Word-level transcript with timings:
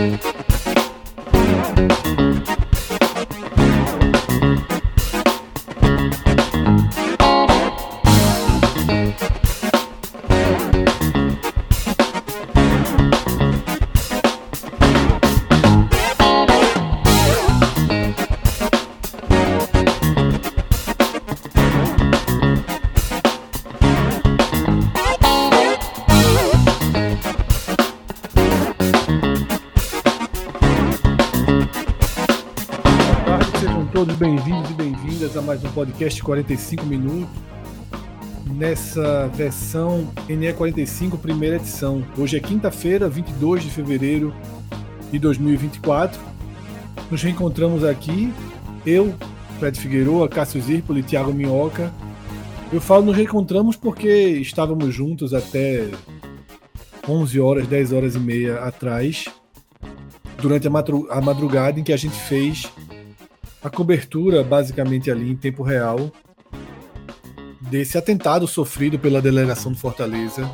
Mais 0.00 0.14
um 0.14 0.39
podcast 35.80 36.22
45 36.22 36.84
minutos. 36.84 37.34
Nessa 38.54 39.28
versão 39.28 40.12
NE45, 40.28 41.18
primeira 41.18 41.56
edição. 41.56 42.04
Hoje 42.18 42.36
é 42.36 42.40
quinta-feira, 42.40 43.08
22 43.08 43.62
de 43.62 43.70
fevereiro 43.70 44.34
de 45.10 45.18
2024. 45.18 46.20
Nos 47.10 47.22
reencontramos 47.22 47.82
aqui, 47.82 48.30
eu, 48.84 49.14
Fred 49.58 49.80
Figueiredo, 49.80 50.28
Cássio 50.28 50.60
Zirpoli, 50.60 51.02
Thiago 51.02 51.32
Minhoca. 51.32 51.90
Eu 52.70 52.80
falo 52.80 53.06
nos 53.06 53.16
reencontramos 53.16 53.74
porque 53.74 54.10
estávamos 54.38 54.94
juntos 54.94 55.32
até 55.32 55.88
11 57.08 57.40
horas, 57.40 57.66
10 57.66 57.92
horas 57.92 58.14
e 58.16 58.18
meia 58.18 58.58
atrás, 58.64 59.24
durante 60.42 60.66
a 60.66 61.20
madrugada 61.22 61.80
em 61.80 61.82
que 61.82 61.92
a 61.92 61.96
gente 61.96 62.16
fez 62.16 62.70
a 63.62 63.70
cobertura 63.70 64.42
basicamente 64.42 65.10
ali 65.10 65.30
em 65.30 65.36
tempo 65.36 65.62
real 65.62 66.10
desse 67.60 67.98
atentado 67.98 68.46
sofrido 68.46 68.98
pela 68.98 69.20
delegação 69.20 69.72
do 69.72 69.78
Fortaleza 69.78 70.50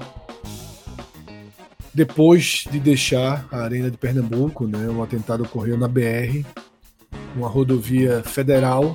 depois 1.97 2.67
de 2.71 2.79
deixar 2.79 3.49
a 3.51 3.63
Arena 3.63 3.91
de 3.91 3.97
Pernambuco, 3.97 4.67
né? 4.67 4.87
Um 4.87 5.03
atentado 5.03 5.45
ocorreu 5.45 5.79
na 5.79 5.89
BR, 5.89 6.45
uma 7.35 7.49
rodovia 7.49 8.23
federal 8.23 8.95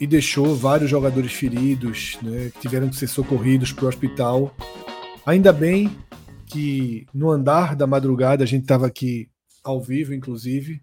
e 0.00 0.06
deixou 0.06 0.56
vários 0.56 0.88
jogadores 0.88 1.32
feridos, 1.32 2.16
né? 2.22 2.50
Que 2.54 2.60
tiveram 2.60 2.88
que 2.88 2.96
ser 2.96 3.06
socorridos 3.06 3.70
para 3.70 3.84
o 3.84 3.88
hospital. 3.88 4.54
Ainda 5.26 5.52
bem 5.52 5.94
que 6.46 7.06
no 7.12 7.30
andar 7.30 7.76
da 7.76 7.86
madrugada 7.86 8.42
a 8.42 8.46
gente 8.46 8.62
estava 8.62 8.86
aqui 8.86 9.28
ao 9.62 9.82
vivo, 9.82 10.14
inclusive, 10.14 10.80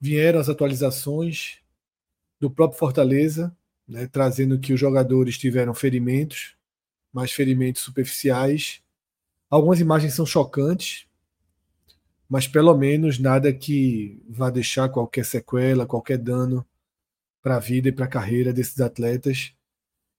vieram 0.00 0.40
as 0.40 0.48
atualizações 0.48 1.58
do 2.40 2.50
próprio 2.50 2.78
Fortaleza, 2.78 3.54
né, 3.86 4.06
trazendo 4.06 4.58
que 4.58 4.72
os 4.72 4.80
jogadores 4.80 5.36
tiveram 5.36 5.74
ferimentos, 5.74 6.54
mas 7.12 7.32
ferimentos 7.32 7.82
superficiais. 7.82 8.80
Algumas 9.50 9.80
imagens 9.80 10.14
são 10.14 10.24
chocantes, 10.24 11.06
mas 12.28 12.46
pelo 12.46 12.74
menos 12.76 13.18
nada 13.18 13.52
que 13.52 14.22
vá 14.28 14.48
deixar 14.48 14.88
qualquer 14.88 15.24
sequela, 15.24 15.84
qualquer 15.84 16.16
dano 16.16 16.64
para 17.42 17.56
a 17.56 17.60
vida 17.60 17.88
e 17.88 17.92
para 17.92 18.04
a 18.04 18.08
carreira 18.08 18.52
desses 18.52 18.80
atletas. 18.80 19.52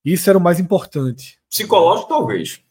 Isso 0.04 0.30
era 0.30 0.38
o 0.38 0.42
mais 0.42 0.60
importante. 0.60 1.40
Psicológico, 1.50 2.10
talvez. 2.10 2.62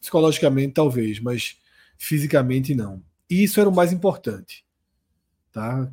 Psicologicamente, 0.00 0.72
talvez, 0.72 1.20
mas 1.20 1.58
fisicamente, 1.98 2.74
não. 2.74 3.02
E 3.28 3.44
isso 3.44 3.60
era 3.60 3.68
o 3.68 3.74
mais 3.74 3.92
importante. 3.92 4.64
Tá? 5.52 5.92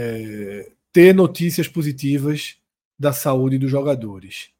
É, 0.00 0.70
ter 0.92 1.12
notícias 1.12 1.66
positivas 1.66 2.56
da 2.96 3.12
saúde 3.12 3.58
dos 3.58 3.68
jogadores. 3.68 4.52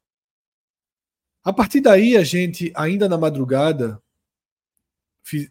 A 1.41 1.53
partir 1.53 1.79
daí, 1.79 2.17
a 2.17 2.23
gente, 2.25 2.73
ainda 2.75 3.07
na 3.07 3.17
madrugada, 3.17 4.03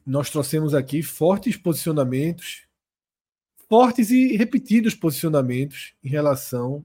nós 0.05 0.29
trouxemos 0.29 0.75
aqui 0.75 1.03
fortes 1.03 1.57
posicionamentos, 1.57 2.67
fortes 3.67 4.11
e 4.11 4.37
repetidos 4.37 4.95
posicionamentos 4.95 5.95
em 6.05 6.09
relação 6.09 6.85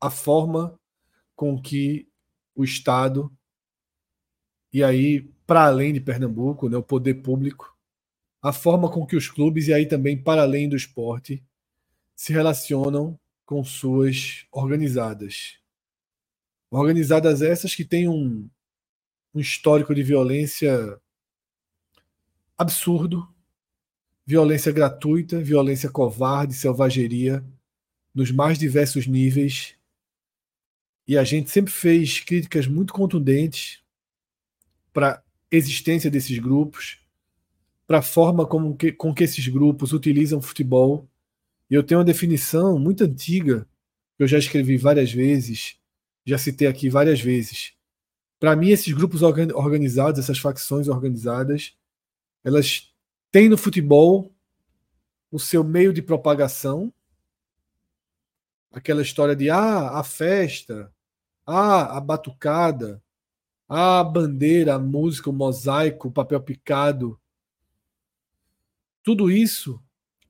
à 0.00 0.10
forma 0.10 0.78
com 1.36 1.60
que 1.60 2.08
o 2.54 2.64
Estado, 2.64 3.30
e 4.72 4.82
aí 4.82 5.30
para 5.46 5.66
além 5.66 5.92
de 5.92 6.00
Pernambuco, 6.00 6.70
né, 6.70 6.76
o 6.78 6.82
poder 6.82 7.14
público, 7.16 7.76
a 8.40 8.52
forma 8.52 8.90
com 8.90 9.06
que 9.06 9.16
os 9.16 9.28
clubes, 9.28 9.68
e 9.68 9.74
aí 9.74 9.86
também 9.86 10.16
para 10.16 10.42
além 10.42 10.68
do 10.68 10.76
esporte, 10.76 11.44
se 12.22 12.32
relacionam 12.32 13.18
com 13.44 13.64
suas 13.64 14.46
organizadas. 14.52 15.58
Organizadas 16.70 17.42
essas 17.42 17.74
que 17.74 17.84
têm 17.84 18.08
um, 18.08 18.48
um 19.34 19.40
histórico 19.40 19.92
de 19.92 20.04
violência 20.04 21.00
absurdo, 22.56 23.28
violência 24.24 24.70
gratuita, 24.70 25.42
violência 25.42 25.90
covarde, 25.90 26.54
selvageria, 26.54 27.44
nos 28.14 28.30
mais 28.30 28.56
diversos 28.56 29.08
níveis. 29.08 29.74
E 31.08 31.18
a 31.18 31.24
gente 31.24 31.50
sempre 31.50 31.72
fez 31.72 32.20
críticas 32.20 32.68
muito 32.68 32.92
contundentes 32.92 33.82
para 34.92 35.14
a 35.14 35.22
existência 35.50 36.08
desses 36.08 36.38
grupos, 36.38 37.00
para 37.84 37.98
a 37.98 38.02
forma 38.02 38.46
como 38.46 38.76
que, 38.76 38.92
com 38.92 39.12
que 39.12 39.24
esses 39.24 39.48
grupos 39.48 39.92
utilizam 39.92 40.38
o 40.38 40.42
futebol 40.42 41.08
e 41.72 41.74
eu 41.74 41.82
tenho 41.82 42.00
uma 42.00 42.04
definição 42.04 42.78
muito 42.78 43.04
antiga, 43.04 43.66
que 44.14 44.22
eu 44.22 44.28
já 44.28 44.36
escrevi 44.36 44.76
várias 44.76 45.10
vezes, 45.10 45.80
já 46.22 46.36
citei 46.36 46.68
aqui 46.68 46.90
várias 46.90 47.18
vezes. 47.18 47.72
Para 48.38 48.54
mim, 48.54 48.68
esses 48.68 48.92
grupos 48.92 49.22
organizados, 49.22 50.20
essas 50.20 50.38
facções 50.38 50.86
organizadas, 50.86 51.74
elas 52.44 52.92
têm 53.30 53.48
no 53.48 53.56
futebol 53.56 54.30
o 55.30 55.38
seu 55.38 55.64
meio 55.64 55.94
de 55.94 56.02
propagação, 56.02 56.92
aquela 58.70 59.00
história 59.00 59.34
de 59.34 59.48
ah, 59.48 59.98
a 59.98 60.04
festa, 60.04 60.92
ah, 61.46 61.96
a 61.96 62.00
batucada, 62.02 63.02
ah, 63.66 64.00
a 64.00 64.04
bandeira, 64.04 64.74
a 64.74 64.78
música, 64.78 65.30
o 65.30 65.32
mosaico, 65.32 66.08
o 66.08 66.12
papel 66.12 66.42
picado. 66.42 67.18
Tudo 69.02 69.30
isso 69.30 69.82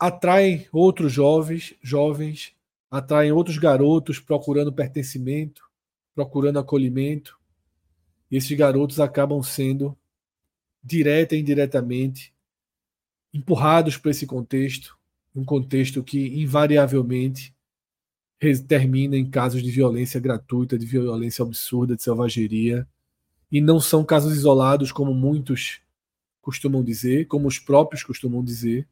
atraem 0.03 0.67
outros 0.73 1.13
jovens, 1.13 1.75
jovens, 1.81 2.53
atraem 2.91 3.31
outros 3.31 3.57
garotos 3.57 4.19
procurando 4.19 4.73
pertencimento, 4.73 5.63
procurando 6.13 6.59
acolhimento. 6.59 7.39
E 8.29 8.37
esses 8.37 8.59
garotos 8.59 8.99
acabam 8.99 9.41
sendo 9.45 9.97
direta 10.83 11.37
e 11.37 11.41
indiretamente 11.41 12.35
empurrados 13.33 13.97
para 13.97 14.11
esse 14.11 14.27
contexto, 14.27 14.99
um 15.33 15.45
contexto 15.45 16.03
que 16.03 16.43
invariavelmente 16.43 17.55
termina 18.67 19.17
em 19.17 19.31
casos 19.31 19.63
de 19.63 19.71
violência 19.71 20.19
gratuita, 20.19 20.77
de 20.77 20.85
violência 20.85 21.45
absurda, 21.45 21.95
de 21.95 22.03
selvageria, 22.03 22.89
e 23.53 23.61
não 23.61 23.79
são 23.79 24.05
casos 24.05 24.37
isolados 24.37 24.91
como 24.91 25.15
muitos 25.15 25.81
costumam 26.41 26.83
dizer, 26.83 27.29
como 27.29 27.47
os 27.47 27.61
próprios 27.61 28.03
costumam 28.03 28.43
dizer, 28.43 28.89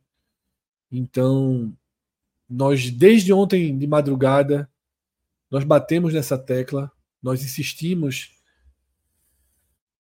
então, 0.91 1.73
nós 2.49 2.91
desde 2.91 3.33
ontem 3.33 3.77
de 3.79 3.87
madrugada 3.87 4.69
nós 5.51 5.65
batemos 5.65 6.15
nessa 6.15 6.39
tecla, 6.39 6.91
nós 7.23 7.43
insistimos 7.43 8.33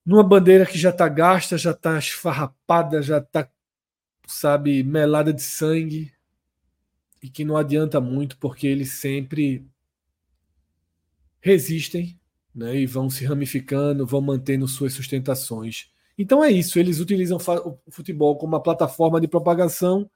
numa 0.05 0.23
bandeira 0.23 0.65
que 0.65 0.79
já 0.79 0.91
está 0.91 1.09
gasta, 1.09 1.59
já 1.59 1.73
está 1.73 1.99
esfarrapada, 1.99 3.03
já 3.03 3.19
está, 3.19 3.49
sabe, 4.27 4.83
melada 4.83 5.33
de 5.33 5.43
sangue 5.43 6.13
e 7.23 7.29
que 7.29 7.45
não 7.45 7.57
adianta 7.57 8.01
muito 8.01 8.39
porque 8.39 8.67
eles 8.67 8.93
sempre 8.93 9.67
resistem 11.41 12.19
né, 12.55 12.77
e 12.77 12.87
vão 12.87 13.11
se 13.11 13.25
ramificando, 13.25 14.07
vão 14.07 14.21
mantendo 14.21 14.67
suas 14.67 14.93
sustentações. 14.93 15.91
Então 16.17 16.45
é 16.45 16.51
isso, 16.51 16.79
eles 16.79 17.01
utilizam 17.01 17.39
o 17.39 17.79
futebol 17.91 18.37
como 18.37 18.55
uma 18.55 18.63
plataforma 18.63 19.21
de 19.21 19.29
propagação 19.29 20.11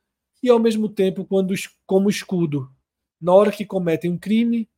e 0.44 0.50
ao 0.50 0.58
mesmo 0.58 0.91
tempo 0.91 1.25
quando, 1.25 1.55
como 1.87 2.11
escudo. 2.11 2.70
Na 3.19 3.32
hora 3.32 3.50
que 3.50 3.64
cometem 3.64 4.11
um 4.11 4.19
crime, 4.19 4.69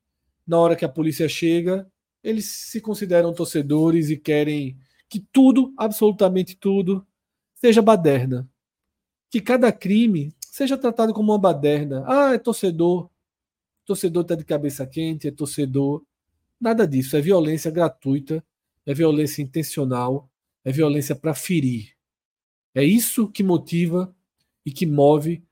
na 0.46 0.60
hora 0.60 0.76
que 0.76 0.84
a 0.84 0.88
polícia 0.88 1.28
chega, 1.28 1.90
eles 2.22 2.44
se 2.44 2.80
consideram 2.80 3.34
torcedores 3.34 4.08
e 4.08 4.16
querem 4.16 4.78
que 5.08 5.18
tudo, 5.18 5.74
absolutamente 5.76 6.54
tudo, 6.54 7.04
seja 7.56 7.82
baderna. 7.82 8.48
Que 9.28 9.40
cada 9.40 9.72
crime 9.72 10.32
seja 10.40 10.78
tratado 10.78 11.12
como 11.12 11.32
uma 11.32 11.38
baderna. 11.38 12.04
Ah, 12.06 12.34
é 12.34 12.38
torcedor. 12.38 13.10
Torcedor 13.84 14.22
está 14.22 14.36
de 14.36 14.44
cabeça 14.44 14.86
quente, 14.86 15.26
é 15.26 15.32
torcedor. 15.32 16.04
Nada 16.60 16.86
disso. 16.86 17.16
É 17.16 17.20
violência 17.20 17.72
gratuita, 17.72 18.44
é 18.86 18.94
violência 18.94 19.42
intencional, 19.42 20.30
é 20.64 20.70
violência 20.70 21.16
para 21.16 21.34
ferir. 21.34 21.96
É 22.72 22.84
isso 22.84 23.28
que 23.28 23.42
motiva 23.42 24.14
e 24.64 24.70
que 24.70 24.86
move 24.86 25.45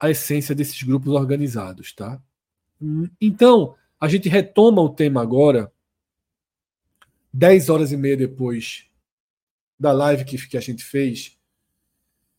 a 0.00 0.10
essência 0.10 0.54
desses 0.54 0.82
grupos 0.82 1.12
organizados, 1.12 1.92
tá? 1.92 2.20
Então, 3.20 3.74
a 4.00 4.08
gente 4.08 4.28
retoma 4.28 4.80
o 4.80 4.90
tema 4.90 5.20
agora, 5.20 5.72
dez 7.32 7.68
horas 7.68 7.90
e 7.90 7.96
meia 7.96 8.16
depois 8.16 8.86
da 9.78 9.92
live 9.92 10.24
que, 10.24 10.48
que 10.48 10.56
a 10.56 10.60
gente 10.60 10.84
fez, 10.84 11.38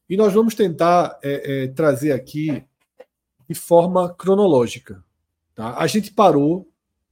e 0.09 0.17
nós 0.17 0.33
vamos 0.33 0.56
tentar 0.56 1.19
é, 1.21 1.63
é, 1.63 1.67
trazer 1.67 2.11
aqui 2.11 2.63
de 3.47 3.53
forma 3.53 4.13
cronológica. 4.13 5.03
Tá? 5.53 5.77
A 5.77 5.85
gente 5.85 6.11
parou, 6.11 6.67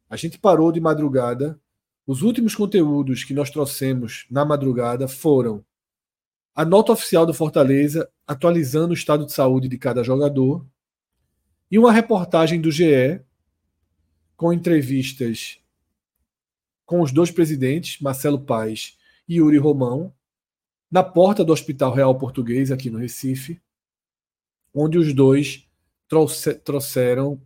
a 0.10 0.16
gente 0.16 0.40
parou 0.40 0.72
de 0.72 0.80
madrugada. 0.80 1.60
Os 2.08 2.24
últimos 2.24 2.56
conteúdos 2.56 3.24
que 3.24 3.34
nós 3.34 3.52
trouxemos 3.52 4.26
na 4.32 4.44
madrugada 4.44 5.08
foram 5.08 5.64
a 6.58 6.66
nota 6.66 6.92
oficial 6.92 7.24
do 7.24 7.36
Fortaleza 7.36 8.10
atualizando 8.26 8.90
o 8.90 8.96
estado 8.96 9.28
de 9.28 9.32
saúde 9.32 9.68
de 9.68 9.78
cada 9.78 10.04
jogador 10.04 10.66
e 11.70 11.78
uma 11.78 11.92
reportagem 11.92 12.60
do 12.60 12.72
GE 12.72 13.22
com 14.36 14.52
entrevistas 14.52 15.60
com 16.84 17.02
os 17.02 17.12
dois 17.12 17.30
presidentes, 17.30 18.02
Marcelo 18.02 18.40
Paes 18.40 18.98
e 19.30 19.36
Yuri 19.36 19.60
Romão, 19.60 20.12
na 20.90 21.04
porta 21.04 21.46
do 21.46 21.54
Hospital 21.54 21.94
Real 21.94 22.18
Português, 22.18 22.72
aqui 22.72 22.90
no 22.90 22.98
Recife, 22.98 23.62
onde 24.74 24.98
os 24.98 25.14
dois 25.14 25.70
trouxe, 26.08 26.56
trouxeram 26.56 27.40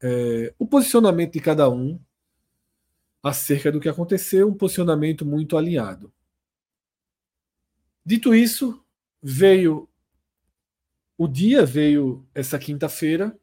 é, 0.00 0.54
o 0.60 0.66
posicionamento 0.66 1.32
de 1.32 1.40
cada 1.40 1.68
um 1.68 1.98
acerca 3.20 3.72
do 3.72 3.80
que 3.80 3.88
aconteceu, 3.88 4.48
um 4.48 4.54
posicionamento 4.54 5.26
muito 5.26 5.56
alinhado. 5.56 6.12
Dito 8.04 8.34
isso, 8.34 8.84
veio 9.22 9.88
o 11.16 11.28
dia, 11.28 11.64
veio 11.64 12.26
essa 12.34 12.58
quinta-feira, 12.58 13.38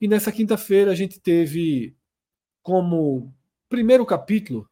e 0.00 0.06
nessa 0.06 0.30
quinta-feira 0.30 0.92
a 0.92 0.94
gente 0.94 1.18
teve 1.18 1.96
como 2.62 3.34
primeiro 3.68 4.06
capítulo 4.06 4.68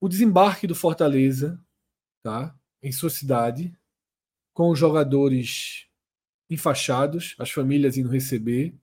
o 0.00 0.08
desembarque 0.08 0.66
do 0.66 0.74
Fortaleza, 0.74 1.60
tá? 2.22 2.56
Em 2.82 2.92
sua 2.92 3.10
cidade, 3.10 3.76
com 4.52 4.70
os 4.70 4.78
jogadores 4.78 5.86
enfaixados, 6.48 7.34
as 7.38 7.50
famílias 7.50 7.96
indo 7.96 8.08
receber 8.08 8.74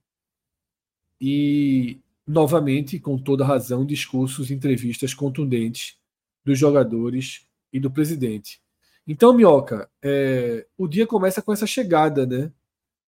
e 1.20 2.00
novamente, 2.26 2.98
com 2.98 3.18
toda 3.18 3.44
razão, 3.44 3.84
discursos, 3.84 4.50
entrevistas 4.50 5.14
contundentes 5.14 5.98
dos 6.44 6.58
jogadores 6.58 7.46
e 7.72 7.78
do 7.78 7.90
presidente. 7.90 8.60
Então, 9.06 9.32
Minhoca, 9.32 9.90
é, 10.02 10.66
o 10.76 10.86
dia 10.86 11.06
começa 11.06 11.42
com 11.42 11.52
essa 11.52 11.66
chegada 11.66 12.26
né, 12.26 12.52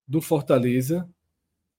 do 0.07 0.21
Fortaleza, 0.21 1.09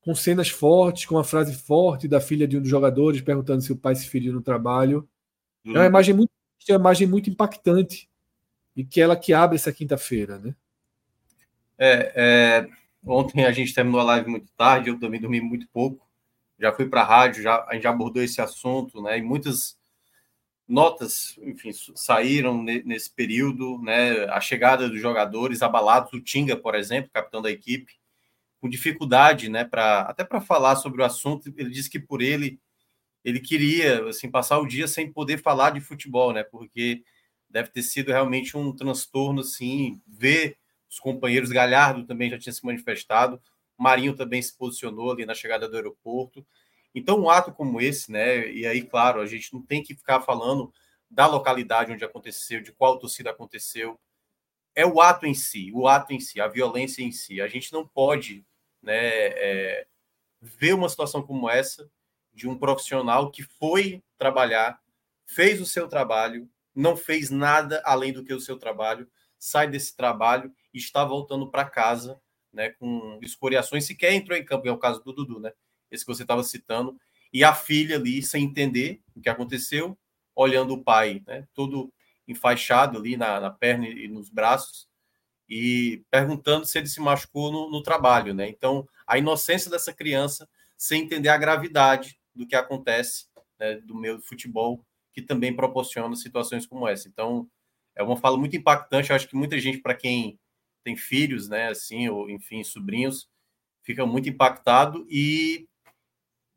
com 0.01 0.13
cenas 0.13 0.49
fortes, 0.49 1.05
com 1.05 1.15
uma 1.15 1.23
frase 1.23 1.53
forte 1.55 2.07
da 2.07 2.19
filha 2.19 2.47
de 2.47 2.57
um 2.57 2.61
dos 2.61 2.69
jogadores 2.69 3.21
perguntando 3.21 3.61
se 3.61 3.71
o 3.71 3.77
pai 3.77 3.95
se 3.95 4.07
feriu 4.07 4.33
no 4.33 4.41
trabalho. 4.41 5.07
É 5.65 5.69
uma 5.69 5.79
uhum. 5.79 5.85
imagem 5.85 6.15
muito, 6.15 6.31
é 6.67 6.73
uma 6.73 6.79
imagem 6.79 7.07
muito 7.07 7.29
impactante 7.29 8.09
e 8.75 8.83
que 8.83 8.99
ela 8.99 9.15
que 9.15 9.33
abre 9.33 9.55
essa 9.55 9.71
quinta-feira, 9.71 10.39
né? 10.39 10.55
É, 11.77 12.13
é, 12.15 12.67
ontem 13.05 13.45
a 13.45 13.51
gente 13.51 13.73
terminou 13.73 14.01
a 14.01 14.05
live 14.05 14.29
muito 14.29 14.51
tarde, 14.55 14.89
eu 14.89 14.99
também 14.99 15.19
dormi 15.19 15.41
muito 15.41 15.67
pouco. 15.69 16.07
Já 16.59 16.71
fui 16.71 16.87
para 16.87 17.01
a 17.01 17.05
rádio, 17.05 17.43
já, 17.43 17.65
a 17.67 17.73
gente 17.73 17.83
já 17.83 17.89
abordou 17.89 18.21
esse 18.21 18.41
assunto, 18.41 19.01
né? 19.01 19.17
E 19.17 19.21
muitas 19.21 19.77
notas, 20.67 21.37
enfim, 21.41 21.71
saíram 21.95 22.63
nesse 22.63 23.11
período, 23.13 23.79
né? 23.81 24.25
A 24.25 24.39
chegada 24.39 24.89
dos 24.89 25.01
jogadores 25.01 25.61
abalados, 25.61 26.13
o 26.13 26.21
Tinga, 26.21 26.55
por 26.55 26.75
exemplo, 26.75 27.11
capitão 27.11 27.41
da 27.41 27.51
equipe, 27.51 27.93
com 28.61 28.69
dificuldade, 28.69 29.49
né? 29.49 29.65
Para 29.65 30.01
até 30.01 30.23
para 30.23 30.41
falar 30.41 30.75
sobre 30.77 31.01
o 31.01 31.05
assunto, 31.05 31.53
ele 31.57 31.69
disse 31.69 31.89
que 31.89 31.99
por 31.99 32.21
ele 32.21 32.59
ele 33.23 33.39
queria 33.39 34.07
assim 34.09 34.29
passar 34.29 34.59
o 34.59 34.67
dia 34.67 34.87
sem 34.87 35.11
poder 35.11 35.41
falar 35.41 35.71
de 35.71 35.81
futebol, 35.81 36.33
né? 36.33 36.43
Porque 36.43 37.03
deve 37.49 37.69
ter 37.69 37.83
sido 37.83 38.09
realmente 38.11 38.57
um 38.57 38.75
transtorno, 38.75 39.41
assim, 39.41 40.01
ver 40.07 40.57
os 40.89 40.99
companheiros 40.99 41.49
Galhardo 41.51 42.05
também 42.05 42.29
já 42.29 42.37
tinha 42.37 42.53
se 42.53 42.65
manifestado, 42.65 43.41
Marinho 43.77 44.15
também 44.15 44.41
se 44.41 44.55
posicionou 44.57 45.11
ali 45.11 45.25
na 45.25 45.33
chegada 45.33 45.67
do 45.67 45.75
aeroporto. 45.75 46.45
Então, 46.95 47.19
um 47.19 47.29
ato 47.29 47.51
como 47.51 47.81
esse, 47.81 48.11
né? 48.11 48.49
E 48.51 48.65
aí, 48.67 48.83
claro, 48.83 49.19
a 49.21 49.25
gente 49.25 49.53
não 49.53 49.61
tem 49.61 49.81
que 49.81 49.95
ficar 49.95 50.21
falando 50.21 50.71
da 51.09 51.27
localidade 51.27 51.91
onde 51.91 52.03
aconteceu, 52.05 52.61
de 52.61 52.71
qual 52.71 52.99
torcida 52.99 53.31
aconteceu. 53.31 53.99
É 54.75 54.85
o 54.85 55.01
ato 55.01 55.25
em 55.25 55.33
si, 55.33 55.71
o 55.73 55.87
ato 55.87 56.13
em 56.13 56.19
si, 56.19 56.41
a 56.41 56.47
violência 56.47 57.03
em 57.03 57.11
si. 57.11 57.41
A 57.41 57.47
gente 57.47 57.71
não 57.73 57.87
pode, 57.87 58.45
né, 58.81 58.93
é, 58.97 59.87
ver 60.41 60.73
uma 60.73 60.89
situação 60.89 61.23
como 61.23 61.49
essa 61.49 61.89
de 62.33 62.47
um 62.47 62.57
profissional 62.57 63.31
que 63.31 63.43
foi 63.43 64.01
trabalhar, 64.17 64.79
fez 65.25 65.61
o 65.61 65.65
seu 65.65 65.87
trabalho, 65.87 66.49
não 66.75 66.97
fez 66.97 67.29
nada 67.29 67.81
além 67.85 68.11
do 68.11 68.23
que 68.23 68.33
o 68.33 68.39
seu 68.39 68.57
trabalho, 68.57 69.07
sai 69.37 69.67
desse 69.69 69.95
trabalho 69.95 70.51
e 70.73 70.79
está 70.79 71.05
voltando 71.05 71.49
para 71.49 71.69
casa, 71.69 72.19
né, 72.51 72.69
com 72.71 73.19
escoriações, 73.21 73.85
sequer 73.85 74.13
entrou 74.13 74.37
em 74.37 74.45
campo, 74.45 74.67
é 74.67 74.71
o 74.71 74.77
caso 74.77 75.03
do 75.03 75.13
Dudu, 75.13 75.39
né? 75.39 75.51
Esse 75.93 76.05
que 76.05 76.13
você 76.13 76.23
estava 76.23 76.43
citando, 76.43 76.97
e 77.31 77.43
a 77.43 77.53
filha 77.53 77.95
ali 77.95 78.21
sem 78.21 78.43
entender 78.43 79.01
o 79.15 79.21
que 79.21 79.29
aconteceu, 79.29 79.97
olhando 80.35 80.73
o 80.73 80.83
pai, 80.83 81.21
né, 81.27 81.47
todo 81.53 81.93
enfaixado 82.27 82.97
ali 82.97 83.17
na, 83.17 83.39
na 83.39 83.51
perna 83.51 83.87
e 83.87 84.07
nos 84.07 84.29
braços, 84.29 84.87
e 85.47 86.03
perguntando 86.09 86.65
se 86.65 86.77
ele 86.77 86.87
se 86.87 86.99
machucou 87.01 87.51
no, 87.51 87.69
no 87.69 87.83
trabalho, 87.83 88.33
né? 88.33 88.47
Então, 88.47 88.87
a 89.05 89.17
inocência 89.17 89.69
dessa 89.69 89.93
criança 89.93 90.47
sem 90.77 91.03
entender 91.03 91.29
a 91.29 91.37
gravidade 91.37 92.17
do 92.33 92.47
que 92.47 92.55
acontece 92.55 93.25
né, 93.59 93.75
do 93.75 93.95
meio 93.95 94.17
do 94.17 94.23
futebol, 94.23 94.83
que 95.13 95.21
também 95.21 95.55
proporciona 95.55 96.15
situações 96.15 96.65
como 96.65 96.87
essa. 96.87 97.07
Então, 97.07 97.47
é 97.95 98.01
uma 98.01 98.17
fala 98.17 98.37
muito 98.37 98.55
impactante. 98.55 99.09
Eu 99.09 99.15
acho 99.15 99.27
que 99.27 99.35
muita 99.35 99.59
gente, 99.59 99.79
para 99.79 99.95
quem 99.95 100.39
tem 100.83 100.95
filhos, 100.95 101.47
né, 101.47 101.69
assim, 101.69 102.09
ou 102.09 102.29
enfim, 102.29 102.63
sobrinhos, 102.63 103.29
fica 103.83 104.05
muito 104.05 104.27
impactado. 104.27 105.05
E 105.09 105.67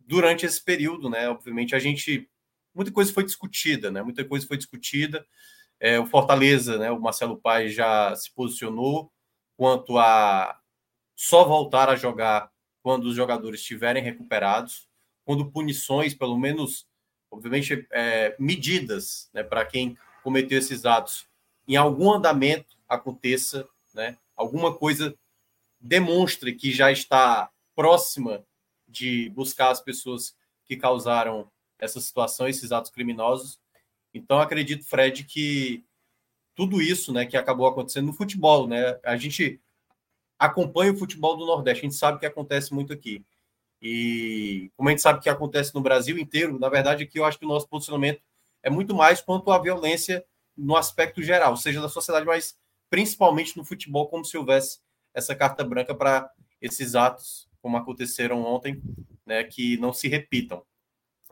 durante 0.07 0.47
esse 0.47 0.63
período, 0.63 1.11
né, 1.11 1.29
obviamente, 1.29 1.75
a 1.75 1.79
gente. 1.79 2.29
Muita 2.75 2.93
coisa 2.93 3.13
foi 3.13 3.25
discutida, 3.25 3.91
né? 3.91 4.03
Muita 4.03 4.25
coisa 4.25 4.47
foi 4.47 4.57
discutida. 4.57 5.27
É, 5.81 5.99
o 5.99 6.07
Fortaleza, 6.07 6.79
né, 6.79 6.91
o 6.91 7.01
Marcelo 7.01 7.39
Paes 7.39 7.75
já 7.75 8.15
se 8.15 8.31
posicionou 8.33 9.11
quanto 9.57 9.99
a 9.99 10.59
só 11.15 11.45
voltar 11.45 11.89
a 11.89 11.97
jogar 11.97 12.51
quando 12.83 13.07
os 13.07 13.17
jogadores 13.17 13.61
estiverem 13.61 14.03
recuperados 14.03 14.87
quando 15.27 15.51
punições, 15.51 16.15
pelo 16.15 16.39
menos, 16.39 16.87
obviamente, 17.29 17.85
é, 17.91 18.37
medidas 18.39 19.29
né, 19.35 19.43
para 19.43 19.67
quem 19.67 19.99
cometeu 20.23 20.59
esses 20.59 20.87
atos, 20.87 21.27
em 21.67 21.75
algum 21.75 22.13
andamento 22.13 22.77
aconteça, 22.89 23.69
né, 23.93 24.17
alguma 24.37 24.73
coisa 24.73 25.19
demonstre 25.81 26.55
que 26.55 26.71
já 26.71 26.93
está 26.93 27.51
próxima 27.75 28.45
de 28.89 29.31
buscar 29.31 29.71
as 29.71 29.81
pessoas 29.81 30.37
que 30.65 30.77
causaram 30.77 31.51
essa 31.79 32.01
situação, 32.01 32.49
esses 32.49 32.73
atos 32.73 32.91
criminosos. 32.91 33.61
Então, 34.13 34.41
acredito, 34.41 34.85
Fred, 34.85 35.25
que 35.25 35.85
tudo 36.55 36.81
isso 36.81 37.13
né, 37.13 37.27
que 37.27 37.37
acabou 37.37 37.67
acontecendo 37.67 38.07
no 38.07 38.13
futebol, 38.13 38.67
né? 38.67 38.99
A 39.05 39.17
gente 39.17 39.61
acompanha 40.39 40.93
o 40.93 40.97
futebol 40.97 41.37
do 41.37 41.47
Nordeste, 41.47 41.85
a 41.85 41.89
gente 41.89 41.99
sabe 41.99 42.19
que 42.19 42.27
acontece 42.27 42.73
muito 42.73 42.93
aqui. 42.93 43.25
E 43.81 44.71
como 44.77 44.89
a 44.89 44.93
gente 44.93 45.03
sabe 45.03 45.21
que 45.21 45.29
acontece 45.29 45.75
no 45.75 45.83
Brasil 45.83 46.19
inteiro, 46.19 46.59
na 46.59 46.69
verdade, 46.69 47.05
aqui 47.05 47.19
eu 47.19 47.25
acho 47.25 47.39
que 47.39 47.45
o 47.45 47.49
nosso 47.49 47.69
posicionamento 47.69 48.21
é 48.63 48.71
muito 48.71 48.95
mais 48.95 49.21
quanto 49.21 49.51
à 49.51 49.59
violência 49.59 50.25
no 50.57 50.77
aspecto 50.77 51.23
geral, 51.23 51.57
seja 51.57 51.81
da 51.81 51.89
sociedade, 51.89 52.25
mas 52.25 52.57
principalmente 52.89 53.57
no 53.57 53.65
futebol, 53.65 54.09
como 54.09 54.25
se 54.25 54.37
houvesse 54.39 54.81
essa 55.13 55.35
carta 55.35 55.63
branca 55.63 55.95
para 55.95 56.31
esses 56.61 56.95
atos, 56.95 57.49
como 57.67 57.77
aconteceram 57.77 58.45
ontem, 58.45 58.81
né, 59.27 59.43
que 59.43 59.77
não 59.79 59.93
se 59.93 60.07
repitam. 60.07 60.63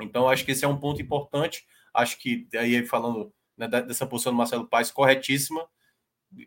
Então, 0.03 0.29
acho 0.29 0.45
que 0.45 0.51
esse 0.51 0.65
é 0.65 0.69
um 0.69 0.77
ponto 0.77 1.01
importante. 1.01 1.65
Acho 1.95 2.19
que, 2.19 2.49
aí 2.55 2.85
falando 2.85 3.33
né, 3.57 3.69
dessa 3.69 4.05
posição 4.05 4.33
do 4.33 4.37
Marcelo 4.37 4.67
Paes, 4.67 4.91
corretíssima. 4.91 5.65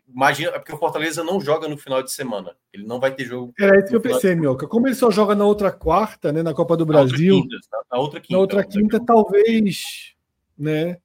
Imagina, 0.06 0.50
é 0.50 0.58
porque 0.58 0.74
o 0.74 0.76
Fortaleza 0.76 1.24
não 1.24 1.40
joga 1.40 1.66
no 1.66 1.78
final 1.78 2.02
de 2.02 2.12
semana. 2.12 2.54
Ele 2.70 2.86
não 2.86 3.00
vai 3.00 3.14
ter 3.14 3.24
jogo. 3.24 3.54
Era 3.58 3.78
isso 3.78 3.88
que 3.88 3.96
eu 3.96 4.00
pensei, 4.02 4.34
de... 4.34 4.42
Mioca. 4.42 4.68
Como 4.68 4.86
ele 4.86 4.94
só 4.94 5.10
joga 5.10 5.34
na 5.34 5.46
outra 5.46 5.72
quarta, 5.72 6.30
né, 6.30 6.42
na 6.42 6.52
Copa 6.52 6.76
do 6.76 6.84
Brasil. 6.84 7.36
Na 7.40 7.40
outra 7.40 7.56
quinta, 7.56 7.86
na 7.90 7.98
outra 7.98 8.20
quinta, 8.20 8.34
na 8.34 8.38
outra 8.40 8.64
quinta 8.66 9.00
talvez, 9.02 10.14
né, 10.58 10.98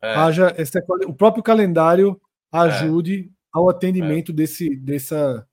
é. 0.00 0.14
haja 0.14 0.54
essa, 0.56 0.80
o 1.08 1.12
próprio 1.12 1.42
calendário 1.42 2.20
ajude 2.52 3.24
é. 3.24 3.28
ao 3.52 3.68
atendimento 3.68 4.30
é. 4.30 4.34
desse, 4.36 4.76
dessa, 4.76 5.44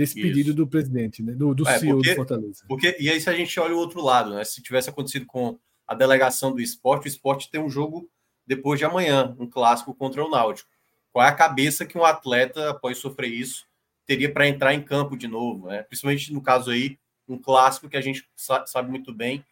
desse 0.00 0.18
isso. 0.18 0.26
pedido 0.26 0.54
do 0.54 0.66
presidente, 0.66 1.22
né, 1.22 1.32
do, 1.32 1.54
do 1.54 1.68
é, 1.68 1.78
CEO 1.78 1.96
porque, 1.96 2.10
do 2.10 2.16
Fortaleza. 2.16 2.64
Porque, 2.66 2.96
e 2.98 3.10
aí, 3.10 3.20
se 3.20 3.28
a 3.28 3.34
gente 3.34 3.60
olha 3.60 3.74
o 3.74 3.78
outro 3.78 4.02
lado, 4.02 4.34
né, 4.34 4.44
se 4.44 4.62
tivesse 4.62 4.88
acontecido 4.88 5.26
com 5.26 5.58
a 5.86 5.94
delegação 5.94 6.52
do 6.52 6.60
esporte, 6.60 7.06
o 7.06 7.08
esporte 7.08 7.50
tem 7.50 7.60
um 7.60 7.68
jogo 7.68 8.08
depois 8.46 8.78
de 8.78 8.84
amanhã, 8.84 9.36
um 9.38 9.48
clássico 9.48 9.94
contra 9.94 10.24
o 10.24 10.30
Náutico. 10.30 10.70
Qual 11.12 11.24
é 11.24 11.28
a 11.28 11.34
cabeça 11.34 11.84
que 11.84 11.98
um 11.98 12.04
atleta, 12.04 12.70
após 12.70 12.98
sofrer 12.98 13.28
isso, 13.28 13.66
teria 14.06 14.32
para 14.32 14.48
entrar 14.48 14.74
em 14.74 14.82
campo 14.82 15.16
de 15.16 15.28
novo? 15.28 15.68
Né? 15.68 15.82
Principalmente 15.82 16.32
no 16.32 16.40
caso 16.40 16.70
aí, 16.70 16.98
um 17.28 17.38
clássico 17.38 17.88
que 17.88 17.96
a 17.96 18.00
gente 18.00 18.28
sabe 18.66 18.90
muito 18.90 19.12
bem. 19.12 19.44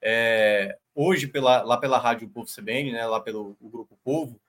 É, 0.00 0.78
hoje, 0.94 1.26
pela, 1.26 1.62
lá 1.62 1.76
pela 1.76 1.98
Rádio 1.98 2.28
Povo 2.28 2.48
CBN, 2.48 2.92
né, 2.92 3.06
lá 3.06 3.20
pelo 3.20 3.56
Grupo 3.60 3.98
Povo, 4.04 4.40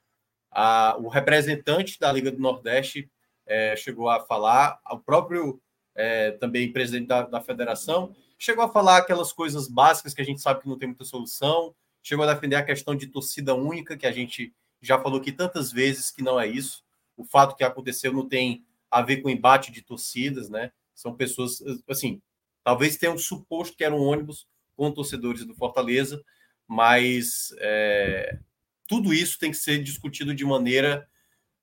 a, 0.51 0.95
o 0.99 1.07
representante 1.07 1.99
da 1.99 2.11
Liga 2.11 2.31
do 2.31 2.39
Nordeste 2.39 3.09
é, 3.47 3.75
chegou 3.75 4.09
a 4.09 4.19
falar, 4.19 4.79
o 4.91 4.99
próprio 4.99 5.61
é, 5.95 6.31
também 6.31 6.71
presidente 6.71 7.07
da, 7.07 7.23
da 7.23 7.41
federação, 7.41 8.15
chegou 8.37 8.63
a 8.63 8.69
falar 8.69 8.97
aquelas 8.97 9.33
coisas 9.33 9.67
básicas 9.67 10.13
que 10.13 10.21
a 10.21 10.25
gente 10.25 10.41
sabe 10.41 10.61
que 10.61 10.69
não 10.69 10.77
tem 10.77 10.89
muita 10.89 11.05
solução, 11.05 11.73
chegou 12.03 12.23
a 12.23 12.33
defender 12.33 12.55
a 12.55 12.63
questão 12.63 12.95
de 12.95 13.07
torcida 13.07 13.55
única, 13.55 13.97
que 13.97 14.05
a 14.05 14.11
gente 14.11 14.53
já 14.81 14.99
falou 14.99 15.19
aqui 15.19 15.31
tantas 15.31 15.71
vezes 15.71 16.11
que 16.11 16.21
não 16.21 16.39
é 16.39 16.47
isso. 16.47 16.83
O 17.15 17.23
fato 17.23 17.55
que 17.55 17.63
aconteceu 17.63 18.13
não 18.13 18.27
tem 18.27 18.63
a 18.91 19.01
ver 19.01 19.17
com 19.17 19.29
embate 19.29 19.71
de 19.71 19.81
torcidas, 19.81 20.49
né? 20.49 20.71
São 20.93 21.15
pessoas, 21.15 21.61
assim, 21.89 22.21
talvez 22.63 22.95
tenham 22.95 23.17
suposto 23.17 23.75
que 23.75 23.83
era 23.83 23.93
um 23.93 24.01
ônibus 24.01 24.47
com 24.75 24.91
torcedores 24.91 25.43
do 25.43 25.55
Fortaleza, 25.55 26.23
mas 26.67 27.53
é, 27.59 28.39
tudo 28.87 29.13
isso 29.13 29.39
tem 29.39 29.51
que 29.51 29.57
ser 29.57 29.81
discutido 29.81 30.33
de 30.33 30.45
maneira 30.45 31.07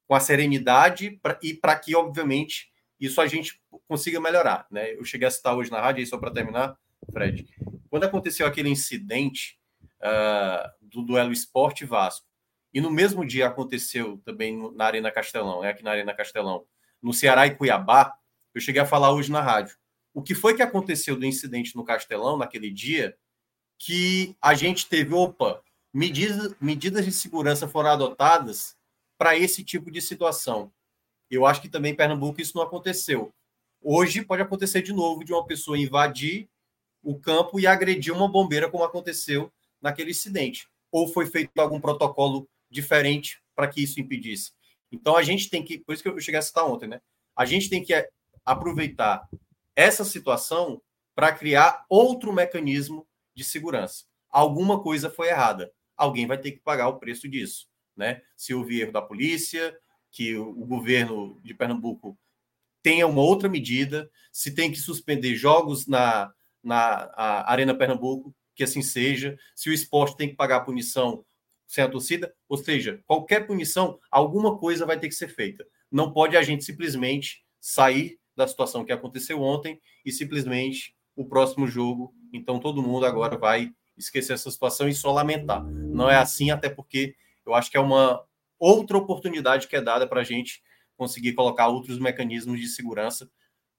com 0.07 0.15
a 0.15 0.21
serenidade 0.21 1.19
pra, 1.23 1.39
e 1.43 1.55
para 1.55 1.77
que, 1.77 1.95
obviamente, 1.95 2.71
isso 3.01 3.21
a 3.21 3.27
gente 3.27 3.61
consiga 3.89 4.21
melhorar. 4.21 4.67
Né? 4.71 4.95
Eu 4.95 5.05
cheguei 5.05 5.27
a 5.27 5.31
citar 5.31 5.57
hoje 5.57 5.71
na 5.71 5.81
rádio, 5.81 6.01
aí 6.01 6.07
só 6.07 6.19
para 6.19 6.31
terminar, 6.31 6.77
Fred, 7.13 7.47
quando 7.91 8.05
aconteceu 8.05 8.47
aquele 8.47 8.69
incidente 8.69 9.59
uh, 10.01 10.69
do 10.81 11.03
duelo 11.03 11.33
Esporte 11.33 11.85
Vasco, 11.85 12.27
e 12.73 12.81
no 12.81 12.91
mesmo 12.91 13.25
dia 13.25 13.47
aconteceu 13.47 14.21
também 14.25 14.73
na 14.75 14.87
Arena 14.87 15.11
Castelão, 15.11 15.63
é 15.63 15.71
aqui 15.71 15.83
na 15.83 15.93
Arena 15.93 16.13
Castelão, 16.13 16.67
no 17.01 17.13
Ceará 17.13 17.47
e 17.47 17.55
Cuiabá, 17.55 18.15
eu 18.55 18.61
cheguei 18.61 18.83
a 18.83 18.87
falar 18.87 19.13
hoje 19.13 19.31
na 19.31 19.41
rádio. 19.41 19.77
O 20.13 20.23
que 20.23 20.35
foi 20.35 20.55
que 20.55 20.63
aconteceu 20.63 21.17
do 21.17 21.27
incidente 21.27 21.77
no 21.77 21.85
Castelão 21.85 22.37
naquele 22.37 22.71
dia 22.71 23.17
que 23.79 24.37
a 24.41 24.55
gente 24.55 24.89
teve, 24.89 25.13
opa, 25.13 25.63
medidas, 25.93 26.55
medidas 26.61 27.05
de 27.05 27.13
segurança 27.13 27.69
foram 27.69 27.91
adotadas 27.91 28.77
para 29.19 29.37
esse 29.37 29.65
tipo 29.65 29.91
de 29.91 30.01
situação. 30.01 30.73
Eu 31.31 31.47
acho 31.47 31.61
que 31.61 31.69
também 31.69 31.93
em 31.93 31.97
Pernambuco 31.97 32.41
isso 32.41 32.57
não 32.57 32.65
aconteceu. 32.65 33.33
Hoje 33.81 34.25
pode 34.25 34.43
acontecer 34.43 34.83
de 34.83 34.93
novo 34.93 35.25
de 35.25 35.33
uma 35.33 35.47
pessoa 35.47 35.79
invadir 35.79 36.49
o 37.03 37.19
campo 37.19 37.61
e 37.61 37.67
agredir 37.67 38.15
uma 38.15 38.29
bombeira, 38.29 38.71
como 38.71 38.83
aconteceu 38.83 39.53
naquele 39.81 40.11
incidente. 40.11 40.67
Ou 40.91 41.07
foi 41.09 41.27
feito 41.27 41.59
algum 41.59 41.81
protocolo 41.81 42.49
diferente 42.71 43.43
para 43.55 43.69
que 43.69 43.83
isso 43.83 44.01
impedisse. 44.01 44.53
Então 44.91 45.17
a 45.17 45.23
gente 45.23 45.51
tem 45.51 45.63
que, 45.63 45.79
por 45.79 45.93
isso 45.93 46.03
que 46.03 46.09
eu 46.09 46.21
cheguei 46.21 46.39
a 46.39 46.43
citar 46.43 46.67
ontem, 46.67 46.89
né? 46.89 47.01
A 47.37 47.45
gente 47.45 47.69
tem 47.69 47.83
que 47.83 47.93
aproveitar 48.45 49.29
essa 49.77 50.05
situação 50.05 50.81
para 51.15 51.33
criar 51.33 51.85
outro 51.89 52.33
mecanismo 52.33 53.07
de 53.35 53.45
segurança. 53.45 54.05
Alguma 54.31 54.83
coisa 54.83 55.11
foi 55.11 55.29
errada. 55.29 55.73
Alguém 55.97 56.27
vai 56.27 56.39
ter 56.39 56.53
que 56.53 56.61
pagar 56.61 56.89
o 56.89 56.99
preço 56.99 57.29
disso, 57.29 57.67
né? 57.97 58.23
Se 58.37 58.55
houve 58.55 58.81
erro 58.81 58.93
da 58.93 59.03
polícia, 59.03 59.77
que 60.11 60.37
o 60.37 60.53
governo 60.67 61.41
de 61.43 61.55
Pernambuco 61.55 62.19
tenha 62.83 63.07
uma 63.07 63.23
outra 63.23 63.49
medida, 63.49 64.11
se 64.31 64.55
tem 64.55 64.71
que 64.71 64.79
suspender 64.79 65.35
jogos 65.35 65.87
na, 65.87 66.33
na 66.63 67.11
Arena 67.47 67.75
Pernambuco, 67.75 68.35
que 68.55 68.63
assim 68.63 68.83
seja, 68.83 69.37
se 69.55 69.69
o 69.69 69.73
esporte 69.73 70.17
tem 70.17 70.29
que 70.29 70.37
pagar 70.37 70.61
punição 70.61 71.25
sem 71.67 71.83
a 71.83 71.89
torcida, 71.89 72.33
ou 72.49 72.57
seja, 72.57 73.03
qualquer 73.07 73.47
punição, 73.47 73.99
alguma 74.11 74.59
coisa 74.59 74.87
vai 74.87 74.99
ter 74.99 75.09
que 75.09 75.15
ser 75.15 75.29
feita. 75.29 75.67
Não 75.91 76.13
pode 76.13 76.37
a 76.37 76.43
gente 76.43 76.63
simplesmente 76.65 77.45
sair 77.61 78.19
da 78.37 78.47
situação 78.47 78.85
que 78.85 78.93
aconteceu 78.93 79.41
ontem 79.41 79.81
e 80.05 80.13
simplesmente 80.13 80.95
o 81.17 81.25
próximo 81.25 81.67
jogo, 81.67 82.15
então 82.33 82.61
todo 82.61 82.83
mundo 82.83 83.07
agora 83.07 83.37
vai 83.39 83.73
esquecer 83.97 84.35
essa 84.35 84.51
situação 84.51 84.89
e 84.89 84.95
só 84.95 85.13
lamentar. 85.13 85.65
Não 85.65 86.11
é 86.11 86.17
assim, 86.17 86.51
até 86.51 86.69
porque 86.69 87.17
eu 87.47 87.55
acho 87.55 87.71
que 87.71 87.77
é 87.77 87.81
uma 87.81 88.25
outra 88.59 88.97
oportunidade 88.97 89.69
que 89.69 89.77
é 89.77 89.81
dada 89.81 90.07
para 90.07 90.21
a 90.21 90.25
gente 90.25 90.63
conseguir 90.97 91.35
colocar 91.35 91.69
outros 91.69 91.99
mecanismos 91.99 92.61
de 92.61 92.69
segurança, 92.69 93.31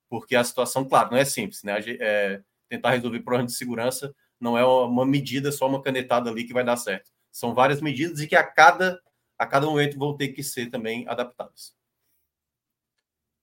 porque 0.10 0.36
a 0.36 0.43
situação, 0.43 0.86
claro, 0.86 1.12
não 1.12 1.17
é 1.17 1.25
simples, 1.25 1.63
né? 1.63 1.79
É, 2.00 2.41
tentar 2.69 2.91
resolver 2.91 3.22
problemas 3.22 3.53
de 3.53 3.57
segurança 3.57 4.13
não 4.39 4.57
é 4.57 4.65
uma 4.65 5.05
medida, 5.05 5.51
só 5.51 5.67
uma 5.67 5.81
canetada 5.81 6.29
ali 6.29 6.43
que 6.43 6.53
vai 6.53 6.63
dar 6.63 6.77
certo. 6.77 7.10
São 7.31 7.53
várias 7.53 7.81
medidas 7.81 8.19
e 8.19 8.27
que 8.27 8.36
a 8.36 8.43
cada, 8.43 9.00
a 9.38 9.45
cada 9.45 9.65
momento 9.65 9.98
vão 9.98 10.15
ter 10.15 10.29
que 10.29 10.43
ser 10.43 10.69
também 10.69 11.07
adaptadas. 11.07 11.74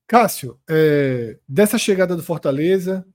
Cássio, 0.07 0.61
é, 0.69 1.39
dessa 1.49 1.79
chegada 1.79 2.15
do 2.15 2.23
Fortaleza, 2.23 3.07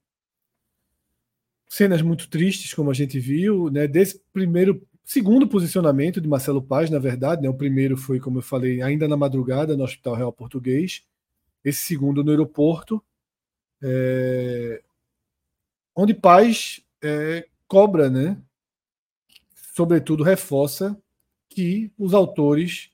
cenas 1.69 2.01
muito 2.01 2.29
tristes, 2.29 2.73
como 2.73 2.89
a 2.89 2.93
gente 2.93 3.19
viu, 3.19 3.69
né? 3.69 3.87
Desse 3.87 4.19
primeiro 4.33 4.85
segundo 5.07 5.47
posicionamento 5.47 6.19
de 6.19 6.27
Marcelo 6.27 6.61
Paz, 6.61 6.89
na 6.89 6.99
verdade, 6.99 7.41
né? 7.41 7.47
O 7.47 7.53
primeiro 7.53 7.95
foi, 7.95 8.19
como 8.19 8.39
eu 8.39 8.41
falei, 8.43 8.81
ainda 8.81 9.07
na 9.07 9.15
madrugada 9.15 9.77
no 9.77 9.85
Hospital 9.85 10.15
Real 10.15 10.33
Português. 10.33 11.01
Esse 11.63 11.79
segundo 11.85 12.23
no 12.23 12.29
aeroporto, 12.29 13.01
é... 13.81 14.83
onde 15.95 16.13
Paz 16.13 16.81
é, 17.01 17.47
cobra, 17.67 18.09
né? 18.09 18.37
Sobretudo 19.73 20.23
reforça 20.23 21.01
que 21.49 21.89
os 21.97 22.13
autores 22.13 22.91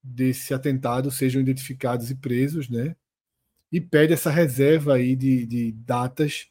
desse 0.00 0.54
atentado 0.54 1.10
sejam 1.10 1.42
identificados 1.42 2.10
e 2.10 2.14
presos, 2.14 2.68
né? 2.68 2.94
E 3.72 3.80
pede 3.80 4.12
essa 4.12 4.30
reserva 4.30 4.94
aí 4.94 5.16
de, 5.16 5.46
de 5.46 5.72
datas 5.72 6.48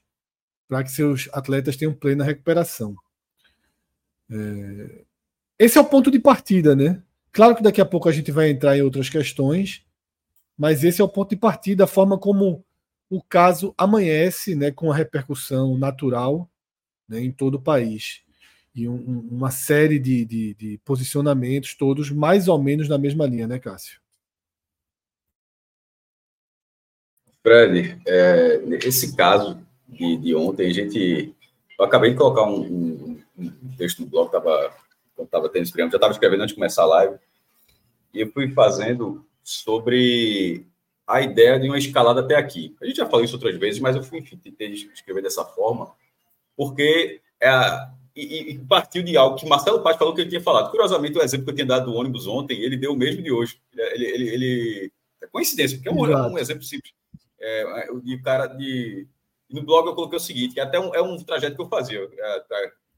para 0.68 0.84
que 0.84 0.92
seus 0.92 1.30
atletas 1.32 1.78
tenham 1.78 1.94
plena 1.94 2.26
recuperação. 2.26 2.96
É... 4.34 5.04
Esse 5.60 5.78
é 5.78 5.82
o 5.82 5.86
ponto 5.86 6.10
de 6.10 6.20
partida, 6.20 6.76
né? 6.76 7.02
Claro 7.32 7.56
que 7.56 7.64
daqui 7.64 7.80
a 7.80 7.86
pouco 7.86 8.10
a 8.10 8.12
gente 8.12 8.32
vai 8.32 8.50
entrar 8.50 8.78
em 8.78 8.82
outras 8.82 9.10
questões, 9.10 9.86
mas 10.58 10.84
esse 10.84 11.02
é 11.02 11.04
o 11.04 11.10
ponto 11.10 11.30
de 11.30 11.36
partida, 11.36 11.84
a 11.84 11.88
forma 11.88 12.18
como 12.18 12.64
o 13.10 13.22
caso 13.22 13.74
amanhece, 13.78 14.56
né, 14.56 14.72
com 14.72 14.92
a 14.92 14.96
repercussão 14.96 15.78
natural 15.78 16.50
né, 17.08 17.22
em 17.22 17.32
todo 17.32 17.56
o 17.56 17.62
país. 17.62 18.22
E 18.76 18.88
um, 18.88 19.28
uma 19.32 19.52
série 19.52 20.00
de, 20.00 20.26
de, 20.26 20.54
de, 20.56 20.78
posicionamentos, 20.84 21.76
todos 21.76 22.10
mais 22.10 22.48
ou 22.48 22.62
menos 22.62 22.90
na 22.90 22.98
mesma 22.98 23.26
linha, 23.28 23.48
né, 23.48 23.60
Cássio? 23.60 24.02
Fred, 27.44 28.02
é, 28.08 28.62
esse 28.84 29.16
caso 29.16 29.60
de, 29.88 30.18
de 30.18 30.34
ontem, 30.34 30.68
a 30.68 30.74
gente. 30.74 31.36
Eu 31.78 31.86
acabei 31.86 32.12
de 32.12 32.18
colocar 32.18 32.44
um, 32.44 32.62
um 32.62 33.13
um 33.64 33.76
texto 33.76 34.02
no 34.02 34.08
blog, 34.08 34.32
tava, 34.32 34.74
quando 35.16 35.28
estava 35.28 35.50
tendo 35.50 35.64
esse 35.64 35.78
já 35.78 35.86
estava 35.86 36.12
escrevendo 36.12 36.42
antes 36.42 36.54
de 36.54 36.60
começar 36.60 36.84
a 36.84 36.88
live, 36.88 37.18
e 38.14 38.22
eu 38.22 38.32
fui 38.32 38.52
fazendo 38.52 39.26
sobre 39.44 40.66
a 41.06 41.22
ideia 41.22 41.60
de 41.60 41.68
uma 41.68 41.78
escalada 41.78 42.22
até 42.22 42.36
aqui. 42.36 42.76
A 42.82 42.86
gente 42.86 42.98
já 42.98 43.06
falou 43.06 43.26
isso 43.26 43.36
outras 43.36 43.58
vezes, 43.58 43.80
mas 43.80 43.96
eu 43.96 44.04
fui, 44.04 44.20
enfim, 44.20 44.38
tentei 44.38 44.72
escrever 44.72 45.22
dessa 45.22 45.44
forma, 45.44 45.92
porque 46.56 47.22
é 47.40 47.50
a, 47.50 47.92
e, 48.16 48.52
e, 48.52 48.60
partiu 48.60 49.02
de 49.02 49.18
algo 49.18 49.36
que 49.36 49.48
Marcelo 49.48 49.82
Paz 49.82 49.98
falou 49.98 50.14
que 50.14 50.22
ele 50.22 50.30
tinha 50.30 50.42
falado. 50.42 50.70
Curiosamente, 50.70 51.18
o 51.18 51.22
exemplo 51.22 51.46
que 51.46 51.52
eu 51.52 51.56
tinha 51.56 51.66
dado 51.66 51.92
do 51.92 51.98
ônibus 51.98 52.28
ontem, 52.28 52.62
ele 52.62 52.78
deu 52.78 52.94
o 52.94 52.96
mesmo 52.96 53.24
de 53.24 53.32
hoje. 53.32 53.60
Ele, 53.76 54.06
ele, 54.06 54.30
ele 54.30 54.92
é 55.22 55.28
coincidência, 55.28 55.78
porque 55.78 55.90
é 55.90 55.92
um, 55.92 56.06
é 56.06 56.28
um 56.28 56.38
exemplo 56.38 56.64
simples. 56.64 56.94
É, 57.40 57.88
de 58.04 58.22
cara 58.22 58.48
de. 58.48 59.08
No 59.50 59.64
blog 59.64 59.88
eu 59.88 59.96
coloquei 59.96 60.18
o 60.18 60.22
seguinte, 60.22 60.54
que 60.54 60.60
até 60.60 60.80
um, 60.80 60.94
é 60.94 61.02
um 61.02 61.18
trajeto 61.18 61.56
que 61.56 61.62
eu 61.62 61.68
fazia. 61.68 62.00
É, 62.00 62.44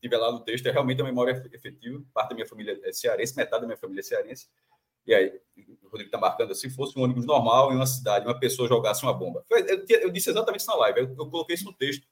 tive 0.01 0.17
lá 0.17 0.31
no 0.31 0.39
texto, 0.41 0.67
é 0.67 0.71
realmente 0.71 1.01
a 1.01 1.05
memória 1.05 1.31
efetiva. 1.53 2.03
Parte 2.13 2.29
da 2.29 2.35
minha 2.35 2.47
família 2.47 2.79
é 2.83 2.91
cearense, 2.91 3.35
metade 3.35 3.61
da 3.61 3.67
minha 3.67 3.77
família 3.77 4.01
é 4.01 4.03
cearense. 4.03 4.47
E 5.05 5.13
aí, 5.13 5.39
o 5.83 5.87
Rodrigo 5.87 6.07
está 6.07 6.17
marcando, 6.17 6.55
se 6.55 6.69
fosse 6.69 6.97
um 6.97 7.03
ônibus 7.03 7.25
normal 7.25 7.71
em 7.71 7.75
uma 7.75 7.85
cidade, 7.85 8.25
uma 8.25 8.39
pessoa 8.39 8.67
jogasse 8.67 9.03
uma 9.03 9.13
bomba. 9.13 9.45
Eu, 9.49 9.85
eu 10.01 10.09
disse 10.09 10.31
exatamente 10.31 10.61
isso 10.61 10.69
na 10.69 10.77
live, 10.77 11.01
eu, 11.01 11.09
eu, 11.09 11.29
coloquei 11.29 11.53
isso 11.53 11.65
no 11.65 11.73
texto. 11.73 12.07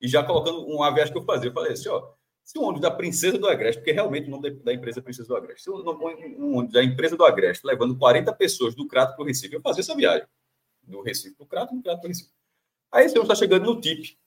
E 0.00 0.06
já 0.06 0.22
colocando 0.22 0.68
um 0.68 0.78
viagem 0.94 1.12
que 1.12 1.18
eu 1.18 1.24
fazia, 1.24 1.48
eu 1.48 1.54
falei 1.54 1.72
assim, 1.72 1.88
ó, 1.88 2.12
Se 2.44 2.58
o 2.58 2.62
ônibus 2.62 2.82
da 2.82 2.90
Princesa 2.90 3.38
do 3.38 3.48
Agreste, 3.48 3.80
porque 3.80 3.92
realmente 3.92 4.28
o 4.28 4.30
nome 4.30 4.50
da 4.50 4.74
empresa 4.74 5.00
é 5.00 5.02
Princesa 5.02 5.26
do 5.26 5.36
Agreste, 5.36 5.64
se 5.64 5.70
um, 5.70 5.76
um 5.76 6.56
ônibus 6.58 6.72
da 6.74 6.84
empresa 6.84 7.16
do 7.16 7.24
Agreste 7.24 7.66
levando 7.66 7.96
40 7.96 8.30
pessoas 8.34 8.74
do 8.74 8.86
Crato 8.86 9.14
para 9.16 9.22
o 9.22 9.26
Recife, 9.26 9.54
eu 9.54 9.62
fazia 9.62 9.80
essa 9.80 9.96
viagem. 9.96 10.26
Do 10.82 11.00
Recife 11.00 11.34
para 11.34 11.44
o 11.44 11.46
Crato, 11.46 11.74
do 11.74 11.82
Crato 11.82 12.00
para 12.00 12.06
o 12.06 12.08
Recife. 12.08 12.30
Aí 12.92 13.06
esse 13.06 13.18
ônibus 13.18 13.32
está 13.32 13.46
chegando 13.46 13.64
no 13.64 13.80
TIP, 13.80 14.18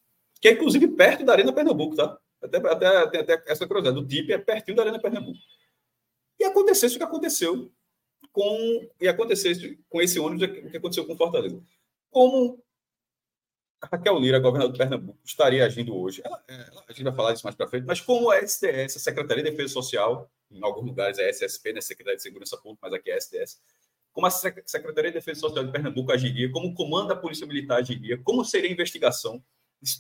que 0.42 0.48
é 0.48 0.54
inclusive 0.54 0.88
perto 0.88 1.24
da 1.24 1.34
Arena 1.34 1.54
Pernambuco, 1.54 1.96
tá? 1.96 2.18
Até, 2.42 2.58
até, 2.58 3.20
até 3.20 3.44
essa 3.52 3.68
curiosidade. 3.68 4.00
O 4.04 4.08
TIP 4.08 4.32
é 4.32 4.38
pertinho 4.38 4.76
da 4.76 4.84
Arena 4.84 5.00
Pernambuco. 5.00 5.40
E 6.40 6.44
aconteceu 6.44 6.88
isso 6.88 6.98
que 6.98 7.04
aconteceu 7.04 7.72
com. 8.32 8.90
E 9.00 9.08
aconteceu 9.08 9.52
isso 9.52 9.78
com 9.88 10.02
esse 10.02 10.20
ônibus, 10.20 10.48
o 10.48 10.72
que 10.72 10.78
aconteceu 10.78 11.06
com 11.06 11.16
Fortaleza. 11.16 11.62
Como 12.10 12.64
Raquel 13.84 14.20
Lira, 14.20 14.40
governadora 14.40 14.74
de 14.74 14.78
Pernambuco, 14.78 15.20
estaria 15.24 15.66
agindo 15.66 15.96
hoje. 15.96 16.22
Ela, 16.24 16.44
é, 16.48 16.54
ela, 16.54 16.84
a 16.88 16.92
gente 16.92 17.04
vai 17.04 17.16
falar 17.16 17.34
disso 17.34 17.46
mais 17.46 17.56
para 17.56 17.68
frente, 17.68 17.86
mas 17.86 18.00
como 18.00 18.30
a 18.30 18.38
SDS, 18.38 18.98
a 18.98 19.00
Secretaria 19.00 19.44
de 19.44 19.50
Defesa 19.50 19.74
Social, 19.74 20.32
em 20.52 20.64
alguns 20.64 20.86
lugares 20.86 21.18
é 21.18 21.30
SSP, 21.30 21.74
né, 21.74 21.82
Secretaria 21.82 22.18
de 22.18 22.24
Segurança 22.24 22.58
Pública, 22.58 22.80
mas 22.84 22.94
aqui 22.94 23.10
é 23.10 23.18
SDS, 23.18 23.60
como 24.14 24.28
a 24.28 24.30
Secretaria 24.30 25.10
de 25.10 25.18
Defesa 25.18 25.40
Social 25.40 25.66
de 25.66 25.72
Pernambuco 25.72 26.12
agiria, 26.12 26.52
como 26.52 26.68
o 26.68 26.74
comando 26.76 27.08
da 27.08 27.16
Polícia 27.16 27.48
Militar 27.48 27.80
agiria, 27.80 28.20
como 28.24 28.46
seria 28.46 28.70
a 28.70 28.74
investigação, 28.74 29.44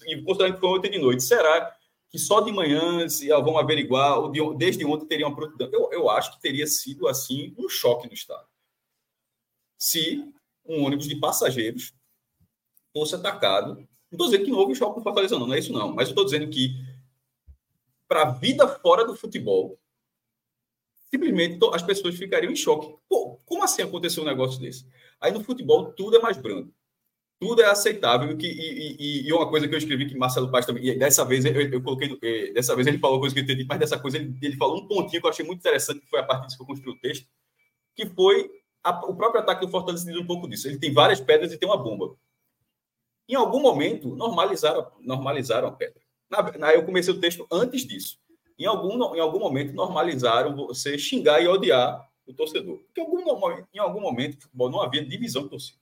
e 0.05 0.21
considerando 0.21 0.55
que 0.55 0.59
foi 0.59 0.69
ontem 0.69 0.91
de 0.91 0.99
noite, 0.99 1.23
será 1.23 1.75
que 2.11 2.19
só 2.19 2.41
de 2.41 2.51
manhã 2.51 3.07
se 3.07 3.29
vão 3.29 3.57
averiguar, 3.57 4.19
ou 4.19 4.53
desde 4.55 4.85
ontem 4.85 5.07
teriam 5.07 5.29
uma 5.29 5.35
prontidão? 5.35 5.69
Eu, 5.71 5.89
eu 5.91 6.09
acho 6.09 6.33
que 6.33 6.41
teria 6.41 6.67
sido, 6.67 7.07
assim, 7.07 7.55
um 7.57 7.69
choque 7.69 8.07
no 8.07 8.13
Estado. 8.13 8.47
Se 9.77 10.31
um 10.65 10.83
ônibus 10.83 11.07
de 11.07 11.15
passageiros 11.15 11.93
fosse 12.93 13.15
atacado. 13.15 13.75
Não 13.75 13.87
estou 14.11 14.27
dizendo 14.27 14.45
que 14.45 14.51
não 14.51 14.59
houve 14.59 14.75
choque 14.75 14.95
com 14.95 15.03
Fortaleza, 15.03 15.37
não, 15.37 15.47
não 15.47 15.53
é 15.53 15.59
isso 15.59 15.71
não. 15.71 15.93
Mas 15.93 16.07
eu 16.07 16.11
estou 16.11 16.25
dizendo 16.25 16.49
que 16.49 16.75
para 18.07 18.23
a 18.23 18.31
vida 18.31 18.67
fora 18.67 19.05
do 19.05 19.15
futebol, 19.15 19.79
simplesmente 21.09 21.59
as 21.73 21.81
pessoas 21.81 22.15
ficariam 22.15 22.51
em 22.51 22.55
choque. 22.55 22.93
Pô, 23.07 23.39
como 23.45 23.63
assim 23.63 23.81
aconteceu 23.81 24.23
um 24.23 24.25
negócio 24.25 24.59
desse? 24.59 24.85
Aí 25.19 25.31
no 25.31 25.43
futebol 25.43 25.93
tudo 25.93 26.17
é 26.17 26.21
mais 26.21 26.37
branco. 26.37 26.73
Tudo 27.41 27.63
é 27.63 27.65
aceitável. 27.65 28.37
Que, 28.37 28.45
e, 28.45 28.95
e, 28.99 29.27
e 29.27 29.33
uma 29.33 29.49
coisa 29.49 29.67
que 29.67 29.73
eu 29.73 29.77
escrevi 29.79 30.05
que 30.05 30.15
Marcelo 30.15 30.51
Paz 30.51 30.63
também. 30.63 30.85
E 30.85 30.95
dessa 30.95 31.25
vez 31.25 31.43
eu, 31.43 31.53
eu 31.53 31.81
coloquei. 31.81 32.15
Eh, 32.21 32.53
dessa 32.53 32.75
vez 32.75 32.85
ele 32.85 32.99
falou 32.99 33.19
coisa 33.19 33.33
que 33.33 33.41
eu 33.41 33.43
entendi, 33.43 33.65
mas 33.67 33.79
dessa 33.79 33.97
coisa 33.97 34.17
ele, 34.17 34.37
ele 34.39 34.55
falou 34.55 34.77
um 34.77 34.87
pontinho 34.87 35.19
que 35.19 35.25
eu 35.25 35.31
achei 35.31 35.43
muito 35.43 35.59
interessante, 35.59 36.01
que 36.01 36.07
foi 36.07 36.19
a 36.19 36.23
partir 36.23 36.45
disso 36.45 36.57
que 36.57 36.61
eu 36.61 36.67
construí 36.67 36.93
o 36.93 36.99
texto, 36.99 37.27
que 37.95 38.05
foi 38.05 38.47
a, 38.83 38.91
o 39.07 39.15
próprio 39.15 39.41
ataque 39.41 39.65
do 39.65 39.71
Fortaleza 39.71 40.11
um 40.11 40.25
pouco 40.27 40.47
disso. 40.47 40.67
Ele 40.67 40.77
tem 40.77 40.93
várias 40.93 41.19
pedras 41.19 41.51
e 41.51 41.57
tem 41.57 41.67
uma 41.67 41.81
bomba. 41.81 42.15
Em 43.27 43.33
algum 43.33 43.59
momento, 43.59 44.15
normalizaram, 44.15 44.91
normalizaram 44.99 45.67
a 45.67 45.71
pedra. 45.71 45.99
Na, 46.29 46.43
na, 46.59 46.73
eu 46.75 46.85
comecei 46.85 47.11
o 47.11 47.19
texto 47.19 47.47
antes 47.51 47.87
disso. 47.87 48.19
Em 48.59 48.65
algum, 48.65 49.15
em 49.15 49.19
algum 49.19 49.39
momento, 49.39 49.73
normalizaram 49.73 50.55
você 50.55 50.95
xingar 50.95 51.41
e 51.41 51.47
odiar 51.47 52.07
o 52.27 52.33
torcedor. 52.35 52.77
Porque 52.83 53.01
em 53.01 53.03
algum, 53.03 53.65
em 53.73 53.79
algum 53.79 54.01
momento, 54.01 54.39
futebol 54.43 54.69
não 54.69 54.81
havia 54.81 55.03
divisão 55.03 55.43
de 55.43 55.49
torcida. 55.49 55.80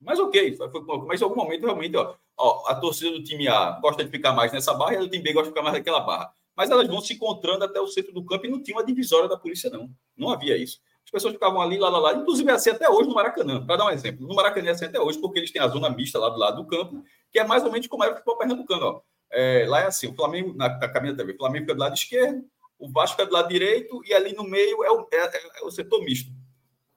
Mas 0.00 0.18
ok, 0.18 0.56
foi, 0.56 0.70
mas 1.06 1.20
em 1.20 1.24
algum 1.24 1.36
momento, 1.36 1.64
realmente, 1.64 1.96
ó, 1.96 2.14
ó, 2.36 2.68
a 2.68 2.74
torcida 2.74 3.10
do 3.10 3.24
time 3.24 3.48
A 3.48 3.78
gosta 3.80 4.04
de 4.04 4.10
ficar 4.10 4.32
mais 4.32 4.52
nessa 4.52 4.74
barra 4.74 4.94
e 4.94 4.96
a 4.96 5.00
do 5.00 5.08
time 5.08 5.22
B 5.22 5.32
gosta 5.32 5.48
de 5.48 5.50
ficar 5.50 5.62
mais 5.62 5.74
naquela 5.74 6.00
barra. 6.00 6.32
Mas 6.54 6.70
elas 6.70 6.86
vão 6.88 7.00
se 7.00 7.14
encontrando 7.14 7.64
até 7.64 7.80
o 7.80 7.86
centro 7.86 8.12
do 8.12 8.24
campo 8.24 8.46
e 8.46 8.50
não 8.50 8.62
tinha 8.62 8.76
uma 8.76 8.84
divisória 8.84 9.28
da 9.28 9.36
polícia, 9.36 9.68
não. 9.68 9.90
Não 10.16 10.30
havia 10.30 10.56
isso. 10.56 10.80
As 11.04 11.10
pessoas 11.10 11.34
ficavam 11.34 11.60
ali, 11.60 11.78
lá, 11.78 11.88
lá, 11.88 11.98
lá. 11.98 12.14
Inclusive, 12.14 12.50
é 12.50 12.54
assim 12.54 12.70
até 12.70 12.88
hoje 12.88 13.08
no 13.08 13.14
Maracanã. 13.14 13.64
Para 13.64 13.76
dar 13.76 13.86
um 13.86 13.90
exemplo. 13.90 14.26
No 14.26 14.34
Maracanã 14.34 14.68
é 14.68 14.70
assim 14.72 14.86
até 14.86 14.98
hoje, 14.98 15.18
porque 15.18 15.38
eles 15.38 15.50
têm 15.50 15.62
a 15.62 15.68
zona 15.68 15.88
mista 15.90 16.18
lá 16.18 16.28
do 16.28 16.38
lado 16.38 16.62
do 16.62 16.66
campo, 16.66 17.04
que 17.30 17.38
é 17.38 17.44
mais 17.44 17.62
ou 17.62 17.70
menos 17.70 17.86
como 17.86 18.02
era 18.02 18.12
o 18.12 18.16
futebol 18.16 18.38
pernambucano. 18.38 18.86
Ó. 18.86 19.00
É, 19.30 19.66
lá 19.68 19.82
é 19.82 19.86
assim: 19.86 20.08
o 20.08 20.14
Flamengo, 20.14 20.54
na, 20.54 20.68
na 20.68 20.88
caminha 20.88 21.16
também, 21.16 21.34
o 21.34 21.38
Flamengo 21.38 21.64
fica 21.64 21.74
do 21.74 21.80
lado 21.80 21.94
esquerdo, 21.94 22.44
o 22.78 22.90
Vasco 22.90 23.16
fica 23.16 23.26
do 23.28 23.34
lado 23.34 23.48
direito, 23.48 24.00
e 24.04 24.12
ali 24.12 24.34
no 24.34 24.44
meio 24.44 24.82
é 24.82 24.90
o, 24.90 25.06
é, 25.12 25.60
é 25.60 25.64
o 25.64 25.70
setor 25.70 26.02
misto. 26.02 26.30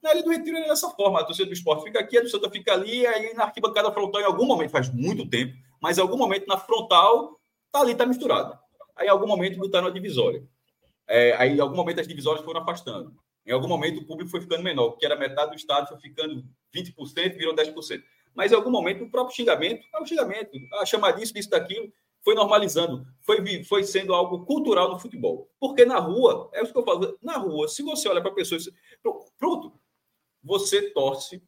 Na 0.02 0.12
Ilha 0.12 0.22
do 0.22 0.30
Retiro 0.30 0.56
é 0.56 0.68
dessa 0.68 0.88
forma: 0.90 1.20
a 1.20 1.24
torcida 1.24 1.46
do 1.46 1.52
esporte 1.52 1.84
fica 1.84 2.00
aqui, 2.00 2.16
a 2.16 2.22
torcida 2.22 2.50
fica 2.50 2.72
ali, 2.72 3.06
aí 3.06 3.34
na 3.34 3.44
arquibancada 3.44 3.92
frontal, 3.92 4.20
em 4.20 4.24
algum 4.24 4.46
momento, 4.46 4.70
faz 4.70 4.92
muito 4.92 5.28
tempo, 5.28 5.54
mas 5.80 5.98
em 5.98 6.00
algum 6.00 6.16
momento 6.16 6.46
na 6.46 6.56
frontal, 6.56 7.38
tá 7.70 7.80
ali, 7.80 7.94
tá 7.94 8.06
misturado. 8.06 8.58
Aí 8.96 9.06
em 9.06 9.10
algum 9.10 9.26
momento 9.26 9.58
botaram 9.58 9.86
a 9.86 9.90
divisória. 9.90 10.42
É, 11.06 11.34
aí 11.36 11.56
em 11.56 11.60
algum 11.60 11.76
momento 11.76 12.00
as 12.00 12.08
divisórias 12.08 12.44
foram 12.44 12.60
afastando. 12.60 13.14
Em 13.46 13.52
algum 13.52 13.68
momento 13.68 14.00
o 14.00 14.06
público 14.06 14.30
foi 14.30 14.40
ficando 14.40 14.62
menor, 14.62 14.90
porque 14.90 15.04
era 15.04 15.16
metade 15.16 15.50
do 15.50 15.56
estado, 15.56 15.88
foi 15.88 15.98
ficando 15.98 16.44
20%, 16.74 17.36
virou 17.36 17.54
10%. 17.54 18.02
Mas 18.34 18.52
em 18.52 18.54
algum 18.54 18.70
momento 18.70 19.04
o 19.04 19.10
próprio 19.10 19.34
xingamento, 19.34 19.84
é 19.92 20.00
um 20.00 20.06
xingamento, 20.06 20.50
a 20.74 20.86
chamar 20.86 21.12
disso, 21.12 21.32
daquilo, 21.50 21.90
foi 22.22 22.34
normalizando, 22.34 23.06
foi, 23.22 23.64
foi 23.64 23.82
sendo 23.82 24.14
algo 24.14 24.44
cultural 24.44 24.90
no 24.90 25.00
futebol. 25.00 25.50
Porque 25.58 25.84
na 25.84 25.98
rua, 25.98 26.50
é 26.52 26.62
isso 26.62 26.72
que 26.72 26.78
eu 26.78 26.84
falo, 26.84 27.18
na 27.22 27.38
rua, 27.38 27.66
se 27.66 27.82
você 27.82 28.08
olha 28.08 28.20
para 28.20 28.30
pessoas, 28.32 28.68
pronto, 29.38 29.72
você 30.42 30.90
torce 30.90 31.42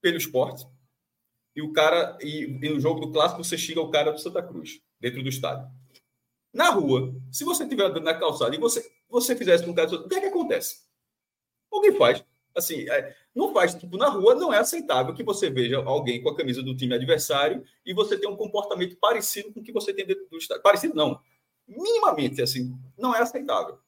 pelo 0.00 0.16
esporte, 0.16 0.66
e 1.54 1.62
o 1.62 1.72
cara, 1.72 2.16
e, 2.20 2.44
e 2.44 2.68
no 2.68 2.78
jogo 2.78 3.00
do 3.00 3.12
clássico 3.12 3.42
você 3.42 3.58
xinga 3.58 3.80
o 3.80 3.90
cara 3.90 4.12
do 4.12 4.20
Santa 4.20 4.42
Cruz, 4.42 4.80
dentro 5.00 5.22
do 5.22 5.28
estádio. 5.28 5.68
Na 6.52 6.70
rua, 6.70 7.14
se 7.32 7.44
você 7.44 7.64
estiver 7.64 7.84
andando 7.84 8.04
na 8.04 8.14
calçada 8.14 8.54
e 8.54 8.58
você 8.58 8.88
você 9.08 9.34
fizesse 9.34 9.64
com 9.64 9.70
um 9.70 9.74
cara, 9.74 9.88
o 9.94 10.08
que 10.08 10.14
é 10.14 10.20
que 10.20 10.26
acontece? 10.26 10.82
Alguém 11.70 11.96
faz. 11.96 12.24
Assim, 12.54 12.88
é, 12.90 13.16
não 13.34 13.52
faz, 13.52 13.74
tipo, 13.74 13.96
na 13.96 14.08
rua 14.08 14.34
não 14.34 14.52
é 14.52 14.58
aceitável 14.58 15.14
que 15.14 15.22
você 15.22 15.48
veja 15.48 15.78
alguém 15.78 16.22
com 16.22 16.28
a 16.28 16.36
camisa 16.36 16.62
do 16.62 16.76
time 16.76 16.94
adversário 16.94 17.64
e 17.86 17.94
você 17.94 18.18
tenha 18.18 18.32
um 18.32 18.36
comportamento 18.36 18.96
parecido 18.96 19.52
com 19.52 19.60
o 19.60 19.62
que 19.62 19.72
você 19.72 19.94
tem 19.94 20.04
dentro 20.04 20.26
do 20.28 20.36
estado. 20.36 20.60
Parecido 20.60 20.94
não. 20.94 21.20
Minimamente, 21.66 22.42
assim, 22.42 22.76
não 22.96 23.14
é 23.14 23.20
aceitável. 23.20 23.78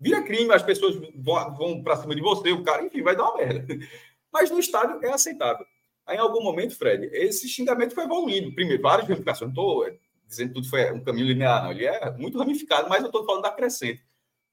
Vira 0.00 0.22
crime, 0.22 0.52
as 0.52 0.62
pessoas 0.62 0.94
vão, 1.16 1.82
para 1.82 1.96
cima 1.96 2.14
de 2.14 2.22
você, 2.22 2.52
o 2.52 2.62
cara, 2.62 2.84
enfim, 2.84 3.02
vai 3.02 3.16
dar 3.16 3.24
uma 3.24 3.36
merda. 3.38 3.66
Mas 4.32 4.50
no 4.50 4.58
estádio 4.58 5.04
é 5.04 5.10
aceitável. 5.10 5.66
Aí, 6.06 6.16
em 6.16 6.20
algum 6.20 6.42
momento, 6.42 6.76
Fred, 6.76 7.10
esse 7.12 7.48
xingamento 7.48 7.94
foi 7.94 8.04
evoluindo. 8.04 8.54
Primeiro, 8.54 8.82
várias 8.82 9.08
ramificações. 9.08 9.52
Não 9.52 9.62
estou 9.62 9.98
dizendo 10.26 10.48
que 10.48 10.54
tudo 10.54 10.68
foi 10.68 10.90
um 10.92 11.02
caminho 11.02 11.26
linear, 11.26 11.64
não. 11.64 11.72
Ele 11.72 11.86
é 11.86 12.10
muito 12.12 12.38
ramificado, 12.38 12.88
mas 12.88 13.00
eu 13.00 13.06
estou 13.06 13.26
falando 13.26 13.42
da 13.42 13.50
crescente. 13.50 14.02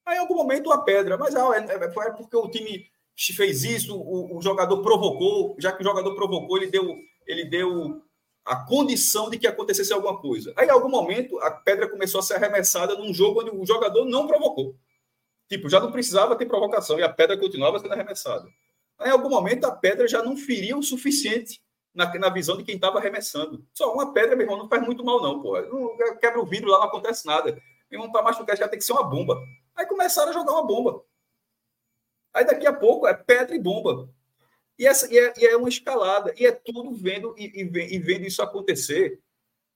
Aí, 0.05 0.17
em 0.17 0.19
algum 0.19 0.35
momento, 0.35 0.71
a 0.71 0.81
pedra. 0.81 1.17
Mas 1.17 1.35
ah, 1.35 1.55
é, 1.55 1.91
foi 1.91 2.11
porque 2.11 2.35
o 2.35 2.49
time 2.49 2.89
fez 3.17 3.63
isso, 3.63 3.95
o, 3.95 4.37
o, 4.37 4.41
jogador 4.41 4.81
provocou, 4.81 5.55
já 5.57 5.71
que 5.71 5.81
o 5.81 5.85
jogador 5.85 6.13
provocou, 6.15 6.57
ele 6.57 6.67
deu, 6.67 6.95
ele 7.25 7.45
deu 7.45 8.01
a 8.43 8.57
condição 8.57 9.29
de 9.29 9.39
que 9.39 9.47
acontecesse 9.47 9.93
alguma 9.93 10.19
coisa. 10.19 10.53
Aí, 10.57 10.67
em 10.67 10.71
algum 10.71 10.89
momento, 10.89 11.39
a 11.39 11.51
pedra 11.51 11.87
começou 11.87 12.19
a 12.19 12.23
ser 12.23 12.35
arremessada 12.35 12.95
num 12.95 13.13
jogo 13.13 13.41
onde 13.41 13.51
o 13.51 13.65
jogador 13.65 14.05
não 14.05 14.27
provocou. 14.27 14.75
Tipo, 15.47 15.69
já 15.69 15.79
não 15.79 15.91
precisava 15.91 16.35
ter 16.35 16.45
provocação 16.45 16.99
e 16.99 17.03
a 17.03 17.09
pedra 17.09 17.37
continuava 17.37 17.79
sendo 17.79 17.93
arremessada. 17.93 18.47
Aí, 18.97 19.09
em 19.09 19.11
algum 19.11 19.29
momento, 19.29 19.65
a 19.65 19.71
pedra 19.71 20.07
já 20.07 20.23
não 20.23 20.35
feria 20.35 20.77
o 20.77 20.83
suficiente 20.83 21.61
na, 21.93 22.11
na 22.17 22.29
visão 22.29 22.57
de 22.57 22.63
quem 22.63 22.75
estava 22.75 22.99
arremessando. 22.99 23.65
Só 23.73 23.93
uma 23.93 24.13
pedra, 24.13 24.35
meu 24.35 24.45
irmão, 24.45 24.57
não 24.57 24.69
faz 24.69 24.83
muito 24.83 25.03
mal, 25.03 25.21
não, 25.21 25.41
porra. 25.41 25.61
Não, 25.63 25.97
quebra 26.19 26.41
o 26.41 26.45
vidro 26.45 26.69
lá, 26.69 26.79
não 26.79 26.85
acontece 26.85 27.25
nada. 27.25 27.51
Meu 27.89 27.99
irmão, 27.99 28.11
para 28.11 28.23
machucar, 28.23 28.57
já 28.57 28.67
tem 28.67 28.79
que 28.79 28.85
ser 28.85 28.93
uma 28.93 29.03
bomba. 29.03 29.39
Aí 29.75 29.85
começaram 29.85 30.29
a 30.29 30.33
jogar 30.33 30.51
uma 30.51 30.65
bomba. 30.65 31.03
Aí 32.33 32.45
daqui 32.45 32.65
a 32.67 32.73
pouco 32.73 33.07
é 33.07 33.13
pedra 33.13 33.55
e 33.55 33.59
bomba. 33.59 34.09
E, 34.77 34.85
essa, 34.85 35.11
e, 35.11 35.17
é, 35.17 35.33
e 35.37 35.45
é 35.45 35.55
uma 35.55 35.69
escalada. 35.69 36.33
E 36.37 36.45
é 36.45 36.51
tudo 36.51 36.93
vendo 36.93 37.33
e, 37.37 37.61
e, 37.61 37.99
vendo 37.99 38.25
isso 38.25 38.41
acontecer. 38.41 39.21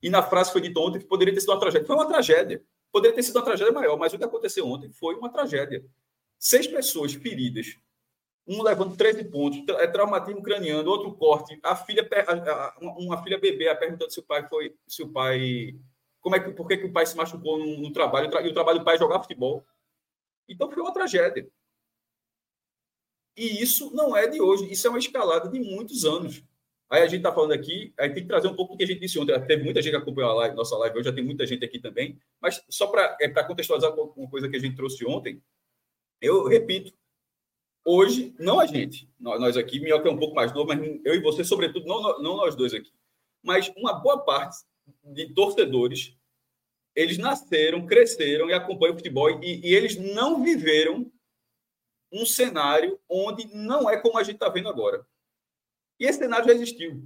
E 0.01 0.10
na 0.10 0.21
frase 0.23 0.51
foi 0.51 0.62
dito 0.62 0.79
ontem 0.79 0.99
poderia 0.99 1.34
ter 1.34 1.39
sido 1.39 1.51
uma 1.51 1.60
tragédia. 1.60 1.88
Foi 1.88 1.95
uma 1.95 2.08
tragédia. 2.08 2.62
Poderia 2.91 3.15
ter 3.15 3.23
sido 3.23 3.36
uma 3.36 3.45
tragédia 3.45 3.73
maior, 3.73 3.97
mas 3.97 4.13
o 4.13 4.17
que 4.17 4.23
aconteceu 4.23 4.67
ontem 4.67 4.91
foi 4.91 5.15
uma 5.15 5.32
tragédia. 5.32 5.86
Seis 6.38 6.67
pessoas 6.67 7.13
feridas, 7.13 7.78
um 8.47 8.63
levando 8.63 8.97
13 8.97 9.25
pontos, 9.25 9.62
é 9.78 9.88
traumatismo 9.88 10.41
craniano, 10.41 10.89
outro 10.89 11.13
corte, 11.13 11.60
a 11.62 11.75
filha, 11.75 12.08
uma 12.80 13.21
filha 13.21 13.38
bebê, 13.38 13.73
perguntando 13.75 14.12
se 14.12 14.19
o 14.19 14.23
pai 14.23 14.47
foi, 14.47 14.75
se 14.88 15.04
o 15.04 15.10
pai, 15.10 15.75
como 16.19 16.36
é 16.36 16.39
que, 16.39 16.52
por 16.52 16.67
que, 16.67 16.78
que 16.78 16.86
o 16.86 16.91
pai 16.91 17.06
se 17.06 17.15
machucou 17.15 17.60
no, 17.60 17.78
no 17.78 17.93
trabalho, 17.93 18.25
e 18.25 18.49
o 18.49 18.54
trabalho 18.54 18.80
do 18.80 18.86
pai 18.86 18.95
é 18.95 18.99
jogar 18.99 19.21
futebol. 19.21 19.63
Então 20.47 20.71
foi 20.71 20.82
uma 20.82 20.93
tragédia. 20.93 21.47
E 23.38 23.62
isso 23.62 23.93
não 23.93 24.17
é 24.17 24.28
de 24.28 24.41
hoje, 24.41 24.71
isso 24.71 24.88
é 24.88 24.89
uma 24.89 24.99
escalada 24.99 25.47
de 25.47 25.60
muitos 25.60 26.04
anos. 26.04 26.43
Aí 26.89 27.04
a 27.04 27.08
gente 27.08 27.19
está 27.19 27.32
falando 27.32 27.52
aqui, 27.52 27.93
aí 27.99 28.10
tem 28.10 28.23
que 28.23 28.30
trazer 28.30 28.47
um 28.47 28.56
pouco 28.56 28.73
do 28.73 28.78
que 28.78 28.84
a 28.84 28.88
gente 28.88 28.99
disse 28.99 29.19
ontem. 29.19 29.39
Teve 29.45 29.63
muita 29.63 29.82
gente 29.82 29.91
que 29.91 29.97
acompanhou 29.97 30.32
a 30.32 30.36
live, 30.36 30.56
nossa 30.56 30.75
live 30.78 30.97
hoje, 30.97 31.10
já 31.10 31.13
tem 31.13 31.23
muita 31.23 31.45
gente 31.45 31.63
aqui 31.63 31.80
também. 31.80 32.19
Mas 32.41 32.63
só 32.67 32.88
para 32.88 33.15
é, 33.21 33.30
contextualizar 33.43 33.93
uma 33.93 34.30
coisa 34.30 34.49
que 34.49 34.56
a 34.56 34.60
gente 34.60 34.75
trouxe 34.75 35.06
ontem, 35.06 35.41
eu 36.19 36.47
repito, 36.47 36.91
hoje, 37.86 38.34
não 38.39 38.60
a 38.60 38.65
gente, 38.65 39.08
nós 39.19 39.56
aqui, 39.56 39.80
Minhoca 39.80 40.10
é 40.10 40.12
um 40.12 40.17
pouco 40.17 40.36
mais 40.36 40.52
novo, 40.52 40.67
mas 40.67 40.80
eu 41.06 41.13
e 41.13 41.19
você, 41.19 41.43
sobretudo, 41.43 41.86
não, 41.86 42.21
não 42.21 42.38
nós 42.38 42.56
dois 42.56 42.73
aqui, 42.73 42.91
mas 43.43 43.71
uma 43.78 43.93
boa 43.93 44.19
parte 44.19 44.65
de 45.04 45.34
torcedores 45.34 46.17
eles 46.95 47.17
nasceram, 47.17 47.86
cresceram 47.86 48.49
e 48.49 48.54
acompanham 48.54 48.93
o 48.93 48.97
futebol 48.97 49.30
e, 49.41 49.62
e 49.65 49.73
eles 49.73 49.95
não 49.95 50.43
viveram 50.43 51.10
um 52.12 52.25
cenário 52.25 52.99
onde 53.08 53.47
não 53.56 53.89
é 53.89 53.97
como 53.97 54.17
a 54.17 54.23
gente 54.23 54.36
está 54.36 54.49
vendo 54.49 54.67
agora. 54.67 55.06
E 56.00 56.06
esse 56.06 56.20
cenário 56.20 56.46
já 56.46 56.54
existiu. 56.54 57.04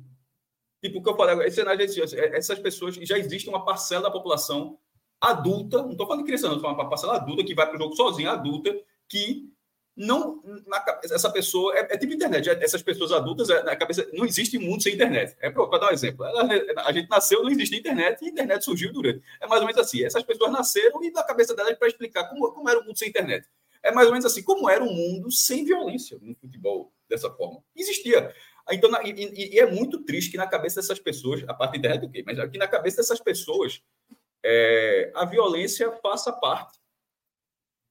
Tipo, 0.82 1.00
o 1.00 1.04
que 1.04 1.10
eu 1.10 1.16
falei 1.16 1.48
esse 1.48 1.56
cenário 1.56 1.80
já 1.80 1.86
existiu. 1.86 2.20
Essas 2.34 2.60
pessoas, 2.60 2.96
já 2.96 3.18
existe 3.18 3.50
uma 3.50 3.64
parcela 3.66 4.04
da 4.04 4.12
população 4.12 4.78
adulta, 5.20 5.82
não 5.82 5.92
estou 5.92 6.06
falando 6.06 6.22
de 6.22 6.26
criança, 6.26 6.48
não, 6.48 6.56
estou 6.56 6.64
falando 6.64 6.78
para 6.78 6.90
parcela 6.90 7.16
adulta 7.16 7.44
que 7.44 7.56
vai 7.56 7.66
para 7.66 7.76
o 7.76 7.80
jogo 7.80 7.96
sozinha, 7.96 8.32
adulta, 8.32 8.76
que 9.08 9.50
não 9.96 10.42
na, 10.66 10.84
essa 11.04 11.32
pessoa 11.32 11.76
é, 11.78 11.94
é, 11.94 11.98
tipo 11.98 12.14
internet 12.14 12.50
é, 12.50 12.64
essas 12.64 12.82
pessoas 12.82 13.12
adultas 13.12 13.50
é, 13.50 13.62
na 13.62 13.76
cabeça 13.76 14.10
não 14.12 14.26
existe 14.26 14.58
mundo 14.58 14.82
sem 14.82 14.96
internet. 14.96 15.36
É 15.40 15.50
para 15.50 15.78
dar 15.78 15.90
um 15.90 15.94
exemplo. 15.94 16.26
Ela, 16.26 16.50
a 16.86 16.92
gente 16.92 17.10
nasceu 17.10 17.44
não 17.44 17.52
existia 17.52 17.78
internet 17.78 18.22
e 18.22 18.26
a 18.26 18.30
internet 18.30 18.66
surgiu 18.66 18.92
durante 18.92 19.22
é 19.40 19.48
mais 19.48 19.62
ou 19.62 19.68
menos 19.68 19.80
assim 19.80 20.04
essas 20.04 20.24
pessoas 20.24 20.52
nasceram 20.52 21.04
e 21.04 21.12
na 21.12 21.24
cabeça 21.24 21.56
delas 21.56 21.78
para 21.78 21.88
explicar 21.88 22.28
como, 22.28 22.52
como 22.52 22.70
era 22.70 22.80
o 22.80 22.84
mundo 22.84 22.98
sem 22.98 23.10
internet. 23.10 23.48
É 23.84 23.92
mais 23.92 24.08
ou 24.08 24.14
menos 24.14 24.26
assim 24.26 24.42
como 24.42 24.70
era 24.70 24.84
um 24.84 24.92
mundo 24.92 25.32
sem 25.32 25.64
violência 25.64 26.18
no 26.22 26.34
futebol 26.36 26.92
dessa 27.08 27.30
forma. 27.30 27.64
Existia 27.76 28.34
então 28.72 28.90
na, 28.90 29.04
e, 29.04 29.54
e, 29.54 29.60
é 29.60 29.66
muito 29.66 30.04
triste 30.04 30.32
que 30.32 30.38
na 30.38 30.48
cabeça 30.48 30.82
dessas 30.82 31.00
pessoas 31.00 31.44
a 31.48 31.54
parte 31.54 31.74
da 31.74 31.78
internet 31.80 32.06
o 32.06 32.10
quê 32.10 32.24
mas 32.26 32.40
aqui 32.40 32.58
na 32.58 32.68
cabeça 32.68 32.98
dessas 32.98 33.20
pessoas 33.20 33.82
é, 34.44 35.12
a 35.16 35.26
violência 35.26 35.92
faça 36.02 36.32
parte 36.32 36.80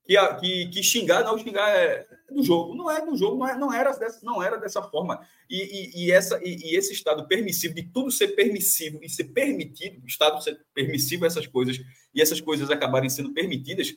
que, 0.04 0.16
que, 0.40 0.66
que, 0.68 0.82
xingar, 0.82 1.22
não, 1.22 1.38
xingar 1.38 1.68
é 1.70 2.06
do 2.30 2.42
jogo. 2.42 2.74
Não 2.74 2.90
é 2.90 3.04
do 3.04 3.16
jogo, 3.16 3.38
não, 3.38 3.48
é, 3.48 3.56
não, 3.56 3.72
era, 3.72 3.92
dessa, 3.92 4.24
não 4.24 4.42
era 4.42 4.56
dessa 4.56 4.82
forma. 4.82 5.20
E, 5.48 5.56
e, 5.56 6.04
e 6.04 6.12
essa, 6.12 6.40
e, 6.42 6.56
e, 6.56 6.76
esse 6.76 6.92
estado 6.92 7.26
permissivo, 7.28 7.74
de 7.74 7.84
tudo 7.84 8.10
ser 8.10 8.28
permissivo 8.28 8.98
e 9.02 9.08
ser 9.08 9.24
permitido, 9.24 10.02
o 10.02 10.06
Estado 10.06 10.42
ser 10.42 10.60
permissivo 10.74 11.24
a 11.24 11.28
essas 11.28 11.46
coisas, 11.46 11.78
e 12.12 12.20
essas 12.20 12.40
coisas 12.40 12.70
acabarem 12.70 13.08
sendo 13.08 13.32
permitidas, 13.32 13.94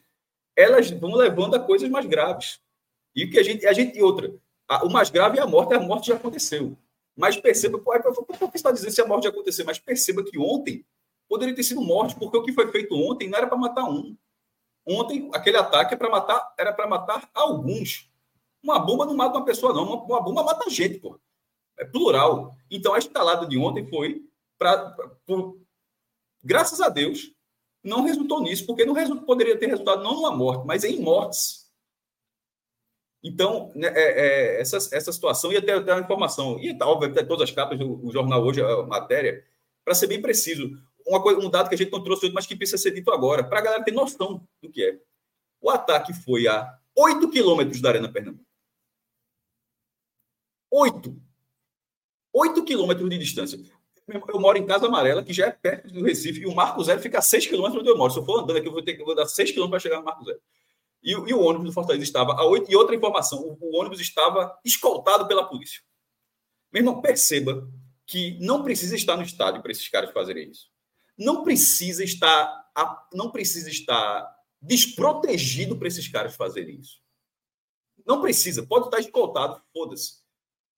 elas 0.55 0.89
vão 0.91 1.15
levando 1.15 1.55
a 1.55 1.59
coisas 1.59 1.89
mais 1.89 2.05
graves. 2.05 2.59
E 3.15 3.27
que 3.27 3.39
a 3.39 3.43
gente, 3.43 3.65
a 3.65 3.73
gente 3.73 3.97
e 3.97 4.03
outra, 4.03 4.27
a, 4.27 4.31
o 4.83 4.89
mais 4.89 5.09
grave 5.09 5.39
é 5.39 5.41
a 5.41 5.47
morte, 5.47 5.73
a 5.73 5.79
morte 5.79 6.07
já 6.07 6.15
aconteceu. 6.15 6.77
Mas 7.15 7.37
perceba, 7.37 7.79
por 7.79 8.01
que 8.01 8.45
você 8.45 8.55
está 8.55 8.71
dizendo 8.71 8.91
se 8.91 9.01
a 9.01 9.07
morte 9.07 9.23
já 9.23 9.29
aconteceu? 9.29 9.65
Mas 9.65 9.79
perceba 9.79 10.23
que 10.23 10.37
ontem 10.37 10.85
poderia 11.29 11.55
ter 11.55 11.63
sido 11.63 11.81
morte, 11.81 12.15
porque 12.15 12.37
o 12.37 12.43
que 12.43 12.51
foi 12.51 12.71
feito 12.71 12.95
ontem 12.95 13.29
não 13.29 13.37
era 13.37 13.47
para 13.47 13.57
matar 13.57 13.85
um 13.85 14.15
Ontem, 14.87 15.31
aquele 15.33 15.57
ataque 15.57 15.95
é 15.95 15.97
era 16.59 16.71
para 16.71 16.87
matar 16.87 17.29
alguns. 17.33 18.07
Uma 18.61 18.77
bomba 18.77 19.05
não 19.05 19.15
mata 19.15 19.37
uma 19.37 19.45
pessoa, 19.45 19.73
não. 19.73 19.83
Uma, 19.83 20.03
uma 20.03 20.21
bomba 20.21 20.43
mata 20.43 20.69
gente, 20.69 20.99
pô. 20.99 21.19
É 21.77 21.83
plural. 21.83 22.55
Então, 22.69 22.93
a 22.93 22.99
escalada 22.99 23.47
de 23.47 23.57
ontem 23.57 23.85
foi 23.87 24.23
para. 24.57 24.95
Graças 26.43 26.79
a 26.81 26.89
Deus, 26.89 27.31
não 27.83 28.03
resultou 28.03 28.41
nisso, 28.41 28.67
porque 28.67 28.85
não 28.85 28.95
poderia 29.25 29.57
ter 29.57 29.67
resultado 29.67 30.03
não 30.03 30.13
numa 30.15 30.31
morte, 30.31 30.65
mas 30.67 30.83
em 30.83 31.01
mortes. 31.01 31.64
Então, 33.27 33.71
né, 33.73 33.87
é, 33.87 34.01
é, 34.57 34.61
essa, 34.61 34.77
essa 34.77 35.11
situação, 35.11 35.51
e 35.51 35.57
até, 35.57 35.73
até 35.73 35.91
a 35.91 35.99
informação, 35.99 36.59
e 36.59 36.77
tá, 36.77 36.87
obviamente, 36.87 37.25
todas 37.25 37.49
as 37.49 37.55
capas 37.55 37.79
do 37.79 38.11
jornal 38.11 38.43
hoje, 38.43 38.61
a 38.61 38.83
matéria, 38.83 39.43
para 39.83 39.95
ser 39.95 40.05
bem 40.05 40.21
preciso, 40.21 40.77
uma 41.07 41.19
coisa, 41.19 41.39
um 41.39 41.49
dado 41.49 41.67
que 41.67 41.73
a 41.73 41.77
gente 41.77 41.91
não 41.91 42.03
trouxe 42.03 42.29
mas 42.29 42.45
que 42.45 42.55
precisa 42.55 42.77
ser 42.77 42.91
dito 42.91 43.11
agora, 43.11 43.43
para 43.43 43.57
a 43.57 43.61
galera 43.63 43.83
ter 43.83 43.93
noção 43.93 44.47
do 44.61 44.69
que 44.69 44.83
é. 44.83 44.99
O 45.59 45.71
ataque 45.71 46.13
foi 46.13 46.47
a 46.47 46.77
8 46.95 47.27
quilômetros 47.31 47.81
da 47.81 47.89
Arena 47.89 48.11
Pernambuco. 48.13 48.45
8. 50.69 51.19
8 52.31 52.63
quilômetros 52.63 53.09
de 53.09 53.17
distância. 53.17 53.59
Eu 54.07 54.39
moro 54.39 54.59
em 54.59 54.67
Casa 54.67 54.85
Amarela, 54.85 55.23
que 55.23 55.33
já 55.33 55.47
é 55.47 55.51
perto 55.51 55.91
do 55.91 56.03
Recife, 56.03 56.41
e 56.41 56.45
o 56.45 56.53
Marco 56.53 56.83
Zero 56.83 57.01
fica 57.01 57.17
a 57.17 57.23
6 57.23 57.47
quilômetros 57.47 57.81
onde 57.81 57.89
eu 57.89 57.97
moro. 57.97 58.13
Se 58.13 58.19
eu 58.19 58.23
for 58.23 58.43
andando 58.43 58.57
aqui, 58.57 58.67
eu 58.67 58.71
vou 58.71 58.83
ter 58.83 58.93
que 58.93 59.03
vou 59.03 59.15
dar 59.15 59.25
6 59.25 59.49
quilômetros 59.49 59.81
para 59.81 59.89
chegar 59.89 59.99
no 59.99 60.05
Marco 60.05 60.23
Zero. 60.25 60.39
E, 61.05 61.11
e, 61.11 61.33
o 61.33 61.39
ônibus 61.39 61.67
do 61.67 61.71
Fortaleza 61.71 62.03
estava 62.03 62.33
a 62.33 62.45
8. 62.45 62.69
E 62.69 62.75
outra 62.75 62.95
informação: 62.95 63.39
o, 63.39 63.57
o 63.61 63.79
ônibus 63.79 64.01
estava 64.01 64.59
escoltado 64.65 65.27
pela 65.27 65.47
polícia. 65.47 65.81
Meu 66.73 66.81
irmão, 66.81 67.01
perceba 67.01 67.69
que 68.05 68.37
não 68.41 68.63
precisa 68.63 68.95
estar 68.95 69.15
no 69.15 69.23
estádio 69.23 69.61
para 69.61 69.71
esses 69.71 69.87
caras 69.87 70.11
fazerem 70.11 70.49
isso 70.49 70.75
não 71.17 71.43
precisa 71.43 72.03
estar 72.03 72.63
não 73.13 73.31
precisa 73.31 73.69
estar 73.69 74.35
desprotegido 74.61 75.77
para 75.77 75.87
esses 75.87 76.07
caras 76.07 76.35
fazerem 76.35 76.79
isso. 76.79 76.99
Não 78.05 78.21
precisa, 78.21 78.65
pode 78.65 78.85
estar 78.85 78.99
escoltado, 78.99 79.61
foda-se. 79.71 80.23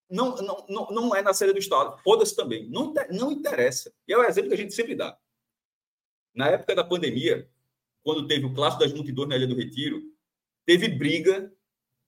Não, 0.09 0.35
não, 0.35 0.65
não, 0.69 0.87
não 0.91 1.15
é 1.15 1.21
na 1.21 1.33
sede 1.33 1.53
do 1.53 1.59
Estado, 1.59 1.97
foda-se 2.03 2.35
também. 2.35 2.69
Não, 2.69 2.93
não 3.09 3.31
interessa. 3.31 3.91
E 4.07 4.13
é 4.13 4.17
o 4.17 4.23
exemplo 4.23 4.49
que 4.49 4.55
a 4.55 4.57
gente 4.57 4.73
sempre 4.73 4.95
dá. 4.95 5.17
Na 6.33 6.47
época 6.49 6.75
da 6.75 6.83
pandemia, 6.83 7.49
quando 8.03 8.27
teve 8.27 8.45
o 8.45 8.53
clássico 8.53 8.83
das 8.83 8.93
multidões 8.93 9.27
na 9.27 9.35
Ilha 9.35 9.47
do 9.47 9.55
Retiro, 9.55 10.03
teve 10.67 10.89
briga 10.89 11.49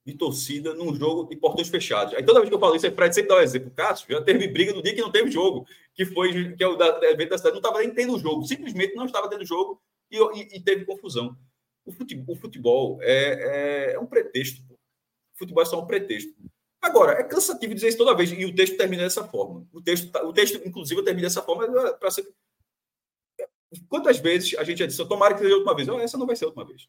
de 0.06 0.14
torcida 0.16 0.74
num 0.74 0.94
jogo 0.94 1.30
de 1.30 1.36
portões 1.38 1.70
fechados. 1.70 2.14
Aí 2.14 2.24
toda 2.24 2.40
vez 2.40 2.50
que 2.50 2.56
eu 2.56 2.60
falo 2.60 2.76
isso, 2.76 2.86
é 2.86 2.92
Fred 2.92 3.16
sempre 3.16 3.30
dá 3.30 3.38
um 3.38 3.42
exemplo. 3.42 3.72
Cássio 3.72 4.08
já 4.10 4.22
teve 4.22 4.48
briga 4.50 4.74
no 4.74 4.84
dia 4.84 4.94
que 4.94 5.02
não 5.02 5.12
teve 5.12 5.32
jogo, 5.32 5.66
que 5.94 6.06
foi 6.06 6.54
que 6.56 6.64
é 6.64 6.68
o 6.68 6.76
da, 6.76 7.00
evento 7.10 7.30
da 7.30 7.38
cidade, 7.38 7.54
não 7.54 7.60
estava 7.60 7.80
nem 7.80 7.94
tendo 7.94 8.20
jogo, 8.20 8.44
simplesmente 8.46 8.96
não 8.96 9.06
estava 9.06 9.30
tendo 9.30 9.46
jogo 9.46 9.82
e, 10.12 10.18
e, 10.18 10.58
e 10.58 10.62
teve 10.62 10.86
confusão. 10.86 11.38
O 11.86 11.92
futebol, 11.92 12.36
o 12.36 12.38
futebol 12.38 13.00
é, 13.02 13.92
é, 13.92 13.94
é, 13.94 14.00
um 14.00 14.06
pretexto. 14.06 14.62
O 15.34 15.38
futebol 15.38 15.64
é 15.64 15.66
só 15.66 15.82
um 15.82 15.88
pretexto. 15.88 16.34
Agora, 16.82 17.14
é 17.14 17.24
cansativo 17.24 17.74
dizer 17.74 17.90
isso 17.90 17.98
toda 17.98 18.16
vez, 18.16 18.32
e 18.32 18.46
o 18.46 18.56
texto 18.56 18.78
termina 18.78 19.04
dessa 19.04 19.28
forma. 19.28 19.68
O 19.72 19.82
texto, 19.82 20.16
o 20.18 20.34
texto 20.34 20.56
inclusive, 20.66 21.04
termina 21.04 21.28
dessa 21.28 21.42
forma 21.42 21.94
para 21.94 22.12
ser. 22.12 22.28
Quantas 23.88 24.18
vezes 24.20 24.58
a 24.58 24.64
gente 24.64 24.80
já 24.80 24.86
disse, 24.86 25.06
tomara 25.08 25.34
que 25.34 25.42
seja 25.42 25.54
a 25.54 25.58
última 25.58 25.76
vez? 25.76 25.88
Oh, 25.88 26.00
essa 26.00 26.18
não 26.18 26.26
vai 26.26 26.36
ser 26.36 26.46
a 26.46 26.48
última 26.48 26.66
vez. 26.66 26.88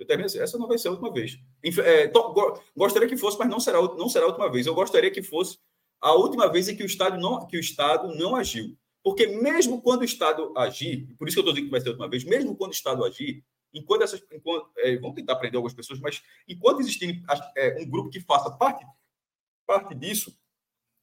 Eu 0.00 0.06
termino 0.06 0.26
assim, 0.26 0.38
essa 0.38 0.56
não 0.56 0.66
vai 0.66 0.78
ser 0.78 0.88
a 0.88 0.92
última 0.92 1.12
vez. 1.12 1.38
É, 1.62 2.08
to, 2.08 2.60
gostaria 2.74 3.06
que 3.06 3.18
fosse, 3.18 3.38
mas 3.38 3.50
não 3.50 3.60
será, 3.60 3.82
não 3.82 4.08
será 4.08 4.24
a 4.24 4.28
última 4.28 4.50
vez. 4.50 4.66
Eu 4.66 4.74
gostaria 4.74 5.10
que 5.10 5.22
fosse 5.22 5.58
a 6.00 6.14
última 6.14 6.50
vez 6.50 6.68
em 6.70 6.74
que 6.74 6.82
o 6.82 6.86
Estado 6.86 7.20
não, 7.20 7.46
que 7.46 7.58
o 7.58 7.60
Estado 7.60 8.08
não 8.14 8.34
agiu. 8.34 8.74
Porque 9.04 9.26
mesmo 9.26 9.82
quando 9.82 10.00
o 10.00 10.04
Estado 10.04 10.52
agir, 10.56 11.14
por 11.18 11.28
isso 11.28 11.34
que 11.34 11.40
eu 11.40 11.42
estou 11.42 11.52
dizendo 11.52 11.66
que 11.66 11.70
vai 11.70 11.80
ser 11.80 11.88
a 11.88 11.90
última 11.90 12.08
vez, 12.08 12.24
mesmo 12.24 12.56
quando 12.56 12.70
o 12.70 12.74
Estado 12.74 13.04
agir, 13.04 13.44
enquanto 13.74 14.02
essas. 14.02 14.22
Enquanto, 14.32 14.70
é, 14.78 14.96
vamos 14.96 15.16
tentar 15.16 15.34
aprender 15.34 15.56
algumas 15.56 15.74
pessoas, 15.74 16.00
mas 16.00 16.22
enquanto 16.48 16.80
existir 16.80 17.22
é, 17.54 17.76
um 17.78 17.88
grupo 17.88 18.08
que 18.08 18.20
faça 18.20 18.50
parte, 18.50 18.86
parte 19.66 19.94
disso, 19.94 20.34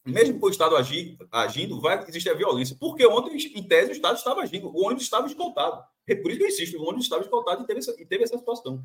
mesmo 0.03 0.39
com 0.39 0.47
o 0.47 0.49
Estado 0.49 0.75
agir, 0.75 1.17
agindo, 1.31 1.79
vai 1.79 2.03
existir 2.07 2.29
a 2.29 2.33
violência. 2.33 2.75
Porque 2.79 3.05
ontem, 3.05 3.38
em 3.38 3.63
tese, 3.63 3.91
o 3.91 3.93
Estado 3.93 4.17
estava 4.17 4.41
agindo, 4.41 4.69
o 4.69 4.86
ônibus 4.86 5.03
estava 5.03 5.27
escoltado. 5.27 5.83
É 6.08 6.15
por 6.15 6.32
isso 6.32 6.39
que 6.39 6.46
eu 6.46 6.50
insisto, 6.50 6.78
o 6.78 6.84
ônibus 6.84 7.06
estava 7.06 7.22
escoltado 7.22 7.63
e 7.63 7.67
teve 7.67 7.80
essa, 7.80 7.96
e 8.00 8.06
teve 8.06 8.24
essa 8.24 8.38
situação. 8.38 8.82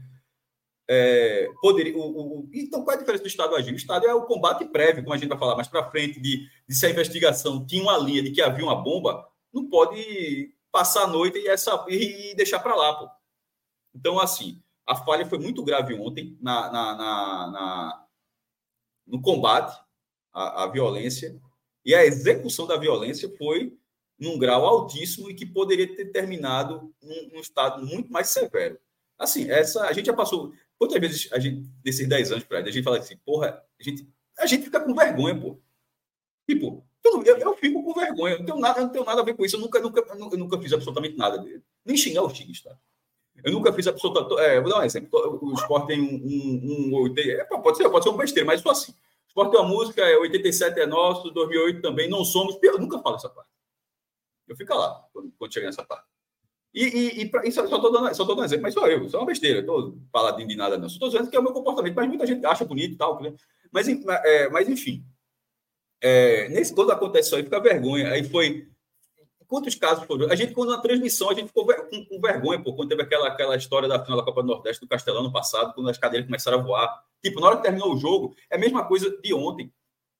É, 0.88 1.48
o, 1.62 1.70
o, 1.98 2.48
então, 2.52 2.82
qual 2.82 2.94
é 2.94 2.96
a 2.96 3.00
diferença 3.00 3.22
do 3.22 3.28
Estado 3.28 3.54
agir? 3.54 3.72
O 3.72 3.76
Estado 3.76 4.06
é 4.06 4.14
o 4.14 4.26
combate 4.26 4.64
prévio, 4.64 5.02
como 5.02 5.14
a 5.14 5.16
gente 5.16 5.28
vai 5.28 5.38
falar 5.38 5.54
mais 5.54 5.68
para 5.68 5.88
frente, 5.90 6.20
de, 6.20 6.48
de 6.68 6.74
se 6.74 6.84
a 6.84 6.90
investigação 6.90 7.64
tinha 7.64 7.82
uma 7.82 7.96
linha 7.96 8.22
de 8.22 8.32
que 8.32 8.42
havia 8.42 8.64
uma 8.64 8.74
bomba, 8.74 9.26
não 9.52 9.68
pode 9.68 10.52
passar 10.72 11.04
a 11.04 11.06
noite 11.06 11.38
e, 11.38 11.48
essa, 11.48 11.84
e 11.88 12.34
deixar 12.34 12.58
para 12.58 12.74
lá. 12.74 12.94
Pô. 12.94 13.08
Então, 13.94 14.18
assim, 14.18 14.60
a 14.86 14.96
falha 14.96 15.24
foi 15.24 15.38
muito 15.38 15.62
grave 15.62 15.94
ontem 15.94 16.36
na, 16.40 16.70
na, 16.72 16.94
na, 16.96 17.50
na 17.50 18.06
no 19.06 19.20
combate 19.20 19.78
à, 20.32 20.64
à 20.64 20.66
violência, 20.66 21.40
e 21.84 21.94
a 21.94 22.04
execução 22.04 22.66
da 22.66 22.76
violência 22.76 23.28
foi 23.36 23.76
num 24.22 24.38
grau 24.38 24.64
altíssimo 24.64 25.28
e 25.28 25.34
que 25.34 25.44
poderia 25.44 25.96
ter 25.96 26.06
terminado 26.06 26.94
num, 27.02 27.30
num, 27.32 27.40
estado 27.40 27.84
muito 27.84 28.12
mais 28.12 28.28
severo. 28.28 28.78
Assim, 29.18 29.50
essa 29.50 29.84
a 29.84 29.92
gente 29.92 30.06
já 30.06 30.12
passou. 30.12 30.52
Quantas 30.78 31.00
vezes 31.00 31.28
a 31.32 31.40
gente, 31.40 31.68
desses 31.82 32.08
10 32.08 32.32
anos, 32.32 32.44
Fred, 32.44 32.68
a 32.68 32.72
gente 32.72 32.84
fala 32.84 32.98
assim, 32.98 33.16
porra, 33.24 33.60
a 33.78 33.82
gente, 33.82 34.08
a 34.38 34.46
gente 34.46 34.62
fica 34.62 34.80
com 34.80 34.94
vergonha, 34.94 35.38
pô. 35.38 35.58
Tipo, 36.48 36.84
eu, 37.04 37.36
eu 37.36 37.56
fico 37.56 37.82
com 37.82 37.94
vergonha, 37.94 38.38
não 38.38 38.46
tenho, 38.46 38.58
nada, 38.58 38.80
não 38.80 38.88
tenho 38.90 39.04
nada 39.04 39.20
a 39.20 39.24
ver 39.24 39.34
com 39.34 39.44
isso, 39.44 39.56
eu 39.56 39.60
nunca, 39.60 39.80
nunca, 39.80 40.00
eu 40.00 40.38
nunca 40.38 40.58
fiz 40.60 40.72
absolutamente 40.72 41.16
nada 41.16 41.38
dele. 41.38 41.62
Nem 41.84 41.96
xingar 41.96 42.22
os 42.22 42.32
tigres, 42.32 42.62
tá? 42.62 42.76
Eu 43.42 43.52
nunca 43.52 43.72
fiz 43.72 43.88
absolutamente. 43.88 44.40
É, 44.40 44.60
vou 44.60 44.70
dar 44.70 44.80
um 44.80 44.84
exemplo. 44.84 45.40
O 45.42 45.52
esporte 45.54 45.88
tem 45.88 46.00
um. 46.00 46.14
um, 46.14 47.02
um, 47.02 47.14
é, 47.18 47.44
pode, 47.44 47.76
ser, 47.76 47.88
pode 47.90 48.04
ser 48.04 48.10
um 48.10 48.16
besteira, 48.16 48.46
mas 48.46 48.60
só 48.60 48.70
assim. 48.70 48.92
O 48.92 49.28
esporte 49.28 49.56
uma 49.56 49.66
música, 49.66 50.02
é 50.02 50.16
87 50.16 50.78
é 50.78 50.86
nosso, 50.86 51.30
2008 51.30 51.80
também, 51.80 52.08
não 52.08 52.24
somos. 52.24 52.56
Eu 52.62 52.78
nunca 52.78 53.00
falo 53.00 53.16
essa 53.16 53.28
parte. 53.28 53.51
Eu 54.48 54.56
fico 54.56 54.74
lá 54.74 55.04
quando, 55.12 55.32
quando 55.38 55.52
chega 55.52 55.66
nessa 55.66 55.84
parte. 55.84 56.06
E, 56.74 56.84
e, 56.84 57.20
e, 57.20 57.28
pra, 57.28 57.46
e 57.46 57.52
só 57.52 57.64
estou 57.64 57.92
dando, 57.92 58.14
só 58.14 58.24
dando 58.24 58.44
exemplo, 58.44 58.62
mas 58.62 58.74
sou 58.74 58.86
eu, 58.86 59.06
só 59.08 59.18
uma 59.18 59.26
besteira, 59.26 59.60
estou 59.60 59.98
paladinho 60.10 60.48
de 60.48 60.56
nada, 60.56 60.78
não. 60.78 60.86
Estou 60.86 61.08
dizendo 61.08 61.28
que 61.28 61.36
é 61.36 61.40
o 61.40 61.42
meu 61.42 61.52
comportamento, 61.52 61.94
mas 61.94 62.08
muita 62.08 62.26
gente 62.26 62.44
acha 62.46 62.64
bonito 62.64 62.94
e 62.94 62.96
tal. 62.96 63.20
Né? 63.20 63.34
Mas, 63.70 63.86
é, 63.88 64.48
mas 64.48 64.68
enfim, 64.68 65.04
é, 66.02 66.48
nesse, 66.48 66.74
quando 66.74 66.90
acontece 66.90 67.28
isso 67.28 67.36
aí, 67.36 67.44
fica 67.44 67.60
vergonha. 67.60 68.10
Aí 68.10 68.24
foi. 68.24 68.68
Quantos 69.46 69.74
casos 69.74 70.04
foram? 70.04 70.30
A 70.30 70.34
gente, 70.34 70.54
quando 70.54 70.70
na 70.70 70.80
transmissão, 70.80 71.30
a 71.30 71.34
gente 71.34 71.48
ficou 71.48 71.66
com, 71.66 72.04
com, 72.06 72.20
vergonha, 72.20 72.60
pô, 72.60 72.74
quando 72.74 72.88
teve 72.88 73.02
aquela, 73.02 73.28
aquela 73.28 73.54
história 73.54 73.86
da 73.86 74.02
final 74.02 74.18
da 74.18 74.24
Copa 74.24 74.42
do 74.42 74.48
Nordeste 74.48 74.80
do 74.80 74.88
Castelão 74.88 75.22
no 75.22 75.30
passado, 75.30 75.74
quando 75.74 75.90
as 75.90 75.98
cadeiras 75.98 76.26
começaram 76.26 76.58
a 76.58 76.62
voar. 76.62 77.04
Tipo, 77.22 77.38
na 77.38 77.48
hora 77.48 77.56
que 77.58 77.62
terminou 77.62 77.92
o 77.92 77.98
jogo, 77.98 78.34
é 78.50 78.56
a 78.56 78.58
mesma 78.58 78.84
coisa 78.88 79.14
de 79.22 79.34
ontem. 79.34 79.70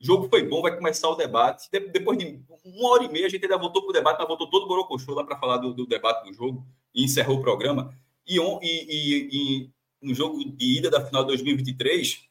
Jogo 0.02 0.28
foi 0.28 0.42
bom, 0.42 0.60
vai 0.60 0.74
começar 0.74 1.08
o 1.08 1.14
debate. 1.14 1.70
Depois 1.70 2.18
de 2.18 2.42
uma 2.64 2.90
hora 2.90 3.04
e 3.04 3.08
meia, 3.08 3.26
a 3.26 3.28
gente 3.28 3.44
ainda 3.44 3.56
voltou 3.56 3.82
para 3.82 3.90
o 3.90 3.92
debate, 3.92 4.18
mas 4.18 4.26
voltou 4.26 4.50
todo 4.50 4.64
o 4.64 4.66
Borocochô 4.66 5.14
lá 5.14 5.22
para 5.22 5.38
falar 5.38 5.58
do, 5.58 5.72
do, 5.72 5.86
debate 5.86 6.28
do 6.28 6.34
jogo 6.34 6.66
e 6.92 7.04
encerrou 7.04 7.38
o 7.38 7.40
programa. 7.40 7.96
E, 8.26 8.36
e, 8.36 8.40
e, 8.62 9.28
e, 9.32 9.70
no 10.02 10.12
jogo 10.12 10.44
de 10.44 10.78
ida 10.78 10.90
da 10.90 11.06
final 11.06 11.22
de 11.22 11.28
2023, 11.28 12.28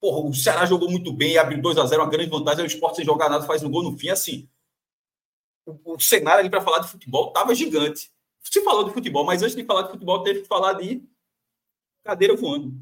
porra, 0.00 0.28
o 0.28 0.32
Ceará 0.32 0.66
jogou 0.66 0.88
muito 0.88 1.12
bem, 1.12 1.36
abriu 1.36 1.60
2 1.60 1.78
a 1.78 1.84
0 1.84 2.00
uma 2.00 2.08
grande 2.08 2.30
vantagem. 2.30 2.62
O 2.62 2.66
esporte 2.66 2.96
sem 2.96 3.04
jogar 3.04 3.28
nada 3.28 3.44
faz 3.44 3.64
um 3.64 3.70
gol 3.70 3.82
no 3.82 3.98
fim. 3.98 4.10
Assim, 4.10 4.48
o, 5.66 5.94
o 5.94 6.00
cenário 6.00 6.40
ali 6.40 6.50
para 6.50 6.60
falar 6.60 6.78
de 6.78 6.88
futebol 6.88 7.26
estava 7.26 7.52
gigante. 7.56 8.08
se 8.40 8.62
falou 8.62 8.84
de 8.84 8.92
futebol, 8.92 9.24
mas 9.24 9.42
antes 9.42 9.56
de 9.56 9.64
falar 9.64 9.82
de 9.82 9.90
futebol, 9.90 10.22
teve 10.22 10.42
que 10.42 10.46
falar 10.46 10.74
de 10.74 11.02
cadeira 12.04 12.36
voando. 12.36 12.72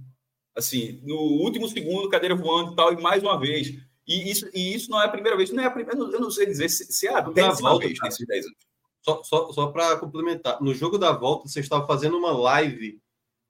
Assim, 0.55 1.01
no 1.03 1.17
último 1.17 1.67
segundo, 1.67 2.11
cadeira 2.11 2.35
voando 2.35 2.73
e 2.73 2.77
tal, 2.77 2.93
e 2.93 3.01
mais 3.01 3.23
uma 3.23 3.41
vez. 3.41 3.91
E 4.07 4.31
isso, 4.31 4.49
e 4.53 4.75
isso 4.75 4.91
não 4.91 5.01
é 5.01 5.07
a 5.07 5.09
primeira 5.09 5.37
vez, 5.37 5.51
não 5.53 5.63
é 5.63 5.67
a 5.67 5.71
primeira, 5.71 5.99
eu 5.99 6.21
não 6.21 6.31
sei 6.31 6.47
dizer 6.47 6.69
se, 6.69 6.93
se 6.93 7.07
é 7.07 7.15
a 7.15 7.21
décima 7.21 7.79
vez 7.79 7.99
nesses 8.03 8.27
10 8.27 8.47
anos. 8.47 8.59
Só, 9.01 9.23
só, 9.23 9.53
só 9.53 9.67
para 9.69 9.97
complementar, 9.97 10.61
no 10.63 10.75
jogo 10.75 10.99
da 10.99 11.13
volta, 11.13 11.49
você 11.49 11.61
estava 11.61 11.87
fazendo 11.87 12.17
uma 12.17 12.33
live 12.33 13.01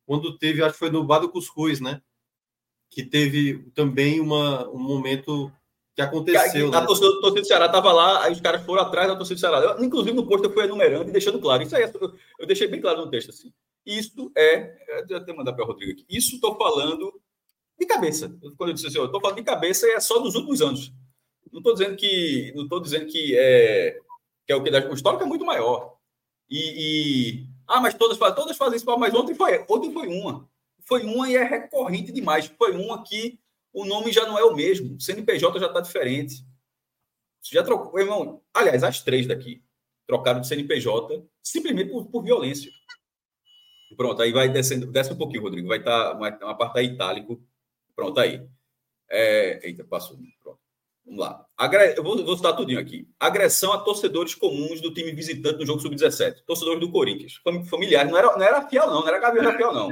quando 0.06 0.36
teve, 0.36 0.62
acho 0.62 0.74
que 0.74 0.78
foi 0.78 0.90
no 0.90 1.04
Bar 1.04 1.20
do 1.20 1.28
Cuscuz, 1.28 1.80
né? 1.80 2.02
Que 2.90 3.02
teve 3.02 3.70
também 3.74 4.20
uma, 4.20 4.68
um 4.68 4.78
momento 4.78 5.52
que 5.94 6.02
aconteceu. 6.02 6.68
A, 6.68 6.80
né? 6.80 6.86
torcida, 6.86 7.08
a 7.08 7.20
torcida 7.20 7.40
do 7.40 7.46
Ceará 7.46 7.66
estava 7.66 7.92
lá, 7.92 8.24
aí 8.24 8.32
os 8.32 8.40
caras 8.40 8.64
foram 8.64 8.82
atrás 8.82 9.08
da 9.08 9.16
torcida 9.16 9.36
do 9.36 9.40
Ceará. 9.40 9.58
Eu, 9.58 9.84
inclusive, 9.84 10.14
no 10.14 10.26
posto 10.26 10.44
eu 10.44 10.52
fui 10.52 10.64
enumerando 10.64 11.08
e 11.08 11.12
deixando 11.12 11.38
claro. 11.38 11.62
Isso 11.62 11.76
aí 11.76 11.82
eu, 11.82 12.14
eu 12.38 12.46
deixei 12.46 12.66
bem 12.68 12.80
claro 12.80 13.04
no 13.04 13.10
texto. 13.10 13.30
Assim. 13.30 13.52
Isso 13.86 14.30
é. 14.36 14.76
Eu 15.08 15.36
mandar 15.36 15.52
para 15.52 15.64
o 15.64 15.68
Rodrigo 15.68 15.92
aqui. 15.92 16.04
Isso 16.08 16.34
estou 16.34 16.56
falando 16.56 17.20
de 17.82 17.86
cabeça. 17.86 18.28
Quando 18.56 18.70
eu 18.70 18.74
disse 18.74 18.86
assim, 18.86 18.98
eu 18.98 19.06
estou 19.06 19.20
falando 19.20 19.36
de 19.36 19.42
cabeça 19.42 19.86
é 19.86 20.00
só 20.00 20.18
dos 20.18 20.34
últimos 20.34 20.62
anos. 20.62 20.92
Não 21.52 21.58
estou 21.58 21.74
dizendo 21.74 21.96
que. 21.96 22.52
Não 22.54 22.64
estou 22.64 22.80
dizendo 22.80 23.06
que 23.06 23.36
é 23.36 23.98
que 24.46 24.52
é 24.52 24.56
o 24.56 24.62
que 24.62 24.70
o 24.70 24.94
histórico 24.94 25.22
é 25.22 25.26
muito 25.26 25.44
maior. 25.44 25.96
E, 26.50 26.58
e, 26.58 27.46
ah, 27.66 27.80
mas 27.80 27.94
todas 27.94 28.18
fazem, 28.18 28.34
todas 28.34 28.56
fazem 28.56 28.76
isso, 28.76 28.98
mas 28.98 29.14
ontem 29.14 29.34
foi, 29.34 29.64
ontem 29.68 29.92
foi 29.92 30.08
uma. 30.08 30.48
Foi 30.80 31.04
uma 31.04 31.30
e 31.30 31.36
é 31.36 31.44
recorrente 31.44 32.12
demais. 32.12 32.46
Foi 32.58 32.76
uma 32.76 33.02
que 33.02 33.38
o 33.72 33.84
nome 33.84 34.12
já 34.12 34.26
não 34.26 34.38
é 34.38 34.44
o 34.44 34.54
mesmo. 34.54 34.96
O 34.96 35.00
CNPJ 35.00 35.58
já 35.58 35.66
está 35.66 35.80
diferente. 35.80 36.44
Já 37.42 37.62
trocou, 37.62 37.98
irmão. 37.98 38.42
Aliás, 38.52 38.82
as 38.82 39.00
três 39.02 39.26
daqui 39.26 39.62
trocaram 40.06 40.40
de 40.40 40.48
CNPJ 40.48 41.24
simplesmente 41.42 41.90
por, 41.90 42.06
por 42.06 42.22
violência. 42.22 42.70
Pronto, 43.96 44.20
aí 44.22 44.32
vai 44.32 44.48
descendo, 44.48 44.86
desce 44.86 45.12
um 45.12 45.16
pouquinho, 45.16 45.42
Rodrigo. 45.42 45.68
Vai 45.68 45.78
estar 45.78 46.10
tá 46.10 46.16
uma, 46.16 46.28
uma 46.28 46.56
parte 46.56 46.78
aí 46.78 46.86
itálico. 46.86 47.42
Pronto, 47.94 48.18
aí. 48.18 48.46
É, 49.10 49.60
eita, 49.66 49.84
passou. 49.84 50.16
Pronto. 50.42 50.58
Vamos 51.04 51.20
lá. 51.20 51.44
Agre... 51.56 51.94
Eu 51.96 52.02
vou, 52.02 52.24
vou 52.24 52.36
citar 52.36 52.56
tudinho 52.56 52.78
aqui. 52.78 53.08
Agressão 53.18 53.72
a 53.72 53.78
torcedores 53.78 54.34
comuns 54.34 54.80
do 54.80 54.92
time 54.92 55.12
visitante 55.12 55.58
no 55.58 55.66
jogo 55.66 55.80
sub-17. 55.80 56.42
Torcedores 56.46 56.80
do 56.80 56.90
Corinthians. 56.90 57.40
Familiares. 57.68 58.10
Não 58.10 58.18
era, 58.18 58.36
não 58.36 58.42
era 58.42 58.68
fiel, 58.68 58.86
não. 58.86 59.00
Não 59.00 59.08
era 59.08 59.18
Gabriel 59.18 59.48
era 59.48 59.56
fiel, 59.56 59.72
não. 59.72 59.90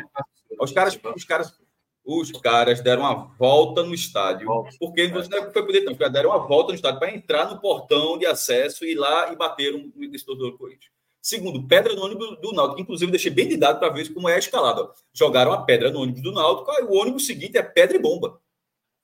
Os 0.61 0.73
caras, 0.73 0.99
os 1.17 1.25
caras, 1.25 1.61
os 2.05 2.31
caras 2.33 2.81
deram 2.81 3.03
uma 3.03 3.15
volta 3.37 3.83
no 3.83 3.95
estádio. 3.95 4.49
Porque 4.79 5.09
não 5.09 5.23
foi 5.53 5.67
poder, 5.67 5.83
não. 5.83 5.93
Os 5.93 5.99
caras 5.99 6.13
deram 6.13 6.31
uma 6.31 6.47
volta 6.47 6.69
no 6.69 6.77
estádio 6.77 7.01
para 7.01 7.15
entrar 7.15 7.51
no 7.51 7.61
portão 7.61 8.17
de 8.17 8.27
acesso 8.27 8.85
e 8.85 8.93
ir 8.93 8.97
lá 8.97 9.33
e 9.33 9.37
bateram 9.37 9.93
nesse 9.97 10.25
torcedor 10.25 10.53
do 10.53 10.59
Corinthians. 10.59 11.00
Segundo, 11.23 11.67
pedra 11.67 11.95
no 11.95 12.05
ônibus 12.05 12.41
do 12.41 12.53
Náutico. 12.53 12.81
Inclusive, 12.81 13.11
deixei 13.11 13.31
bem 13.31 13.49
de 13.49 13.57
dado 13.57 13.79
para 13.79 13.93
ver 13.93 14.13
como 14.13 14.29
é 14.29 14.35
a 14.35 14.39
escalada. 14.39 14.91
Jogaram 15.13 15.53
a 15.53 15.63
pedra 15.63 15.91
no 15.91 16.01
ônibus 16.01 16.23
do 16.23 16.33
Náutico, 16.33 16.71
aí 16.71 16.85
o 16.85 16.95
ônibus 16.95 17.27
seguinte 17.27 17.59
é 17.59 17.63
pedra 17.63 17.97
e 17.97 18.01
bomba. 18.01 18.41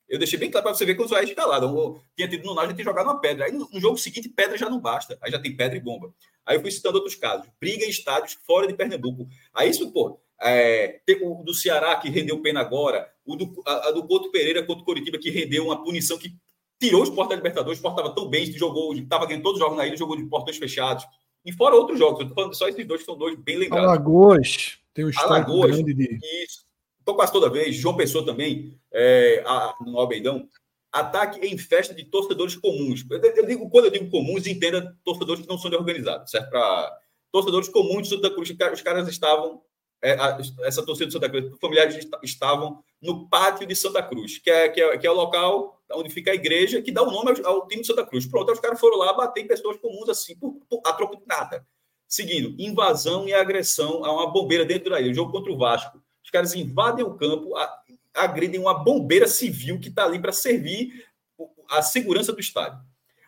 Eu 0.09 0.19
deixei 0.19 0.39
bem 0.39 0.51
claro 0.51 0.65
para 0.65 0.75
você 0.75 0.85
ver 0.85 0.95
quando 0.95 1.09
você 1.09 1.15
vai 1.17 1.25
escalado. 1.25 2.01
Tinha 2.17 2.29
tido 2.29 2.45
no 2.45 2.55
Náutico, 2.55 2.75
tinha 2.75 2.85
jogado 2.85 3.07
uma 3.07 3.21
pedra. 3.21 3.47
Aí 3.47 3.53
no, 3.53 3.69
jogo 3.81 3.99
seguinte, 3.99 4.29
pedra 4.29 4.57
já 4.57 4.71
não 4.71 4.81
basta. 4.81 5.19
Aí 5.21 5.31
já 5.31 5.39
tem 5.39 5.55
pedra 5.55 5.77
e 5.77 5.81
bomba. 5.81 6.15
Aí 6.45 6.57
eu 6.57 6.61
fui 6.61 6.71
citando 6.71 6.97
outros 6.97 7.17
casos. 7.17 7.49
Briga 7.61 7.85
em 7.85 7.91
estádios 7.91 8.39
fora 8.47 8.67
de 8.67 8.75
Pernambuco. 8.75 9.29
Aí 9.53 9.69
isso, 9.69 9.93
pô, 9.93 10.21
é, 10.41 11.01
o 11.23 11.43
do 11.43 11.53
Ceará, 11.53 11.97
que 11.97 12.09
rendeu 12.09 12.41
pena 12.41 12.61
agora. 12.61 13.11
O 13.25 13.35
do, 13.35 13.63
a, 13.67 13.89
a 13.89 13.91
do 13.91 14.31
Pereira 14.31 14.65
contra 14.65 14.83
o 14.83 14.87
Coritiba, 14.87 15.19
que 15.19 15.31
rendeu 15.31 15.67
uma 15.67 15.83
punição 15.83 16.17
que 16.17 16.37
tirou 16.81 17.03
os 17.03 17.11
portas 17.11 17.31
da 17.31 17.37
Libertadores. 17.37 17.79
O 17.79 17.81
Sport 17.81 17.97
estava 17.97 18.15
tão 18.15 18.29
bem, 18.29 18.47
jogou, 18.53 18.95
estava 18.95 19.27
ganhando 19.27 19.43
todos 19.43 19.59
os 19.59 19.65
jogos 19.65 19.77
na 19.77 19.87
ilha, 19.87 19.97
jogou 19.97 20.17
de 20.17 20.25
portões 20.27 20.57
fechados. 20.57 21.05
E 21.47 21.53
fora 21.53 21.77
outros 21.77 21.99
jogos. 21.99 22.21
Eu 22.21 22.29
tô 22.29 22.35
falando 22.35 22.55
só 22.55 22.69
esses 22.69 22.87
dois, 22.87 23.01
que 23.01 23.07
são 23.07 23.17
dois 23.17 23.39
bem 23.39 23.57
lembrados. 23.57 23.89
Alagoas, 23.89 24.79
tem 24.93 25.07
um 25.07 25.11
Alagoas, 25.17 25.77
grande 25.77 25.95
de... 25.95 26.19
Isso 26.45 26.67
então, 27.07 27.15
quase 27.15 27.31
toda 27.31 27.49
vez, 27.49 27.77
João 27.77 27.97
Pessoa 27.97 28.27
também, 28.27 28.77
é, 28.93 29.41
a, 29.47 29.77
no 29.87 29.97
Albeidão, 29.97 30.49
ataque 30.91 31.39
em 31.47 31.57
festa 31.57 31.95
de 31.95 32.05
torcedores 32.05 32.57
comuns. 32.57 33.05
Eu, 33.09 33.21
eu, 33.23 33.47
digo, 33.47 33.71
quando 33.71 33.85
eu 33.85 33.93
digo 33.93 34.11
comuns, 34.11 34.45
entenda 34.45 34.93
torcedores 35.05 35.43
que 35.43 35.49
não 35.49 35.57
são 35.57 35.71
de 35.71 35.77
organizado, 35.77 36.29
certo? 36.29 36.51
Para 36.51 36.99
torcedores 37.31 37.69
comuns 37.69 38.09
de 38.09 38.15
Santa 38.17 38.29
Cruz, 38.29 38.51
os 38.51 38.83
caras 38.83 39.07
estavam, 39.07 39.63
é, 40.03 40.17
essa 40.65 40.85
torcida 40.85 41.07
de 41.07 41.13
Santa 41.13 41.29
Cruz, 41.31 41.57
familiares 41.61 42.09
estavam 42.25 42.83
no 43.01 43.29
pátio 43.29 43.69
de 43.69 43.77
Santa 43.77 44.03
Cruz, 44.03 44.39
que 44.39 44.51
é, 44.51 44.69
que 44.69 44.83
é, 44.83 44.99
que 44.99 45.07
é 45.07 45.11
o 45.11 45.15
local 45.15 45.76
onde 45.92 46.11
fica 46.11 46.31
a 46.31 46.35
igreja, 46.35 46.83
que 46.83 46.92
dá 46.92 47.03
o 47.03 47.11
nome 47.11 47.31
ao, 47.44 47.46
ao 47.46 47.68
time 47.68 47.83
de 47.83 47.87
Santa 47.87 48.05
Cruz. 48.05 48.27
Pronto, 48.27 48.53
os 48.53 48.61
caras 48.61 48.81
foram 48.81 48.99
lá 48.99 49.12
bater 49.12 49.44
em 49.44 49.46
pessoas 49.46 49.77
comuns 49.79 50.09
assim, 50.09 50.37
por, 50.37 50.59
por, 50.68 50.81
a 50.85 50.92
troco 50.92 51.16
de 51.16 51.27
nada. 51.27 51.66
Seguindo, 52.09 52.55
invasão 52.59 53.29
e 53.29 53.35
agressão 53.35 54.05
a 54.05 54.12
uma 54.12 54.31
bombeira 54.31 54.64
dentro 54.64 54.90
da 54.90 55.01
ilha, 55.01 55.14
jogo 55.14 55.33
contra 55.33 55.53
o 55.53 55.59
Vasco 55.59 56.01
os 56.27 56.31
caras 56.31 56.57
invadem 56.57 57.05
o 57.05 57.14
campo, 57.14 57.53
agridem 58.12 58.59
uma 58.59 58.75
bombeira 58.75 59.29
civil 59.29 59.79
que 59.79 59.88
está 59.88 60.05
ali 60.05 60.18
para 60.18 60.33
servir 60.33 61.07
a 61.70 61.81
segurança 61.81 62.33
do 62.33 62.40
estádio. 62.40 62.81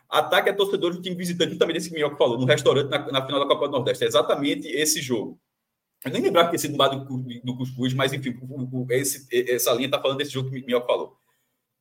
Ataque 0.09 0.49
a 0.49 0.53
torcedores 0.53 0.97
do 0.97 1.01
time 1.01 1.15
visitante, 1.15 1.51
justamente 1.51 1.77
esse 1.77 1.89
que 1.89 1.95
o 1.95 1.97
Minhoca 1.97 2.17
falou, 2.17 2.37
no 2.37 2.45
restaurante 2.45 2.89
na, 2.89 3.09
na, 3.09 3.25
final 3.25 3.39
da 3.39 3.47
Copa 3.47 3.67
do 3.67 3.71
Nordeste. 3.71 4.03
É 4.03 4.07
exatamente 4.07 4.67
esse 4.67 5.01
jogo. 5.01 5.39
Eu 6.03 6.11
nem 6.11 6.21
lembrava 6.21 6.49
que 6.49 6.57
tinha 6.57 6.59
sido 6.59 6.73
do 6.73 6.77
lado 6.77 7.05
do, 7.05 7.41
do 7.41 7.57
Cuscuz, 7.57 7.93
mas 7.93 8.11
enfim, 8.11 8.37
esse, 8.89 9.27
essa 9.49 9.71
linha 9.71 9.85
está 9.85 10.01
falando 10.01 10.17
desse 10.17 10.31
jogo 10.31 10.49
que 10.49 10.59
o 10.59 10.65
Minhoca 10.65 10.87
falou. 10.87 11.15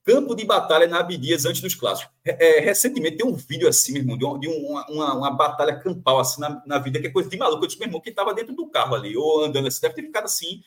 Campo 0.09 0.35
de 0.35 0.43
batalha 0.43 0.87
na 0.87 1.01
Abdias 1.01 1.45
antes 1.45 1.61
dos 1.61 1.75
clássicos. 1.75 2.11
É, 2.25 2.61
recentemente 2.61 3.19
tem 3.19 3.27
um 3.27 3.35
vídeo 3.35 3.69
assim, 3.69 3.93
meu 3.93 4.01
irmão, 4.01 4.17
de, 4.17 4.25
uma, 4.25 4.39
de 4.39 4.49
uma, 4.49 5.15
uma, 5.15 5.31
batalha 5.31 5.79
campal 5.79 6.19
assim 6.19 6.41
na, 6.41 6.63
na 6.65 6.79
vida, 6.79 6.99
que 6.99 7.09
é 7.09 7.11
coisa 7.11 7.29
de 7.29 7.37
maluco. 7.37 7.63
Eu 7.63 7.67
disse, 7.67 7.79
meu 7.79 7.89
irmão, 7.89 8.01
que 8.01 8.09
estava 8.09 8.33
dentro 8.33 8.55
do 8.55 8.71
carro 8.71 8.95
ali, 8.95 9.15
ou 9.15 9.45
andando 9.45 9.69
assim, 9.69 9.83
deve 9.83 9.97
ter 9.97 10.05
ficado 10.05 10.25
assim, 10.25 10.63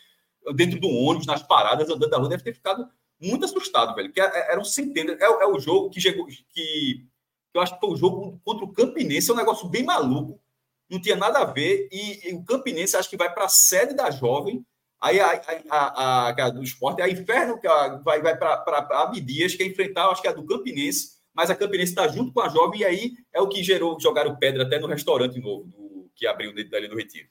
dentro 0.54 0.80
do 0.80 0.88
ônibus, 0.88 1.26
nas 1.26 1.42
paradas, 1.42 1.90
andando 1.90 2.12
na 2.12 2.18
rua, 2.18 2.30
deve 2.30 2.44
ter 2.44 2.54
ficado 2.54 2.88
muito 3.20 3.44
assustado, 3.44 3.96
velho. 3.96 4.14
Que 4.14 4.22
é, 4.22 4.26
é, 4.26 4.52
eram 4.52 4.64
centenas. 4.64 5.20
É, 5.20 5.24
é 5.24 5.48
o 5.48 5.60
jogo 5.60 5.90
que 5.90 6.00
chegou. 6.00 6.28
Que 6.28 7.04
eu 7.52 7.62
acho 7.62 7.74
que 7.74 7.80
foi 7.80 7.90
o 7.90 7.98
jogo 7.98 8.40
contra 8.46 8.64
o 8.64 8.72
Campinense, 8.72 9.32
é 9.32 9.34
um 9.34 9.38
negócio 9.38 9.68
bem 9.68 9.84
maluco. 9.84 10.40
Não 10.88 11.02
tinha 11.02 11.16
nada 11.16 11.40
a 11.40 11.46
ver. 11.46 11.90
E, 11.92 12.30
e 12.30 12.34
o 12.36 12.44
Campinense 12.44 12.96
acho 12.96 13.10
que 13.10 13.18
vai 13.18 13.34
para 13.34 13.46
a 13.46 13.50
sede 13.50 13.96
da 13.96 14.12
jovem. 14.12 14.64
Aí 15.02 15.20
a, 15.20 15.32
a, 15.70 15.78
a, 15.78 16.30
a, 16.30 16.50
do 16.52 16.64
esporte, 16.64 17.02
a 17.02 17.10
Inferno, 17.10 17.60
que 17.60 17.68
vai, 18.04 18.22
vai 18.22 18.38
para 18.38 19.02
Abdias, 19.02 19.56
que 19.56 19.64
é 19.64 19.66
enfrentar, 19.66 20.08
acho 20.10 20.22
que 20.22 20.28
é 20.28 20.32
a 20.32 20.34
do 20.34 20.46
Campinense, 20.46 21.20
mas 21.34 21.50
a 21.50 21.56
Campinense 21.56 21.92
está 21.92 22.08
junto 22.08 22.32
com 22.32 22.42
a 22.42 22.50
jovem, 22.50 22.82
e 22.82 22.86
aí 22.86 23.14
é 23.34 23.42
o 23.42 23.50
que 23.50 23.64
gerou, 23.64 24.00
jogaram 24.00 24.38
pedra 24.38 24.64
até 24.64 24.78
no 24.78 24.88
restaurante 24.88 25.40
novo 25.40 25.66
do, 25.66 26.12
que 26.16 26.28
abriu 26.28 26.52
ali 26.52 26.88
no 26.88 26.96
Retiro. 26.96 27.28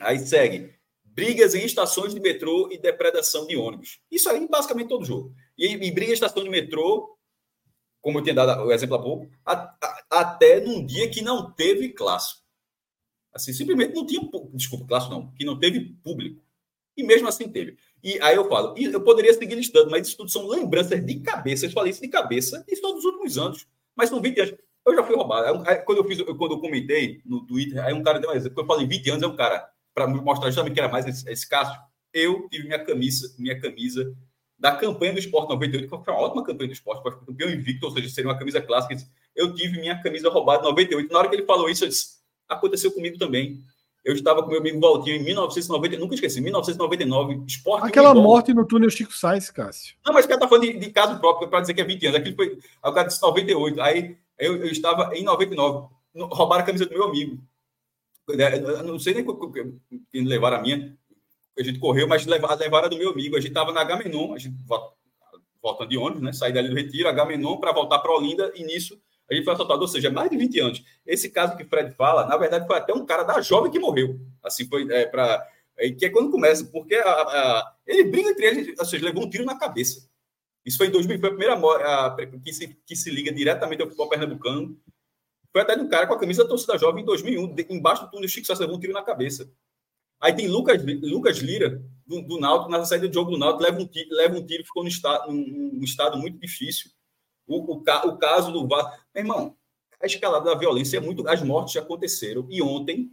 Aí 0.00 0.18
segue 0.18 0.74
brigas 1.04 1.54
em 1.54 1.64
estações 1.64 2.14
de 2.14 2.20
metrô 2.20 2.68
e 2.72 2.78
depredação 2.78 3.46
de 3.46 3.56
ônibus. 3.56 4.00
Isso 4.10 4.28
aí, 4.28 4.48
basicamente, 4.48 4.88
todo 4.88 5.04
jogo. 5.04 5.34
E, 5.56 5.66
e 5.66 5.90
briga 5.90 6.10
em 6.10 6.14
estação 6.14 6.42
de 6.42 6.50
metrô, 6.50 7.16
como 8.00 8.18
eu 8.18 8.22
tinha 8.22 8.34
dado 8.34 8.64
o 8.64 8.72
exemplo 8.72 8.96
há 8.96 9.02
pouco, 9.02 9.30
a, 9.44 9.52
a, 9.52 10.04
até 10.20 10.60
num 10.60 10.84
dia 10.84 11.08
que 11.10 11.22
não 11.22 11.52
teve 11.52 11.90
clássico. 11.90 12.40
Assim, 13.32 13.52
simplesmente 13.52 13.94
não 13.94 14.04
tinha, 14.04 14.20
desculpa, 14.54 14.86
clássico 14.86 15.14
não, 15.14 15.30
que 15.32 15.44
não 15.44 15.58
teve 15.58 15.94
público. 16.02 16.42
E 17.00 17.02
mesmo 17.02 17.28
assim 17.28 17.48
teve. 17.48 17.78
E 18.04 18.20
aí 18.20 18.36
eu 18.36 18.46
falo, 18.46 18.74
e 18.76 18.84
eu 18.84 19.00
poderia 19.00 19.32
seguir 19.32 19.54
listando, 19.54 19.90
mas 19.90 20.06
isso 20.06 20.18
tudo 20.18 20.30
são 20.30 20.46
lembranças 20.46 21.04
de 21.04 21.20
cabeça. 21.20 21.64
Eu 21.64 21.70
falei 21.70 21.90
isso 21.90 22.02
de 22.02 22.08
cabeça, 22.08 22.62
isso 22.68 22.82
todos 22.82 22.98
os 22.98 23.04
últimos 23.06 23.38
anos. 23.38 23.66
Mas 23.96 24.10
são 24.10 24.20
20 24.20 24.40
anos. 24.40 24.54
Eu 24.86 24.94
já 24.94 25.02
fui 25.02 25.16
roubado. 25.16 25.62
Aí, 25.66 25.76
quando 25.76 25.98
eu 25.98 26.04
fiz, 26.04 26.20
quando 26.22 26.52
eu 26.52 26.60
comentei 26.60 27.22
no 27.24 27.46
Twitter, 27.46 27.82
aí 27.82 27.94
um 27.94 28.02
cara 28.02 28.18
deu 28.18 28.30
um 28.30 28.34
exemplo. 28.34 28.54
Quando 28.54 28.70
eu 28.70 28.74
falei 28.74 28.86
20 28.86 29.10
anos, 29.10 29.22
é 29.22 29.26
um 29.26 29.36
cara 29.36 29.66
para 29.94 30.06
mostrar 30.06 30.48
justamente 30.48 30.74
que 30.74 30.80
era 30.80 30.90
mais 30.90 31.06
esse, 31.06 31.28
esse 31.30 31.48
caso, 31.48 31.72
eu 32.12 32.46
tive 32.50 32.64
minha 32.64 32.84
camisa, 32.84 33.34
minha 33.38 33.58
camisa 33.58 34.14
da 34.58 34.76
campanha 34.76 35.14
do 35.14 35.18
Esporte 35.18 35.48
98, 35.48 35.84
que 35.84 36.04
foi 36.04 36.14
uma 36.14 36.22
ótima 36.22 36.44
campanha 36.44 36.68
do 36.68 36.74
Esporte, 36.74 37.02
foi 37.02 37.12
campeão 37.24 37.50
invicto, 37.50 37.86
ou 37.86 37.92
seja, 37.92 38.10
seria 38.10 38.30
uma 38.30 38.38
camisa 38.38 38.60
clássica. 38.60 38.94
Eu 39.34 39.54
tive 39.54 39.80
minha 39.80 40.00
camisa 40.02 40.28
roubada 40.28 40.62
em 40.62 40.66
98. 40.66 41.10
Na 41.10 41.18
hora 41.18 41.28
que 41.30 41.36
ele 41.36 41.46
falou 41.46 41.68
isso, 41.70 41.84
eu 41.84 41.88
disse, 41.88 42.20
aconteceu 42.46 42.92
comigo 42.92 43.16
também. 43.16 43.64
Eu 44.04 44.14
estava 44.14 44.42
com 44.42 44.48
meu 44.48 44.60
amigo 44.60 44.80
Valtinho 44.80 45.16
em 45.16 45.24
1990, 45.24 45.98
nunca 45.98 46.14
esqueci, 46.14 46.40
1999, 46.40 47.42
Esporte. 47.46 47.86
Aquela 47.86 48.14
morte 48.14 48.54
no 48.54 48.66
túnel 48.66 48.88
Chico 48.88 49.12
Sainz, 49.12 49.50
Cássio. 49.50 49.94
Não, 50.04 50.14
mas 50.14 50.24
o 50.24 50.28
cara 50.28 50.40
tá 50.40 50.48
falando 50.48 50.64
de, 50.64 50.78
de 50.78 50.90
caso 50.90 51.20
próprio, 51.20 51.48
para 51.48 51.60
dizer 51.60 51.74
que 51.74 51.82
é 51.82 51.84
20 51.84 52.06
anos. 52.06 52.20
Aquilo 52.20 52.36
foi, 52.36 52.58
aí 52.82 52.90
o 52.90 52.94
cara 52.94 53.06
disse 53.06 53.20
98. 53.20 53.82
Aí 53.82 54.16
eu, 54.38 54.56
eu 54.56 54.70
estava 54.70 55.14
em 55.14 55.22
99, 55.22 55.88
roubaram 56.14 56.62
a 56.62 56.66
camisa 56.66 56.86
do 56.86 56.92
meu 56.92 57.04
amigo. 57.04 57.38
Eu 58.26 58.84
não 58.84 58.98
sei 58.98 59.14
nem 59.14 59.26
quem 60.10 60.24
levaram 60.24 60.58
a 60.58 60.62
minha. 60.62 60.96
A 61.58 61.62
gente 61.62 61.78
correu, 61.78 62.08
mas 62.08 62.24
levaram, 62.24 62.56
levaram 62.56 62.86
a 62.86 62.88
do 62.88 62.96
meu 62.96 63.10
amigo. 63.10 63.36
A 63.36 63.40
gente 63.40 63.50
estava 63.50 63.72
na 63.72 63.84
Gamenon, 63.84 64.32
a 64.32 64.38
gente 64.38 64.56
voltando 65.62 65.90
de 65.90 65.98
ônibus, 65.98 66.22
né? 66.22 66.32
Saí 66.32 66.52
dali 66.52 66.70
do 66.70 66.74
Retiro, 66.74 67.08
a 67.08 67.12
Gamenon, 67.12 67.58
para 67.58 67.72
voltar 67.72 67.98
para 67.98 68.12
Olinda, 68.12 68.50
e 68.54 68.64
nisso 68.64 68.98
gente 69.34 69.44
foi 69.44 69.54
assaltado, 69.54 69.80
ou 69.80 69.88
seja, 69.88 70.10
mais 70.10 70.30
de 70.30 70.36
20 70.36 70.60
anos. 70.60 70.84
Esse 71.06 71.30
caso 71.30 71.56
que 71.56 71.64
Fred 71.64 71.94
fala, 71.94 72.26
na 72.26 72.36
verdade, 72.36 72.66
foi 72.66 72.76
até 72.76 72.92
um 72.92 73.06
cara 73.06 73.22
da 73.22 73.40
jovem 73.40 73.70
que 73.70 73.78
morreu. 73.78 74.18
Assim, 74.42 74.66
foi 74.66 74.90
é, 74.92 75.06
para. 75.06 75.46
É, 75.78 75.90
que 75.90 76.04
é 76.04 76.10
quando 76.10 76.30
começa, 76.30 76.64
porque 76.64 76.94
a, 76.96 77.10
a, 77.10 77.74
ele 77.86 78.04
briga 78.04 78.30
entre 78.30 78.46
eles, 78.46 78.78
ou 78.78 78.84
seja, 78.84 79.04
levou 79.04 79.24
um 79.24 79.30
tiro 79.30 79.44
na 79.44 79.58
cabeça. 79.58 80.08
Isso 80.64 80.76
foi 80.76 80.88
em 80.88 80.90
2000, 80.90 81.20
foi 81.20 81.28
a 81.28 81.32
primeira 81.32 81.54
a, 81.54 82.16
que, 82.44 82.52
se, 82.52 82.68
que 82.86 82.96
se 82.96 83.10
liga 83.10 83.32
diretamente 83.32 83.80
ao 83.80 83.88
futebol 83.88 84.08
pernambucano 84.08 84.78
Foi 85.52 85.62
até 85.62 85.74
de 85.74 85.82
um 85.82 85.88
cara 85.88 86.06
com 86.06 86.14
a 86.14 86.18
camisa 86.18 86.42
da 86.42 86.48
torcida 86.48 86.76
jovem 86.76 87.02
em 87.02 87.06
2001, 87.06 87.54
embaixo 87.70 88.04
do 88.04 88.10
túnel 88.10 88.28
Chico 88.28 88.46
só 88.46 88.54
levou 88.54 88.76
um 88.76 88.80
tiro 88.80 88.92
na 88.92 89.02
cabeça. 89.02 89.50
Aí 90.20 90.34
tem 90.34 90.48
Lucas, 90.48 90.82
Lucas 91.02 91.38
Lira, 91.38 91.82
do, 92.06 92.20
do 92.20 92.38
Náutico, 92.38 92.70
na 92.70 92.84
saída 92.84 93.08
do 93.08 93.14
jogo 93.14 93.30
do 93.30 93.38
Náutico, 93.38 93.62
leva 93.62 93.80
um 93.80 93.86
tiro, 93.86 94.14
leva 94.14 94.36
um 94.36 94.44
tiro 94.44 94.64
ficou 94.64 94.82
num 94.82 94.88
estado, 94.88 95.32
num 95.32 95.82
estado 95.82 96.18
muito 96.18 96.38
difícil. 96.38 96.90
O, 97.50 97.74
o, 97.74 97.76
o 97.78 98.18
caso 98.18 98.52
do 98.52 98.66
VAR. 98.66 99.04
Meu 99.14 99.24
irmão, 99.24 99.56
a 100.00 100.06
escalada 100.06 100.44
da 100.44 100.54
violência 100.54 100.96
é 100.96 101.00
muito. 101.00 101.26
As 101.28 101.42
mortes 101.42 101.74
já 101.74 101.80
aconteceram. 101.80 102.46
E 102.48 102.62
ontem, 102.62 103.10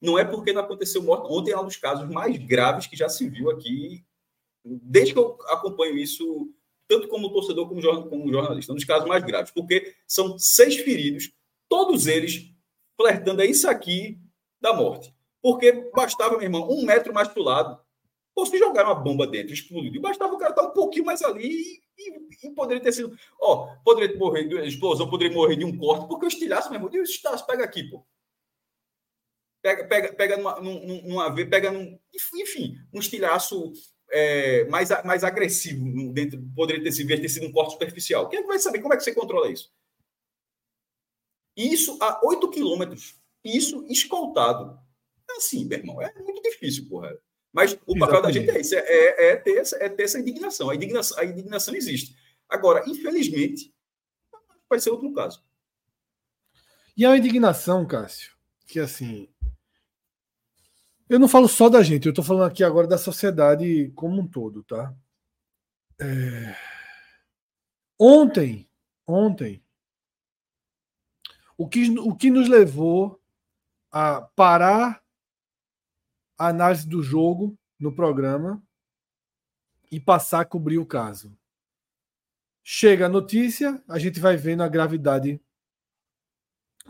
não 0.00 0.18
é 0.18 0.24
porque 0.24 0.52
não 0.52 0.62
aconteceu 0.62 1.02
morte. 1.02 1.26
Ontem 1.30 1.52
é 1.52 1.58
um 1.58 1.64
dos 1.64 1.76
casos 1.76 2.08
mais 2.08 2.36
graves 2.36 2.86
que 2.86 2.96
já 2.96 3.08
se 3.08 3.28
viu 3.28 3.50
aqui. 3.50 4.04
Desde 4.64 5.12
que 5.12 5.18
eu 5.18 5.38
acompanho 5.48 5.96
isso, 5.96 6.52
tanto 6.88 7.08
como 7.08 7.32
torcedor 7.32 7.68
como, 7.68 7.80
jornalista, 7.80 8.72
um 8.72 8.76
dos 8.76 8.84
casos 8.84 9.08
mais 9.08 9.24
graves, 9.24 9.52
porque 9.52 9.94
são 10.06 10.38
seis 10.38 10.76
feridos, 10.76 11.32
todos 11.68 12.06
eles 12.06 12.52
flertando 12.96 13.42
é 13.42 13.46
isso 13.46 13.68
aqui 13.68 14.20
da 14.60 14.72
morte. 14.72 15.14
Porque 15.42 15.90
bastava, 15.94 16.32
meu 16.32 16.42
irmão, 16.42 16.68
um 16.68 16.84
metro 16.84 17.14
mais 17.14 17.28
para 17.28 17.40
o 17.40 17.44
lado. 17.44 17.85
Ou 18.36 18.44
se 18.44 18.58
jogaram 18.58 18.90
uma 18.90 19.02
bomba 19.02 19.26
dentro, 19.26 19.54
explodiu. 19.54 19.98
Bastava 20.00 20.34
o 20.34 20.38
cara 20.38 20.50
estar 20.50 20.62
um 20.62 20.72
pouquinho 20.72 21.06
mais 21.06 21.22
ali 21.22 21.48
e, 21.48 21.82
e, 21.98 22.48
e 22.48 22.50
poderia 22.54 22.82
ter 22.82 22.92
sido. 22.92 23.16
Ó, 23.40 23.74
poderia 23.82 24.14
morrer 24.18 24.44
de 24.44 24.54
explosão, 24.68 25.08
poderia 25.08 25.34
morrer 25.34 25.56
de 25.56 25.64
um 25.64 25.76
corte, 25.76 26.06
porque 26.06 26.26
o 26.26 26.28
estilhaço, 26.28 26.68
meu 26.68 26.76
irmão, 26.76 26.90
e 26.92 27.00
o 27.00 27.02
estilhaço 27.02 27.46
pega 27.46 27.64
aqui, 27.64 27.84
pô. 27.84 28.06
Pega, 29.62 29.88
pega, 29.88 30.12
pega 30.12 30.36
numa, 30.36 30.60
numa, 30.60 31.02
numa 31.02 31.34
pega 31.34 31.72
num. 31.72 31.98
Enfim, 32.34 32.76
um 32.92 33.00
estilhaço 33.00 33.72
é, 34.10 34.66
mais, 34.66 34.90
mais 35.02 35.24
agressivo 35.24 36.12
dentro. 36.12 36.38
Poderia 36.54 36.84
ter 36.84 36.92
sido, 36.92 37.08
ter 37.08 37.28
sido 37.30 37.46
um 37.46 37.52
corte 37.52 37.72
superficial. 37.72 38.28
Quem 38.28 38.40
é 38.40 38.42
vai 38.42 38.58
saber 38.58 38.80
como 38.80 38.92
é 38.92 38.98
que 38.98 39.02
você 39.02 39.14
controla 39.14 39.50
isso? 39.50 39.72
Isso 41.56 41.96
a 42.02 42.20
8 42.22 42.50
quilômetros. 42.50 43.18
Isso 43.42 43.86
escoltado 43.88 44.78
assim, 45.38 45.64
meu 45.64 45.78
irmão. 45.78 46.02
É 46.02 46.12
muito 46.22 46.42
difícil, 46.42 46.86
porra. 46.86 47.16
Mas 47.52 47.72
o 47.72 47.96
Exatamente. 47.96 48.00
papel 48.00 48.22
da 48.22 48.32
gente 48.32 48.50
é 48.50 48.60
isso, 48.60 48.74
é, 48.74 48.78
é, 48.78 49.30
é, 49.30 49.36
ter 49.36 49.56
essa, 49.56 49.76
é 49.76 49.88
ter 49.88 50.02
essa 50.02 50.18
indignação. 50.18 50.68
A 50.68 50.74
indignação. 50.74 51.18
A 51.18 51.24
indignação 51.24 51.74
existe. 51.74 52.14
Agora, 52.48 52.84
infelizmente, 52.86 53.74
vai 54.68 54.78
ser 54.78 54.90
outro 54.90 55.12
caso. 55.12 55.42
E 56.96 57.04
a 57.04 57.16
indignação, 57.16 57.86
Cássio, 57.86 58.34
que 58.66 58.80
assim. 58.80 59.28
Eu 61.08 61.20
não 61.20 61.28
falo 61.28 61.46
só 61.46 61.68
da 61.68 61.82
gente, 61.82 62.06
eu 62.06 62.10
estou 62.10 62.24
falando 62.24 62.50
aqui 62.50 62.64
agora 62.64 62.86
da 62.86 62.98
sociedade 62.98 63.92
como 63.94 64.20
um 64.20 64.26
todo, 64.26 64.64
tá? 64.64 64.92
É... 66.00 66.56
Ontem, 67.98 68.68
ontem, 69.06 69.62
o 71.56 71.68
que, 71.68 71.88
o 71.98 72.14
que 72.14 72.30
nos 72.30 72.48
levou 72.48 73.20
a 73.90 74.20
parar 74.20 75.02
a 76.38 76.48
análise 76.48 76.86
do 76.86 77.02
jogo 77.02 77.58
no 77.78 77.94
programa 77.94 78.62
e 79.90 80.00
passar 80.00 80.40
a 80.40 80.44
cobrir 80.44 80.78
o 80.78 80.86
caso. 80.86 81.36
Chega 82.62 83.06
a 83.06 83.08
notícia, 83.08 83.82
a 83.88 83.98
gente 83.98 84.18
vai 84.18 84.36
vendo 84.36 84.62
a 84.62 84.68
gravidade 84.68 85.40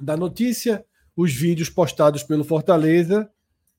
da 0.01 0.17
notícia, 0.17 0.87
os 1.15 1.33
vídeos 1.33 1.71
postados 1.71 2.23
pelo 2.23 2.45
Fortaleza 2.45 3.31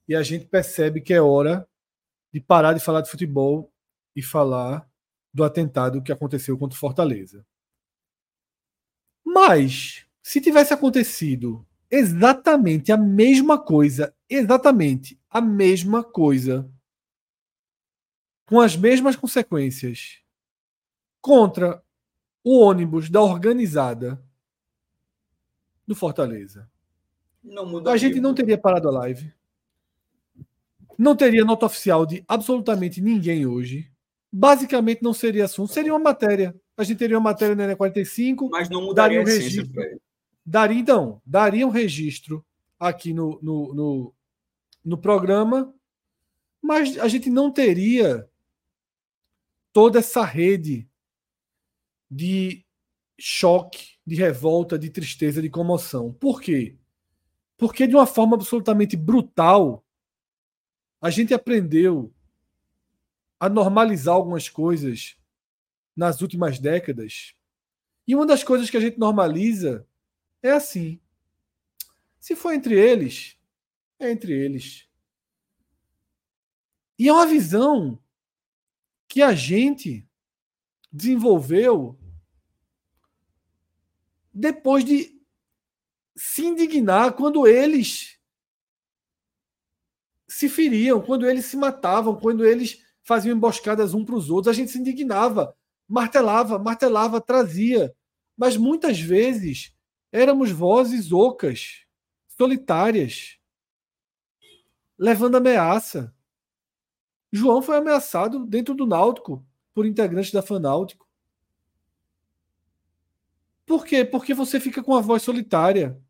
e 0.07 0.15
a 0.15 0.23
gente 0.23 0.45
percebe 0.45 1.01
que 1.01 1.13
é 1.13 1.21
hora 1.21 1.67
de 2.31 2.39
parar 2.39 2.73
de 2.73 2.79
falar 2.79 3.01
de 3.01 3.09
futebol 3.09 3.71
e 4.15 4.21
falar 4.21 4.87
do 5.33 5.43
atentado 5.43 6.01
que 6.01 6.11
aconteceu 6.11 6.57
contra 6.57 6.75
o 6.75 6.79
Fortaleza. 6.79 7.45
Mas, 9.23 10.05
se 10.23 10.41
tivesse 10.41 10.73
acontecido 10.73 11.65
exatamente 11.89 12.91
a 12.91 12.97
mesma 12.97 13.59
coisa, 13.59 14.13
exatamente 14.29 15.16
a 15.29 15.41
mesma 15.41 16.03
coisa, 16.03 16.69
com 18.45 18.59
as 18.59 18.75
mesmas 18.75 19.15
consequências, 19.15 20.19
contra 21.21 21.83
o 22.43 22.59
ônibus 22.59 23.09
da 23.09 23.21
organizada 23.21 24.23
do 25.85 25.95
Fortaleza. 25.95 26.69
a 27.85 27.97
gente 27.97 28.19
não 28.19 28.33
teria 28.33 28.57
parado 28.57 28.87
a 28.87 28.91
live. 28.91 29.33
Não 30.97 31.15
teria 31.15 31.45
nota 31.45 31.65
oficial 31.65 32.05
de 32.05 32.23
absolutamente 32.27 33.01
ninguém 33.01 33.45
hoje. 33.45 33.91
Basicamente 34.31 35.03
não 35.03 35.13
seria 35.13 35.45
assunto. 35.45 35.71
Seria 35.71 35.93
uma 35.93 35.99
matéria. 35.99 36.55
A 36.75 36.83
gente 36.83 36.97
teria 36.97 37.17
uma 37.17 37.29
matéria 37.29 37.55
na 37.55 37.75
N45. 37.75 38.49
Mas 38.49 38.69
não 38.69 38.81
mudaria 38.81 39.19
daria 39.19 39.21
um 39.21 39.39
registro. 39.39 40.01
Daria, 40.45 40.79
então, 40.79 41.21
daria 41.25 41.67
um 41.67 41.69
registro 41.69 42.45
aqui 42.79 43.13
no, 43.13 43.39
no, 43.41 43.73
no, 43.73 44.13
no 44.87 44.97
programa, 44.97 45.73
mas 46.61 46.97
a 46.97 47.09
gente 47.09 47.29
não 47.29 47.51
teria 47.51 48.29
toda 49.73 49.99
essa 49.99 50.23
rede 50.23 50.89
de 52.09 52.65
choque, 53.19 53.97
de 54.05 54.15
revolta, 54.15 54.79
de 54.79 54.89
tristeza, 54.89 55.41
de 55.41 55.49
comoção. 55.49 56.13
Por 56.13 56.41
quê? 56.41 56.77
Porque 57.57 57.85
de 57.85 57.95
uma 57.95 58.05
forma 58.05 58.35
absolutamente 58.35 58.95
brutal, 58.95 59.85
a 61.01 61.09
gente 61.09 61.33
aprendeu 61.33 62.13
a 63.37 63.49
normalizar 63.49 64.15
algumas 64.15 64.47
coisas 64.47 65.17
nas 65.95 66.21
últimas 66.21 66.59
décadas. 66.59 67.35
E 68.07 68.15
uma 68.15 68.25
das 68.25 68.41
coisas 68.41 68.69
que 68.69 68.77
a 68.77 68.79
gente 68.79 68.97
normaliza 68.97 69.85
é 70.41 70.51
assim. 70.51 70.97
Se 72.21 72.37
for 72.37 72.53
entre 72.53 72.79
eles, 72.79 73.36
entre 73.99 74.31
eles. 74.33 74.87
E 76.99 77.07
é 77.07 77.13
uma 77.13 77.25
visão 77.25 78.01
que 79.07 79.21
a 79.21 79.33
gente 79.33 80.07
desenvolveu 80.91 81.97
depois 84.33 84.83
de 84.83 85.19
se 86.15 86.43
indignar 86.43 87.13
quando 87.13 87.47
eles 87.47 88.19
se 90.27 90.49
feriam, 90.49 91.01
quando 91.01 91.27
eles 91.27 91.45
se 91.45 91.55
matavam, 91.55 92.15
quando 92.15 92.45
eles 92.45 92.83
faziam 93.03 93.35
emboscadas 93.35 93.93
um 93.93 94.03
para 94.03 94.15
os 94.15 94.29
outros. 94.29 94.53
A 94.53 94.57
gente 94.57 94.71
se 94.71 94.77
indignava, 94.77 95.55
martelava, 95.87 96.59
martelava, 96.59 97.21
trazia. 97.21 97.95
Mas 98.35 98.57
muitas 98.57 98.99
vezes 98.99 99.73
éramos 100.11 100.51
vozes 100.51 101.11
ocas, 101.11 101.85
solitárias, 102.27 103.36
levando 104.97 105.35
ameaça. 105.35 106.13
João 107.31 107.61
foi 107.61 107.77
ameaçado 107.77 108.45
dentro 108.45 108.73
do 108.73 108.85
Náutico 108.85 109.45
por 109.73 109.85
integrantes 109.85 110.31
da 110.31 110.41
Fanáutico. 110.41 111.07
Por 113.65 113.85
quê? 113.85 114.05
Porque 114.05 114.33
você 114.33 114.59
fica 114.59 114.81
com 114.81 114.95
a 114.95 115.01
voz 115.01 115.21
solitária. 115.21 116.01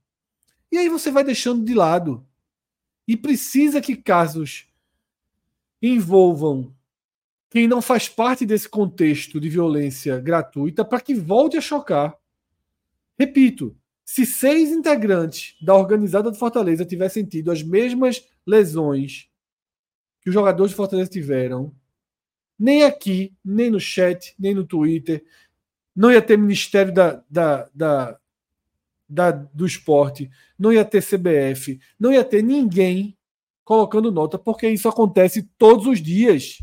E 0.71 0.77
aí 0.77 0.87
você 0.87 1.09
vai 1.09 1.23
deixando 1.23 1.65
de 1.65 1.73
lado. 1.73 2.25
E 3.07 3.17
precisa 3.17 3.81
que 3.81 3.95
casos 3.95 4.67
envolvam 5.81 6.73
quem 7.49 7.67
não 7.67 7.81
faz 7.81 8.07
parte 8.07 8.45
desse 8.45 8.67
contexto 8.67 9.39
de 9.39 9.49
violência 9.49 10.19
gratuita 10.19 10.83
para 10.83 11.01
que 11.01 11.13
volte 11.13 11.57
a 11.57 11.61
chocar. 11.61 12.17
Repito, 13.17 13.75
se 14.05 14.25
seis 14.25 14.69
integrantes 14.69 15.55
da 15.61 15.73
organizada 15.73 16.29
do 16.29 16.37
Fortaleza 16.37 16.85
tivessem 16.85 17.25
tido 17.25 17.51
as 17.51 17.63
mesmas 17.63 18.23
lesões 18.47 19.29
que 20.21 20.29
os 20.29 20.33
jogadores 20.33 20.71
de 20.71 20.77
Fortaleza 20.77 21.09
tiveram, 21.09 21.75
nem 22.57 22.83
aqui, 22.83 23.35
nem 23.43 23.69
no 23.69 23.79
chat, 23.79 24.33
nem 24.39 24.55
no 24.55 24.65
Twitter, 24.65 25.23
não 25.95 26.11
ia 26.11 26.21
ter 26.21 26.37
Ministério 26.37 26.93
da, 26.93 27.23
da, 27.29 27.69
da, 27.73 28.19
da, 29.07 29.31
do 29.31 29.65
Esporte, 29.65 30.29
não 30.57 30.71
ia 30.71 30.85
ter 30.85 31.03
CBF, 31.03 31.79
não 31.99 32.13
ia 32.13 32.23
ter 32.23 32.41
ninguém 32.41 33.17
colocando 33.63 34.11
nota, 34.11 34.39
porque 34.39 34.69
isso 34.69 34.87
acontece 34.87 35.43
todos 35.57 35.85
os 35.85 36.01
dias. 36.01 36.59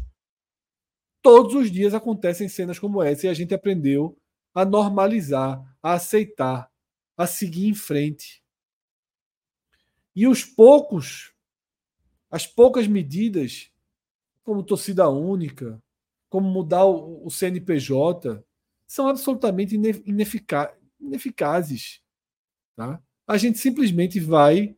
Todos 1.20 1.54
os 1.54 1.70
dias 1.70 1.92
acontecem 1.92 2.48
cenas 2.48 2.78
como 2.78 3.02
essa 3.02 3.26
e 3.26 3.28
a 3.28 3.34
gente 3.34 3.54
aprendeu 3.54 4.16
a 4.54 4.64
normalizar, 4.64 5.62
a 5.82 5.94
aceitar, 5.94 6.70
a 7.16 7.26
seguir 7.26 7.68
em 7.68 7.74
frente. 7.74 8.42
E 10.14 10.26
os 10.26 10.44
poucos, 10.44 11.34
as 12.35 12.49
poucas 12.49 12.89
medidas, 12.89 13.70
como 14.43 14.64
torcida 14.64 15.09
única, 15.09 15.80
como 16.28 16.51
mudar 16.51 16.85
o, 16.85 17.30
CNPJ, 17.30 18.45
são 18.89 19.07
absolutamente 19.07 19.76
inefica 19.76 20.76
ineficazes. 21.01 22.03
Tá? 22.74 23.01
A 23.24 23.37
gente 23.37 23.61
simplesmente 23.61 24.18
vai 24.18 24.76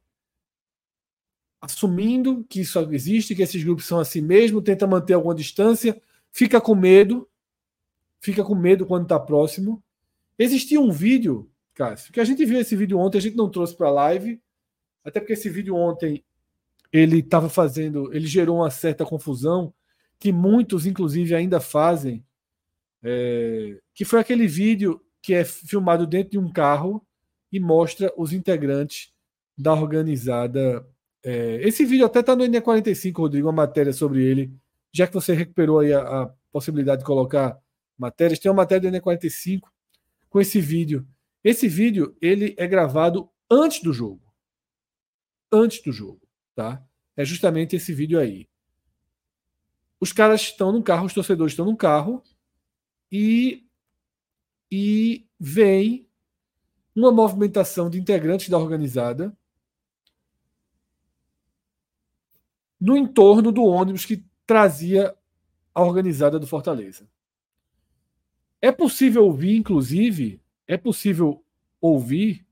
assumindo 1.59 2.45
que 2.45 2.61
isso 2.61 2.79
existe, 2.93 3.35
que 3.35 3.41
esses 3.41 3.65
grupos 3.65 3.87
são 3.87 3.99
assim 3.99 4.21
mesmo, 4.21 4.61
tenta 4.61 4.87
manter 4.87 5.15
alguma 5.15 5.35
distância, 5.35 5.99
fica 6.31 6.61
com 6.61 6.75
medo, 6.75 7.27
fica 8.21 8.45
com 8.45 8.55
medo 8.55 8.85
quando 8.85 9.05
está 9.05 9.19
próximo. 9.19 9.83
Existia 10.39 10.79
um 10.79 10.93
vídeo 10.93 11.51
Cássio? 11.73 12.13
Que 12.13 12.21
a 12.21 12.25
gente 12.25 12.45
viu 12.45 12.61
esse 12.61 12.77
vídeo 12.77 12.99
ontem, 12.99 13.17
a 13.17 13.23
gente 13.23 13.37
não 13.39 13.49
trouxe 13.49 13.75
para 13.75 13.89
a 13.89 13.93
live, 13.93 14.43
até 15.03 15.21
porque 15.21 15.33
esse 15.33 15.49
vídeo 15.49 15.75
ontem 15.75 16.23
ele 16.97 17.18
estava 17.18 17.49
fazendo, 17.49 18.12
ele 18.14 18.26
gerou 18.26 18.59
uma 18.59 18.70
certa 18.70 19.05
confusão 19.05 19.72
que 20.18 20.32
muitos, 20.32 20.86
inclusive, 20.86 21.34
ainda 21.34 21.61
fazem, 21.61 22.24
é, 23.03 23.78
que 23.94 24.05
foi 24.05 24.20
aquele 24.20 24.47
vídeo 24.47 25.01
que 25.22 25.34
é 25.34 25.44
filmado 25.44 26.07
dentro 26.07 26.30
de 26.32 26.38
um 26.38 26.51
carro 26.51 27.05
e 27.53 27.61
mostra 27.61 28.12
os 28.16 28.32
integrantes 28.32 29.12
da 29.57 29.72
organizada. 29.74 30.86
É, 31.24 31.61
esse 31.62 31.84
vídeo 31.84 32.07
até 32.07 32.20
está 32.20 32.34
no 32.34 32.44
NE45, 32.44 33.16
Rodrigo, 33.16 33.49
uma 33.49 33.53
matéria 33.53 33.92
sobre 33.92 34.24
ele, 34.24 34.53
já 34.92 35.07
que 35.07 35.14
você 35.14 35.34
recuperou 35.34 35.80
aí 35.80 35.92
a, 35.92 36.22
a 36.22 36.30
possibilidade 36.53 37.01
de 37.01 37.07
colocar 37.07 37.59
matérias, 37.99 38.38
tem 38.38 38.51
uma 38.51 38.62
matéria 38.62 38.90
do 38.90 38.97
NE45 38.97 39.61
com 40.28 40.40
esse 40.40 40.61
vídeo. 40.61 41.07
Esse 41.42 41.68
vídeo 41.68 42.16
ele 42.20 42.55
é 42.57 42.66
gravado 42.66 43.28
antes 43.51 43.82
do 43.82 43.92
jogo. 43.92 44.22
Antes 45.53 45.82
do 45.82 45.92
jogo, 45.92 46.26
tá? 46.57 46.83
É 47.15 47.25
justamente 47.25 47.77
esse 47.77 47.93
vídeo 47.93 48.19
aí. 48.19 48.49
Os 50.01 50.13
caras 50.13 50.41
estão 50.41 50.73
no 50.73 50.83
carro, 50.83 51.07
os 51.07 51.15
torcedores 51.15 51.53
estão 51.53 51.67
no 51.67 51.77
carro 51.77 52.23
e 53.13 53.63
e 54.73 55.29
vem 55.39 56.09
uma 56.95 57.13
movimentação 57.13 57.89
de 57.89 58.01
integrantes 58.01 58.49
da 58.49 58.59
organizada 58.59 59.37
no 62.81 62.97
entorno 62.97 63.53
do 63.53 63.63
ônibus 63.63 64.05
que 64.05 64.25
trazia 64.45 65.15
a 65.73 65.83
organizada 65.83 66.39
do 66.41 66.47
Fortaleza. 66.49 67.09
É 68.61 68.73
possível 68.73 69.25
ouvir, 69.25 69.57
inclusive, 69.57 70.43
é 70.67 70.77
possível 70.77 71.45
ouvir 71.81 72.45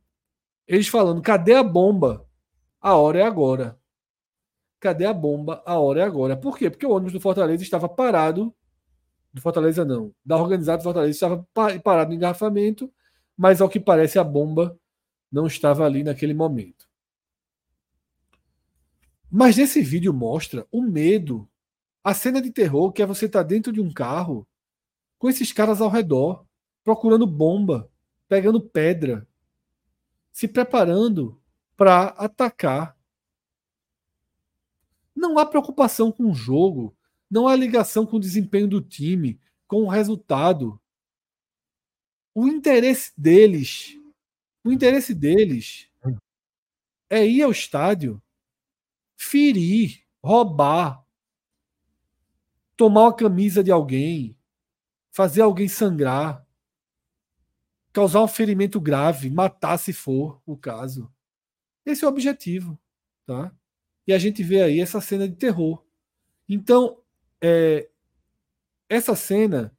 eles 0.68 0.88
falando: 0.88 1.22
cadê 1.22 1.54
a 1.54 1.62
bomba? 1.62 2.28
A 2.80 2.94
hora 2.94 3.18
é 3.18 3.22
agora. 3.22 3.78
Cadê 4.84 5.06
a 5.06 5.14
bomba? 5.14 5.62
A 5.64 5.78
hora 5.78 6.00
é 6.00 6.02
agora. 6.02 6.36
Por 6.36 6.58
quê? 6.58 6.68
Porque 6.68 6.84
o 6.84 6.90
ônibus 6.90 7.14
do 7.14 7.18
Fortaleza 7.18 7.62
estava 7.62 7.88
parado. 7.88 8.54
Do 9.32 9.40
Fortaleza, 9.40 9.82
não. 9.82 10.14
Da 10.22 10.36
organizada 10.36 10.76
do 10.76 10.84
Fortaleza 10.84 11.10
estava 11.10 11.48
parado 11.82 12.10
no 12.10 12.16
engarrafamento, 12.16 12.92
mas 13.34 13.62
ao 13.62 13.68
que 13.70 13.80
parece 13.80 14.18
a 14.18 14.22
bomba 14.22 14.78
não 15.32 15.46
estava 15.46 15.86
ali 15.86 16.04
naquele 16.04 16.34
momento. 16.34 16.86
Mas 19.30 19.56
nesse 19.56 19.80
vídeo 19.80 20.12
mostra 20.12 20.66
o 20.70 20.82
medo, 20.82 21.48
a 22.04 22.12
cena 22.12 22.42
de 22.42 22.50
terror 22.50 22.92
que 22.92 23.00
é 23.00 23.06
você 23.06 23.24
estar 23.24 23.42
tá 23.42 23.48
dentro 23.48 23.72
de 23.72 23.80
um 23.80 23.90
carro 23.90 24.46
com 25.18 25.30
esses 25.30 25.50
caras 25.50 25.80
ao 25.80 25.88
redor, 25.88 26.44
procurando 26.84 27.26
bomba, 27.26 27.90
pegando 28.28 28.60
pedra, 28.60 29.26
se 30.30 30.46
preparando 30.46 31.40
para 31.74 32.08
atacar. 32.08 32.94
Não 35.14 35.38
há 35.38 35.46
preocupação 35.46 36.10
com 36.10 36.30
o 36.30 36.34
jogo, 36.34 36.96
não 37.30 37.48
há 37.48 37.54
ligação 37.56 38.04
com 38.06 38.16
o 38.16 38.20
desempenho 38.20 38.68
do 38.68 38.80
time, 38.80 39.40
com 39.66 39.82
o 39.84 39.88
resultado. 39.88 40.80
O 42.34 42.48
interesse 42.48 43.12
deles, 43.16 43.96
o 44.64 44.72
interesse 44.72 45.14
deles 45.14 45.88
é 47.08 47.26
ir 47.26 47.42
ao 47.42 47.50
estádio, 47.50 48.20
ferir, 49.16 50.04
roubar, 50.22 51.04
tomar 52.76 53.08
a 53.08 53.14
camisa 53.14 53.62
de 53.62 53.70
alguém, 53.70 54.36
fazer 55.12 55.42
alguém 55.42 55.68
sangrar, 55.68 56.44
causar 57.92 58.22
um 58.22 58.28
ferimento 58.28 58.80
grave, 58.80 59.30
matar 59.30 59.78
se 59.78 59.92
for 59.92 60.42
o 60.44 60.56
caso. 60.56 61.12
Esse 61.86 62.04
é 62.04 62.08
o 62.08 62.10
objetivo, 62.10 62.78
tá? 63.24 63.54
E 64.06 64.12
a 64.12 64.18
gente 64.18 64.42
vê 64.42 64.62
aí 64.62 64.80
essa 64.80 65.00
cena 65.00 65.28
de 65.28 65.34
terror. 65.34 65.82
Então, 66.48 66.98
é, 67.40 67.88
essa 68.88 69.14
cena 69.14 69.72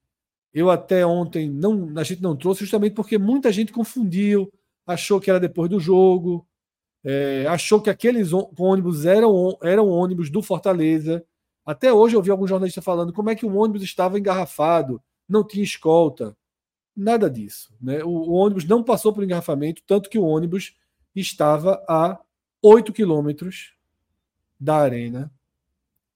eu 0.54 0.70
até 0.70 1.06
ontem 1.06 1.50
não, 1.50 1.92
a 1.98 2.04
gente 2.04 2.22
não 2.22 2.36
trouxe 2.36 2.62
justamente 2.62 2.94
porque 2.94 3.18
muita 3.18 3.52
gente 3.52 3.74
confundiu, 3.74 4.50
achou 4.88 5.20
que 5.20 5.30
era 5.30 5.40
depois 5.40 5.70
do 5.70 5.82
jogo, 5.82 6.48
é, 7.04 7.46
achou 7.48 7.82
que 7.82 7.90
aqueles 7.90 8.32
ônibus 8.58 9.06
eram, 9.06 9.58
eram 9.62 9.90
ônibus 9.90 10.30
do 10.30 10.42
Fortaleza. 10.42 11.26
Até 11.66 11.92
hoje 11.92 12.16
eu 12.16 12.22
vi 12.22 12.32
algum 12.32 12.48
jornalista 12.48 12.82
falando 12.82 13.12
como 13.12 13.30
é 13.30 13.36
que 13.36 13.46
o 13.46 13.54
ônibus 13.54 13.84
estava 13.84 14.18
engarrafado 14.18 15.02
não 15.28 15.46
tinha 15.46 15.64
escolta, 15.64 16.38
nada 16.96 17.30
disso. 17.30 17.76
Né? 17.82 18.04
O, 18.04 18.10
o 18.10 18.34
ônibus 18.34 18.64
não 18.66 18.84
passou 18.84 19.12
por 19.12 19.24
engarrafamento, 19.24 19.82
tanto 19.86 20.10
que 20.10 20.18
o 20.18 20.24
ônibus 20.24 20.74
estava 21.16 21.84
a 21.88 22.20
8 22.62 22.94
quilômetros 22.94 23.75
da 24.60 24.78
arena 24.78 25.32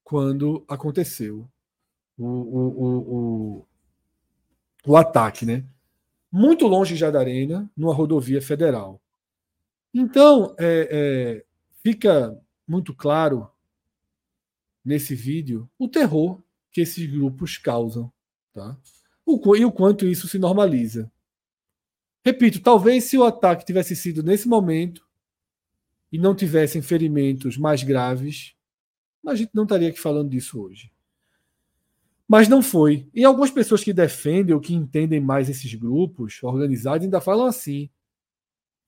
quando 0.03 0.63
aconteceu 0.67 1.47
o, 2.17 2.25
o, 2.25 3.59
o, 3.59 3.65
o, 4.85 4.97
ataque, 4.97 5.45
né? 5.45 5.63
Muito 6.31 6.67
longe 6.67 6.95
já 6.95 7.09
da 7.09 7.19
arena, 7.19 7.69
numa 7.75 7.93
rodovia 7.93 8.41
federal. 8.41 9.01
Então, 9.93 10.55
é, 10.57 10.89
é, 10.91 11.45
fica 11.81 12.39
muito 12.67 12.93
claro 12.93 13.49
nesse 14.83 15.15
vídeo 15.15 15.69
o 15.77 15.87
terror 15.87 16.41
que 16.71 16.81
esses 16.81 17.05
grupos 17.09 17.57
causam, 17.57 18.11
tá? 18.53 18.77
o, 19.25 19.55
e 19.55 19.65
o 19.65 19.71
quanto 19.71 20.07
isso 20.07 20.27
se 20.27 20.39
normaliza. 20.39 21.11
Repito, 22.23 22.61
talvez 22.61 23.05
se 23.05 23.17
o 23.17 23.23
ataque 23.23 23.65
tivesse 23.65 23.95
sido 23.95 24.21
nesse 24.21 24.47
momento 24.47 25.07
e 26.12 26.18
não 26.18 26.36
tivessem 26.36 26.82
ferimentos 26.82 27.57
mais 27.57 27.84
graves, 27.84 28.55
a 29.26 29.36
gente 29.36 29.51
não 29.53 29.64
estaria 29.64 29.89
aqui 29.89 29.99
falando 29.99 30.30
disso 30.30 30.62
hoje. 30.62 30.91
Mas 32.28 32.47
não 32.47 32.62
foi. 32.62 33.10
E 33.14 33.24
algumas 33.24 33.51
pessoas 33.51 33.84
que 33.84 33.91
defendem 33.91 34.53
ou 34.53 34.62
que 34.62 34.74
entendem 34.74 35.20
mais 35.20 35.49
esses 35.49 35.74
grupos 35.74 36.41
organizados 36.43 37.03
ainda 37.03 37.20
falam 37.20 37.45
assim. 37.45 37.89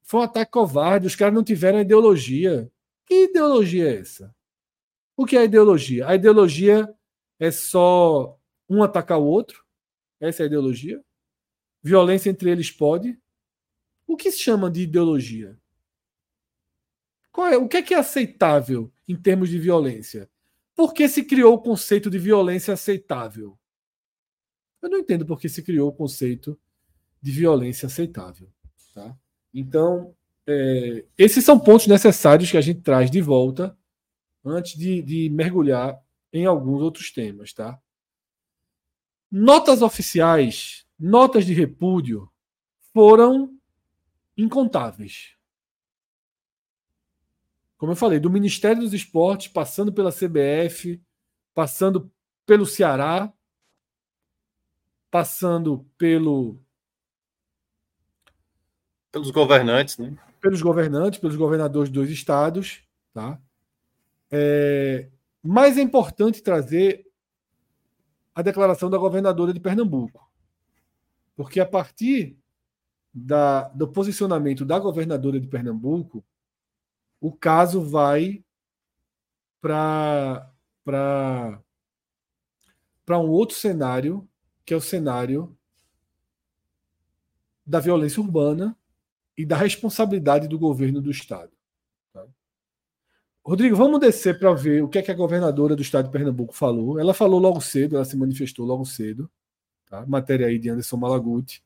Foi 0.04 0.20
um 0.20 0.24
ataque 0.24 0.52
covarde, 0.52 1.08
os 1.08 1.16
caras 1.16 1.34
não 1.34 1.44
tiveram 1.44 1.80
ideologia. 1.80 2.72
Que 3.06 3.26
ideologia 3.26 3.90
é 3.90 4.00
essa? 4.00 4.34
O 5.18 5.26
que 5.26 5.38
é 5.38 5.44
ideologia? 5.44 6.08
A 6.08 6.16
ideologia 6.16 6.94
é 7.40 7.52
só 7.52 8.38
um 8.70 8.84
atacar 8.84 9.20
o 9.20 9.26
outro? 9.26 9.66
Essa 10.20 10.44
é 10.44 10.46
a 10.46 10.48
ideologia? 10.48 11.04
Violência 11.84 12.30
entre 12.30 12.50
eles 12.50 12.70
pode? 12.70 13.20
O 14.06 14.16
que 14.16 14.32
se 14.32 14.40
chama 14.40 14.70
de 14.70 14.82
ideologia? 14.82 15.58
É, 17.38 17.58
o 17.58 17.68
que 17.68 17.78
é, 17.78 17.82
que 17.82 17.94
é 17.94 17.98
aceitável 17.98 18.92
em 19.08 19.16
termos 19.16 19.50
de 19.50 19.58
violência? 19.58 20.30
Por 20.76 20.94
que 20.94 21.08
se 21.08 21.24
criou 21.24 21.54
o 21.54 21.62
conceito 21.62 22.10
de 22.10 22.20
violência 22.20 22.74
aceitável? 22.74 23.58
Eu 24.82 24.90
não 24.90 25.00
entendo 25.00 25.26
por 25.26 25.40
que 25.40 25.48
se 25.48 25.62
criou 25.62 25.90
o 25.90 25.94
conceito 25.94 26.60
de 27.22 27.32
violência 27.32 27.86
aceitável. 27.86 28.50
Tá? 28.94 29.16
Então, 29.54 30.16
é, 30.46 31.06
esses 31.18 31.46
são 31.46 31.60
pontos 31.60 31.88
necessários 31.88 32.50
que 32.50 32.58
a 32.58 32.62
gente 32.62 32.82
traz 32.82 33.12
de 33.12 33.22
volta 33.22 33.78
antes 34.44 34.78
de, 34.78 35.02
de 35.02 35.30
mergulhar 35.30 36.02
em 36.34 36.46
alguns 36.46 36.82
outros 36.82 37.12
temas. 37.12 37.54
Tá? 37.54 37.80
Notas 39.30 39.82
oficiais, 39.82 40.86
notas 41.00 41.46
de 41.46 41.54
repúdio 41.54 42.30
foram 42.94 43.56
incontáveis. 44.36 45.36
Como 47.82 47.94
eu 47.94 47.96
falei, 47.96 48.20
do 48.20 48.30
Ministério 48.30 48.84
dos 48.84 48.94
Esportes, 48.94 49.48
passando 49.48 49.92
pela 49.92 50.12
CBF, 50.12 51.02
passando 51.52 52.12
pelo 52.46 52.64
Ceará, 52.64 53.34
passando 55.10 55.84
pelo 55.98 56.62
pelos 59.12 59.32
governantes, 59.32 59.98
né? 59.98 60.16
Pelos 60.40 60.62
governantes, 60.62 61.20
pelos 61.20 61.36
governadores 61.36 61.90
dos 61.90 62.08
estados, 62.12 62.84
tá? 63.16 63.42
É, 64.30 65.10
mas 65.42 65.76
é 65.76 65.82
importante 65.82 66.44
trazer 66.44 67.04
a 68.36 68.44
declaração 68.44 68.92
da 68.92 68.98
governadora 69.00 69.52
de 69.52 69.60
Pernambuco. 69.60 70.32
Porque 71.36 71.60
a 71.60 71.66
partir 71.66 72.38
da, 73.12 73.70
do 73.70 73.88
posicionamento 73.88 74.64
da 74.64 74.78
governadora 74.78 75.40
de 75.40 75.48
Pernambuco, 75.48 76.24
o 77.22 77.32
caso 77.32 77.82
vai 77.82 78.44
para 79.62 80.52
um 83.10 83.30
outro 83.30 83.56
cenário, 83.56 84.28
que 84.66 84.74
é 84.74 84.78
o 84.78 84.82
cenário 84.82 85.56
da 87.64 87.80
violência 87.80 88.20
urbana 88.20 88.76
e 89.38 89.46
da 89.46 89.56
responsabilidade 89.56 90.48
do 90.48 90.58
governo 90.58 91.00
do 91.00 91.12
Estado. 91.12 91.52
Rodrigo, 93.44 93.76
vamos 93.76 94.00
descer 94.00 94.38
para 94.38 94.54
ver 94.54 94.84
o 94.84 94.88
que, 94.88 95.00
é 95.00 95.02
que 95.02 95.10
a 95.10 95.16
governadora 95.16 95.76
do 95.76 95.82
estado 95.82 96.06
de 96.06 96.12
Pernambuco 96.12 96.54
falou. 96.54 97.00
Ela 97.00 97.12
falou 97.12 97.40
logo 97.40 97.60
cedo, 97.60 97.96
ela 97.96 98.06
se 98.06 98.16
manifestou 98.16 98.68
logo 98.68 98.86
cedo. 98.86 99.30
Tá? 99.88 100.06
Matéria 100.06 100.46
aí 100.46 100.60
de 100.60 100.70
Anderson 100.70 100.98
Malaguti. 100.98 101.64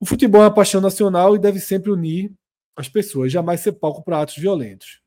O 0.00 0.06
futebol 0.06 0.42
é 0.42 0.46
uma 0.46 0.54
paixão 0.54 0.80
nacional 0.80 1.36
e 1.36 1.38
deve 1.38 1.60
sempre 1.60 1.92
unir 1.92 2.32
as 2.80 2.88
pessoas, 2.88 3.30
jamais 3.30 3.60
ser 3.60 3.72
palco 3.72 4.02
para 4.02 4.20
atos 4.20 4.36
violentos. 4.36 5.00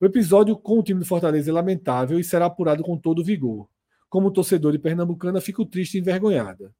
O 0.00 0.04
episódio 0.04 0.56
com 0.56 0.78
o 0.78 0.82
time 0.82 1.00
do 1.00 1.06
Fortaleza 1.06 1.50
é 1.50 1.52
lamentável 1.52 2.18
e 2.18 2.24
será 2.24 2.46
apurado 2.46 2.82
com 2.82 2.98
todo 2.98 3.24
vigor. 3.24 3.68
Como 4.08 4.30
torcedor 4.30 4.72
de 4.72 4.78
Pernambucana, 4.78 5.40
fico 5.40 5.64
triste 5.64 5.96
e 5.96 6.00
envergonhada. 6.00 6.72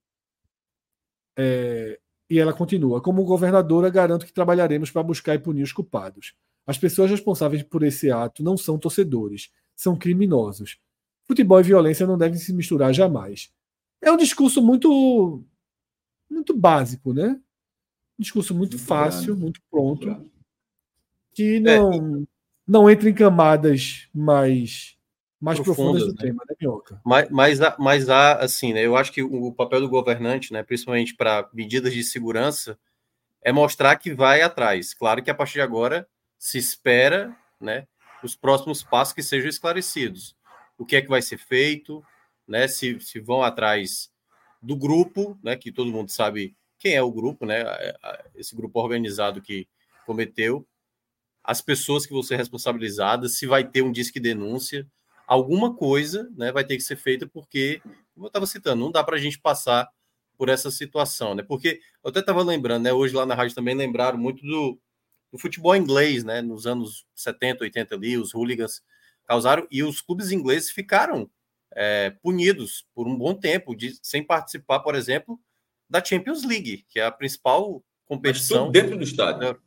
É, 1.36 1.98
e 2.28 2.38
ela 2.38 2.52
continua: 2.52 3.00
Como 3.00 3.24
governadora, 3.24 3.90
garanto 3.90 4.26
que 4.26 4.32
trabalharemos 4.32 4.90
para 4.90 5.02
buscar 5.02 5.34
e 5.34 5.38
punir 5.38 5.62
os 5.62 5.72
culpados. 5.72 6.34
As 6.66 6.76
pessoas 6.76 7.10
responsáveis 7.10 7.62
por 7.62 7.82
esse 7.82 8.10
ato 8.10 8.42
não 8.42 8.56
são 8.56 8.78
torcedores, 8.78 9.50
são 9.74 9.96
criminosos. 9.96 10.78
Futebol 11.26 11.60
e 11.60 11.62
violência 11.62 12.06
não 12.06 12.18
devem 12.18 12.38
se 12.38 12.52
misturar 12.52 12.92
jamais. 12.92 13.52
É 14.02 14.10
um 14.10 14.16
discurso 14.16 14.62
muito 14.62 15.44
muito 16.28 16.56
básico, 16.56 17.12
né? 17.12 17.40
Um 18.18 18.22
discurso 18.22 18.54
muito, 18.54 18.76
muito 18.76 18.86
fácil, 18.86 19.26
grande. 19.26 19.40
muito 19.42 19.60
pronto, 19.70 20.30
que 21.34 21.60
não 21.60 21.92
é. 21.92 22.26
não 22.66 22.90
entra 22.90 23.10
em 23.10 23.14
camadas 23.14 24.08
mais 24.14 24.96
mais 25.40 25.60
profundas, 25.60 26.02
profundas 26.02 26.14
do 26.14 26.14
né? 26.14 26.28
tema, 26.30 26.42
né, 26.48 26.56
Minhoca? 26.58 27.00
Mas, 27.04 27.28
mas, 27.30 27.60
há, 27.60 27.76
mas 27.78 28.08
há, 28.08 28.36
assim, 28.36 28.72
né, 28.72 28.84
eu 28.84 28.96
acho 28.96 29.12
que 29.12 29.22
o 29.22 29.52
papel 29.52 29.80
do 29.80 29.88
governante, 29.88 30.52
né, 30.52 30.62
principalmente 30.62 31.14
para 31.14 31.48
medidas 31.52 31.92
de 31.92 32.02
segurança, 32.02 32.78
é 33.42 33.52
mostrar 33.52 33.96
que 33.96 34.14
vai 34.14 34.42
atrás. 34.42 34.94
Claro 34.94 35.22
que 35.22 35.30
a 35.30 35.34
partir 35.34 35.54
de 35.54 35.60
agora 35.60 36.08
se 36.38 36.58
espera, 36.58 37.36
né, 37.60 37.86
os 38.22 38.34
próximos 38.34 38.82
passos 38.82 39.14
que 39.14 39.22
sejam 39.22 39.48
esclarecidos. 39.48 40.34
O 40.78 40.84
que 40.84 40.96
é 40.96 41.02
que 41.02 41.08
vai 41.08 41.22
ser 41.22 41.38
feito, 41.38 42.02
né, 42.48 42.66
se, 42.66 42.98
se 43.00 43.20
vão 43.20 43.42
atrás 43.42 44.10
do 44.60 44.74
grupo, 44.74 45.38
né, 45.42 45.54
que 45.54 45.70
todo 45.70 45.92
mundo 45.92 46.10
sabe 46.10 46.56
quem 46.78 46.94
é 46.94 47.02
o 47.02 47.10
grupo, 47.10 47.46
né, 47.46 47.64
esse 48.34 48.54
grupo 48.54 48.80
organizado 48.80 49.40
que 49.40 49.68
cometeu, 50.04 50.66
as 51.42 51.60
pessoas 51.60 52.04
que 52.04 52.12
vão 52.12 52.22
ser 52.22 52.36
responsabilizadas, 52.36 53.38
se 53.38 53.46
vai 53.46 53.64
ter 53.64 53.82
um 53.82 53.92
disque 53.92 54.18
denúncia, 54.18 54.86
alguma 55.26 55.74
coisa 55.74 56.28
né, 56.36 56.52
vai 56.52 56.64
ter 56.64 56.76
que 56.76 56.82
ser 56.82 56.96
feita, 56.96 57.26
porque, 57.26 57.80
como 58.14 58.26
eu 58.26 58.28
estava 58.28 58.46
citando, 58.46 58.82
não 58.82 58.90
dá 58.90 59.02
para 59.02 59.16
a 59.16 59.20
gente 59.20 59.38
passar 59.38 59.88
por 60.36 60.48
essa 60.48 60.70
situação, 60.70 61.34
né? 61.34 61.42
Porque 61.42 61.80
eu 62.04 62.10
até 62.10 62.20
estava 62.20 62.42
lembrando, 62.42 62.84
né? 62.84 62.92
Hoje 62.92 63.14
lá 63.14 63.24
na 63.24 63.34
rádio 63.34 63.54
também 63.54 63.74
lembraram 63.74 64.18
muito 64.18 64.42
do, 64.42 64.78
do, 65.32 65.38
futebol 65.38 65.74
inglês, 65.74 66.24
né? 66.24 66.42
Nos 66.42 66.66
anos 66.66 67.06
70, 67.14 67.64
80 67.64 67.94
ali, 67.94 68.18
os 68.18 68.34
hooligans 68.34 68.82
causaram, 69.24 69.66
e 69.70 69.82
os 69.82 70.00
clubes 70.00 70.30
ingleses 70.30 70.70
ficaram 70.70 71.30
é, 71.74 72.10
punidos 72.22 72.86
por 72.94 73.08
um 73.08 73.16
bom 73.16 73.34
tempo, 73.34 73.74
de, 73.74 73.98
sem 74.02 74.22
participar, 74.22 74.80
por 74.80 74.94
exemplo, 74.94 75.40
da 75.88 76.04
Champions 76.04 76.44
League, 76.44 76.84
que 76.88 77.00
é 77.00 77.06
a 77.06 77.12
principal 77.12 77.82
competição. 78.06 78.70
dentro 78.70 78.96
do 78.96 79.04
estádio. 79.04 79.60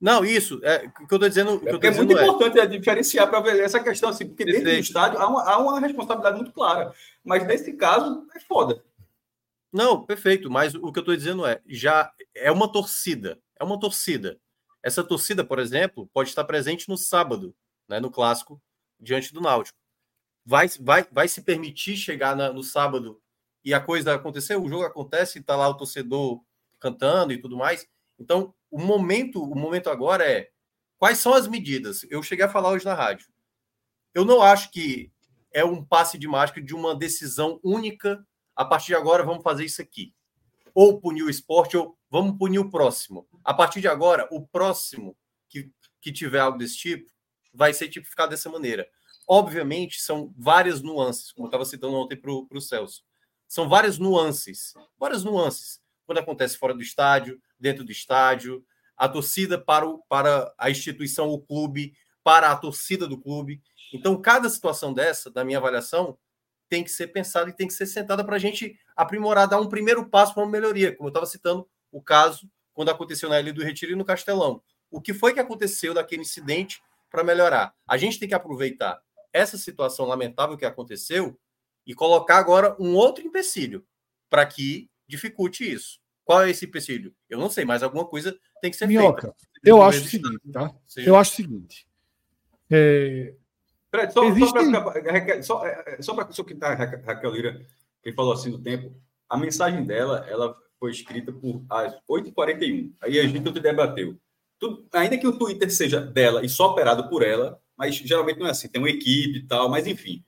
Não, 0.00 0.24
isso. 0.24 0.60
É, 0.62 0.86
o 0.86 1.06
que 1.06 1.14
eu 1.14 1.16
estou 1.16 1.28
dizendo. 1.28 1.62
É, 1.66 1.86
é 1.86 1.90
muito 1.90 2.18
é... 2.18 2.22
importante 2.22 2.58
é 2.58 2.66
diferenciar 2.66 3.28
para 3.28 3.40
ver 3.40 3.60
essa 3.60 3.80
questão, 3.80 4.10
assim, 4.10 4.26
porque 4.26 4.44
dentro 4.44 4.64
do 4.64 4.70
estádio 4.70 5.18
há 5.18 5.26
uma, 5.26 5.42
há 5.42 5.58
uma 5.58 5.80
responsabilidade 5.80 6.36
muito 6.36 6.52
clara. 6.52 6.92
Mas 7.24 7.46
nesse 7.46 7.72
caso, 7.72 8.26
é 8.34 8.40
foda. 8.40 8.82
Não, 9.72 10.04
perfeito. 10.04 10.50
Mas 10.50 10.74
o 10.74 10.92
que 10.92 10.98
eu 10.98 11.02
estou 11.02 11.16
dizendo 11.16 11.46
é: 11.46 11.60
já 11.66 12.12
é 12.34 12.50
uma 12.50 12.70
torcida. 12.70 13.38
É 13.58 13.64
uma 13.64 13.80
torcida. 13.80 14.38
Essa 14.82 15.02
torcida, 15.02 15.42
por 15.42 15.58
exemplo, 15.58 16.08
pode 16.12 16.28
estar 16.28 16.44
presente 16.44 16.88
no 16.88 16.96
sábado, 16.96 17.54
né, 17.88 17.98
no 17.98 18.10
clássico, 18.10 18.60
diante 19.00 19.32
do 19.32 19.40
Náutico. 19.40 19.76
Vai, 20.44 20.68
vai, 20.80 21.04
vai 21.10 21.26
se 21.26 21.42
permitir 21.42 21.96
chegar 21.96 22.36
na, 22.36 22.52
no 22.52 22.62
sábado 22.62 23.20
e 23.66 23.74
a 23.74 23.80
coisa 23.80 24.14
acontecer? 24.14 24.54
O 24.54 24.68
jogo 24.68 24.84
acontece 24.84 25.40
está 25.40 25.56
lá 25.56 25.68
o 25.68 25.76
torcedor 25.76 26.40
cantando 26.78 27.32
e 27.32 27.40
tudo 27.40 27.56
mais. 27.56 27.84
Então, 28.16 28.54
o 28.70 28.78
momento, 28.78 29.42
o 29.42 29.56
momento 29.56 29.90
agora 29.90 30.24
é 30.24 30.50
quais 30.96 31.18
são 31.18 31.34
as 31.34 31.48
medidas? 31.48 32.06
Eu 32.08 32.22
cheguei 32.22 32.44
a 32.44 32.48
falar 32.48 32.70
hoje 32.70 32.84
na 32.84 32.94
rádio. 32.94 33.26
Eu 34.14 34.24
não 34.24 34.40
acho 34.40 34.70
que 34.70 35.10
é 35.52 35.64
um 35.64 35.84
passe 35.84 36.16
de 36.16 36.28
mágica 36.28 36.62
de 36.62 36.76
uma 36.76 36.94
decisão 36.94 37.58
única. 37.60 38.24
A 38.54 38.64
partir 38.64 38.86
de 38.86 38.94
agora, 38.94 39.24
vamos 39.24 39.42
fazer 39.42 39.64
isso 39.64 39.82
aqui. 39.82 40.14
Ou 40.72 41.00
punir 41.00 41.24
o 41.24 41.30
esporte, 41.30 41.76
ou 41.76 41.98
vamos 42.08 42.38
punir 42.38 42.60
o 42.60 42.70
próximo. 42.70 43.26
A 43.42 43.52
partir 43.52 43.80
de 43.80 43.88
agora, 43.88 44.28
o 44.30 44.46
próximo 44.46 45.16
que, 45.48 45.72
que 46.00 46.12
tiver 46.12 46.38
algo 46.38 46.56
desse 46.56 46.76
tipo 46.76 47.10
vai 47.52 47.74
ser 47.74 47.88
tipificado 47.88 48.30
dessa 48.30 48.48
maneira. 48.48 48.88
Obviamente, 49.26 50.00
são 50.00 50.32
várias 50.38 50.82
nuances, 50.82 51.32
como 51.32 51.46
eu 51.46 51.48
estava 51.48 51.64
citando 51.64 51.96
ontem 51.96 52.16
para 52.16 52.30
o 52.30 52.60
Celso. 52.60 53.02
São 53.48 53.68
várias 53.68 53.98
nuances. 53.98 54.74
Várias 54.98 55.24
nuances. 55.24 55.80
Quando 56.04 56.18
acontece 56.18 56.56
fora 56.56 56.74
do 56.74 56.82
estádio, 56.82 57.40
dentro 57.58 57.84
do 57.84 57.92
estádio, 57.92 58.64
a 58.96 59.08
torcida 59.08 59.58
para, 59.58 59.86
o, 59.86 59.98
para 60.08 60.52
a 60.58 60.70
instituição, 60.70 61.28
o 61.28 61.40
clube, 61.40 61.94
para 62.22 62.50
a 62.50 62.56
torcida 62.56 63.06
do 63.06 63.18
clube. 63.20 63.62
Então, 63.92 64.20
cada 64.20 64.48
situação 64.48 64.92
dessa, 64.92 65.30
da 65.30 65.44
minha 65.44 65.58
avaliação, 65.58 66.18
tem 66.68 66.82
que 66.82 66.90
ser 66.90 67.08
pensada 67.08 67.48
e 67.50 67.52
tem 67.52 67.68
que 67.68 67.74
ser 67.74 67.86
sentada 67.86 68.24
para 68.24 68.36
a 68.36 68.38
gente 68.38 68.78
aprimorar, 68.96 69.48
dar 69.48 69.60
um 69.60 69.68
primeiro 69.68 70.08
passo 70.08 70.34
para 70.34 70.42
uma 70.42 70.50
melhoria. 70.50 70.94
Como 70.96 71.08
eu 71.08 71.10
estava 71.10 71.26
citando 71.26 71.68
o 71.92 72.02
caso 72.02 72.50
quando 72.74 72.90
aconteceu 72.90 73.28
na 73.28 73.40
Ilha 73.40 73.52
do 73.52 73.62
Retiro 73.62 73.92
e 73.92 73.96
no 73.96 74.04
Castelão. 74.04 74.62
O 74.90 75.00
que 75.00 75.14
foi 75.14 75.32
que 75.32 75.40
aconteceu 75.40 75.94
daquele 75.94 76.22
incidente 76.22 76.82
para 77.10 77.24
melhorar? 77.24 77.74
A 77.86 77.96
gente 77.96 78.18
tem 78.18 78.28
que 78.28 78.34
aproveitar 78.34 79.00
essa 79.32 79.56
situação 79.56 80.06
lamentável 80.06 80.56
que 80.56 80.64
aconteceu 80.64 81.38
e 81.86 81.94
colocar 81.94 82.38
agora 82.38 82.76
um 82.80 82.94
outro 82.94 83.24
empecilho 83.24 83.84
para 84.28 84.44
que 84.44 84.90
dificulte 85.06 85.70
isso. 85.70 86.00
Qual 86.24 86.42
é 86.42 86.50
esse 86.50 86.64
empecilho? 86.64 87.14
Eu 87.30 87.38
não 87.38 87.48
sei, 87.48 87.64
mas 87.64 87.82
alguma 87.82 88.04
coisa 88.04 88.36
tem 88.60 88.70
que 88.70 88.76
ser 88.76 88.88
Minhoca, 88.88 89.22
feita. 89.22 89.36
Eu 89.62 89.80
acho 89.80 90.00
o 90.00 90.08
seguinte, 90.08 90.40
tá? 90.52 90.74
Eu 90.96 91.16
acho 91.16 91.32
o 91.32 91.36
seguinte. 91.36 91.86
É... 92.68 93.34
Fred, 93.90 94.12
só, 94.12 94.24
Existem... 94.24 94.72
só 94.72 94.80
para 94.82 95.42
só, 95.42 95.62
só, 96.00 96.30
só 96.32 96.44
que 96.44 96.54
tá 96.56 96.74
Raquel 96.74 97.30
Lira, 97.30 97.66
que 98.02 98.12
falou 98.12 98.32
assim 98.32 98.50
do 98.50 98.58
tempo, 98.58 98.92
a 99.28 99.36
mensagem 99.36 99.84
dela, 99.84 100.26
ela 100.28 100.56
foi 100.78 100.90
escrita 100.90 101.32
por 101.32 101.64
às 101.70 101.94
8h41. 102.08 102.92
Aí 103.00 103.20
a 103.20 103.26
gente 103.26 103.50
debateu. 103.60 104.16
Tudo, 104.58 104.86
ainda 104.92 105.18
que 105.18 105.26
o 105.26 105.38
Twitter 105.38 105.70
seja 105.70 106.00
dela 106.00 106.44
e 106.44 106.48
só 106.48 106.70
operado 106.70 107.08
por 107.08 107.22
ela, 107.22 107.60
mas 107.76 107.94
geralmente 107.96 108.38
não 108.38 108.46
é 108.46 108.50
assim, 108.50 108.68
tem 108.68 108.80
uma 108.80 108.90
equipe 108.90 109.38
e 109.38 109.46
tal, 109.46 109.68
mas 109.68 109.86
enfim. 109.86 110.24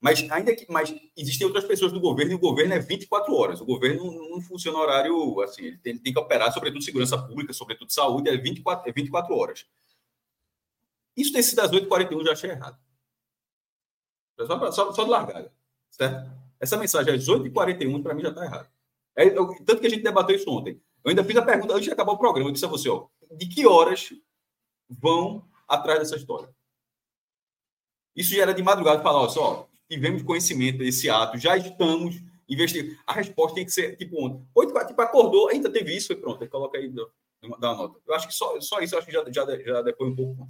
Mas 0.00 0.28
ainda 0.30 0.56
que 0.56 0.64
mas 0.70 0.94
existem 1.14 1.46
outras 1.46 1.64
pessoas 1.64 1.92
do 1.92 2.00
governo 2.00 2.32
e 2.32 2.34
o 2.34 2.38
governo 2.38 2.72
é 2.72 2.78
24 2.78 3.34
horas. 3.34 3.60
O 3.60 3.66
governo 3.66 4.30
não 4.30 4.40
funciona 4.40 4.78
horário 4.78 5.40
assim, 5.42 5.64
ele 5.64 5.78
tem, 5.78 5.98
tem 5.98 6.12
que 6.12 6.18
operar, 6.18 6.52
sobretudo 6.52 6.82
segurança 6.82 7.18
pública, 7.18 7.52
sobretudo 7.52 7.92
saúde, 7.92 8.30
é 8.30 8.36
24, 8.36 8.88
é 8.88 8.92
24 8.92 9.34
horas. 9.34 9.66
Isso 11.14 11.32
ter 11.32 11.42
sido 11.42 11.60
às 11.60 11.70
8h41 11.70 12.24
já 12.24 12.32
achei 12.32 12.50
errado. 12.50 12.78
Só, 14.38 14.72
só, 14.72 14.92
só 14.92 15.04
de 15.04 15.10
largada. 15.10 15.52
Certo? 15.90 16.30
Essa 16.58 16.78
mensagem 16.78 17.14
às 17.14 17.26
8h41 17.26 18.02
para 18.02 18.14
mim 18.14 18.22
já 18.22 18.30
está 18.30 18.44
errado. 18.44 18.70
É, 19.14 19.28
tanto 19.28 19.80
que 19.80 19.86
a 19.86 19.90
gente 19.90 20.02
debateu 20.02 20.34
isso 20.34 20.50
ontem. 20.50 20.80
Eu 21.04 21.10
ainda 21.10 21.24
fiz 21.24 21.36
a 21.36 21.42
pergunta 21.42 21.74
antes 21.74 21.84
de 21.84 21.92
acabar 21.92 22.12
o 22.12 22.18
programa. 22.18 22.48
Eu 22.48 22.52
disse 22.52 22.64
a 22.64 22.68
você, 22.68 22.88
ó, 22.88 23.06
de 23.32 23.46
que 23.46 23.66
horas 23.66 24.14
vão 24.88 25.46
atrás 25.68 25.98
dessa 25.98 26.16
história? 26.16 26.54
Isso 28.16 28.34
já 28.34 28.42
era 28.42 28.54
de 28.54 28.62
madrugada 28.62 29.02
falar, 29.02 29.20
ó, 29.20 29.28
só, 29.28 29.69
tivemos 29.90 30.22
conhecimento 30.22 30.78
desse 30.78 31.10
ato, 31.10 31.36
já 31.36 31.56
estamos 31.56 32.22
investigando. 32.48 32.96
A 33.06 33.12
resposta 33.12 33.56
tem 33.56 33.64
que 33.64 33.72
ser 33.72 33.96
tipo 33.96 34.24
ontem. 34.24 34.46
Oito, 34.54 34.72
tipo, 34.86 35.02
acordou, 35.02 35.48
ainda 35.48 35.70
teve 35.70 35.96
isso, 35.96 36.12
e 36.12 36.16
pronto, 36.16 36.48
coloca 36.48 36.78
aí, 36.78 36.88
dá 36.88 37.06
uma 37.42 37.58
nota. 37.58 37.98
Eu 38.06 38.14
acho 38.14 38.28
que 38.28 38.34
só, 38.34 38.60
só 38.60 38.80
isso, 38.80 38.96
acho 38.96 39.06
que 39.06 39.12
já, 39.12 39.24
já, 39.30 39.44
já 39.60 39.82
depois 39.82 40.12
um 40.12 40.16
pouco 40.16 40.48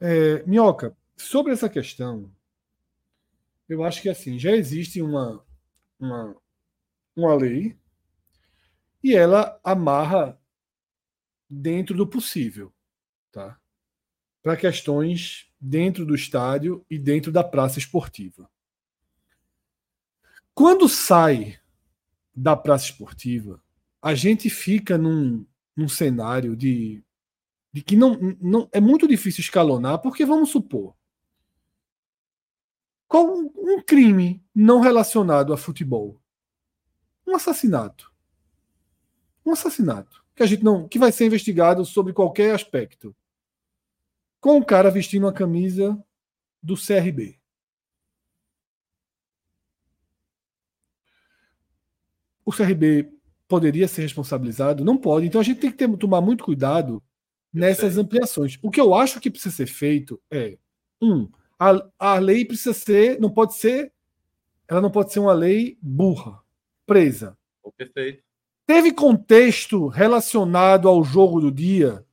É, 0.00 0.42
Minhoca, 0.44 0.96
sobre 1.16 1.52
essa 1.52 1.68
questão, 1.68 2.30
eu 3.68 3.84
acho 3.84 4.02
que 4.02 4.08
assim, 4.08 4.38
já 4.38 4.50
existe 4.50 5.00
uma, 5.00 5.44
uma, 5.98 6.36
uma 7.16 7.34
lei 7.34 7.78
e 9.02 9.14
ela 9.14 9.60
amarra 9.62 10.38
dentro 11.48 11.96
do 11.96 12.06
possível, 12.06 12.72
tá? 13.30 13.60
Para 14.44 14.56
questões 14.56 15.48
dentro 15.58 16.04
do 16.04 16.14
estádio 16.14 16.84
e 16.88 16.98
dentro 16.98 17.32
da 17.32 17.42
praça 17.42 17.78
esportiva. 17.78 18.48
Quando 20.54 20.88
sai 20.88 21.58
da 22.36 22.54
praça 22.54 22.84
esportiva, 22.84 23.60
a 24.02 24.14
gente 24.14 24.50
fica 24.50 24.98
num, 24.98 25.46
num 25.74 25.88
cenário 25.88 26.54
de, 26.54 27.02
de 27.72 27.82
que 27.82 27.96
não, 27.96 28.36
não 28.38 28.68
é 28.70 28.80
muito 28.80 29.08
difícil 29.08 29.40
escalonar, 29.40 29.98
porque 30.00 30.26
vamos 30.26 30.50
supor 30.50 30.94
qual 33.08 33.34
um 33.34 33.82
crime 33.82 34.44
não 34.54 34.80
relacionado 34.80 35.52
a 35.52 35.56
futebol, 35.56 36.20
um 37.26 37.34
assassinato, 37.34 38.12
um 39.46 39.52
assassinato 39.52 40.22
que 40.34 40.42
a 40.42 40.46
gente 40.46 40.62
não 40.62 40.86
que 40.86 40.98
vai 40.98 41.10
ser 41.10 41.24
investigado 41.24 41.84
sobre 41.86 42.12
qualquer 42.12 42.54
aspecto 42.54 43.16
com 44.44 44.58
o 44.58 44.64
cara 44.64 44.90
vestindo 44.90 45.26
a 45.26 45.32
camisa 45.32 45.98
do 46.62 46.74
CRB. 46.76 47.40
O 52.44 52.52
CRB 52.52 53.10
poderia 53.48 53.88
ser 53.88 54.02
responsabilizado? 54.02 54.84
Não 54.84 54.98
pode. 54.98 55.26
Então 55.26 55.40
a 55.40 55.44
gente 55.44 55.60
tem 55.60 55.70
que 55.70 55.78
ter, 55.78 55.88
tomar 55.96 56.20
muito 56.20 56.44
cuidado 56.44 57.02
nessas 57.50 57.96
ampliações. 57.96 58.58
O 58.60 58.70
que 58.70 58.78
eu 58.78 58.94
acho 58.94 59.18
que 59.18 59.30
precisa 59.30 59.56
ser 59.56 59.66
feito 59.66 60.20
é 60.30 60.58
um, 61.00 61.26
a, 61.58 61.88
a 61.98 62.18
lei 62.18 62.44
precisa 62.44 62.74
ser, 62.74 63.18
não 63.18 63.30
pode 63.30 63.54
ser, 63.54 63.94
ela 64.68 64.82
não 64.82 64.90
pode 64.90 65.10
ser 65.10 65.20
uma 65.20 65.32
lei 65.32 65.78
burra, 65.80 66.38
presa. 66.84 67.34
Perfeito. 67.78 68.22
Teve 68.66 68.92
contexto 68.92 69.86
relacionado 69.88 70.86
ao 70.86 71.02
jogo 71.02 71.40
do 71.40 71.50
dia? 71.50 72.04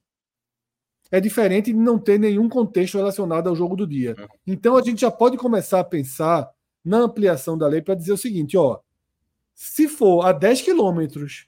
É 1.11 1.19
diferente 1.19 1.73
de 1.73 1.77
não 1.77 1.99
ter 1.99 2.17
nenhum 2.17 2.47
contexto 2.47 2.97
relacionado 2.97 3.49
ao 3.49 3.55
jogo 3.55 3.75
do 3.75 3.85
dia. 3.85 4.15
Uhum. 4.17 4.27
Então 4.47 4.77
a 4.77 4.81
gente 4.81 5.01
já 5.01 5.11
pode 5.11 5.37
começar 5.37 5.81
a 5.81 5.83
pensar 5.83 6.49
na 6.83 6.99
ampliação 6.99 7.57
da 7.57 7.67
lei 7.67 7.81
para 7.81 7.95
dizer 7.95 8.13
o 8.13 8.17
seguinte, 8.17 8.57
ó, 8.57 8.79
se 9.53 9.87
for 9.87 10.25
a 10.25 10.31
10 10.31 10.61
quilômetros, 10.61 11.47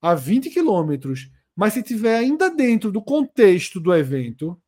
a 0.00 0.14
20 0.14 0.50
quilômetros, 0.50 1.30
mas 1.54 1.74
se 1.74 1.82
tiver 1.82 2.16
ainda 2.16 2.50
dentro 2.50 2.90
do 2.90 3.02
contexto 3.02 3.78
do 3.78 3.94
evento, 3.94 4.60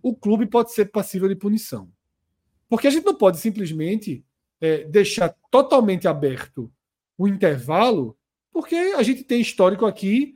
o 0.00 0.14
clube 0.14 0.46
pode 0.46 0.72
ser 0.72 0.86
passível 0.86 1.28
de 1.28 1.34
punição. 1.34 1.90
Porque 2.68 2.86
a 2.86 2.90
gente 2.90 3.04
não 3.04 3.14
pode 3.14 3.38
simplesmente 3.38 4.24
é, 4.60 4.84
deixar 4.84 5.34
totalmente 5.50 6.06
aberto 6.06 6.72
o 7.16 7.26
intervalo, 7.26 8.16
porque 8.52 8.74
a 8.74 9.02
gente 9.02 9.24
tem 9.24 9.40
histórico 9.40 9.84
aqui 9.84 10.34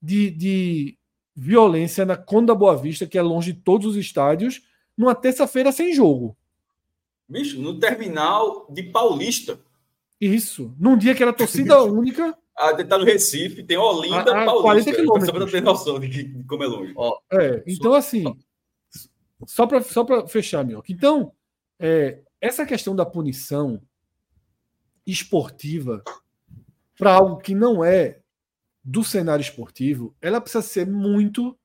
de, 0.00 0.30
de 0.30 0.98
violência 1.34 2.04
na 2.04 2.16
Conda 2.16 2.54
Boa 2.54 2.76
Vista, 2.76 3.06
que 3.06 3.18
é 3.18 3.22
longe 3.22 3.52
de 3.52 3.60
todos 3.60 3.86
os 3.86 3.96
estádios, 3.96 4.62
numa 4.96 5.14
terça-feira 5.14 5.72
sem 5.72 5.92
jogo. 5.94 6.36
Bicho, 7.28 7.60
no 7.60 7.78
terminal 7.78 8.66
de 8.70 8.82
Paulista. 8.82 9.58
Isso. 10.20 10.74
Num 10.78 10.96
dia 10.96 11.14
que 11.14 11.22
era 11.22 11.32
torcida 11.32 11.82
única. 11.84 12.36
Ah, 12.56 12.74
tá 12.84 12.98
no 12.98 13.04
Recife, 13.04 13.62
tem 13.62 13.78
Olinda, 13.78 14.34
a, 14.34 14.42
a 14.42 14.44
Paulista. 14.44 14.92
40 14.92 14.92
quilômetros. 14.92 15.26
Só 15.26 15.32
para 15.32 15.50
ter 15.50 15.62
noção 15.62 15.98
de, 15.98 16.08
de, 16.08 16.44
como 16.44 16.62
é 16.62 16.66
longe. 16.66 16.92
Ó, 16.94 17.18
é, 17.32 17.62
então, 17.66 17.94
assim, 17.94 18.24
só 19.46 19.66
para 19.66 19.82
só 19.82 20.26
fechar, 20.28 20.64
meu. 20.64 20.82
Então, 20.88 21.32
é, 21.78 22.20
essa 22.40 22.66
questão 22.66 22.94
da 22.94 23.06
punição 23.06 23.80
esportiva 25.06 26.04
para 26.96 27.14
algo 27.14 27.38
que 27.38 27.54
não 27.54 27.84
é 27.84 28.21
do 28.84 29.04
cenário 29.04 29.42
esportivo, 29.42 30.14
ela 30.20 30.40
precisa 30.40 30.62
ser 30.62 30.86
muito, 30.86 31.56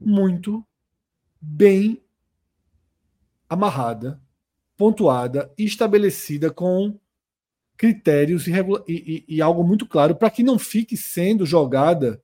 muito 0.00 0.64
bem 1.40 2.02
amarrada, 3.48 4.20
pontuada 4.76 5.52
e 5.56 5.64
estabelecida 5.64 6.50
com 6.50 6.98
critérios 7.76 8.46
e, 8.46 8.52
e, 8.88 9.24
e 9.28 9.42
algo 9.42 9.62
muito 9.64 9.86
claro 9.86 10.14
para 10.14 10.30
que 10.30 10.42
não 10.42 10.58
fique 10.58 10.96
sendo 10.96 11.46
jogada 11.46 12.22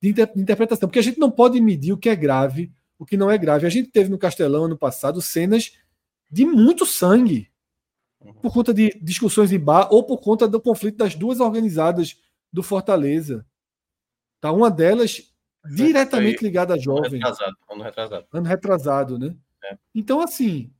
de, 0.00 0.10
inter, 0.10 0.32
de 0.32 0.40
interpretação. 0.40 0.88
Porque 0.88 0.98
a 0.98 1.02
gente 1.02 1.18
não 1.18 1.30
pode 1.30 1.60
medir 1.60 1.92
o 1.92 1.98
que 1.98 2.08
é 2.08 2.14
grave, 2.14 2.72
o 2.98 3.04
que 3.04 3.16
não 3.16 3.30
é 3.30 3.36
grave. 3.36 3.66
A 3.66 3.70
gente 3.70 3.90
teve 3.90 4.10
no 4.10 4.18
Castelão 4.18 4.64
ano 4.64 4.78
passado 4.78 5.20
cenas 5.20 5.72
de 6.30 6.44
muito 6.44 6.86
sangue 6.86 7.50
por 8.42 8.52
conta 8.52 8.72
de 8.72 8.90
discussões 9.00 9.50
em 9.50 9.58
bar 9.58 9.88
ou 9.90 10.04
por 10.04 10.18
conta 10.18 10.46
do 10.46 10.60
conflito 10.60 10.98
das 10.98 11.14
duas 11.14 11.40
organizadas 11.40 12.16
do 12.52 12.62
Fortaleza. 12.62 13.46
Tá? 14.40 14.50
Uma 14.52 14.70
delas 14.70 15.32
diretamente 15.64 16.42
ligada 16.42 16.74
a 16.74 16.78
jovem. 16.78 17.20
Ano 17.20 17.30
retrasado. 17.30 17.56
Ano 17.68 17.82
retrasado, 17.82 18.26
ano 18.32 18.46
retrasado 18.46 19.18
né? 19.18 19.36
É. 19.64 19.76
Então, 19.94 20.20
assim, 20.20 20.72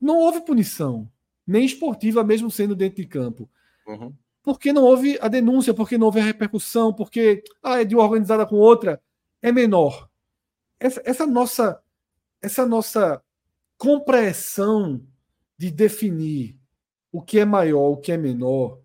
não 0.00 0.16
houve 0.16 0.40
punição, 0.40 1.10
nem 1.46 1.64
esportiva, 1.64 2.24
mesmo 2.24 2.50
sendo 2.50 2.74
dentro 2.74 2.96
de 2.96 3.06
campo. 3.06 3.48
Uhum. 3.86 4.14
Porque 4.42 4.72
não 4.72 4.82
houve 4.84 5.18
a 5.20 5.28
denúncia, 5.28 5.74
porque 5.74 5.98
não 5.98 6.06
houve 6.06 6.20
a 6.20 6.24
repercussão, 6.24 6.92
porque 6.94 7.44
ah, 7.62 7.82
é 7.82 7.84
de 7.84 7.94
uma 7.94 8.04
organizada 8.04 8.46
com 8.46 8.56
outra, 8.56 9.00
é 9.42 9.52
menor. 9.52 10.08
Essa, 10.78 11.02
essa 11.04 11.26
nossa 11.26 11.82
essa 12.42 12.66
nossa 12.66 13.22
compreensão 13.76 15.02
de 15.56 15.70
definir 15.70 16.58
o 17.12 17.20
que 17.20 17.38
é 17.38 17.44
maior, 17.44 17.90
o 17.90 17.96
que 17.96 18.12
é 18.12 18.16
menor, 18.16 18.78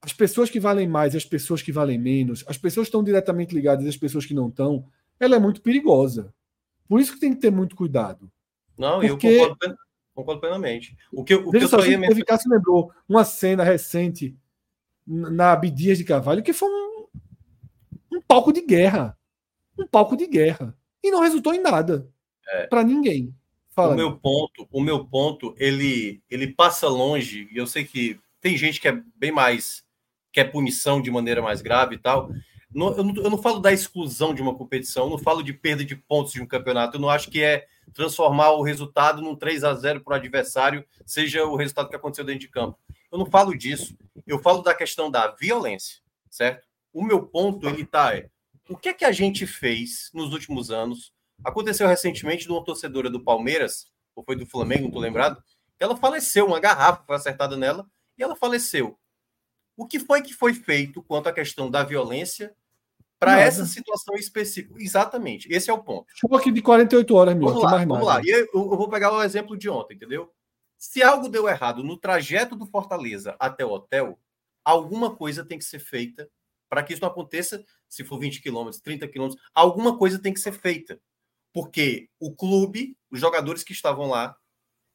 as 0.00 0.12
pessoas 0.12 0.48
que 0.48 0.60
valem 0.60 0.86
mais, 0.86 1.14
as 1.14 1.24
pessoas 1.24 1.60
que 1.60 1.72
valem 1.72 1.98
menos, 1.98 2.44
as 2.46 2.56
pessoas 2.56 2.86
que 2.86 2.88
estão 2.88 3.02
diretamente 3.02 3.54
ligadas 3.54 3.84
e 3.84 3.88
as 3.88 3.96
pessoas 3.96 4.24
que 4.24 4.34
não 4.34 4.48
estão, 4.48 4.86
ela 5.18 5.36
é 5.36 5.38
muito 5.38 5.60
perigosa. 5.60 6.32
Por 6.88 7.00
isso 7.00 7.12
que 7.12 7.20
tem 7.20 7.34
que 7.34 7.40
ter 7.40 7.50
muito 7.50 7.76
cuidado. 7.76 8.30
Não, 8.76 9.00
Porque... 9.00 9.26
eu 9.26 9.38
concordo, 9.38 9.78
concordo 10.14 10.40
plenamente. 10.40 10.96
O 11.12 11.24
que, 11.24 11.34
o 11.34 11.50
Veja 11.50 11.68
que 11.68 11.74
eu 11.74 11.80
só, 11.80 11.86
ia 11.86 11.98
me... 11.98 12.06
se 12.14 12.48
lembrou 12.48 12.92
uma 13.08 13.24
cena 13.24 13.64
recente 13.64 14.36
na 15.06 15.52
Abdias 15.52 15.98
de 15.98 16.04
Carvalho 16.04 16.42
que 16.42 16.52
foi 16.52 16.68
um, 16.68 17.06
um 18.12 18.22
palco 18.22 18.52
de 18.52 18.62
guerra. 18.62 19.18
Um 19.76 19.86
palco 19.86 20.16
de 20.16 20.26
guerra. 20.26 20.76
E 21.02 21.10
não 21.10 21.20
resultou 21.20 21.52
em 21.52 21.60
nada. 21.60 22.08
É. 22.48 22.66
Para 22.66 22.84
ninguém. 22.84 23.34
Fala, 23.70 23.94
o 23.94 23.96
meu 23.96 24.16
ponto, 24.16 24.68
o 24.72 24.80
meu 24.80 25.04
ponto, 25.04 25.54
ele, 25.56 26.20
ele 26.28 26.48
passa 26.48 26.88
longe, 26.88 27.48
e 27.52 27.56
eu 27.56 27.64
sei 27.64 27.84
que 27.84 28.18
tem 28.40 28.56
gente 28.56 28.80
que 28.80 28.88
é 28.88 29.02
bem 29.14 29.30
mais 29.30 29.84
que 30.38 30.40
é 30.40 30.44
punição 30.44 31.02
de 31.02 31.10
maneira 31.10 31.42
mais 31.42 31.60
grave 31.60 31.96
e 31.96 31.98
tal. 31.98 32.30
eu, 32.30 33.04
não, 33.04 33.14
eu 33.16 33.30
não 33.30 33.38
falo 33.38 33.58
da 33.58 33.72
exclusão 33.72 34.32
de 34.32 34.40
uma 34.40 34.54
competição, 34.54 35.10
não 35.10 35.18
falo 35.18 35.42
de 35.42 35.52
perda 35.52 35.84
de 35.84 35.96
pontos 35.96 36.32
de 36.32 36.40
um 36.40 36.46
campeonato, 36.46 36.96
eu 36.96 37.00
não 37.00 37.10
acho 37.10 37.30
que 37.30 37.42
é 37.42 37.66
transformar 37.92 38.50
o 38.52 38.62
resultado 38.62 39.20
num 39.20 39.34
3 39.34 39.64
a 39.64 39.74
0 39.74 40.00
para 40.02 40.12
o 40.12 40.16
adversário, 40.16 40.84
seja 41.04 41.44
o 41.44 41.56
resultado 41.56 41.88
que 41.88 41.96
aconteceu 41.96 42.24
dentro 42.24 42.40
de 42.40 42.48
campo. 42.48 42.78
Eu 43.10 43.18
não 43.18 43.26
falo 43.26 43.56
disso. 43.56 43.96
Eu 44.26 44.38
falo 44.38 44.62
da 44.62 44.74
questão 44.74 45.10
da 45.10 45.28
violência, 45.28 46.00
certo? 46.30 46.66
O 46.92 47.02
meu 47.02 47.22
ponto, 47.22 47.66
ele 47.66 47.84
tá 47.84 48.14
é, 48.14 48.28
o 48.68 48.76
que 48.76 48.90
é 48.90 48.92
que 48.92 49.04
a 49.04 49.12
gente 49.12 49.46
fez 49.46 50.10
nos 50.12 50.32
últimos 50.32 50.70
anos 50.70 51.12
Aconteceu 51.44 51.86
recentemente 51.86 52.44
de 52.44 52.50
uma 52.50 52.64
torcedora 52.64 53.08
do 53.08 53.22
Palmeiras, 53.22 53.86
ou 54.14 54.24
foi 54.24 54.34
do 54.34 54.46
Flamengo, 54.46 54.82
não 54.82 54.88
estou 54.88 55.02
lembrado, 55.02 55.42
ela 55.78 55.96
faleceu, 55.96 56.46
uma 56.46 56.58
garrafa 56.58 57.04
foi 57.06 57.14
acertada 57.14 57.56
nela 57.56 57.86
e 58.16 58.22
ela 58.22 58.34
faleceu. 58.34 58.98
O 59.78 59.86
que 59.86 59.98
foi 59.98 60.20
que 60.20 60.34
foi 60.34 60.52
feito 60.52 61.02
quanto 61.02 61.28
à 61.28 61.32
questão 61.32 61.70
da 61.70 61.82
violência 61.82 62.54
para 63.18 63.40
essa 63.40 63.64
situação 63.64 64.14
específica? 64.16 64.74
Exatamente, 64.78 65.48
esse 65.50 65.70
é 65.70 65.72
o 65.72 65.82
ponto. 65.82 66.06
Choque 66.14 66.50
de 66.50 66.60
48 66.60 67.14
horas, 67.14 67.34
meu. 67.36 67.48
Vamos 67.48 67.62
lá, 67.62 67.70
mais 67.70 67.88
vamos 67.88 68.06
lá. 68.06 68.20
E 68.22 68.28
eu, 68.28 68.48
eu 68.52 68.76
vou 68.76 68.88
pegar 68.88 69.12
o 69.12 69.22
exemplo 69.22 69.56
de 69.56 69.70
ontem, 69.70 69.94
entendeu? 69.94 70.30
Se 70.76 71.02
algo 71.02 71.28
deu 71.28 71.48
errado 71.48 71.82
no 71.82 71.96
trajeto 71.96 72.54
do 72.54 72.66
Fortaleza 72.66 73.36
até 73.38 73.64
o 73.64 73.70
hotel, 73.70 74.18
alguma 74.64 75.14
coisa 75.14 75.44
tem 75.44 75.58
que 75.58 75.64
ser 75.64 75.78
feita 75.78 76.28
para 76.68 76.82
que 76.82 76.92
isso 76.92 77.02
não 77.02 77.08
aconteça. 77.08 77.64
Se 77.88 78.04
for 78.04 78.18
20 78.18 78.42
quilômetros, 78.42 78.82
30 78.82 79.08
quilômetros, 79.08 79.42
alguma 79.54 79.96
coisa 79.96 80.18
tem 80.18 80.34
que 80.34 80.40
ser 80.40 80.52
feita 80.52 81.00
porque 81.52 82.08
o 82.20 82.34
clube, 82.34 82.96
os 83.10 83.20
jogadores 83.20 83.64
que 83.64 83.72
estavam 83.72 84.08
lá, 84.08 84.36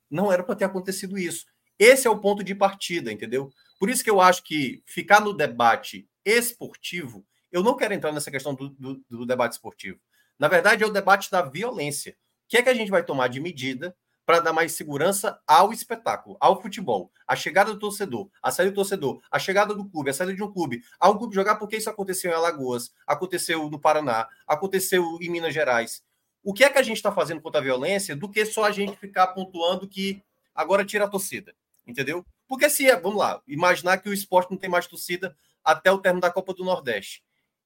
não 0.10 0.32
era 0.32 0.44
para 0.44 0.56
ter 0.56 0.66
acontecido 0.66 1.18
isso. 1.18 1.46
Esse 1.78 2.08
é 2.08 2.10
o 2.10 2.20
ponto 2.20 2.44
de 2.44 2.54
partida, 2.54 3.12
entendeu? 3.12 3.50
Por 3.84 3.90
isso 3.90 4.02
que 4.02 4.10
eu 4.10 4.22
acho 4.22 4.46
que 4.46 4.82
ficar 4.86 5.20
no 5.20 5.34
debate 5.34 6.08
esportivo, 6.24 7.28
eu 7.52 7.62
não 7.62 7.76
quero 7.76 7.94
entrar 7.94 8.14
nessa 8.14 8.32
questão 8.32 8.56
do, 8.56 8.70
do, 8.70 9.04
do 9.10 9.26
debate 9.26 9.52
esportivo. 9.52 10.00
Na 10.40 10.48
verdade, 10.48 10.86
é 10.86 10.88
o 10.88 10.90
debate 10.90 11.30
da 11.30 11.42
violência. 11.42 12.16
O 12.46 12.48
que 12.48 12.56
é 12.56 12.62
que 12.62 12.70
a 12.70 12.74
gente 12.74 12.90
vai 12.90 13.04
tomar 13.04 13.28
de 13.28 13.42
medida 13.42 13.94
para 14.26 14.40
dar 14.40 14.54
mais 14.54 14.72
segurança 14.72 15.38
ao 15.46 15.74
espetáculo, 15.74 16.38
ao 16.40 16.62
futebol, 16.62 17.12
a 17.28 17.36
chegada 17.36 17.74
do 17.74 17.78
torcedor, 17.78 18.30
a 18.42 18.52
saída 18.52 18.72
do 18.72 18.76
torcedor, 18.76 19.22
a 19.30 19.38
chegada 19.38 19.76
do 19.76 19.84
clube, 19.90 20.12
a 20.12 20.14
saída 20.14 20.34
de 20.34 20.42
um 20.42 20.50
clube, 20.50 20.82
a 20.98 21.10
um 21.10 21.18
clube 21.18 21.36
jogar 21.36 21.56
porque 21.58 21.76
isso 21.76 21.90
aconteceu 21.90 22.32
em 22.32 22.36
Alagoas, 22.36 22.90
aconteceu 23.06 23.70
no 23.70 23.82
Paraná, 23.82 24.30
aconteceu 24.48 25.18
em 25.20 25.30
Minas 25.30 25.54
Gerais 25.54 26.02
o 26.42 26.54
que 26.54 26.64
é 26.64 26.70
que 26.70 26.80
a 26.80 26.84
gente 26.84 26.96
está 26.96 27.12
fazendo 27.12 27.42
contra 27.42 27.60
a 27.60 27.64
violência 27.66 28.16
do 28.16 28.30
que 28.30 28.46
só 28.46 28.64
a 28.64 28.72
gente 28.72 28.96
ficar 28.96 29.28
pontuando 29.28 29.90
que 29.90 30.24
agora 30.56 30.86
tira 30.86 31.04
a 31.04 31.10
torcida, 31.10 31.54
entendeu? 31.86 32.26
Porque 32.54 32.70
se, 32.70 32.88
é, 32.88 32.96
vamos 32.96 33.18
lá, 33.18 33.42
imaginar 33.48 33.98
que 33.98 34.08
o 34.08 34.14
esporte 34.14 34.52
não 34.52 34.60
tem 34.60 34.70
mais 34.70 34.86
torcida 34.86 35.36
até 35.64 35.92
o 35.92 35.98
término 35.98 36.22
da 36.22 36.30
Copa 36.30 36.54
do 36.54 36.64
Nordeste. 36.64 37.24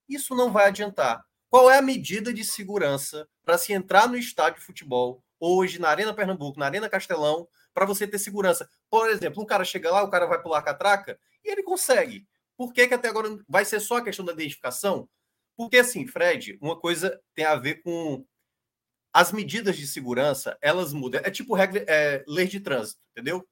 Isso 0.08 0.34
não 0.34 0.50
vai 0.50 0.68
adiantar. 0.68 1.26
Qual 1.50 1.70
é 1.70 1.78
a 1.78 1.82
medida 1.82 2.34
de 2.34 2.42
segurança 2.46 3.28
para 3.44 3.58
se 3.58 3.74
entrar 3.74 4.08
no 4.08 4.16
estádio 4.16 4.62
de 4.62 4.66
futebol, 4.66 5.22
hoje, 5.42 5.78
na 5.78 5.90
Arena 5.90 6.14
Pernambuco, 6.14 6.58
na 6.58 6.68
Arena 6.68 6.88
Castelão, 6.88 7.50
para 7.74 7.86
você 7.86 8.08
ter 8.08 8.18
segurança? 8.18 8.70
Por 8.90 9.10
exemplo, 9.10 9.44
um 9.44 9.46
cara 9.46 9.66
chega 9.66 9.92
lá, 9.92 10.02
o 10.04 10.10
cara 10.10 10.26
vai 10.26 10.42
pular 10.42 10.62
catraca 10.62 11.20
e 11.44 11.52
ele 11.52 11.64
consegue. 11.64 12.26
Por 12.56 12.72
que, 12.72 12.88
que 12.88 12.94
até 12.94 13.10
agora 13.10 13.38
vai 13.46 13.66
ser 13.66 13.82
só 13.82 13.98
a 13.98 14.02
questão 14.02 14.24
da 14.24 14.32
identificação? 14.32 15.10
Porque, 15.58 15.80
assim, 15.80 16.08
Fred, 16.08 16.58
uma 16.62 16.80
coisa 16.80 17.22
tem 17.36 17.44
a 17.44 17.58
ver 17.58 17.82
com 17.82 18.26
as 19.12 19.34
medidas 19.34 19.76
de 19.76 19.86
segurança, 19.86 20.58
elas 20.62 20.94
mudam. 20.94 21.20
É 21.26 21.30
tipo 21.30 21.54
regra, 21.56 21.84
é, 21.90 22.24
lei 22.26 22.48
de 22.48 22.62
trânsito, 22.62 23.02
entendeu? 23.12 23.46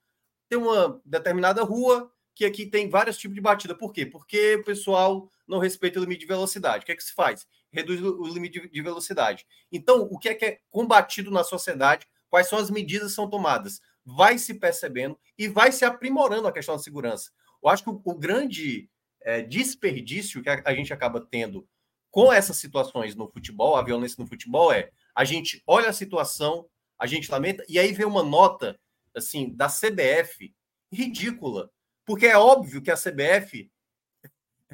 Tem 0.50 0.58
uma 0.58 1.02
determinada 1.06 1.64
rua 1.64 2.12
que 2.36 2.46
aqui 2.46 2.66
tem 2.66 2.90
vários 2.90 3.18
tipos 3.18 3.34
de 3.34 3.42
batida. 3.42 3.74
Por 3.74 3.94
quê? 3.94 4.06
Porque 4.06 4.56
o 4.56 4.64
pessoal 4.64 5.30
não 5.48 5.58
respeita 5.58 6.00
o 6.00 6.04
limite 6.04 6.22
de 6.22 6.28
velocidade. 6.28 6.84
O 6.84 6.86
que 6.86 6.92
é 6.92 6.96
que 6.96 7.04
se 7.04 7.14
faz? 7.14 7.48
Reduz 7.72 8.02
o 8.02 8.28
limite 8.28 8.70
de 8.70 8.82
velocidade. 8.82 9.46
Então, 9.72 10.02
o 10.12 10.20
que 10.20 10.30
é 10.30 10.36
que 10.36 10.46
é 10.46 10.60
combatido 10.70 11.32
na 11.32 11.44
sociedade? 11.44 12.06
Quais 12.30 12.48
são 12.48 12.60
as 12.60 12.70
medidas 12.70 13.10
que 13.10 13.16
são 13.16 13.30
tomadas? 13.30 13.82
Vai 14.04 14.38
se 14.38 14.54
percebendo 14.54 15.18
e 15.38 15.48
vai 15.48 15.72
se 15.72 15.86
aprimorando 15.86 16.48
a 16.48 16.52
questão 16.52 16.76
da 16.76 16.84
segurança. 16.84 17.32
Eu 17.64 17.70
acho 17.70 17.84
que 17.84 17.90
o, 17.90 18.16
grande 18.16 18.90
é, 19.22 19.42
desperdício 19.42 20.44
que 20.44 20.50
a 20.50 20.76
gente 20.76 20.94
acaba 20.94 21.20
tendo 21.20 21.68
com 22.12 22.32
essas 22.32 22.58
situações 22.58 23.16
no 23.16 23.30
futebol, 23.30 23.76
a 23.76 23.84
violência 23.84 24.18
no 24.20 24.28
futebol, 24.28 24.72
é 24.72 24.92
a 25.16 25.26
gente 25.26 25.64
olha 25.66 25.90
a 25.90 25.94
situação, 25.94 26.68
a 27.00 27.08
gente 27.08 27.32
lamenta, 27.32 27.64
e 27.68 27.80
aí 27.80 27.92
vem 27.92 28.06
uma 28.06 28.24
nota 28.24 28.80
assim 29.16 29.54
da 29.56 29.68
CBF 29.68 30.54
ridícula. 30.92 31.72
Porque 32.06 32.28
é 32.28 32.38
óbvio 32.38 32.82
que 32.82 32.92
a 32.92 32.98
CBF 32.98 33.72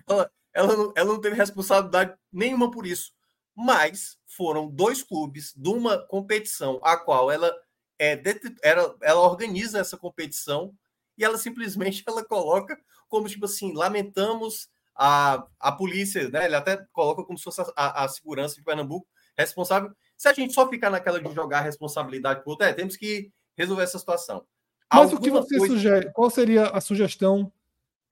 ela, 0.08 0.32
ela, 0.54 0.76
não, 0.76 0.94
ela 0.96 1.14
não 1.14 1.22
teve 1.22 1.36
responsabilidade 1.36 2.16
nenhuma 2.32 2.72
por 2.72 2.86
isso. 2.86 3.14
Mas 3.56 4.18
foram 4.26 4.70
dois 4.70 5.04
clubes 5.04 5.54
de 5.56 5.70
uma 5.70 6.00
competição 6.08 6.80
a 6.84 6.98
qual 6.98 7.32
ela 7.32 7.54
é 8.00 8.20
ela, 8.64 8.98
ela 9.02 9.22
organiza 9.22 9.80
essa 9.80 9.98
competição 9.98 10.74
e 11.18 11.24
ela 11.24 11.38
simplesmente 11.38 12.04
ela 12.08 12.26
coloca 12.26 12.80
como 13.08 13.28
tipo 13.28 13.46
assim, 13.46 13.74
lamentamos 13.74 14.70
a, 14.96 15.46
a 15.60 15.72
polícia, 15.72 16.30
né? 16.30 16.46
Ele 16.46 16.56
até 16.56 16.78
coloca 16.92 17.24
como 17.24 17.38
se 17.38 17.44
fosse 17.44 17.62
a, 17.76 18.04
a 18.04 18.08
segurança 18.08 18.56
de 18.56 18.64
Pernambuco 18.64 19.08
responsável. 19.38 19.92
Se 20.18 20.28
a 20.28 20.34
gente 20.34 20.54
só 20.54 20.68
ficar 20.70 20.90
naquela 20.90 21.22
de 21.22 21.34
jogar 21.34 21.62
responsabilidade 21.62 22.42
para 22.42 22.50
outro, 22.50 22.66
é, 22.66 22.74
temos 22.74 22.96
que 22.96 23.32
resolver 23.58 23.84
essa 23.84 24.00
situação. 24.00 24.46
Mas 24.92 25.04
Alguma 25.04 25.20
o 25.20 25.24
que 25.24 25.30
você 25.30 25.58
coisa... 25.58 25.74
sugere? 25.74 26.12
Qual 26.12 26.30
seria 26.30 26.68
a 26.68 26.82
sugestão 26.82 27.52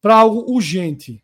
para 0.02 0.16
algo 0.16 0.52
urgente? 0.52 1.24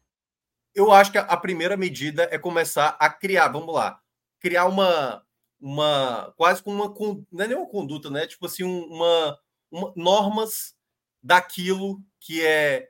Eu 0.74 0.92
acho 0.92 1.12
que 1.12 1.18
a 1.18 1.38
primeira 1.38 1.78
medida 1.78 2.28
é 2.30 2.38
começar 2.38 2.98
a 3.00 3.10
criar, 3.10 3.48
vamos 3.48 3.74
lá, 3.74 4.02
criar 4.40 4.66
uma, 4.66 5.26
uma 5.60 6.34
quase 6.36 6.62
como 6.62 6.84
uma, 6.84 7.26
não 7.32 7.46
é 7.46 7.48
nem 7.48 7.58
uma 7.58 7.70
conduta, 7.70 8.10
né? 8.10 8.28
Tipo 8.28 8.46
assim, 8.46 8.64
uma, 8.64 9.40
uma 9.72 9.94
normas 9.96 10.76
daquilo 11.24 12.04
que 12.20 12.46
é, 12.46 12.90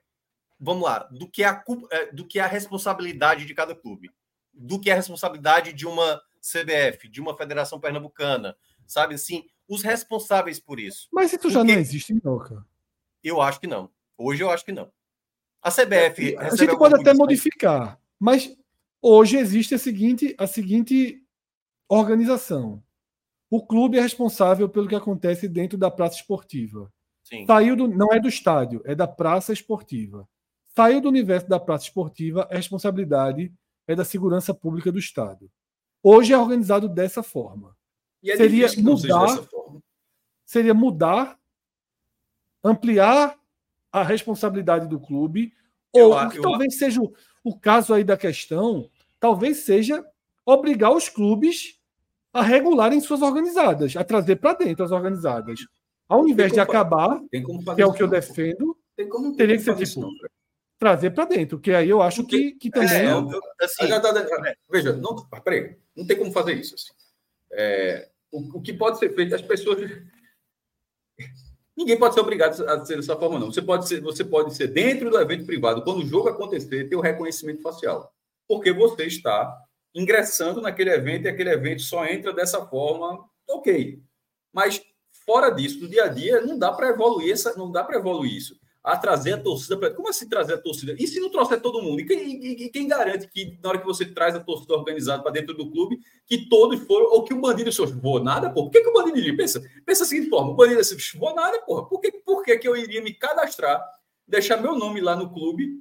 vamos 0.59 0.83
lá, 0.83 0.99
do 1.11 1.29
que 1.29 1.43
é 1.43 1.47
a, 1.47 1.63
é, 1.91 2.11
do 2.11 2.25
que 2.25 2.39
é 2.39 2.41
a 2.43 2.47
responsabilidade 2.47 3.45
de 3.45 3.53
cada 3.53 3.75
clube, 3.75 4.09
do 4.51 4.79
que 4.79 4.89
é 4.89 4.93
a 4.93 4.97
responsabilidade 4.97 5.71
de 5.71 5.85
uma 5.85 6.21
CBF, 6.41 7.07
de 7.07 7.21
uma 7.21 7.37
Federação 7.37 7.79
Pernambucana, 7.79 8.57
sabe 8.87 9.15
assim, 9.15 9.47
os 9.67 9.81
responsáveis 9.81 10.59
por 10.59 10.79
isso. 10.79 11.07
Mas 11.11 11.33
isso 11.33 11.49
já 11.49 11.63
não 11.63 11.73
existe, 11.73 12.15
não, 12.23 12.37
cara. 12.37 12.65
Eu 13.23 13.41
acho 13.41 13.59
que 13.59 13.67
não. 13.67 13.89
Hoje 14.17 14.43
eu 14.43 14.49
acho 14.49 14.63
que 14.63 14.71
não. 14.71 14.91
A 15.61 15.71
CBF. 15.71 16.37
A 16.37 16.55
gente 16.55 16.77
pode 16.77 16.95
até 16.95 17.13
modificar, 17.13 17.99
mas 18.19 18.55
hoje 19.01 19.37
existe 19.37 19.73
a 19.73 19.79
seguinte, 19.79 20.35
a 20.37 20.45
seguinte 20.45 21.23
organização. 21.89 22.83
O 23.49 23.65
clube 23.65 23.97
é 23.97 24.01
responsável 24.01 24.67
pelo 24.69 24.87
que 24.87 24.95
acontece 24.95 25.47
dentro 25.47 25.77
da 25.77 25.89
praça 25.89 26.17
esportiva. 26.17 26.91
Sim. 27.23 27.45
Saiu 27.47 27.75
do, 27.75 27.87
não 27.87 28.13
é 28.13 28.19
do 28.19 28.27
estádio, 28.27 28.81
é 28.85 28.93
da 28.93 29.07
praça 29.07 29.53
esportiva. 29.53 30.27
Saiu 30.75 31.01
do 31.01 31.09
universo 31.09 31.47
da 31.47 31.59
praça 31.59 31.85
esportiva, 31.85 32.47
a 32.51 32.55
responsabilidade 32.55 33.51
é 33.87 33.95
da 33.95 34.03
segurança 34.03 34.53
pública 34.53 34.91
do 34.91 34.99
estado. 34.99 35.49
Hoje 36.03 36.33
é 36.33 36.37
organizado 36.37 36.87
dessa 36.87 37.23
forma. 37.23 37.75
É 38.23 38.35
seria 38.35 38.67
mudar, 38.77 39.27
seria 40.45 40.73
mudar, 40.73 41.37
ampliar 42.63 43.37
a 43.91 44.03
responsabilidade 44.03 44.87
do 44.87 44.99
clube, 44.99 45.53
eu, 45.93 46.09
ou 46.09 46.15
o 46.15 46.29
que 46.29 46.37
eu, 46.37 46.41
talvez 46.41 46.73
eu... 46.73 46.79
seja 46.79 47.01
o, 47.01 47.13
o 47.43 47.57
caso 47.57 47.93
aí 47.93 48.03
da 48.03 48.17
questão, 48.17 48.89
talvez 49.19 49.57
seja 49.57 50.05
obrigar 50.45 50.91
os 50.91 51.09
clubes 51.09 51.79
a 52.33 52.41
regularem 52.41 52.99
suas 52.99 53.21
organizadas, 53.21 53.95
a 53.95 54.03
trazer 54.03 54.35
para 54.35 54.53
dentro 54.53 54.83
as 54.83 54.91
organizadas. 54.91 55.61
Ao 56.07 56.27
invés 56.27 56.51
de 56.51 56.59
acabar, 56.59 57.19
que 57.31 57.81
é 57.81 57.85
o 57.85 57.93
que 57.93 58.03
eu 58.03 58.07
defendo, 58.07 58.77
teria 59.37 59.57
que 59.57 59.63
ser 59.63 59.75
tipo, 59.75 60.01
não, 60.01 60.11
trazer 60.77 61.11
para 61.11 61.25
dentro, 61.25 61.59
que 61.59 61.71
aí 61.71 61.89
eu 61.89 62.01
acho 62.01 62.25
que, 62.25 62.51
que 62.53 62.69
também. 62.69 62.89
É, 62.89 63.11
eu, 63.11 63.27
assim, 63.61 63.85
é. 63.85 64.55
veja, 64.69 64.93
não, 64.93 65.15
peraí, 65.43 65.77
não 65.95 66.05
tem 66.05 66.17
como 66.17 66.31
fazer 66.31 66.53
isso. 66.53 66.75
Assim. 66.75 66.91
É, 67.51 68.09
o, 68.31 68.57
o 68.57 68.61
que 68.61 68.73
pode 68.73 68.99
ser 68.99 69.15
feito, 69.15 69.33
as 69.33 69.41
pessoas. 69.41 69.79
Ninguém 71.75 71.99
pode 71.99 72.13
ser 72.13 72.21
obrigado 72.21 72.61
a 72.67 72.85
ser 72.85 72.95
dessa 72.95 73.15
forma, 73.17 73.37
não. 73.37 73.51
Você 73.51 73.61
pode 73.61 73.87
ser, 73.87 74.01
você 74.01 74.23
pode 74.23 74.55
ser 74.55 74.67
dentro 74.67 75.09
do 75.09 75.19
evento 75.19 75.45
privado, 75.45 75.83
quando 75.83 75.99
o 75.99 76.05
jogo 76.05 76.29
acontecer, 76.29 76.87
ter 76.87 76.95
o 76.95 77.01
reconhecimento 77.01 77.61
facial. 77.61 78.13
Porque 78.47 78.71
você 78.71 79.05
está 79.05 79.57
ingressando 79.93 80.61
naquele 80.61 80.91
evento 80.91 81.25
e 81.25 81.29
aquele 81.29 81.49
evento 81.49 81.81
só 81.81 82.05
entra 82.05 82.33
dessa 82.33 82.65
forma, 82.65 83.23
ok. 83.49 83.99
Mas 84.53 84.81
fora 85.25 85.49
disso, 85.49 85.81
no 85.81 85.89
dia 85.89 86.05
a 86.05 86.07
dia, 86.07 86.41
não 86.41 86.57
dá 86.57 86.71
para 86.71 86.89
evoluir 86.89 87.33
essa, 87.33 87.55
não 87.57 87.71
dá 87.71 87.83
para 87.83 87.97
evoluir 87.97 88.35
isso 88.35 88.57
a 88.85 88.95
trazer 88.95 89.33
a 89.33 89.37
torcida 89.39 89.75
para. 89.77 89.89
Como 89.89 90.07
assim 90.07 90.29
trazer 90.29 90.53
a 90.53 90.57
torcida? 90.59 90.95
E 90.99 91.07
se 91.07 91.19
não 91.19 91.31
trouxer 91.31 91.59
todo 91.59 91.81
mundo? 91.81 92.01
E 92.01 92.05
quem, 92.05 92.45
e, 92.45 92.69
quem, 92.69 92.87
garante 92.87 93.27
que 93.27 93.57
na 93.61 93.69
hora 93.69 93.79
que 93.79 93.85
você 93.85 94.05
traz 94.05 94.35
a 94.35 94.39
torcida 94.39 94.75
organizada 94.75 95.23
para 95.23 95.31
dentro 95.31 95.55
do 95.55 95.71
clube, 95.71 95.99
que 96.27 96.47
todos 96.47 96.79
foram, 96.81 97.07
ou 97.07 97.23
que 97.23 97.33
o 97.33 97.41
bandido 97.41 97.71
se 97.71 97.83
vou 97.83 98.23
nada, 98.23 98.47
pô? 98.51 98.65
Por 98.65 98.71
que, 98.71 98.81
que 98.81 98.87
o 98.87 98.93
bandido 98.93 99.17
iria? 99.17 99.35
Pensa, 99.35 99.59
pensa 99.83 100.03
da 100.03 100.09
seguinte 100.09 100.29
forma: 100.29 100.51
o 100.51 100.55
bandido 100.55 100.79
assim, 100.81 100.95
vou 101.17 101.33
nada, 101.33 101.59
porra. 101.61 101.87
Por 101.87 101.99
que, 101.99 102.11
por 102.11 102.43
que, 102.43 102.55
que 102.59 102.67
eu 102.67 102.77
iria 102.77 103.01
me 103.01 103.11
cadastrar, 103.11 103.83
deixar 104.27 104.61
meu 104.61 104.75
nome 104.75 105.01
lá 105.01 105.15
no 105.15 105.33
clube? 105.33 105.79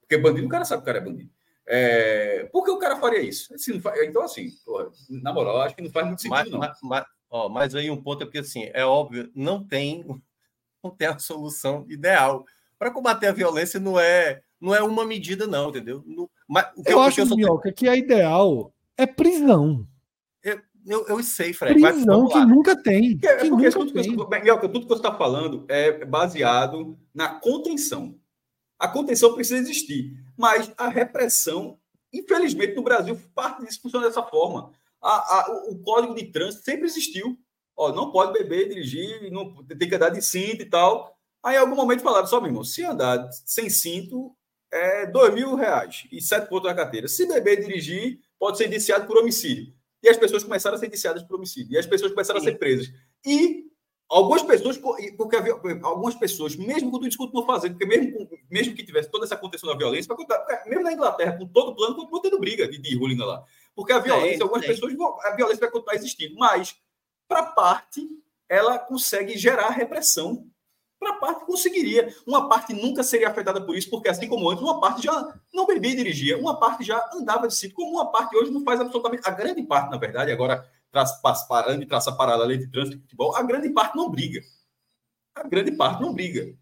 Porque 0.00 0.18
bandido, 0.18 0.46
o 0.46 0.50
cara 0.50 0.66
sabe 0.66 0.82
que 0.82 0.84
o 0.84 0.92
cara 0.92 0.98
é 0.98 1.10
bandido. 1.10 1.30
É, 1.66 2.44
por 2.52 2.62
que 2.62 2.70
o 2.70 2.78
cara 2.78 2.96
faria 2.96 3.22
isso? 3.22 3.54
Assim, 3.54 3.80
então, 4.02 4.22
assim, 4.22 4.50
porra, 4.66 4.90
na 5.08 5.32
moral, 5.32 5.62
acho 5.62 5.74
que 5.74 5.80
não 5.80 5.90
faz 5.90 6.06
muito 6.06 6.20
sentido, 6.20 6.36
mas, 6.36 6.50
não. 6.50 6.58
Mas, 6.58 6.78
mas, 6.82 7.04
ó, 7.30 7.48
mas 7.48 7.74
aí 7.74 7.90
um 7.90 8.02
ponto 8.02 8.22
é 8.22 8.26
porque, 8.26 8.40
assim, 8.40 8.68
é 8.74 8.84
óbvio, 8.84 9.30
não 9.34 9.66
tem 9.66 10.04
não 10.84 10.90
tem 10.94 11.08
a 11.08 11.18
solução 11.18 11.86
ideal. 11.88 12.44
Para 12.78 12.90
combater 12.90 13.28
a 13.28 13.32
violência 13.32 13.80
não 13.80 13.98
é 13.98 14.42
não 14.60 14.74
é 14.74 14.82
uma 14.82 15.04
medida, 15.04 15.46
não, 15.46 15.68
entendeu? 15.68 16.02
Não, 16.06 16.30
mas, 16.48 16.66
eu, 16.86 16.92
eu 16.92 17.00
acho, 17.00 17.20
eu 17.20 17.26
Minhoca, 17.36 17.70
que 17.70 17.86
a 17.86 17.94
ideal 17.94 18.72
é 18.96 19.06
prisão. 19.06 19.86
Eu, 20.42 20.60
eu, 20.86 21.06
eu 21.06 21.22
sei, 21.22 21.52
Fred. 21.52 21.80
Prisão 21.80 22.28
que 22.28 22.38
nunca 22.46 22.74
tem. 22.74 23.18
É, 23.22 23.36
que 23.36 23.50
nunca 23.50 23.70
tudo, 23.70 23.92
tem. 23.92 24.02
Que, 24.02 24.40
Minhoca, 24.40 24.68
tudo 24.68 24.82
que 24.82 24.88
você 24.88 25.00
está 25.00 25.14
falando 25.14 25.66
é 25.68 26.04
baseado 26.04 26.98
na 27.14 27.28
contenção. 27.28 28.18
A 28.78 28.88
contenção 28.88 29.34
precisa 29.34 29.58
existir, 29.58 30.16
mas 30.36 30.72
a 30.76 30.88
repressão, 30.88 31.78
infelizmente, 32.12 32.74
no 32.74 32.82
Brasil, 32.82 33.18
parte 33.34 33.64
disso 33.64 33.80
funciona 33.82 34.06
dessa 34.06 34.22
forma. 34.22 34.72
A, 35.00 35.10
a, 35.10 35.68
o 35.68 35.78
código 35.78 36.14
de 36.14 36.24
trânsito 36.32 36.64
sempre 36.64 36.86
existiu 36.86 37.38
ó, 37.76 37.92
não 37.92 38.10
pode 38.10 38.32
beber, 38.32 38.68
dirigir, 38.68 39.30
não, 39.30 39.64
tem 39.64 39.88
que 39.88 39.94
andar 39.94 40.10
de 40.10 40.22
cinto 40.22 40.62
e 40.62 40.66
tal. 40.66 41.16
Aí, 41.42 41.56
em 41.56 41.58
algum 41.58 41.76
momento, 41.76 42.02
falaram 42.02 42.26
só, 42.26 42.40
meu 42.40 42.48
irmão, 42.48 42.64
se 42.64 42.82
andar 42.84 43.28
sem 43.44 43.68
cinto, 43.68 44.34
é 44.72 45.06
dois 45.06 45.32
mil 45.32 45.54
reais 45.54 46.06
e 46.10 46.20
sete 46.20 46.48
pontos 46.48 46.68
na 46.68 46.74
carteira. 46.74 47.06
Se 47.06 47.26
beber 47.26 47.60
e 47.60 47.66
dirigir, 47.66 48.20
pode 48.38 48.58
ser 48.58 48.66
indiciado 48.66 49.06
por 49.06 49.18
homicídio. 49.18 49.72
E 50.02 50.08
as 50.08 50.16
pessoas 50.16 50.42
começaram 50.42 50.76
a 50.76 50.78
ser 50.78 50.86
indiciadas 50.86 51.22
por 51.22 51.36
homicídio. 51.36 51.72
E 51.74 51.78
as 51.78 51.86
pessoas 51.86 52.12
começaram 52.12 52.40
Sim. 52.40 52.48
a 52.48 52.50
ser 52.50 52.58
presas. 52.58 52.92
E 53.24 53.64
algumas 54.08 54.42
pessoas, 54.42 54.78
porque 55.16 55.36
havia, 55.36 55.54
algumas 55.82 56.14
pessoas, 56.14 56.56
mesmo 56.56 56.90
quando 56.90 57.08
continuou 57.16 57.46
fazendo, 57.46 57.72
porque 57.72 57.86
mesmo, 57.86 58.28
mesmo 58.50 58.74
que 58.74 58.84
tivesse 58.84 59.10
toda 59.10 59.24
essa 59.24 59.36
contenção 59.36 59.70
da 59.70 59.76
violência, 59.76 60.14
mesmo 60.66 60.82
na 60.82 60.92
Inglaterra, 60.92 61.38
com 61.38 61.46
todo 61.46 61.70
o 61.70 61.74
plano, 61.74 61.94
continuou 61.94 62.20
tendo 62.20 62.38
briga 62.38 62.68
de, 62.68 62.78
de 62.78 62.96
ruling 62.96 63.16
lá. 63.16 63.44
Porque 63.74 63.92
a 63.92 63.98
violência, 63.98 64.40
é, 64.40 64.42
algumas 64.42 64.62
é. 64.64 64.66
pessoas, 64.66 64.92
a 65.24 65.36
violência 65.36 65.60
vai 65.60 65.70
continuar 65.70 65.94
existindo. 65.94 66.34
Mas 66.36 66.76
para 67.34 67.42
parte, 67.42 68.08
ela 68.48 68.78
consegue 68.78 69.36
gerar 69.36 69.70
repressão. 69.70 70.46
Para 71.00 71.14
parte, 71.14 71.44
conseguiria. 71.44 72.14
Uma 72.24 72.48
parte 72.48 72.72
nunca 72.72 73.02
seria 73.02 73.28
afetada 73.28 73.60
por 73.60 73.76
isso, 73.76 73.90
porque 73.90 74.08
assim 74.08 74.28
como 74.28 74.48
antes, 74.48 74.62
uma 74.62 74.80
parte 74.80 75.02
já 75.02 75.34
não 75.52 75.66
bebia 75.66 75.90
e 75.90 75.96
dirigia, 75.96 76.38
uma 76.38 76.60
parte 76.60 76.84
já 76.84 77.10
andava 77.12 77.48
de 77.48 77.56
sítio, 77.56 77.74
como 77.74 77.90
uma 77.90 78.12
parte 78.12 78.36
hoje 78.36 78.52
não 78.52 78.62
faz 78.62 78.80
absolutamente. 78.80 79.26
A 79.26 79.32
grande 79.32 79.64
parte, 79.64 79.90
na 79.90 79.98
verdade, 79.98 80.30
agora 80.30 80.64
parando 81.48 81.82
e 81.82 81.86
traça 81.86 82.12
paralela 82.12 82.54
entre 82.54 82.70
trânsito 82.70 82.98
e 82.98 83.00
futebol, 83.00 83.34
a 83.34 83.42
grande 83.42 83.68
parte 83.70 83.96
não 83.96 84.08
briga. 84.08 84.40
A 85.34 85.42
grande 85.42 85.72
parte 85.72 86.00
não 86.00 86.14
briga. 86.14 86.56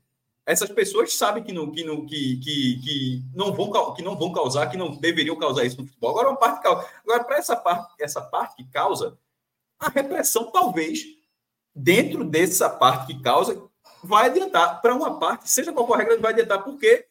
Essas 0.46 0.70
pessoas 0.70 1.14
sabem 1.14 1.44
que 1.44 1.52
não, 1.52 1.70
que 1.70 1.84
não, 1.84 2.06
que, 2.06 2.38
que, 2.38 2.80
que 2.82 3.22
não 3.34 3.52
vão 3.52 3.92
que 3.92 4.02
não 4.02 4.16
vão 4.16 4.32
causar, 4.32 4.68
que 4.68 4.78
não 4.78 4.96
deveriam 4.96 5.36
causar 5.36 5.64
isso 5.64 5.78
no 5.78 5.86
futebol. 5.86 6.10
Agora 6.10 6.30
uma 6.30 6.38
parte 6.38 6.62
causa. 6.62 6.88
Agora 7.04 7.24
para 7.24 7.36
essa 7.36 7.54
parte, 7.54 7.94
essa 8.00 8.22
parte 8.22 8.56
que 8.56 8.64
causa, 8.70 9.18
a 9.82 9.88
repressão 9.88 10.50
talvez, 10.50 11.04
dentro 11.74 12.24
dessa 12.24 12.70
parte 12.70 13.12
que 13.12 13.22
causa, 13.22 13.68
vai 14.02 14.26
adiantar. 14.26 14.80
Para 14.80 14.94
uma 14.94 15.18
parte, 15.18 15.50
seja 15.50 15.72
qual 15.72 15.86
for 15.86 15.94
a 15.94 15.98
regra, 15.98 16.18
vai 16.18 16.32
adiantar, 16.32 16.62
porque 16.62 17.06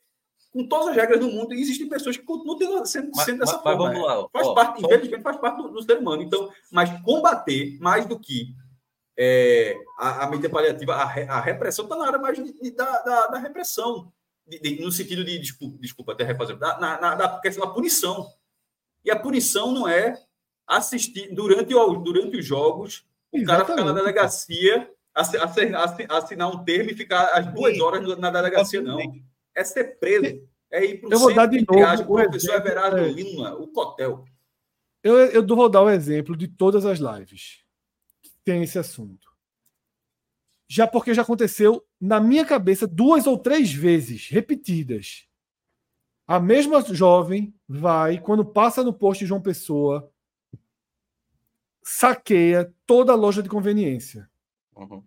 com 0.52 0.68
todas 0.68 0.90
as 0.90 0.96
regras 0.96 1.20
do 1.20 1.30
mundo, 1.30 1.54
existem 1.54 1.88
pessoas 1.88 2.18
que 2.18 2.24
continuam 2.24 2.86
sendo, 2.86 3.16
sendo 3.22 3.40
dessa 3.40 3.54
mas, 3.54 3.64
forma. 3.64 3.86
Mas 3.86 3.94
vamos 3.94 4.08
lá. 4.08 4.30
Faz 4.32 4.48
ó, 4.48 4.54
parte, 4.54 4.84
infelizmente, 4.84 5.24
faz 5.24 5.38
parte 5.38 5.62
do, 5.62 5.70
do, 5.70 5.84
ser 5.84 5.98
humano. 5.98 6.22
Então, 6.24 6.52
mas 6.72 7.02
combater 7.04 7.78
mais 7.80 8.06
do 8.06 8.20
que 8.20 8.54
é, 9.18 9.78
a, 9.98 10.26
a 10.26 10.30
medida 10.30 10.50
paliativa, 10.50 10.94
a, 10.94 11.04
a 11.04 11.42
repressão 11.42 11.86
está 11.86 11.96
na 11.96 12.08
área 12.08 12.20
mais 12.20 12.38
de, 12.38 12.52
de, 12.52 12.72
da, 12.72 13.00
da, 13.02 13.28
da, 13.28 13.40
repressão. 13.40 14.12
De, 14.46 14.82
no 14.82 14.92
sentido 14.92 15.24
de, 15.24 15.40
desculpa, 15.40 15.78
desculpa 15.80 16.12
até 16.12 16.26
refazer, 16.26 16.58
da, 16.58 16.78
na, 16.80 17.00
na, 17.00 17.16
da 17.16 17.40
questão 17.40 17.66
da 17.66 17.74
punição. 17.74 18.28
E 19.06 19.10
a 19.12 19.18
punição 19.18 19.72
não 19.72 19.88
é 19.88 20.22
assistir 20.78 21.34
durante, 21.34 21.74
o, 21.76 21.96
durante 21.96 22.38
os 22.38 22.46
jogos, 22.46 23.06
o 23.32 23.38
Exatamente. 23.38 23.68
cara 23.68 23.78
ficar 23.78 23.86
na 23.86 24.00
delegacia, 24.00 24.90
assinar 25.14 26.50
um 26.50 26.64
termo 26.64 26.92
e 26.92 26.96
ficar 26.96 27.26
as 27.34 27.54
duas 27.54 27.80
horas 27.80 28.18
na 28.18 28.30
delegacia, 28.30 28.82
não. 28.82 29.00
É 29.54 29.64
ser 29.64 30.00
preso. 30.00 30.48
É 30.72 30.86
ir 30.86 31.02
para 31.02 31.18
o 31.18 31.34
dar 31.34 31.46
de 31.48 31.60
o 31.60 32.06
professor 32.06 32.56
Everardo 32.56 32.98
é... 32.98 33.12
Lima, 33.12 33.54
o 33.56 33.68
Cotel. 33.68 34.24
Eu, 35.04 35.18
eu 35.18 35.46
vou 35.46 35.68
dar 35.68 35.82
o 35.82 35.88
um 35.88 35.90
exemplo 35.90 36.38
de 36.38 36.48
todas 36.48 36.86
as 36.86 37.00
lives 37.00 37.64
que 38.22 38.32
tem 38.46 38.64
esse 38.64 38.80
assunto. 38.80 39.30
Já 40.70 40.88
porque 40.88 41.14
já 41.14 41.24
aconteceu 41.24 41.86
na 42.00 42.22
minha 42.22 42.46
cabeça 42.46 42.88
duas 42.88 43.28
ou 43.28 43.38
três 43.38 43.74
vezes, 43.74 44.30
repetidas. 44.30 45.28
A 46.26 46.40
mesma 46.40 46.82
jovem 46.82 47.54
vai, 47.68 48.20
quando 48.20 48.46
passa 48.46 48.82
no 48.82 48.94
posto 48.94 49.22
de 49.22 49.26
João 49.26 49.42
Pessoa, 49.42 50.11
saqueia 51.84 52.74
toda 52.86 53.12
a 53.12 53.16
loja 53.16 53.42
de 53.42 53.50
conveniência. 53.50 54.30
Uhum. 54.76 55.04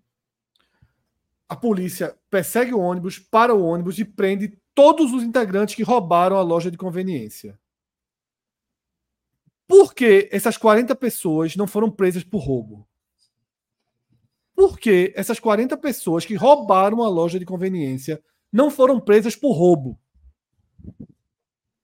A 1.49 1.57
polícia 1.57 2.17
persegue 2.31 2.75
o 2.75 2.81
ônibus, 2.81 3.19
para 3.19 3.55
o 3.55 3.63
ônibus 3.63 3.99
e 3.99 4.05
prende 4.05 4.59
todos 4.75 5.13
os 5.13 5.23
integrantes 5.23 5.75
que 5.75 5.83
roubaram 5.83 6.37
a 6.37 6.43
loja 6.43 6.71
de 6.71 6.77
conveniência. 6.77 7.59
Por 9.67 9.95
que 9.95 10.29
essas 10.33 10.57
40 10.57 10.95
pessoas 10.97 11.57
não 11.57 11.67
foram 11.67 11.91
presas 11.91 12.25
por 12.25 12.39
roubo? 12.39 12.87
Por 14.55 14.79
que 14.79 15.13
essas 15.17 15.41
40 15.41 15.77
pessoas 15.77 16.25
que 16.25 16.35
roubaram 16.35 17.03
a 17.03 17.09
loja 17.09 17.39
de 17.39 17.45
conveniência 17.45 18.23
não 18.53 18.71
foram 18.71 19.01
presas 19.01 19.35
por 19.35 19.53
roubo? 19.53 19.99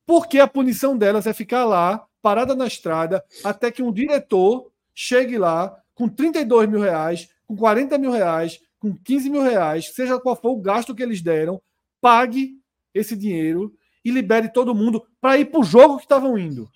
Porque 0.07 0.39
a 0.39 0.47
punição 0.47 0.97
delas 0.97 1.27
é 1.27 1.33
ficar 1.33 1.65
lá, 1.65 2.07
parada 2.21 2.55
na 2.55 2.67
estrada, 2.67 3.25
até 3.45 3.71
que 3.71 3.83
um 3.83 3.93
diretor 3.93 4.70
chegue 5.01 5.39
lá 5.39 5.75
com 5.95 6.07
32 6.07 6.69
mil 6.69 6.81
reais, 6.81 7.31
com 7.47 7.57
40 7.57 7.97
mil 7.97 8.11
reais, 8.11 8.61
com 8.79 8.95
15 8.95 9.31
mil 9.31 9.43
reais, 9.43 9.95
seja 9.95 10.21
qual 10.21 10.37
for 10.37 10.51
o 10.51 10.61
gasto 10.61 10.95
que 10.95 11.03
eles 11.03 11.23
deram, 11.23 11.61
pague 12.03 12.61
esse 12.93 13.17
dinheiro 13.17 13.75
e 14.05 14.11
libere 14.11 14.53
todo 14.53 14.75
mundo 14.75 15.07
para 15.19 15.39
ir 15.39 15.47
para 15.47 15.61
o 15.61 15.65
jogo 15.65 15.97
que 15.97 16.03
estavam 16.03 16.39
indo. 16.39 16.71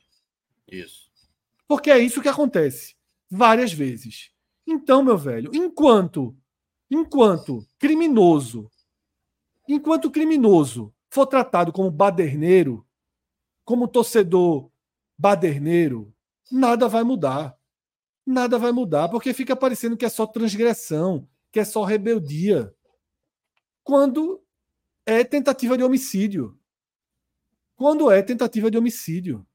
Isso. 0.67 1.11
Porque 1.69 1.91
é 1.91 1.99
isso 1.99 2.23
que 2.23 2.29
acontece 2.29 2.95
várias 3.31 3.75
vezes. 3.75 4.31
Então, 4.67 5.03
meu 5.03 5.19
velho, 5.19 5.51
enquanto 5.53 6.35
enquanto 6.91 7.67
criminoso, 7.79 8.71
enquanto 9.69 10.11
criminoso 10.11 10.95
for 11.11 11.27
tratado 11.27 11.73
como 11.73 11.91
baderneiro, 11.91 12.87
como 13.65 13.89
torcedor 13.89 14.71
baderneiro, 15.19 16.13
nada 16.51 16.89
vai 16.89 17.03
mudar. 17.03 17.57
Nada 18.27 18.59
vai 18.59 18.73
mudar, 18.73 19.09
porque 19.09 19.35
fica 19.35 19.55
parecendo 19.55 19.97
que 19.97 20.05
é 20.05 20.09
só 20.09 20.27
transgressão, 20.27 21.29
que 21.53 21.61
é 21.61 21.65
só 21.65 21.85
rebeldia. 21.85 22.75
Quando 23.83 24.43
é 25.05 25.23
tentativa 25.23 25.77
de 25.77 25.85
homicídio. 25.85 26.59
Quando 27.77 28.11
é 28.11 28.23
tentativa 28.23 28.71
de 28.71 28.79
homicídio. 28.79 29.47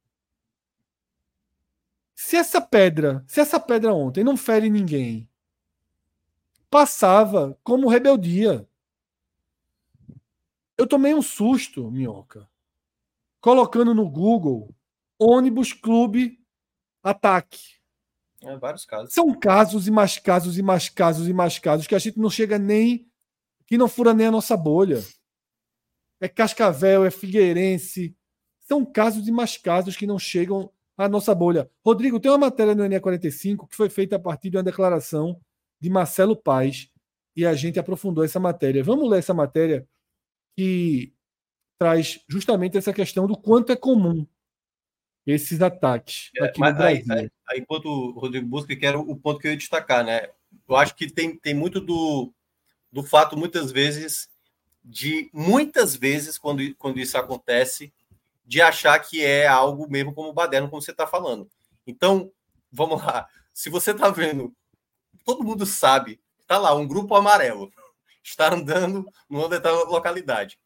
Se 2.13 2.35
essa 2.35 2.61
pedra, 2.61 3.23
se 3.27 3.39
essa 3.39 3.59
pedra 3.59 3.93
ontem 3.93 4.23
não 4.23 4.37
fere 4.37 4.69
ninguém, 4.69 5.27
passava 6.69 7.57
como 7.63 7.89
rebeldia. 7.89 8.67
Eu 10.77 10.85
tomei 10.85 11.13
um 11.13 11.21
susto, 11.21 11.89
minhoca, 11.89 12.47
colocando 13.41 13.93
no 13.95 14.09
Google 14.09 14.73
ônibus 15.17 15.73
clube 15.73 16.39
ataque. 17.03 17.78
É, 18.43 18.57
vários 18.57 18.85
casos. 18.85 19.13
São 19.13 19.37
casos 19.37 19.87
e 19.87 19.91
mais 19.91 20.17
casos 20.17 20.57
e 20.57 20.63
mais 20.63 20.89
casos 20.89 21.27
e 21.27 21.33
mais 21.33 21.59
casos 21.59 21.87
que 21.87 21.95
a 21.95 21.99
gente 21.99 22.17
não 22.17 22.29
chega 22.29 22.57
nem. 22.57 23.09
que 23.65 23.77
não 23.77 23.87
fura 23.87 24.13
nem 24.13 24.27
a 24.27 24.31
nossa 24.31 24.55
bolha. 24.55 25.03
É 26.21 26.27
Cascavel, 26.27 27.05
é 27.05 27.11
Figueirense. 27.11 28.15
São 28.61 28.85
casos 28.85 29.27
e 29.27 29.31
mais 29.31 29.57
casos 29.57 29.95
que 29.95 30.07
não 30.07 30.19
chegam 30.19 30.71
à 30.97 31.07
nossa 31.07 31.33
bolha. 31.33 31.69
Rodrigo, 31.85 32.19
tem 32.19 32.31
uma 32.31 32.37
matéria 32.37 32.75
no 32.75 32.83
NE45 32.83 33.67
que 33.67 33.75
foi 33.75 33.89
feita 33.89 34.15
a 34.15 34.19
partir 34.19 34.49
de 34.49 34.57
uma 34.57 34.63
declaração 34.63 35.39
de 35.79 35.89
Marcelo 35.89 36.35
Paes 36.35 36.89
e 37.35 37.45
a 37.45 37.53
gente 37.53 37.79
aprofundou 37.79 38.23
essa 38.23 38.39
matéria. 38.39 38.83
Vamos 38.83 39.09
ler 39.09 39.19
essa 39.19 39.33
matéria 39.33 39.87
que 40.57 41.13
traz 41.79 42.19
justamente 42.27 42.77
essa 42.77 42.91
questão 42.91 43.25
do 43.25 43.37
quanto 43.37 43.71
é 43.71 43.75
comum 43.75 44.27
esses 45.25 45.61
ataques 45.61 46.31
é, 46.37 46.45
aqui 46.45 46.59
no 46.59 46.73
Brasil. 46.73 47.05
Aí, 47.13 47.19
aí, 47.21 47.31
enquanto 47.55 47.85
o 47.87 48.11
Rodrigo 48.19 48.47
busca, 48.47 48.75
que 48.75 48.85
era 48.85 48.99
o 48.99 49.15
ponto 49.15 49.39
que 49.39 49.47
eu 49.47 49.51
ia 49.51 49.57
destacar, 49.57 50.03
né? 50.03 50.29
Eu 50.67 50.75
acho 50.75 50.95
que 50.95 51.09
tem, 51.09 51.35
tem 51.35 51.53
muito 51.53 51.79
do, 51.79 52.31
do 52.91 53.03
fato, 53.03 53.37
muitas 53.37 53.71
vezes, 53.71 54.29
de 54.83 55.29
muitas 55.33 55.95
vezes, 55.95 56.37
quando, 56.37 56.75
quando 56.75 56.99
isso 56.99 57.17
acontece, 57.17 57.93
de 58.45 58.61
achar 58.61 58.97
que 58.99 59.23
é 59.23 59.47
algo 59.47 59.89
mesmo 59.89 60.13
como 60.13 60.29
o 60.29 60.33
baderno, 60.33 60.69
como 60.69 60.81
você 60.81 60.91
está 60.91 61.05
falando. 61.05 61.49
Então, 61.85 62.31
vamos 62.71 63.03
lá. 63.03 63.27
Se 63.53 63.69
você 63.69 63.91
está 63.91 64.09
vendo, 64.09 64.53
todo 65.23 65.43
mundo 65.43 65.65
sabe, 65.65 66.19
está 66.41 66.57
lá, 66.57 66.73
um 66.73 66.87
grupo 66.87 67.15
amarelo, 67.15 67.71
está 68.23 68.53
andando 68.53 69.05
numa 69.29 69.49
determinada 69.49 69.89
localidade 69.89 70.59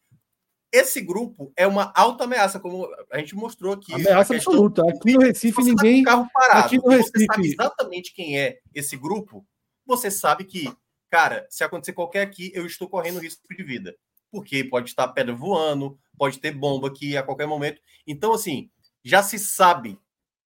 esse 0.74 1.00
grupo 1.00 1.52
é 1.56 1.68
uma 1.68 1.92
alta 1.94 2.24
ameaça, 2.24 2.58
como 2.58 2.88
a 3.08 3.18
gente 3.18 3.36
mostrou 3.36 3.72
aqui. 3.72 3.94
Ameaça 3.94 4.34
absoluta. 4.34 4.82
Aqui 4.90 5.12
no 5.12 5.20
Recife 5.20 5.62
ninguém. 5.62 6.02
Tá 6.02 6.10
carro 6.10 6.28
parado, 6.34 6.66
aqui 6.66 6.78
no 6.78 6.88
Recife. 6.88 7.12
Você 7.12 7.26
sabe 7.26 7.48
exatamente 7.48 8.12
quem 8.12 8.38
é 8.40 8.58
esse 8.74 8.96
grupo. 8.96 9.46
Você 9.86 10.10
sabe 10.10 10.44
que, 10.44 10.68
cara, 11.08 11.46
se 11.48 11.62
acontecer 11.62 11.92
qualquer 11.92 12.22
aqui, 12.22 12.50
eu 12.52 12.66
estou 12.66 12.88
correndo 12.88 13.20
risco 13.20 13.42
de 13.56 13.62
vida. 13.62 13.94
Porque 14.32 14.64
pode 14.64 14.88
estar 14.88 15.06
pedra 15.08 15.32
voando, 15.32 15.96
pode 16.18 16.40
ter 16.40 16.50
bomba 16.50 16.88
aqui 16.88 17.16
a 17.16 17.22
qualquer 17.22 17.46
momento. 17.46 17.80
Então, 18.04 18.32
assim, 18.32 18.68
já 19.04 19.22
se 19.22 19.38
sabe, 19.38 19.96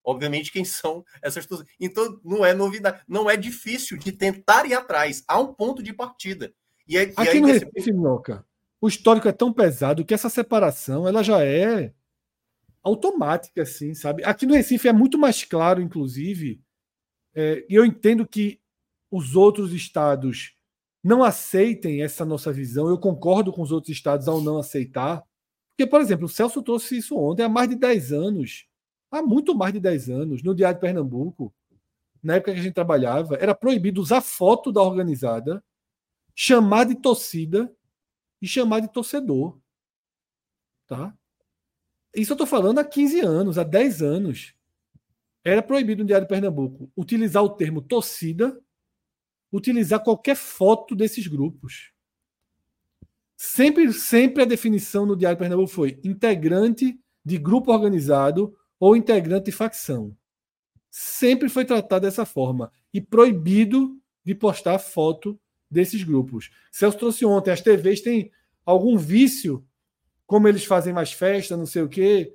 obviamente, 0.04 0.52
quem 0.52 0.64
são 0.64 1.02
essas 1.22 1.46
pessoas. 1.46 1.66
Então, 1.80 2.20
não 2.22 2.44
é 2.44 2.52
novidade, 2.52 3.00
não 3.08 3.30
é 3.30 3.36
difícil 3.36 3.96
de 3.96 4.12
tentar 4.12 4.66
ir 4.66 4.74
atrás. 4.74 5.24
Há 5.26 5.40
um 5.40 5.54
ponto 5.54 5.82
de 5.82 5.94
partida. 5.94 6.52
E, 6.86 6.98
aqui 6.98 7.14
e 7.16 7.28
aí, 7.28 7.40
no 7.40 7.46
Recife, 7.46 7.92
Minhoca, 7.92 8.44
o 8.80 8.88
histórico 8.88 9.28
é 9.28 9.32
tão 9.32 9.52
pesado 9.52 10.04
que 10.04 10.14
essa 10.14 10.28
separação 10.28 11.06
ela 11.06 11.22
já 11.22 11.44
é 11.44 11.92
automática, 12.82 13.62
assim, 13.62 13.94
sabe? 13.94 14.24
Aqui 14.24 14.46
no 14.46 14.54
Recife 14.54 14.88
é 14.88 14.92
muito 14.92 15.18
mais 15.18 15.44
claro, 15.44 15.82
inclusive, 15.82 16.62
é, 17.34 17.64
e 17.68 17.74
eu 17.74 17.84
entendo 17.84 18.26
que 18.26 18.60
os 19.10 19.36
outros 19.36 19.72
estados 19.72 20.54
não 21.02 21.22
aceitem 21.22 22.02
essa 22.02 22.24
nossa 22.24 22.52
visão. 22.52 22.88
Eu 22.88 22.98
concordo 22.98 23.52
com 23.52 23.62
os 23.62 23.72
outros 23.72 23.94
estados 23.94 24.28
ao 24.28 24.40
não 24.40 24.58
aceitar. 24.58 25.22
Porque, 25.76 25.88
por 25.88 26.00
exemplo, 26.00 26.26
o 26.26 26.28
Celso 26.28 26.62
trouxe 26.62 26.98
isso 26.98 27.16
ontem, 27.16 27.42
há 27.42 27.48
mais 27.48 27.68
de 27.68 27.76
10 27.76 28.12
anos. 28.12 28.66
Há 29.10 29.22
muito 29.22 29.54
mais 29.54 29.72
de 29.72 29.80
10 29.80 30.10
anos, 30.10 30.42
no 30.42 30.54
Diário 30.54 30.76
de 30.76 30.80
Pernambuco, 30.80 31.54
na 32.22 32.34
época 32.34 32.52
que 32.52 32.60
a 32.60 32.62
gente 32.62 32.74
trabalhava, 32.74 33.36
era 33.36 33.54
proibido 33.54 34.00
usar 34.00 34.20
foto 34.20 34.72
da 34.72 34.82
organizada, 34.82 35.64
chamar 36.34 36.84
de 36.84 36.96
torcida 36.96 37.72
e 38.40 38.46
chamar 38.46 38.80
de 38.80 38.92
torcedor. 38.92 39.58
Tá? 40.86 41.16
Isso 42.14 42.32
eu 42.32 42.34
estou 42.34 42.46
falando 42.46 42.78
há 42.78 42.84
15 42.84 43.20
anos, 43.20 43.58
há 43.58 43.62
10 43.62 44.02
anos. 44.02 44.54
Era 45.44 45.62
proibido 45.62 46.02
no 46.02 46.06
Diário 46.06 46.26
de 46.26 46.28
Pernambuco 46.28 46.90
utilizar 46.96 47.42
o 47.42 47.50
termo 47.50 47.80
torcida, 47.80 48.60
utilizar 49.52 50.02
qualquer 50.02 50.36
foto 50.36 50.94
desses 50.94 51.26
grupos. 51.26 51.92
Sempre, 53.36 53.92
sempre 53.92 54.42
a 54.42 54.46
definição 54.46 55.06
no 55.06 55.16
Diário 55.16 55.36
de 55.36 55.40
Pernambuco 55.40 55.70
foi 55.70 56.00
integrante 56.02 56.98
de 57.24 57.38
grupo 57.38 57.72
organizado 57.72 58.56
ou 58.80 58.96
integrante 58.96 59.46
de 59.46 59.52
facção. 59.52 60.16
Sempre 60.90 61.48
foi 61.48 61.64
tratado 61.64 62.06
dessa 62.06 62.24
forma 62.24 62.72
e 62.92 63.00
proibido 63.00 63.96
de 64.24 64.34
postar 64.34 64.78
foto 64.78 65.38
desses 65.70 66.02
grupos. 66.02 66.50
Celso 66.70 66.98
trouxe 66.98 67.24
ontem, 67.24 67.50
as 67.50 67.60
TVs 67.60 68.00
têm 68.00 68.30
algum 68.64 68.96
vício, 68.96 69.64
como 70.26 70.48
eles 70.48 70.64
fazem 70.64 70.92
mais 70.92 71.12
festa, 71.12 71.56
não 71.56 71.66
sei 71.66 71.82
o 71.82 71.88
quê, 71.88 72.34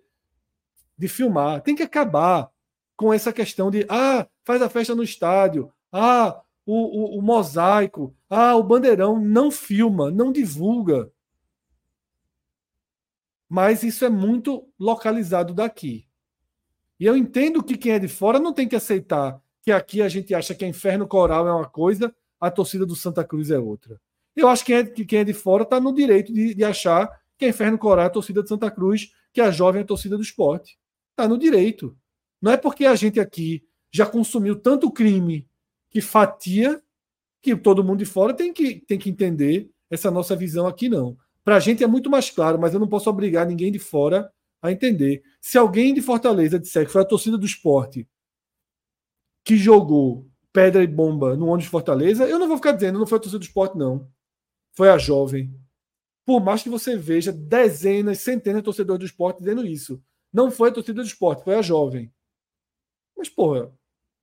de 0.97 1.07
filmar. 1.07 1.61
Tem 1.61 1.75
que 1.75 1.83
acabar 1.83 2.49
com 2.95 3.13
essa 3.13 3.33
questão 3.33 3.69
de 3.69 3.85
ah, 3.89 4.27
faz 4.43 4.61
a 4.61 4.69
festa 4.69 4.95
no 4.95 5.03
estádio, 5.03 5.71
ah, 5.91 6.41
o, 6.65 7.15
o, 7.15 7.19
o 7.19 7.21
mosaico, 7.21 8.15
ah, 8.29 8.55
o 8.55 8.63
bandeirão 8.63 9.19
não 9.19 9.51
filma, 9.51 10.09
não 10.09 10.31
divulga. 10.31 11.11
Mas 13.49 13.83
isso 13.83 14.03
é 14.03 14.09
muito 14.09 14.67
localizado 14.79 15.53
daqui. 15.53 16.07
E 16.99 17.05
eu 17.05 17.15
entendo 17.17 17.63
que 17.63 17.77
quem 17.77 17.93
é 17.93 17.99
de 17.99 18.07
fora 18.07 18.39
não 18.39 18.53
tem 18.53 18.67
que 18.67 18.75
aceitar 18.75 19.43
que 19.63 19.71
aqui 19.71 20.01
a 20.01 20.09
gente 20.09 20.35
acha 20.35 20.53
que 20.53 20.65
a 20.65 20.67
Inferno 20.67 21.07
Coral 21.07 21.47
é 21.47 21.53
uma 21.53 21.67
coisa 21.67 22.13
a 22.43 22.51
torcida 22.51 22.85
do 22.85 22.93
Santa 22.93 23.23
Cruz 23.23 23.49
é 23.49 23.57
outra. 23.57 23.99
Eu 24.35 24.49
acho 24.49 24.65
que 24.65 24.73
quem 24.73 25.03
é, 25.03 25.05
quem 25.05 25.19
é 25.19 25.23
de 25.23 25.33
fora 25.33 25.63
está 25.63 25.79
no 25.79 25.93
direito 25.93 26.33
de, 26.33 26.53
de, 26.53 26.63
achar 26.63 27.09
que 27.37 27.45
a 27.45 27.47
Inferno 27.47 27.77
Coral 27.77 28.03
é 28.03 28.07
a 28.07 28.11
torcida 28.11 28.43
de 28.43 28.49
Santa 28.49 28.69
Cruz, 28.69 29.11
que 29.31 29.39
a 29.39 29.49
jovem 29.49 29.79
é 29.79 29.83
a 29.83 29.87
torcida 29.87 30.17
do 30.17 30.23
esporte. 30.23 30.77
Está 31.11 31.25
no 31.25 31.37
direito. 31.37 31.97
Não 32.41 32.51
é 32.51 32.57
porque 32.57 32.85
a 32.85 32.95
gente 32.95 33.17
aqui 33.17 33.63
já 33.89 34.05
consumiu 34.05 34.57
tanto 34.57 34.91
crime 34.91 35.47
que 35.89 36.01
fatia 36.01 36.83
que 37.41 37.55
todo 37.55 37.83
mundo 37.83 37.99
de 37.99 38.05
fora 38.05 38.33
tem 38.33 38.51
que, 38.51 38.81
tem 38.81 38.99
que 38.99 39.09
entender 39.09 39.69
essa 39.89 40.11
nossa 40.11 40.35
visão 40.35 40.67
aqui, 40.67 40.89
não. 40.89 41.17
Para 41.45 41.55
a 41.55 41.59
gente 41.61 41.81
é 41.81 41.87
muito 41.87 42.09
mais 42.09 42.29
claro, 42.29 42.59
mas 42.59 42.73
eu 42.73 42.79
não 42.79 42.87
posso 42.89 43.09
obrigar 43.09 43.47
ninguém 43.47 43.71
de 43.71 43.79
fora 43.79 44.29
a 44.61 44.69
entender. 44.69 45.23
Se 45.39 45.57
alguém 45.57 45.93
de 45.93 46.01
Fortaleza 46.01 46.59
disser 46.59 46.85
que 46.85 46.91
foi 46.91 47.03
a 47.03 47.05
torcida 47.05 47.37
do 47.37 47.45
esporte 47.45 48.05
que 49.45 49.55
jogou 49.55 50.29
pedra 50.53 50.83
e 50.83 50.87
bomba 50.87 51.35
no 51.35 51.47
ônibus 51.47 51.63
de 51.63 51.69
Fortaleza, 51.71 52.25
eu 52.27 52.37
não 52.37 52.47
vou 52.47 52.57
ficar 52.57 52.71
dizendo, 52.73 52.99
não 52.99 53.07
foi 53.07 53.17
a 53.17 53.21
torcida 53.21 53.39
do 53.39 53.45
esporte, 53.45 53.75
não. 53.75 54.07
Foi 54.71 54.89
a 54.89 54.97
jovem. 54.99 55.53
Por 56.23 56.39
mais 56.39 56.61
que 56.61 56.69
você 56.69 56.95
veja 56.95 57.31
dezenas, 57.31 58.19
centenas 58.19 58.61
de 58.61 58.65
torcedores 58.65 58.99
do 58.99 59.05
esporte 59.05 59.39
dizendo 59.39 59.65
isso. 59.65 60.01
Não 60.31 60.49
foi 60.49 60.69
a 60.69 60.71
torcida 60.71 61.01
do 61.01 61.07
esporte, 61.07 61.43
foi 61.43 61.55
a 61.55 61.61
jovem. 61.61 62.13
Mas, 63.17 63.29
porra, 63.29 63.71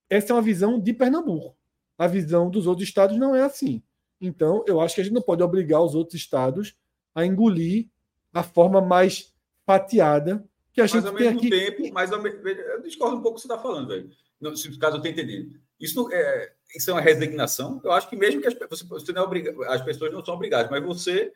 essa 0.09 0.33
é 0.33 0.37
uma 0.37 0.43
visão 0.43 0.81
de 0.81 0.93
Pernambuco. 0.93 1.57
A 1.99 2.07
visão 2.07 2.49
dos 2.49 2.67
outros 2.67 2.89
estados 2.89 3.19
não 3.19 3.35
é 3.35 3.43
assim. 3.43 3.83
Então, 4.21 4.65
eu 4.67 4.81
acho 4.81 4.95
que 4.95 5.01
a 5.01 5.05
gente 5.05 5.13
não 5.13 5.23
pode 5.23 5.43
obrigar 5.43 5.83
os 5.83 5.95
outros 5.95 6.15
estados 6.15 6.75
a 7.15 7.27
engolir 7.27 7.89
a 8.33 8.43
forma 8.43 8.81
mais 8.81 9.35
fatiada 9.67 10.45
que 10.73 10.81
a 10.81 10.87
gente 10.87 11.03
mas 11.03 11.07
ao 11.07 11.13
mesmo 11.13 11.39
aqui. 11.39 11.51
tempo, 11.51 11.93
mas 11.93 12.13
ao 12.13 12.23
mesmo, 12.23 12.47
eu 12.47 12.83
discordo 12.83 13.17
um 13.17 13.23
pouco 13.23 13.39
do 13.39 13.43
que 13.43 13.49
você 13.49 13.53
está 13.53 13.61
falando, 13.61 13.89
velho. 13.89 14.11
Não, 14.41 14.55
se 14.55 14.79
caso 14.79 14.97
eu 14.97 15.01
tenha 15.01 15.13
entendido. 15.13 15.61
Isso, 15.81 16.13
é, 16.13 16.53
isso 16.77 16.91
é 16.91 16.93
uma 16.93 17.01
resignação. 17.01 17.81
Eu 17.83 17.93
acho 17.93 18.09
que 18.09 18.17
mesmo 18.17 18.41
que 18.41 18.49
as, 18.49 18.55
você, 18.69 18.85
você 18.85 19.13
não 19.13 19.33
é 19.33 19.75
as 19.75 19.83
pessoas 19.83 20.13
não 20.13 20.25
são 20.25 20.35
obrigadas, 20.35 20.71
mas 20.71 20.85
você 20.85 21.33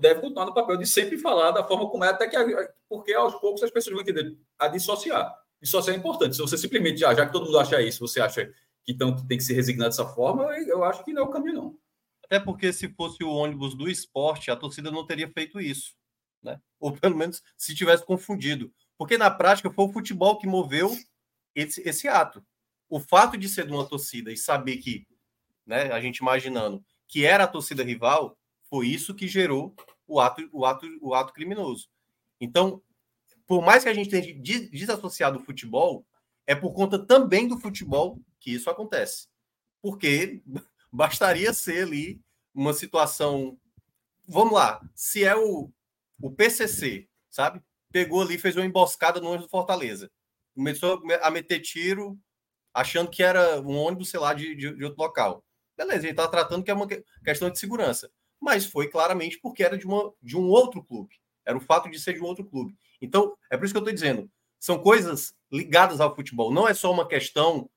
deve 0.00 0.20
continuar 0.20 0.46
no 0.46 0.54
papel 0.54 0.78
de 0.78 0.86
sempre 0.86 1.18
falar 1.18 1.50
da 1.50 1.62
forma 1.62 1.88
como 1.90 2.02
é, 2.02 2.08
até 2.08 2.26
que 2.26 2.36
porque 2.88 3.12
aos 3.12 3.34
poucos 3.34 3.62
as 3.62 3.70
pessoas 3.70 3.92
vão 3.92 4.02
entender 4.02 4.36
a 4.58 4.68
dissociar. 4.68 5.34
Dissociar 5.60 5.94
é 5.94 5.98
importante. 5.98 6.34
Se 6.34 6.40
você 6.42 6.56
simplesmente, 6.56 7.00
já, 7.00 7.14
já 7.14 7.26
que 7.26 7.32
todo 7.32 7.44
mundo 7.44 7.58
acha 7.58 7.80
isso, 7.82 8.06
você 8.06 8.20
acha 8.20 8.46
que 8.82 8.92
então 8.92 9.14
tem 9.26 9.36
que 9.36 9.44
se 9.44 9.52
resignar 9.52 9.88
dessa 9.88 10.06
forma, 10.06 10.44
eu 10.60 10.82
acho 10.82 11.04
que 11.04 11.12
não 11.12 11.22
é 11.22 11.24
o 11.26 11.30
caminho, 11.30 11.54
não. 11.54 11.78
Até 12.24 12.40
porque 12.40 12.72
se 12.72 12.88
fosse 12.88 13.22
o 13.22 13.30
ônibus 13.30 13.74
do 13.74 13.88
esporte, 13.88 14.50
a 14.50 14.56
torcida 14.56 14.90
não 14.90 15.06
teria 15.06 15.28
feito 15.28 15.60
isso. 15.60 15.94
Né? 16.42 16.60
Ou 16.80 16.92
pelo 16.92 17.16
menos 17.16 17.42
se 17.56 17.74
tivesse 17.74 18.04
confundido. 18.04 18.72
Porque 18.98 19.18
na 19.18 19.30
prática 19.30 19.70
foi 19.70 19.84
o 19.84 19.92
futebol 19.92 20.38
que 20.38 20.46
moveu 20.46 20.96
esse, 21.54 21.86
esse 21.88 22.08
ato. 22.08 22.44
O 22.88 23.00
fato 23.00 23.36
de 23.36 23.48
ser 23.48 23.66
de 23.66 23.72
uma 23.72 23.86
torcida 23.86 24.32
e 24.32 24.36
saber 24.36 24.78
que, 24.78 25.06
né, 25.66 25.92
a 25.92 26.00
gente 26.00 26.18
imaginando 26.18 26.84
que 27.08 27.24
era 27.24 27.44
a 27.44 27.48
torcida 27.48 27.82
rival, 27.82 28.38
foi 28.68 28.88
isso 28.88 29.14
que 29.14 29.28
gerou 29.28 29.74
o 30.06 30.20
ato, 30.20 30.48
o 30.52 30.64
ato, 30.64 30.86
o 31.00 31.14
ato 31.14 31.32
criminoso. 31.32 31.88
Então, 32.40 32.82
por 33.46 33.62
mais 33.62 33.82
que 33.82 33.88
a 33.88 33.94
gente 33.94 34.10
tenha 34.10 34.68
desassociado 34.70 35.38
o 35.38 35.42
futebol, 35.42 36.06
é 36.46 36.54
por 36.54 36.72
conta 36.72 36.98
também 36.98 37.48
do 37.48 37.58
futebol 37.58 38.20
que 38.38 38.52
isso 38.52 38.70
acontece. 38.70 39.28
Porque 39.80 40.42
bastaria 40.92 41.52
ser 41.52 41.84
ali 41.84 42.20
uma 42.54 42.72
situação. 42.72 43.58
Vamos 44.28 44.54
lá, 44.54 44.80
se 44.94 45.24
é 45.24 45.36
o, 45.36 45.70
o 46.20 46.30
PCC, 46.30 47.08
sabe? 47.30 47.62
Pegou 47.92 48.22
ali, 48.22 48.38
fez 48.38 48.56
uma 48.56 48.66
emboscada 48.66 49.20
no 49.20 49.28
ônibus 49.28 49.46
do 49.46 49.50
Fortaleza. 49.50 50.10
Começou 50.54 51.02
a 51.22 51.30
meter 51.30 51.60
tiro, 51.60 52.18
achando 52.80 53.10
que 53.10 53.22
era 53.22 53.60
um 53.60 53.76
ônibus, 53.76 54.10
sei 54.10 54.20
lá, 54.20 54.34
de, 54.34 54.54
de, 54.54 54.76
de 54.76 54.84
outro 54.84 55.02
local. 55.02 55.44
Beleza, 55.76 56.04
ele 56.04 56.10
está 56.10 56.26
tratando 56.28 56.64
que 56.64 56.70
é 56.70 56.74
uma 56.74 56.88
questão 57.24 57.50
de 57.50 57.58
segurança 57.58 58.10
mas 58.40 58.66
foi 58.66 58.88
claramente 58.88 59.38
porque 59.40 59.62
era 59.62 59.76
de, 59.76 59.86
uma, 59.86 60.12
de 60.22 60.36
um 60.36 60.48
outro 60.48 60.82
clube. 60.84 61.16
Era 61.44 61.56
o 61.56 61.60
fato 61.60 61.90
de 61.90 61.98
ser 61.98 62.14
de 62.14 62.20
um 62.20 62.24
outro 62.24 62.44
clube. 62.44 62.76
Então, 63.00 63.36
é 63.50 63.56
por 63.56 63.64
isso 63.64 63.74
que 63.74 63.78
eu 63.78 63.82
estou 63.82 63.94
dizendo, 63.94 64.30
são 64.58 64.78
coisas 64.78 65.34
ligadas 65.50 66.00
ao 66.00 66.14
futebol. 66.14 66.52
Não 66.52 66.68
é 66.68 66.74
só 66.74 66.92
uma 66.92 67.06
questão 67.06 67.68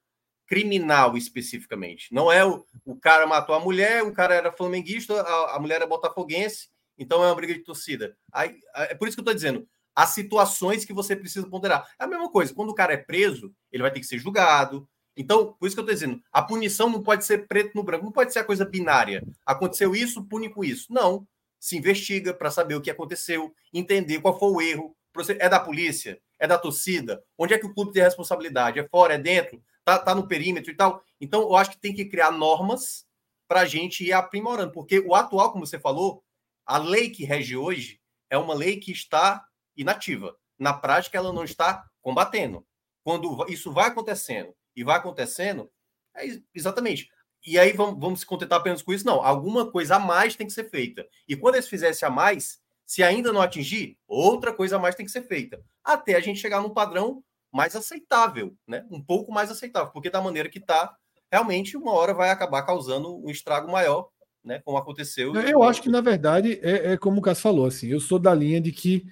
criminal 0.48 1.16
especificamente. 1.16 2.14
Não 2.14 2.32
é 2.32 2.44
o, 2.44 2.66
o 2.86 2.96
cara 2.96 3.28
matou 3.28 3.54
a 3.54 3.60
mulher, 3.60 4.04
o 4.04 4.14
cara 4.14 4.34
era 4.34 4.52
flamenguista, 4.52 5.22
a, 5.22 5.56
a 5.56 5.60
mulher 5.60 5.82
é 5.82 5.88
botafoguense, 5.88 6.70
então 6.98 7.24
é 7.24 7.28
uma 7.28 7.36
briga 7.36 7.54
de 7.54 7.64
torcida. 7.64 8.18
Aí, 8.32 8.60
é 8.76 8.96
por 8.96 9.08
isso 9.08 9.16
que 9.16 9.22
eu 9.22 9.24
estou 9.24 9.36
dizendo, 9.36 9.68
há 10.00 10.06
situações 10.06 10.86
que 10.86 10.94
você 10.94 11.14
precisa 11.16 11.48
ponderar. 11.48 11.90
É 12.00 12.06
a 12.06 12.08
mesma 12.08 12.30
coisa, 12.30 12.54
quando 12.54 12.70
o 12.70 12.76
cara 12.76 12.94
é 12.94 12.98
preso, 12.98 13.54
ele 13.70 13.84
vai 13.84 13.92
ter 13.92 14.00
que 14.00 14.06
ser 14.06 14.18
julgado, 14.18 14.88
então, 15.18 15.52
por 15.60 15.68
isso 15.68 15.76
que 15.76 15.82
eu 15.82 15.84
estou 15.84 15.94
dizendo, 15.94 16.24
a 16.32 16.42
punição 16.42 16.90
não 16.90 17.04
pode 17.04 17.26
ser 17.26 17.46
preto 17.46 17.76
no 17.76 17.84
branco, 17.84 18.06
não 18.06 18.12
pode 18.12 18.32
ser 18.32 18.40
a 18.40 18.44
coisa 18.44 18.64
binária. 18.64 19.22
Aconteceu 19.46 19.94
isso, 19.94 20.24
pune 20.24 20.48
com 20.50 20.64
isso. 20.64 20.94
Não. 20.94 21.28
Se 21.60 21.76
investiga 21.76 22.34
para 22.34 22.50
saber 22.50 22.76
o 22.76 22.82
que 22.82 22.90
aconteceu, 22.90 23.54
entender 23.74 24.22
qual 24.22 24.40
foi 24.40 24.50
o 24.50 24.62
erro. 24.62 24.96
É 25.40 25.50
da 25.50 25.60
polícia? 25.60 26.22
É 26.40 26.48
da 26.48 26.58
torcida? 26.58 27.22
Onde 27.38 27.54
é 27.54 27.58
que 27.58 27.66
o 27.66 27.74
clube 27.74 27.92
tem 27.92 28.02
responsabilidade? 28.02 28.80
É 28.80 28.88
fora? 28.88 29.16
É 29.16 29.18
dentro? 29.18 29.62
Tá, 29.84 30.00
tá 30.00 30.16
no 30.16 30.26
perímetro 30.26 30.72
e 30.72 30.76
tal? 30.76 31.04
Então, 31.20 31.42
eu 31.42 31.56
acho 31.58 31.72
que 31.72 31.82
tem 31.82 31.94
que 31.94 32.06
criar 32.06 32.32
normas 32.32 33.06
para 33.46 33.62
a 33.62 33.66
gente 33.66 34.06
ir 34.06 34.14
aprimorando, 34.14 34.72
porque 34.72 35.00
o 35.02 35.14
atual, 35.14 35.52
como 35.52 35.68
você 35.68 35.78
falou, 35.78 36.24
a 36.66 36.78
lei 36.78 37.10
que 37.10 37.26
rege 37.26 37.58
hoje 37.58 38.00
é 38.30 38.38
uma 38.38 38.54
lei 38.54 38.78
que 38.78 38.94
está 38.94 39.46
inativa. 39.82 40.36
Na 40.58 40.74
prática, 40.74 41.18
ela 41.18 41.32
não 41.32 41.44
está 41.44 41.86
combatendo. 42.02 42.66
Quando 43.04 43.46
isso 43.50 43.72
vai 43.72 43.88
acontecendo 43.88 44.54
e 44.76 44.84
vai 44.84 44.98
acontecendo, 44.98 45.70
é 46.16 46.26
exatamente. 46.54 47.10
E 47.46 47.58
aí 47.58 47.72
vamos, 47.72 48.00
vamos 48.00 48.20
se 48.20 48.26
contentar 48.26 48.60
apenas 48.60 48.82
com 48.82 48.92
isso? 48.92 49.06
Não, 49.06 49.24
alguma 49.24 49.72
coisa 49.72 49.96
a 49.96 50.00
mais 50.00 50.36
tem 50.36 50.46
que 50.46 50.54
ser 50.54 50.70
feita. 50.70 51.08
E 51.28 51.36
quando 51.36 51.56
eles 51.56 51.70
fizessem 51.70 52.08
a 52.08 52.12
mais, 52.12 52.60
se 52.86 53.02
ainda 53.02 53.32
não 53.32 53.42
atingir, 53.42 53.98
outra 54.08 54.54
coisa 54.54 54.76
a 54.76 54.80
mais 54.80 54.96
tem 54.96 55.06
que 55.06 55.12
ser 55.12 55.24
feita. 55.24 55.64
Até 55.84 56.16
a 56.16 56.20
gente 56.20 56.40
chegar 56.40 56.62
num 56.62 56.70
padrão 56.70 57.24
mais 57.52 57.76
aceitável, 57.76 58.56
né? 58.68 58.86
Um 58.92 59.02
pouco 59.02 59.32
mais 59.32 59.50
aceitável, 59.50 59.92
porque 59.92 60.10
da 60.10 60.22
maneira 60.22 60.50
que 60.50 60.60
está, 60.60 60.96
realmente 61.32 61.78
uma 61.78 61.94
hora 61.94 62.14
vai 62.14 62.30
acabar 62.30 62.64
causando 62.64 63.18
um 63.26 63.30
estrago 63.30 63.72
maior, 63.72 64.10
né? 64.44 64.62
Como 64.66 64.78
aconteceu. 64.78 65.34
Eu 65.36 65.64
acho 65.64 65.82
que, 65.82 65.90
na 65.90 66.02
verdade, 66.02 66.60
é, 66.62 66.94
é 66.94 66.98
como 66.98 67.20
o 67.20 67.22
Cássio 67.22 67.44
falou, 67.44 67.66
assim, 67.66 67.88
eu 67.88 68.00
sou 68.00 68.20
da 68.20 68.34
linha 68.34 68.60
de 68.60 68.72
que 68.72 69.06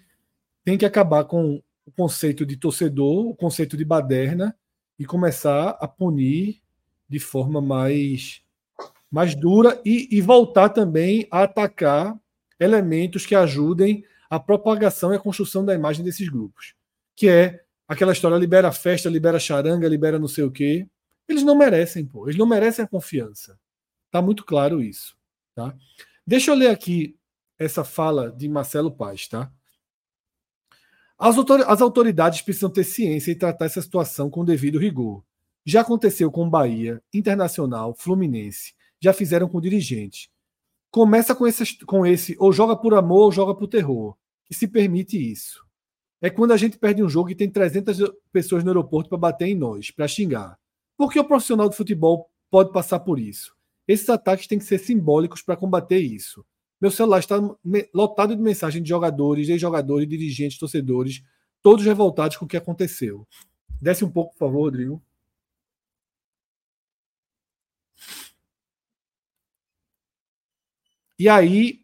tem 0.67 0.77
que 0.77 0.85
acabar 0.85 1.23
com 1.23 1.63
o 1.85 1.91
conceito 1.93 2.45
de 2.45 2.57
torcedor, 2.57 3.27
o 3.27 3.33
conceito 3.33 3.77
de 3.77 3.85
baderna, 3.85 4.53
e 4.99 5.05
começar 5.05 5.69
a 5.79 5.87
punir 5.87 6.61
de 7.07 7.21
forma 7.21 7.61
mais, 7.61 8.41
mais 9.09 9.33
dura 9.33 9.81
e, 9.85 10.09
e 10.11 10.19
voltar 10.19 10.67
também 10.67 11.25
a 11.31 11.43
atacar 11.43 12.19
elementos 12.59 13.25
que 13.25 13.33
ajudem 13.33 14.03
a 14.29 14.37
propagação 14.37 15.13
e 15.13 15.15
a 15.15 15.19
construção 15.19 15.63
da 15.63 15.73
imagem 15.73 16.03
desses 16.03 16.27
grupos. 16.27 16.75
Que 17.15 17.29
é 17.29 17.63
aquela 17.87 18.11
história 18.11 18.35
libera 18.35 18.69
festa, 18.73 19.09
libera 19.09 19.39
charanga, 19.39 19.87
libera 19.87 20.19
não 20.19 20.27
sei 20.27 20.43
o 20.43 20.51
quê. 20.51 20.85
Eles 21.29 21.43
não 21.43 21.57
merecem, 21.57 22.05
pô. 22.05 22.25
Eles 22.25 22.37
não 22.37 22.45
merecem 22.45 22.83
a 22.83 22.87
confiança. 22.89 23.57
Tá 24.11 24.21
muito 24.21 24.43
claro 24.43 24.81
isso, 24.81 25.17
tá? 25.55 25.73
Deixa 26.25 26.51
eu 26.51 26.55
ler 26.55 26.71
aqui 26.71 27.17
essa 27.57 27.85
fala 27.85 28.29
de 28.29 28.49
Marcelo 28.49 28.91
Paz, 28.91 29.29
tá? 29.29 29.49
As 31.17 31.81
autoridades 31.81 32.41
precisam 32.41 32.69
ter 32.69 32.83
ciência 32.83 33.31
e 33.31 33.35
tratar 33.35 33.65
essa 33.65 33.81
situação 33.81 34.29
com 34.29 34.45
devido 34.45 34.77
rigor. 34.77 35.23
Já 35.65 35.81
aconteceu 35.81 36.31
com 36.31 36.49
Bahia, 36.49 37.01
Internacional, 37.11 37.95
Fluminense. 37.95 38.73
Já 39.01 39.11
fizeram 39.11 39.49
com 39.49 39.59
dirigentes. 39.59 40.29
Começa 40.91 41.35
com 41.35 41.47
esse, 41.47 41.85
com 41.85 42.05
esse 42.05 42.35
ou 42.39 42.53
joga 42.53 42.75
por 42.75 42.93
amor 42.93 43.25
ou 43.25 43.31
joga 43.31 43.55
por 43.55 43.67
terror, 43.67 44.15
que 44.45 44.53
se 44.53 44.67
permite 44.67 45.17
isso. 45.17 45.65
É 46.21 46.29
quando 46.29 46.51
a 46.51 46.57
gente 46.57 46.77
perde 46.77 47.03
um 47.03 47.09
jogo 47.09 47.29
e 47.29 47.35
tem 47.35 47.49
300 47.49 47.97
pessoas 48.31 48.63
no 48.63 48.69
aeroporto 48.69 49.09
para 49.09 49.17
bater 49.17 49.47
em 49.47 49.55
nós, 49.55 49.91
para 49.91 50.07
xingar. 50.07 50.57
Porque 50.95 51.19
o 51.19 51.25
profissional 51.25 51.67
de 51.67 51.75
futebol 51.75 52.29
pode 52.49 52.71
passar 52.71 52.99
por 52.99 53.19
isso. 53.19 53.55
Esses 53.87 54.09
ataques 54.09 54.47
têm 54.47 54.57
que 54.57 54.65
ser 54.65 54.79
simbólicos 54.79 55.41
para 55.41 55.57
combater 55.57 55.99
isso. 55.99 56.45
Meu 56.79 56.91
celular 56.91 57.19
está 57.19 57.37
lotado 57.93 58.35
de 58.35 58.41
mensagens 58.41 58.83
de 58.83 58.89
jogadores, 58.89 59.49
ex-jogadores, 59.49 60.07
dirigentes, 60.07 60.59
torcedores, 60.59 61.23
todos 61.61 61.83
revoltados 61.83 62.37
com 62.37 62.45
o 62.45 62.47
que 62.47 62.57
aconteceu. 62.57 63.27
Desce 63.81 64.05
um 64.05 64.11
pouco, 64.11 64.33
por 64.33 64.39
favor, 64.39 64.61
Rodrigo. 64.61 65.01
E 71.19 71.27
aí, 71.27 71.83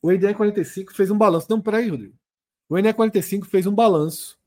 o 0.00 0.10
ENE 0.10 0.34
45 0.34 0.92
fez 0.92 1.10
um 1.10 1.16
balanço. 1.16 1.46
Não, 1.48 1.60
peraí, 1.60 1.88
Rodrigo. 1.88 2.18
O 2.68 2.76
ENE 2.76 2.92
45 2.92 3.46
fez 3.46 3.66
um 3.66 3.74
balanço 3.74 4.38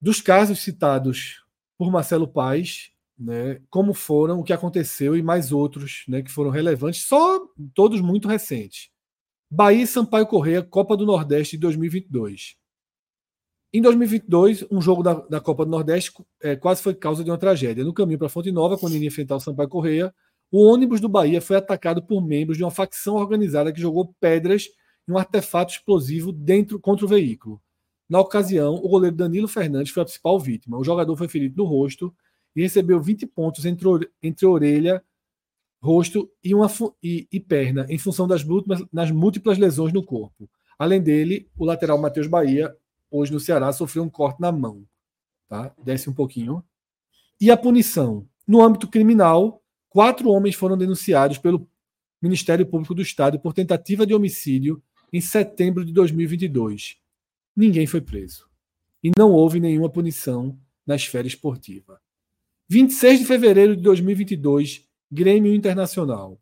dos 0.00 0.20
casos 0.20 0.60
citados 0.60 1.44
por 1.78 1.90
Marcelo 1.90 2.26
Paes 2.26 2.91
né, 3.22 3.60
como 3.70 3.94
foram, 3.94 4.40
o 4.40 4.44
que 4.44 4.52
aconteceu 4.52 5.16
e 5.16 5.22
mais 5.22 5.52
outros 5.52 6.04
né, 6.08 6.22
que 6.22 6.30
foram 6.30 6.50
relevantes, 6.50 7.06
só 7.06 7.40
todos 7.74 8.00
muito 8.00 8.26
recentes. 8.26 8.90
Bahia 9.50 9.86
Sampaio 9.86 10.26
Correia, 10.26 10.62
Copa 10.62 10.96
do 10.96 11.06
Nordeste 11.06 11.56
de 11.56 11.60
2022. 11.60 12.56
Em 13.72 13.80
2022, 13.80 14.66
um 14.70 14.80
jogo 14.80 15.02
da, 15.02 15.14
da 15.14 15.40
Copa 15.40 15.64
do 15.64 15.70
Nordeste 15.70 16.12
é, 16.42 16.56
quase 16.56 16.82
foi 16.82 16.94
causa 16.94 17.22
de 17.22 17.30
uma 17.30 17.38
tragédia. 17.38 17.84
No 17.84 17.94
caminho 17.94 18.18
para 18.18 18.28
Fonte 18.28 18.50
Nova, 18.50 18.76
quando 18.76 18.96
ia 18.96 19.06
enfrentar 19.06 19.36
o 19.36 19.40
Sampaio 19.40 19.68
Correia, 19.68 20.14
o 20.50 20.66
ônibus 20.66 21.00
do 21.00 21.08
Bahia 21.08 21.40
foi 21.40 21.56
atacado 21.56 22.02
por 22.02 22.20
membros 22.20 22.58
de 22.58 22.64
uma 22.64 22.70
facção 22.70 23.14
organizada 23.14 23.72
que 23.72 23.80
jogou 23.80 24.14
pedras 24.20 24.68
e 25.08 25.12
um 25.12 25.16
artefato 25.16 25.72
explosivo 25.72 26.32
dentro 26.32 26.78
contra 26.78 27.06
o 27.06 27.08
veículo. 27.08 27.62
Na 28.08 28.20
ocasião, 28.20 28.74
o 28.74 28.88
goleiro 28.88 29.16
Danilo 29.16 29.48
Fernandes 29.48 29.92
foi 29.92 30.02
a 30.02 30.04
principal 30.04 30.38
vítima. 30.38 30.76
O 30.76 30.84
jogador 30.84 31.16
foi 31.16 31.28
ferido 31.28 31.56
no 31.56 31.64
rosto 31.64 32.14
e 32.54 32.62
recebeu 32.62 33.00
20 33.00 33.26
pontos 33.26 33.64
entre, 33.64 33.86
entre 34.22 34.46
orelha 34.46 35.02
rosto 35.82 36.30
e, 36.44 36.54
uma, 36.54 36.70
e, 37.02 37.26
e 37.30 37.40
perna, 37.40 37.84
em 37.88 37.98
função 37.98 38.28
das 38.28 38.44
múltiplas, 38.44 38.84
nas 38.92 39.10
múltiplas 39.10 39.58
lesões 39.58 39.92
no 39.92 40.04
corpo. 40.04 40.48
Além 40.78 41.02
dele, 41.02 41.50
o 41.58 41.64
lateral 41.64 41.98
Matheus 41.98 42.28
Bahia, 42.28 42.74
hoje 43.10 43.32
no 43.32 43.40
Ceará, 43.40 43.72
sofreu 43.72 44.04
um 44.04 44.08
corte 44.08 44.40
na 44.40 44.52
mão. 44.52 44.84
Tá? 45.48 45.74
Desce 45.82 46.08
um 46.08 46.14
pouquinho. 46.14 46.64
E 47.40 47.50
a 47.50 47.56
punição. 47.56 48.26
No 48.46 48.62
âmbito 48.62 48.88
criminal, 48.88 49.60
quatro 49.88 50.30
homens 50.30 50.54
foram 50.54 50.78
denunciados 50.78 51.38
pelo 51.38 51.68
Ministério 52.20 52.64
Público 52.64 52.94
do 52.94 53.02
Estado 53.02 53.40
por 53.40 53.52
tentativa 53.52 54.06
de 54.06 54.14
homicídio 54.14 54.80
em 55.12 55.20
setembro 55.20 55.84
de 55.84 55.92
2022. 55.92 56.96
Ninguém 57.56 57.86
foi 57.86 58.00
preso. 58.00 58.48
E 59.02 59.10
não 59.18 59.32
houve 59.32 59.58
nenhuma 59.58 59.90
punição 59.90 60.56
na 60.86 60.94
esfera 60.94 61.26
esportiva. 61.26 62.00
26 62.68 63.20
de 63.20 63.26
fevereiro 63.26 63.76
de 63.76 63.82
2022, 63.82 64.84
Grêmio 65.10 65.54
Internacional. 65.54 66.40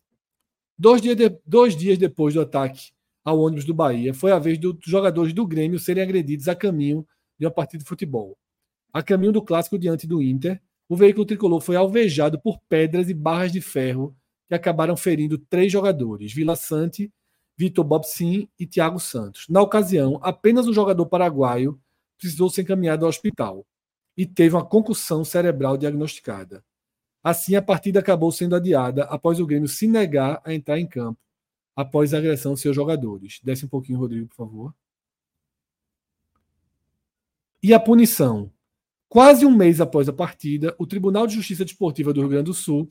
Dois 0.78 1.02
dias, 1.02 1.16
de, 1.16 1.28
dois 1.44 1.76
dias 1.76 1.98
depois 1.98 2.34
do 2.34 2.40
ataque 2.40 2.92
ao 3.24 3.40
ônibus 3.40 3.64
do 3.64 3.74
Bahia, 3.74 4.14
foi 4.14 4.30
a 4.30 4.38
vez 4.38 4.58
dos 4.58 4.76
jogadores 4.86 5.32
do 5.32 5.46
Grêmio 5.46 5.78
serem 5.78 6.02
agredidos 6.02 6.46
a 6.46 6.54
caminho 6.54 7.06
de 7.38 7.46
uma 7.46 7.50
partida 7.50 7.82
de 7.82 7.88
futebol. 7.88 8.38
A 8.92 9.02
caminho 9.02 9.32
do 9.32 9.42
clássico 9.42 9.78
diante 9.78 10.06
do 10.06 10.22
Inter, 10.22 10.60
o 10.88 10.96
veículo 10.96 11.26
tricolor 11.26 11.60
foi 11.60 11.76
alvejado 11.76 12.40
por 12.40 12.60
pedras 12.68 13.08
e 13.08 13.14
barras 13.14 13.50
de 13.50 13.60
ferro 13.60 14.14
que 14.46 14.54
acabaram 14.54 14.96
ferindo 14.96 15.36
três 15.36 15.72
jogadores: 15.72 16.32
Vila 16.32 16.54
Sante, 16.54 17.12
Vitor 17.56 17.84
Bobsin 17.84 18.48
e 18.58 18.66
Thiago 18.66 19.00
Santos. 19.00 19.46
Na 19.48 19.60
ocasião, 19.62 20.20
apenas 20.22 20.68
um 20.68 20.72
jogador 20.72 21.06
paraguaio 21.06 21.80
precisou 22.18 22.48
ser 22.48 22.62
encaminhado 22.62 23.04
ao 23.04 23.08
hospital 23.08 23.66
e 24.16 24.26
teve 24.26 24.54
uma 24.54 24.64
concussão 24.64 25.24
cerebral 25.24 25.76
diagnosticada. 25.76 26.64
Assim, 27.22 27.54
a 27.54 27.62
partida 27.62 28.00
acabou 28.00 28.32
sendo 28.32 28.56
adiada 28.56 29.04
após 29.04 29.38
o 29.40 29.46
Grêmio 29.46 29.68
se 29.68 29.86
negar 29.86 30.40
a 30.44 30.54
entrar 30.54 30.78
em 30.78 30.86
campo 30.86 31.20
após 31.76 32.12
a 32.12 32.18
agressão 32.18 32.54
de 32.54 32.60
seus 32.60 32.74
jogadores. 32.74 33.40
Desce 33.42 33.64
um 33.64 33.68
pouquinho, 33.68 33.98
Rodrigo, 33.98 34.28
por 34.28 34.36
favor. 34.36 34.74
E 37.62 37.74
a 37.74 37.80
punição. 37.80 38.50
Quase 39.08 39.44
um 39.44 39.50
mês 39.50 39.80
após 39.80 40.08
a 40.08 40.12
partida, 40.12 40.74
o 40.78 40.86
Tribunal 40.86 41.26
de 41.26 41.34
Justiça 41.34 41.64
Desportiva 41.64 42.12
do 42.12 42.20
Rio 42.20 42.30
Grande 42.30 42.44
do 42.44 42.54
Sul 42.54 42.88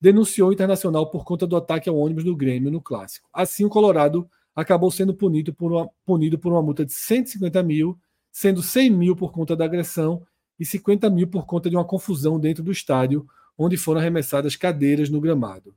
denunciou 0.00 0.48
o 0.48 0.52
Internacional 0.52 1.10
por 1.10 1.24
conta 1.24 1.46
do 1.46 1.56
ataque 1.56 1.88
ao 1.88 1.96
ônibus 1.96 2.24
do 2.24 2.34
Grêmio 2.34 2.70
no 2.70 2.80
Clássico. 2.80 3.28
Assim, 3.32 3.64
o 3.64 3.68
Colorado 3.68 4.28
acabou 4.56 4.90
sendo 4.90 5.14
punido 5.14 5.52
por 5.52 5.70
uma, 5.70 5.88
punido 6.04 6.38
por 6.38 6.52
uma 6.52 6.62
multa 6.62 6.84
de 6.84 6.92
150 6.92 7.62
mil, 7.62 7.98
sendo 8.32 8.62
100 8.62 8.90
mil 8.90 9.14
por 9.14 9.30
conta 9.30 9.54
da 9.54 9.64
agressão 9.64 10.26
e 10.58 10.64
50 10.64 11.08
mil 11.10 11.28
por 11.28 11.46
conta 11.46 11.70
de 11.70 11.76
uma 11.76 11.84
confusão 11.84 12.38
dentro 12.38 12.62
do 12.62 12.72
estádio, 12.72 13.28
onde 13.56 13.76
foram 13.76 14.00
arremessadas 14.00 14.56
cadeiras 14.56 15.08
no 15.08 15.20
gramado. 15.20 15.74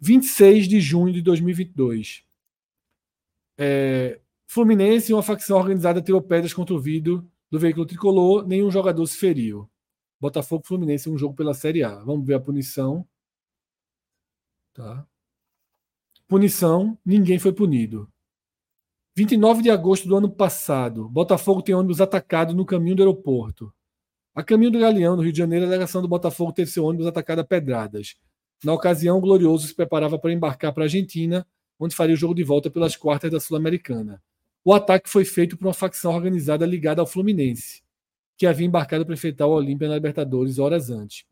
26 0.00 0.66
de 0.66 0.80
junho 0.80 1.12
de 1.12 1.22
2022. 1.22 2.24
É, 3.56 4.20
Fluminense, 4.46 5.12
uma 5.12 5.22
facção 5.22 5.56
organizada, 5.56 6.02
tirou 6.02 6.20
pedras 6.20 6.52
contra 6.52 6.74
o 6.74 6.80
vidro 6.80 7.26
do 7.50 7.58
veículo 7.58 7.86
tricolor, 7.86 8.46
nenhum 8.46 8.70
jogador 8.70 9.06
se 9.06 9.16
feriu. 9.16 9.70
Botafogo 10.20 10.66
Fluminense, 10.66 11.10
um 11.10 11.18
jogo 11.18 11.34
pela 11.34 11.54
Série 11.54 11.82
A. 11.82 11.96
Vamos 12.02 12.26
ver 12.26 12.34
a 12.34 12.40
punição. 12.40 13.06
Tá? 14.72 15.06
Punição: 16.28 16.98
ninguém 17.04 17.38
foi 17.38 17.52
punido. 17.52 18.10
29 19.14 19.62
de 19.62 19.70
agosto 19.70 20.08
do 20.08 20.16
ano 20.16 20.30
passado, 20.30 21.08
Botafogo 21.08 21.60
tem 21.60 21.74
ônibus 21.74 22.00
atacado 22.00 22.54
no 22.54 22.64
caminho 22.64 22.96
do 22.96 23.02
aeroporto. 23.02 23.72
A 24.34 24.42
caminho 24.42 24.70
do 24.70 24.78
Galeão, 24.78 25.14
no 25.14 25.22
Rio 25.22 25.32
de 25.32 25.38
Janeiro, 25.38 25.66
a 25.66 25.68
delegação 25.68 26.00
do 26.00 26.08
Botafogo 26.08 26.52
teve 26.52 26.70
seu 26.70 26.84
ônibus 26.84 27.06
atacado 27.06 27.40
a 27.40 27.44
pedradas. 27.44 28.16
Na 28.64 28.72
ocasião, 28.72 29.18
o 29.18 29.20
Glorioso 29.20 29.66
se 29.66 29.74
preparava 29.74 30.18
para 30.18 30.32
embarcar 30.32 30.72
para 30.72 30.84
a 30.84 30.86
Argentina, 30.86 31.46
onde 31.78 31.94
faria 31.94 32.14
o 32.14 32.18
jogo 32.18 32.34
de 32.34 32.42
volta 32.42 32.70
pelas 32.70 32.96
quartas 32.96 33.30
da 33.30 33.38
Sul-Americana. 33.38 34.22
O 34.64 34.72
ataque 34.72 35.10
foi 35.10 35.24
feito 35.24 35.56
por 35.56 35.66
uma 35.66 35.74
facção 35.74 36.14
organizada 36.14 36.64
ligada 36.64 37.02
ao 37.02 37.06
Fluminense, 37.06 37.82
que 38.38 38.46
havia 38.46 38.66
embarcado 38.66 39.04
para 39.04 39.14
enfrentar 39.14 39.46
o 39.46 39.52
Olímpia 39.52 39.88
na 39.88 39.96
Libertadores 39.96 40.58
horas 40.58 40.88
antes. 40.88 41.26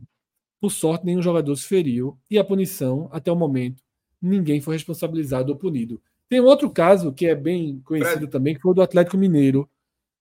Por 0.61 0.71
sorte, 0.71 1.07
nenhum 1.07 1.23
jogador 1.23 1.57
se 1.57 1.67
feriu 1.67 2.19
e 2.31 2.39
a 2.39 2.45
punição, 2.45 3.09
até 3.13 3.33
o 3.33 3.37
momento, 3.37 3.83
ninguém 4.21 4.61
foi 4.61 4.75
responsabilizado 4.75 5.53
ou 5.53 5.59
punido. 5.59 6.03
Tem 6.29 6.41
outro 6.41 6.69
caso 6.69 7.13
que 7.13 7.27
é 7.27 7.35
bem 7.35 7.81
conhecido 7.81 8.29
também, 8.29 8.55
que 8.55 8.61
foi 8.61 8.73
o 8.73 8.75
do 8.75 8.83
Atlético 8.83 9.17
Mineiro, 9.17 9.69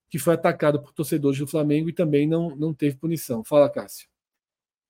que 0.09 0.17
foi 0.17 0.33
atacado 0.33 0.81
por 0.81 0.91
torcedores 0.91 1.39
do 1.39 1.47
Flamengo 1.47 1.89
e 1.89 1.93
também 1.93 2.27
não, 2.27 2.55
não 2.55 2.73
teve 2.73 2.97
punição. 2.97 3.43
Fala, 3.43 3.69
Cássio. 3.69 4.07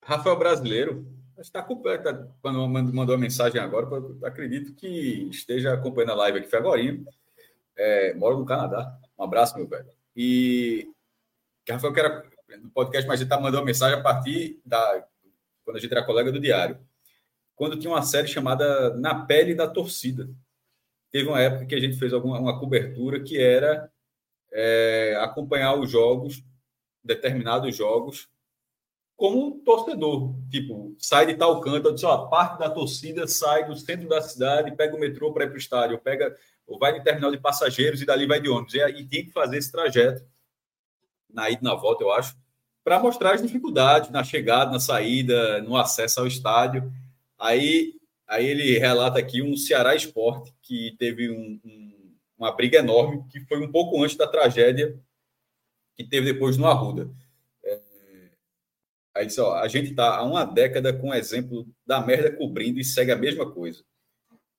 Rafael 0.04 0.38
Brasileiro 0.38 1.06
está 1.38 1.62
completo. 1.62 2.32
Quando 2.42 2.68
mandou 2.68 3.16
a 3.16 3.18
mensagem 3.18 3.60
agora, 3.60 3.88
acredito 4.24 4.74
que 4.74 5.28
esteja 5.30 5.74
acompanhando 5.74 6.14
a 6.14 6.16
live 6.16 6.40
aqui, 6.40 6.50
foi 6.50 6.60
agora. 6.60 6.82
É, 7.78 8.14
moro 8.14 8.38
no 8.38 8.46
Canadá. 8.46 8.98
Um 9.18 9.24
abraço, 9.24 9.58
meu 9.58 9.68
velho. 9.68 9.90
E 10.16 10.90
Rafael, 11.70 11.94
que 11.94 12.00
era 12.00 12.26
do 12.62 12.70
podcast, 12.70 13.08
mas 13.08 13.20
ele 13.20 13.28
está 13.28 13.38
mandando 13.38 13.60
uma 13.60 13.66
mensagem 13.66 13.98
a 13.98 14.02
partir 14.02 14.60
da 14.66 15.06
quando 15.64 15.78
a 15.78 15.80
gente 15.80 15.92
era 15.92 16.04
colega 16.04 16.32
do 16.32 16.40
Diário, 16.40 16.80
quando 17.56 17.78
tinha 17.78 17.92
uma 17.92 18.02
série 18.02 18.28
chamada 18.28 18.96
Na 18.96 19.26
Pele 19.26 19.54
da 19.54 19.68
Torcida. 19.68 20.28
Teve 21.12 21.30
uma 21.30 21.40
época 21.40 21.68
que 21.68 21.76
a 21.76 21.80
gente 21.80 21.98
fez 21.98 22.12
alguma, 22.12 22.40
uma 22.40 22.60
cobertura 22.60 23.20
que 23.20 23.38
era 23.38 23.92
é, 24.52 25.18
acompanhar 25.22 25.76
os 25.76 25.90
jogos, 25.90 26.44
determinados 27.04 27.76
jogos, 27.76 28.28
como 29.16 29.60
torcedor. 29.66 30.34
Tipo, 30.50 30.96
sai 30.98 31.26
de 31.26 31.36
tal 31.36 31.60
canto, 31.60 31.94
diz, 31.94 32.04
parte 32.30 32.58
da 32.60 32.70
torcida 32.70 33.28
sai 33.28 33.68
do 33.68 33.76
centro 33.76 34.08
da 34.08 34.22
cidade, 34.22 34.76
pega 34.76 34.96
o 34.96 35.00
metrô 35.00 35.34
para 35.34 35.44
ir 35.44 35.48
para 35.48 35.56
o 35.56 35.60
estádio, 35.60 36.00
pega, 36.00 36.36
ou 36.66 36.80
vai 36.80 36.98
no 36.98 37.04
terminal 37.04 37.30
de 37.30 37.38
passageiros 37.38 38.02
e 38.02 38.06
dali 38.06 38.26
vai 38.26 38.40
de 38.40 38.50
ônibus. 38.50 38.74
E, 38.74 38.80
e 38.80 39.06
tem 39.06 39.26
que 39.26 39.32
fazer 39.32 39.58
esse 39.58 39.72
trajeto, 39.72 40.26
na 41.30 41.50
ida 41.50 41.60
e 41.62 41.64
na 41.64 41.76
volta, 41.76 42.04
eu 42.04 42.12
acho, 42.12 42.36
para 42.84 43.00
mostrar 43.00 43.36
as 43.36 43.42
dificuldades 43.42 44.10
na 44.10 44.24
chegada, 44.24 44.72
na 44.72 44.80
saída, 44.80 45.62
no 45.62 45.76
acesso 45.76 46.22
ao 46.22 46.28
estádio. 46.28 46.92
Aí, 47.38 47.94
aí 48.26 48.48
ele 48.48 48.80
relata 48.80 49.20
aqui 49.20 49.42
um 49.42 49.56
Ceará 49.56 49.96
Esporte 49.96 50.54
que 50.62 50.96
teve 50.98 51.30
um, 51.30 51.60
um, 51.64 51.99
uma 52.40 52.52
briga 52.52 52.80
enorme, 52.80 53.24
que 53.30 53.42
foi 53.42 53.60
um 53.60 53.70
pouco 53.70 54.02
antes 54.02 54.16
da 54.16 54.26
tragédia 54.26 54.98
que 55.96 56.06
teve 56.06 56.32
depois 56.32 56.56
no 56.56 56.66
Arruda. 56.66 57.12
É, 57.62 57.82
aí 59.14 59.26
disse, 59.26 59.42
ó, 59.42 59.56
a 59.56 59.68
gente 59.68 59.90
está 59.92 60.16
há 60.16 60.24
uma 60.24 60.46
década 60.46 60.94
com 60.94 61.10
o 61.10 61.14
exemplo 61.14 61.68
da 61.86 62.00
merda 62.00 62.32
cobrindo 62.32 62.80
e 62.80 62.84
segue 62.84 63.12
a 63.12 63.18
mesma 63.18 63.52
coisa. 63.52 63.84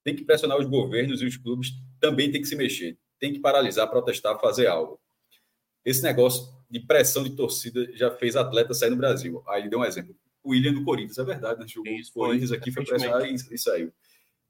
Tem 0.05 0.15
que 0.15 0.25
pressionar 0.25 0.59
os 0.59 0.67
governos 0.67 1.23
e 1.23 1.27
os 1.27 1.39
clubes 1.39 1.73
também 1.99 2.31
tem 2.31 2.43
que 2.43 2.49
se 2.49 2.57
mexer. 2.57 2.99
Tem 3.19 3.33
que 3.33 3.39
paralisar, 3.39 3.89
protestar, 3.89 4.39
fazer 4.39 4.67
algo. 4.67 5.01
Esse 5.85 6.03
negócio 6.03 6.53
de 6.71 6.81
pressão 6.81 7.25
de 7.25 7.31
torcida 7.31 7.91
já 7.97 8.11
fez 8.11 8.37
atleta 8.37 8.75
sair 8.75 8.91
no 8.91 8.97
Brasil. 8.97 9.43
Aí 9.49 9.63
ele 9.63 9.71
deu 9.71 9.81
um 9.81 9.85
exemplo. 9.85 10.15
O 10.43 10.51
William 10.51 10.73
do 10.73 10.85
Corinthians, 10.85 11.19
é 11.19 11.25
verdade, 11.25 11.61
né? 11.61 11.67
O 11.77 12.13
Corinthians 12.13 12.53
aqui, 12.53 12.71
foi 12.71 12.85
pressionado 12.85 13.27
e, 13.27 13.35
e, 13.35 13.59
saiu. 13.59 13.93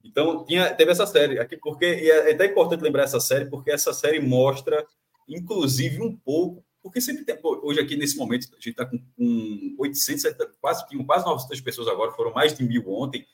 Então, 0.03 0.43
tinha, 0.45 0.73
teve 0.73 0.91
essa 0.91 1.05
série 1.05 1.39
aqui, 1.39 1.57
porque 1.57 1.85
e 1.85 2.09
é, 2.09 2.29
é 2.29 2.33
até 2.33 2.45
importante 2.45 2.81
lembrar 2.81 3.03
essa 3.03 3.19
série, 3.19 3.45
porque 3.45 3.71
essa 3.71 3.93
série 3.93 4.19
mostra, 4.19 4.85
inclusive, 5.27 6.01
um 6.01 6.15
pouco, 6.15 6.63
porque 6.81 6.99
sempre 6.99 7.23
tem, 7.23 7.37
hoje 7.41 7.79
aqui 7.79 7.95
nesse 7.95 8.17
momento, 8.17 8.47
a 8.51 8.55
gente 8.55 8.69
está 8.69 8.85
com, 8.85 8.97
com 8.97 9.75
870, 9.79 10.53
quase, 10.59 10.83
quase 11.05 11.25
900 11.25 11.61
pessoas 11.61 11.87
agora, 11.87 12.11
foram 12.11 12.33
mais 12.33 12.53
de 12.53 12.63
mil 12.63 12.89
ontem. 12.89 13.25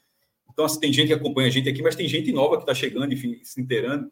Então, 0.51 0.65
assim, 0.65 0.79
tem 0.79 0.91
gente 0.91 1.07
que 1.07 1.13
acompanha 1.13 1.47
a 1.47 1.51
gente 1.51 1.69
aqui, 1.69 1.81
mas 1.81 1.95
tem 1.95 2.07
gente 2.07 2.31
nova 2.31 2.57
que 2.57 2.63
está 2.63 2.73
chegando, 2.73 3.13
enfim, 3.13 3.39
se 3.43 3.61
inteirando 3.61 4.11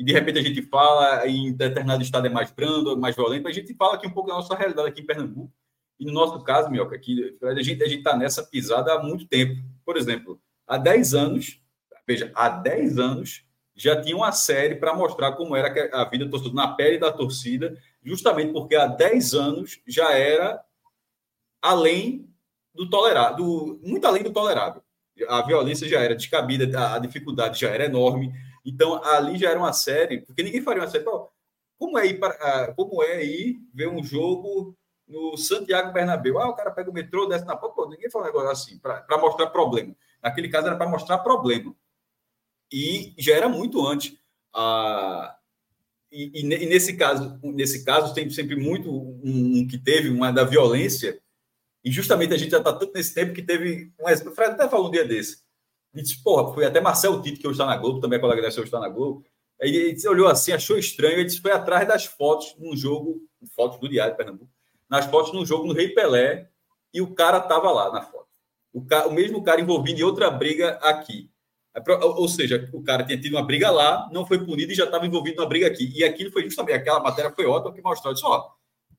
e 0.00 0.02
de 0.02 0.14
repente 0.14 0.38
a 0.38 0.42
gente 0.42 0.62
fala 0.62 1.28
em 1.28 1.52
determinado 1.52 2.02
estado 2.02 2.26
é 2.26 2.30
mais 2.30 2.50
brando, 2.50 2.96
mais 2.96 3.14
violento, 3.14 3.46
a 3.46 3.52
gente 3.52 3.74
fala 3.74 3.96
aqui 3.96 4.06
um 4.06 4.10
pouco 4.10 4.30
da 4.30 4.34
nossa 4.34 4.54
realidade 4.54 4.88
aqui 4.88 5.02
em 5.02 5.06
Pernambuco. 5.06 5.52
E 5.98 6.06
no 6.06 6.12
nosso 6.12 6.42
caso, 6.42 6.70
Mioca, 6.70 6.96
aqui, 6.96 7.36
a 7.42 7.62
gente 7.62 7.82
a 7.82 7.86
está 7.86 8.16
nessa 8.16 8.42
pisada 8.42 8.94
há 8.94 9.02
muito 9.02 9.26
tempo. 9.26 9.62
Por 9.84 9.98
exemplo, 9.98 10.40
há 10.66 10.78
10 10.78 11.12
anos, 11.12 11.59
veja, 12.10 12.32
há 12.34 12.48
10 12.48 12.98
anos 12.98 13.44
já 13.74 14.00
tinha 14.00 14.16
uma 14.16 14.32
série 14.32 14.74
para 14.74 14.94
mostrar 14.94 15.32
como 15.32 15.56
era 15.56 15.72
a 15.92 16.04
vida 16.04 16.24
do 16.24 16.30
torcedor 16.30 16.54
na 16.54 16.68
pele 16.74 16.98
da 16.98 17.12
torcida, 17.12 17.76
justamente 18.02 18.52
porque 18.52 18.74
há 18.74 18.86
10 18.86 19.34
anos 19.34 19.80
já 19.86 20.12
era 20.12 20.62
além 21.62 22.28
do 22.74 22.88
tolerável, 22.88 23.78
muito 23.82 24.06
além 24.06 24.22
do 24.22 24.32
tolerável. 24.32 24.82
A 25.28 25.42
violência 25.42 25.88
já 25.88 26.00
era 26.00 26.14
descabida, 26.14 26.94
a 26.94 26.98
dificuldade 26.98 27.60
já 27.60 27.70
era 27.70 27.84
enorme, 27.84 28.32
então, 28.64 29.02
ali 29.04 29.38
já 29.38 29.50
era 29.50 29.58
uma 29.58 29.72
série, 29.72 30.20
porque 30.20 30.42
ninguém 30.42 30.62
faria 30.62 30.82
uma 30.82 30.88
série. 30.88 31.04
Como 31.78 31.98
é 31.98 32.06
ir, 32.06 32.18
para, 32.18 32.74
como 32.74 33.02
é 33.02 33.24
ir 33.24 33.58
ver 33.72 33.88
um 33.88 34.02
jogo 34.02 34.76
no 35.08 35.36
Santiago 35.36 35.92
Bernabéu? 35.92 36.38
Ah, 36.38 36.50
o 36.50 36.54
cara 36.54 36.70
pega 36.70 36.90
o 36.90 36.92
metrô, 36.92 37.26
desce 37.26 37.46
na 37.46 37.56
porta. 37.56 37.88
Ninguém 37.88 38.10
fala 38.10 38.24
um 38.24 38.26
negócio 38.28 38.50
assim, 38.50 38.78
para 38.78 39.18
mostrar 39.18 39.46
problema. 39.48 39.94
Naquele 40.22 40.48
caso 40.48 40.66
era 40.66 40.76
para 40.76 40.90
mostrar 40.90 41.18
problema. 41.18 41.74
E 42.72 43.14
já 43.18 43.34
era 43.34 43.48
muito 43.48 43.84
antes. 43.86 44.16
Ah, 44.54 45.36
e, 46.10 46.30
e, 46.34 46.40
e, 46.42 46.66
nesse 46.66 46.96
caso, 46.96 47.38
nesse 47.42 47.84
caso 47.84 48.14
tem 48.14 48.28
sempre 48.30 48.56
muito 48.56 48.90
um, 48.90 49.20
um, 49.24 49.68
que 49.68 49.78
teve 49.78 50.08
uma 50.08 50.32
da 50.32 50.44
violência. 50.44 51.20
E 51.84 51.90
justamente 51.90 52.34
a 52.34 52.36
gente 52.36 52.50
já 52.50 52.58
está 52.58 52.72
tanto 52.72 52.92
nesse 52.92 53.14
tempo 53.14 53.32
que 53.32 53.42
teve 53.42 53.92
um 53.98 54.08
exemplo. 54.08 54.34
Fred 54.34 54.52
até 54.52 54.68
falou 54.68 54.88
um 54.88 54.90
dia 54.90 55.04
desse 55.04 55.42
disse, 55.94 56.22
porra, 56.22 56.52
foi 56.52 56.64
até 56.64 56.80
Marcel 56.80 57.20
Tito, 57.20 57.40
que 57.40 57.46
hoje 57.46 57.54
está 57.54 57.66
na 57.66 57.76
Globo, 57.76 58.00
também 58.00 58.18
é 58.18 58.20
colega 58.20 58.42
dessa 58.42 58.60
hoje 58.60 58.68
está 58.68 58.78
na 58.78 58.88
Globo. 58.88 59.24
Aí 59.60 59.74
ele 59.74 60.08
olhou 60.08 60.28
assim, 60.28 60.52
achou 60.52 60.78
estranho, 60.78 61.14
ele 61.14 61.24
disse, 61.24 61.40
foi 61.40 61.52
atrás 61.52 61.86
das 61.86 62.06
fotos 62.06 62.54
num 62.58 62.76
jogo, 62.76 63.20
fotos 63.54 63.78
do 63.78 63.88
Diário 63.88 64.12
de 64.12 64.16
Pernambuco, 64.16 64.50
nas 64.88 65.06
fotos 65.06 65.32
num 65.32 65.44
jogo 65.44 65.66
no 65.66 65.74
Rei 65.74 65.88
Pelé, 65.88 66.48
e 66.92 67.00
o 67.00 67.14
cara 67.14 67.38
estava 67.38 67.70
lá 67.70 67.92
na 67.92 68.02
foto. 68.02 68.28
O, 68.72 68.84
ca... 68.84 69.06
o 69.06 69.12
mesmo 69.12 69.42
cara 69.42 69.60
envolvido 69.60 70.00
em 70.00 70.04
outra 70.04 70.30
briga 70.30 70.78
aqui. 70.82 71.29
Ou 72.00 72.28
seja, 72.28 72.68
o 72.72 72.82
cara 72.82 73.04
tinha 73.04 73.20
tido 73.20 73.34
uma 73.34 73.46
briga 73.46 73.70
lá, 73.70 74.08
não 74.12 74.26
foi 74.26 74.44
punido 74.44 74.72
e 74.72 74.74
já 74.74 74.84
estava 74.84 75.06
envolvido 75.06 75.36
numa 75.36 75.48
briga 75.48 75.68
aqui. 75.68 75.92
E 75.94 76.02
aquilo 76.02 76.32
foi 76.32 76.42
justamente, 76.42 76.74
aquela 76.74 77.00
matéria 77.00 77.30
foi 77.30 77.46
ótima 77.46 77.72
que 77.72 77.80
mostrou, 77.80 78.12
disse, 78.12 78.26
ó, 78.26 78.50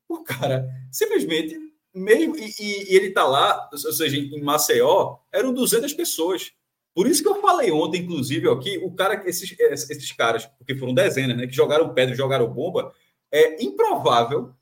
o 0.08 0.24
cara 0.24 0.70
simplesmente, 0.90 1.58
mesmo, 1.94 2.38
e, 2.38 2.50
e, 2.60 2.94
e 2.94 2.96
ele 2.96 3.08
está 3.08 3.26
lá, 3.26 3.70
ou 3.72 3.78
seja, 3.78 4.18
em 4.18 4.42
Maceió, 4.42 5.18
eram 5.32 5.54
200 5.54 5.94
pessoas. 5.94 6.54
Por 6.94 7.08
isso 7.08 7.22
que 7.22 7.28
eu 7.28 7.42
falei 7.42 7.72
ontem, 7.72 8.02
inclusive, 8.02 8.50
aqui, 8.50 8.78
o 8.78 8.92
cara, 8.94 9.22
esses, 9.28 9.54
esses 9.60 10.12
caras, 10.14 10.46
porque 10.58 10.76
foram 10.78 10.94
dezenas, 10.94 11.36
né, 11.36 11.48
que 11.48 11.54
jogaram 11.54 11.94
pedra 11.94 12.16
jogaram 12.16 12.48
bomba, 12.48 12.94
é 13.32 13.62
improvável, 13.64 14.54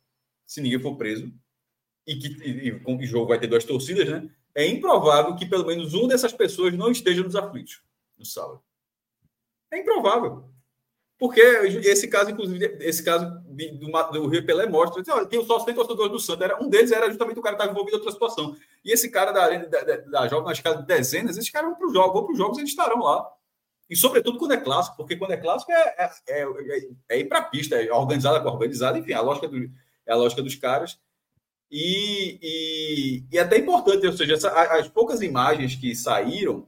se 0.46 0.62
ninguém 0.62 0.80
for 0.80 0.96
preso, 0.96 1.32
e 2.08 2.16
que 2.16 2.82
o 2.86 3.06
jogo 3.06 3.28
vai 3.28 3.40
ter 3.40 3.48
duas 3.48 3.64
torcidas, 3.64 4.08
né? 4.10 4.28
É 4.56 4.66
improvável 4.66 5.36
que 5.36 5.46
pelo 5.46 5.66
menos 5.66 5.94
uma 5.94 6.08
dessas 6.08 6.34
pessoas 6.34 6.74
não 6.74 6.90
esteja 6.90 7.22
nos 7.22 7.36
aflitos 7.36 7.84
no 8.20 8.26
sábado. 8.26 8.62
É 9.72 9.80
improvável. 9.80 10.50
Porque 11.18 11.42
esse 11.42 12.08
caso, 12.08 12.32
inclusive, 12.32 12.78
esse 12.80 13.04
caso 13.04 13.26
do, 13.46 14.12
do 14.12 14.28
Rio 14.28 14.46
Pelé 14.46 14.66
mostra, 14.68 15.04
olha, 15.14 15.26
tem 15.26 15.46
só 15.46 15.60
tem 15.66 15.76
torcedores 15.76 16.12
do 16.14 16.20
Santos, 16.20 16.46
era, 16.46 16.64
um 16.64 16.70
deles 16.70 16.94
era 16.94 17.10
justamente 17.10 17.38
o 17.38 17.42
cara 17.42 17.58
que 17.58 17.62
estava 17.62 17.72
envolvido 17.72 17.98
em 17.98 18.00
outra 18.00 18.14
situação. 18.14 18.56
E 18.86 18.92
esse 18.94 19.12
cara 19.12 19.34
da 19.34 19.44
arena 19.44 19.68
da, 19.68 19.84
da, 19.84 19.98
da 19.98 20.42
nas 20.42 20.62
casas 20.62 20.80
de 20.80 20.88
dezenas, 20.88 21.36
esses 21.36 21.50
caras 21.50 21.70
vão 21.70 21.78
para 21.78 21.88
os 21.88 21.94
jogos, 21.94 22.14
vão 22.14 22.24
para 22.24 22.32
os 22.32 22.38
jogos, 22.38 22.58
eles 22.58 22.70
estarão 22.70 23.00
lá. 23.00 23.30
E 23.90 23.98
sobretudo 23.98 24.38
quando 24.38 24.54
é 24.54 24.58
clássico, 24.58 24.96
porque 24.96 25.18
quando 25.18 25.32
é 25.32 25.38
clássico 25.38 25.74
é, 25.74 25.96
é, 25.98 26.42
é, 26.42 26.90
é 27.10 27.20
ir 27.20 27.26
para 27.26 27.40
a 27.40 27.44
pista, 27.44 27.76
é 27.76 27.92
organizada 27.92 28.40
com 28.40 28.48
organizada, 28.48 28.98
enfim, 28.98 29.12
a 29.12 29.22
lógica 29.22 29.50
do, 29.50 29.70
é 30.06 30.14
a 30.14 30.16
lógica 30.16 30.42
dos 30.42 30.56
caras. 30.56 30.98
E, 31.70 32.40
e, 32.42 33.24
e 33.30 33.38
é 33.38 33.42
até 33.42 33.58
importante, 33.58 34.08
ou 34.08 34.14
seja, 34.14 34.36
essa, 34.36 34.50
as 34.52 34.88
poucas 34.88 35.22
imagens 35.22 35.76
que 35.76 35.94
saíram 35.96 36.66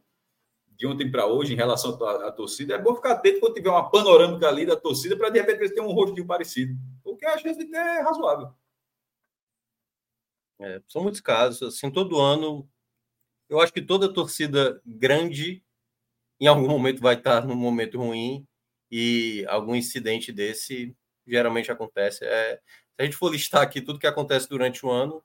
de 0.81 0.87
ontem 0.87 1.11
para 1.11 1.27
hoje 1.27 1.53
em 1.53 1.55
relação 1.55 1.93
à, 2.03 2.31
torcida, 2.31 2.73
é 2.73 2.77
bom 2.79 2.95
ficar 2.95 3.11
atento 3.11 3.39
quando 3.39 3.53
tiver 3.53 3.69
uma 3.69 3.87
panorâmica 3.87 4.47
ali 4.47 4.65
da 4.65 4.75
torcida 4.75 5.15
para 5.15 5.29
de 5.29 5.39
repente 5.39 5.75
ter 5.75 5.79
um 5.79 5.91
rostinho 5.91 6.25
parecido, 6.25 6.75
porque 7.03 7.23
a 7.23 7.37
chance 7.37 7.59
de 7.59 7.69
ter 7.69 7.77
é 7.77 8.01
razoável. 8.01 8.51
É, 10.59 10.81
são 10.87 11.03
muitos 11.03 11.21
casos, 11.21 11.61
assim, 11.61 11.91
todo 11.91 12.19
ano, 12.19 12.67
eu 13.47 13.59
acho 13.59 13.71
que 13.71 13.79
toda 13.79 14.11
torcida 14.11 14.81
grande 14.83 15.63
em 16.39 16.47
algum 16.47 16.67
momento 16.67 16.99
vai 16.99 17.13
estar 17.13 17.45
num 17.45 17.55
momento 17.55 17.99
ruim 17.99 18.47
e 18.89 19.45
algum 19.49 19.75
incidente 19.75 20.31
desse 20.31 20.97
geralmente 21.27 21.71
acontece. 21.71 22.25
É, 22.25 22.55
se 22.55 22.61
a 22.97 23.03
gente 23.03 23.17
for 23.17 23.31
listar 23.31 23.61
aqui 23.61 23.81
tudo 23.81 23.99
que 23.99 24.07
acontece 24.07 24.49
durante 24.49 24.83
o 24.83 24.89
ano, 24.89 25.23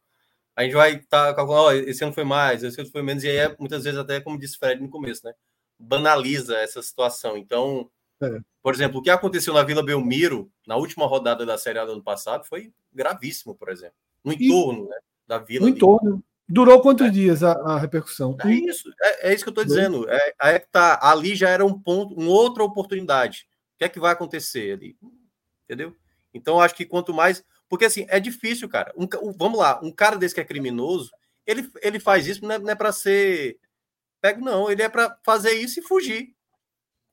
a 0.54 0.64
gente 0.64 0.74
vai 0.74 0.96
estar 0.96 1.28
tá 1.28 1.34
calculando, 1.34 1.68
oh, 1.68 1.72
esse 1.72 2.04
ano 2.04 2.12
foi 2.12 2.24
mais, 2.24 2.62
esse 2.62 2.78
ano 2.78 2.90
foi 2.90 3.00
menos, 3.00 3.24
e 3.24 3.28
aí 3.30 3.38
é, 3.38 3.56
muitas 3.58 3.84
vezes 3.84 3.98
até, 3.98 4.20
como 4.20 4.38
disse 4.38 4.58
Fred 4.58 4.82
no 4.82 4.90
começo, 4.90 5.24
né? 5.24 5.32
Banaliza 5.78 6.56
essa 6.58 6.82
situação. 6.82 7.36
Então, 7.36 7.90
é. 8.22 8.38
por 8.62 8.74
exemplo, 8.74 8.98
o 8.98 9.02
que 9.02 9.10
aconteceu 9.10 9.54
na 9.54 9.62
Vila 9.62 9.84
Belmiro, 9.84 10.50
na 10.66 10.76
última 10.76 11.06
rodada 11.06 11.44
da 11.44 11.58
Série 11.58 11.78
A 11.78 11.84
do 11.84 11.92
ano 11.92 12.02
passado, 12.02 12.44
foi 12.44 12.72
gravíssimo, 12.92 13.54
por 13.54 13.68
exemplo. 13.68 13.96
No 14.24 14.32
entorno, 14.32 14.84
e... 14.84 14.88
né? 14.88 14.96
Da 15.26 15.38
Vila. 15.38 15.66
No 15.66 15.68
entorno. 15.68 16.22
Durou 16.48 16.80
quantos 16.80 17.06
é. 17.06 17.10
dias 17.10 17.42
a, 17.42 17.52
a, 17.52 17.78
repercussão? 17.78 18.36
É 18.44 18.50
isso, 18.50 18.88
é, 19.02 19.30
é 19.30 19.34
isso 19.34 19.42
que 19.42 19.48
eu 19.48 19.52
estou 19.52 19.64
dizendo. 19.64 20.08
É, 20.08 20.34
é 20.40 20.58
tá, 20.60 20.98
ali 21.02 21.34
já 21.34 21.48
era 21.48 21.66
um 21.66 21.76
ponto, 21.76 22.14
uma 22.14 22.30
outra 22.30 22.62
oportunidade. 22.62 23.48
O 23.74 23.78
que 23.78 23.84
é 23.84 23.88
que 23.88 23.98
vai 23.98 24.12
acontecer 24.12 24.74
ali? 24.74 24.96
Entendeu? 25.64 25.94
Então, 26.32 26.60
acho 26.60 26.74
que 26.74 26.86
quanto 26.86 27.12
mais 27.12 27.44
porque 27.68 27.84
assim, 27.84 28.06
é 28.08 28.20
difícil, 28.20 28.68
cara. 28.68 28.92
Um, 28.96 29.04
um, 29.22 29.32
vamos 29.32 29.58
lá, 29.58 29.80
um 29.82 29.90
cara 29.90 30.16
desse 30.16 30.34
que 30.34 30.40
é 30.40 30.44
criminoso, 30.44 31.10
ele, 31.46 31.68
ele 31.82 32.00
faz 32.00 32.26
isso 32.26 32.42
não 32.42 32.52
é, 32.52 32.58
não 32.58 32.70
é 32.70 32.74
para 32.74 32.92
ser 32.92 33.58
pego, 34.26 34.44
não. 34.44 34.70
Ele 34.70 34.82
é 34.82 34.88
para 34.88 35.18
fazer 35.24 35.52
isso 35.52 35.78
e 35.78 35.82
fugir. 35.82 36.34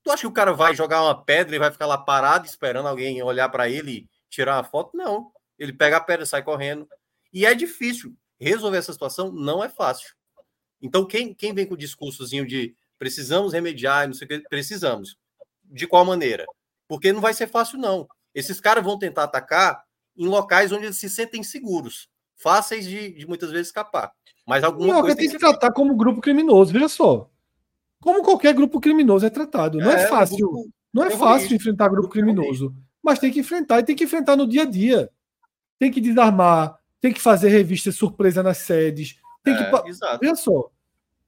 Tu 0.03 0.11
acha 0.11 0.22
que 0.22 0.27
o 0.27 0.34
cara 0.34 0.53
vai 0.53 0.76
jogar 0.76 1.02
uma 1.03 1.23
pedra 1.23 1.56
e 1.56 1.60
vai 1.60 1.72
ficar 1.72 1.85
lá 1.85 1.98
parado 1.98 2.45
esperando 2.45 2.88
alguém 2.88 3.22
olhar 3.22 3.48
para 3.49 3.69
ele 3.69 3.91
e 3.91 4.10
tirar 4.30 4.57
uma 4.57 4.64
foto? 4.64 4.95
Não. 4.95 5.31
Ele 5.57 5.72
pega 5.72 5.98
a 5.98 6.02
pedra, 6.02 6.26
sai 6.26 6.44
correndo. 6.44 6.88
E 7.31 7.45
é 7.45 7.53
difícil. 7.53 8.15
Resolver 8.40 8.77
essa 8.77 8.91
situação 8.91 9.31
não 9.31 9.64
é 9.64 9.69
fácil. 9.69 10.14
Então, 10.81 11.06
quem, 11.06 11.34
quem 11.34 11.53
vem 11.53 11.65
com 11.65 11.76
o 11.76 11.77
discursozinho 11.77 12.45
de 12.45 12.76
precisamos 12.99 13.53
remediar, 13.53 14.07
não 14.07 14.14
sei 14.14 14.26
o 14.26 14.30
que, 14.30 14.40
precisamos. 14.49 15.18
De 15.64 15.88
qual 15.88 16.03
maneira? 16.03 16.45
Porque 16.88 17.14
não 17.14 17.22
vai 17.22 17.34
ser 17.34 17.48
fácil, 17.48 17.77
não. 17.77 18.07
Esses 18.34 18.60
caras 18.60 18.84
vão 18.84 18.99
tentar 18.99 19.23
atacar 19.23 19.84
em 20.18 20.27
locais 20.27 20.72
onde 20.72 20.85
eles 20.85 20.98
se 20.98 21.10
sentem 21.10 21.44
seguros, 21.44 22.10
fáceis 22.43 22.85
de, 22.85 23.11
de 23.13 23.25
muitas 23.25 23.49
vezes 23.49 23.67
escapar. 23.67 24.11
Mas 24.45 24.63
alguma 24.63 24.95
não, 24.95 25.01
coisa. 25.01 25.15
tem 25.15 25.29
que 25.29 25.37
tratar 25.37 25.71
como 25.71 25.95
grupo 25.95 26.19
criminoso, 26.19 26.73
veja 26.73 26.89
só. 26.89 27.29
Como 28.01 28.21
qualquer 28.21 28.53
grupo 28.53 28.81
criminoso 28.81 29.25
é 29.25 29.29
tratado. 29.29 29.77
Não 29.77 29.89
é, 29.89 30.03
é 30.03 30.07
fácil. 30.07 30.37
Grupo, 30.37 30.69
não 30.93 31.05
é 31.05 31.11
fácil 31.11 31.55
enfrentar 31.55 31.87
grupo 31.87 32.09
criminoso. 32.09 32.75
Mas 33.01 33.17
tem 33.17 33.31
que 33.31 33.39
enfrentar 33.39 33.79
e 33.79 33.83
tem 33.83 33.95
que 33.95 34.03
enfrentar 34.03 34.35
no 34.35 34.45
dia 34.45 34.63
a 34.63 34.65
dia. 34.65 35.09
Tem 35.79 35.89
que 35.89 36.01
desarmar, 36.01 36.77
tem 36.99 37.13
que 37.13 37.21
fazer 37.21 37.47
revista 37.47 37.91
surpresa 37.91 38.43
nas 38.43 38.57
sedes. 38.57 39.17
Tem 39.41 39.53
é, 39.53 39.57
que. 39.57 39.89
Exato. 39.89 40.19
Veja 40.19 40.35
só. 40.35 40.69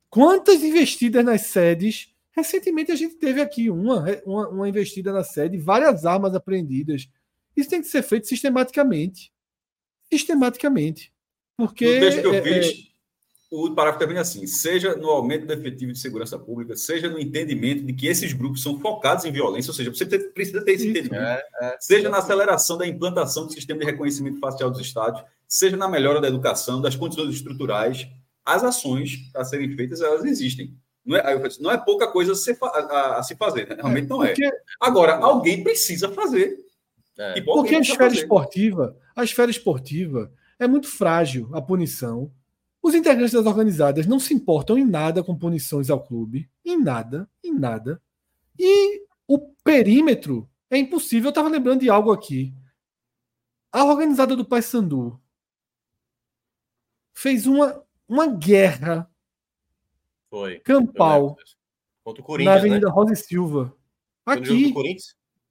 Quantas 0.10 0.62
investidas 0.64 1.24
nas 1.24 1.42
sedes? 1.44 2.14
Recentemente 2.32 2.92
a 2.92 2.96
gente 2.96 3.16
teve 3.16 3.42
aqui 3.42 3.70
uma, 3.70 4.06
uma, 4.26 4.50
uma 4.50 4.70
investida 4.70 5.14
na 5.14 5.24
sede, 5.24 5.58
várias 5.58 6.06
armas 6.06 6.36
apreendidas. 6.36 7.08
Isso 7.56 7.70
tem 7.70 7.82
que 7.82 7.88
ser 7.88 8.04
feito 8.04 8.28
sistematicamente. 8.28 9.32
Sistematicamente. 10.16 11.12
Porque. 11.58 11.86
No 11.86 12.00
texto 12.00 12.22
que 12.22 12.28
eu 12.28 12.34
é, 12.34 12.42
fiz, 12.42 12.68
é... 12.68 12.72
o 13.52 13.76
parágrafo 13.76 14.00
termina 14.00 14.22
assim: 14.22 14.48
seja 14.48 14.96
no 14.96 15.10
aumento 15.10 15.46
do 15.46 15.54
efetivo 15.54 15.92
de 15.92 16.00
segurança 16.00 16.40
pública, 16.40 16.76
seja 16.76 17.10
no 17.10 17.20
entendimento 17.20 17.84
de 17.84 17.94
que 17.94 18.08
esses 18.08 18.32
grupos 18.32 18.64
são 18.64 18.80
focados 18.80 19.26
em 19.26 19.32
violência, 19.32 19.70
ou 19.70 19.76
seja, 19.76 19.94
você 19.94 20.06
precisa 20.06 20.64
ter 20.64 20.74
esse 20.74 20.88
entendimento. 20.88 21.22
É, 21.22 21.44
é, 21.62 21.78
seja 21.80 22.10
na 22.10 22.20
aceleração 22.20 22.78
da 22.78 22.88
implantação 22.88 23.46
do 23.46 23.52
sistema 23.52 23.82
de 23.82 23.86
reconhecimento 23.86 24.40
facial 24.40 24.72
dos 24.72 24.80
Estados, 24.80 25.22
seja 25.48 25.76
na 25.76 25.88
melhora 25.88 26.22
da 26.22 26.28
educação, 26.28 26.82
das 26.82 26.96
condições 26.96 27.34
estruturais, 27.34 28.08
as 28.46 28.64
ações 28.64 29.32
a 29.36 29.44
serem 29.44 29.76
feitas, 29.76 30.02
elas 30.02 30.24
existem. 30.24 30.74
Não 31.06 31.18
é, 31.18 31.50
não 31.60 31.72
é 31.72 31.78
pouca 31.78 32.08
coisa 32.08 32.32
a 32.32 32.36
se, 32.36 32.58
a, 32.62 33.20
a 33.20 33.24
se 33.24 33.36
fazer, 33.36 33.68
né? 33.68 33.76
realmente 33.76 34.10
não 34.10 34.24
é. 34.24 34.34
Agora, 34.80 35.18
alguém 35.18 35.64
precisa 35.64 36.10
fazer. 36.10 36.66
É. 37.18 37.42
Porque 37.42 37.76
a 37.76 37.80
esfera 37.80 38.10
fazer. 38.10 38.22
esportiva, 38.22 38.98
a 39.16 39.24
esfera 39.24 39.50
esportiva 39.50 40.32
é 40.60 40.68
muito 40.68 40.88
frágil 40.88 41.50
a 41.54 41.62
punição. 41.62 42.32
Os 42.82 42.94
integrantes 42.94 43.34
das 43.34 43.46
organizadas 43.46 44.06
não 44.06 44.20
se 44.20 44.34
importam 44.34 44.78
em 44.78 44.86
nada 44.86 45.24
com 45.24 45.38
punições 45.38 45.90
ao 45.90 46.04
clube, 46.04 46.50
em 46.64 46.80
nada, 46.80 47.30
em 47.44 47.54
nada. 47.54 48.02
E 48.60 49.04
o 49.28 49.40
perímetro 49.64 50.50
é 50.70 50.78
impossível. 50.78 51.28
Eu 51.28 51.30
estava 51.30 51.50
lembrando 51.50 51.82
de 51.82 51.90
algo 51.90 52.12
aqui. 52.12 52.54
A 53.72 53.84
organizada 53.84 54.36
do 54.36 54.46
Paysandu 54.46 55.20
fez 57.14 57.48
uma, 57.48 57.84
uma 58.08 58.28
guerra 58.28 59.10
Foi. 60.30 60.60
campal 60.60 61.36
na 62.44 62.54
Avenida 62.54 62.88
né? 62.88 62.94
Rosa 62.94 63.14
e 63.14 63.16
Silva. 63.16 63.76
Aqui. 64.26 64.74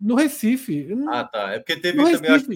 No 0.00 0.14
Recife. 0.14 0.88
Ah, 1.08 1.24
tá. 1.24 1.52
É 1.52 1.58
porque 1.58 1.76
teve 1.76 1.96
também, 1.96 2.30
acho 2.30 2.46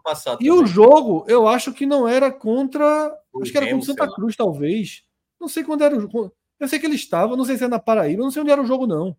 passado. 0.00 0.42
E 0.42 0.48
também. 0.48 0.62
o 0.62 0.66
jogo, 0.66 1.24
eu 1.28 1.46
acho 1.46 1.72
que 1.72 1.86
não 1.86 2.06
era 2.08 2.30
contra. 2.30 3.16
O 3.32 3.42
acho 3.42 3.52
que 3.52 3.58
era 3.58 3.70
contra 3.70 3.86
Santa 3.86 4.12
Cruz, 4.12 4.36
talvez. 4.36 5.04
Não 5.40 5.48
sei 5.48 5.64
quando 5.64 5.82
era 5.82 5.96
o 5.96 6.00
jogo. 6.00 6.32
Eu 6.58 6.68
sei 6.68 6.78
que 6.78 6.86
eles 6.86 7.00
estavam, 7.00 7.36
não 7.36 7.44
sei 7.44 7.56
se 7.56 7.64
é 7.64 7.68
na 7.68 7.78
Paraíba, 7.78 8.22
não 8.22 8.30
sei 8.30 8.42
onde 8.42 8.50
era 8.50 8.62
o 8.62 8.66
jogo, 8.66 8.86
não. 8.86 9.16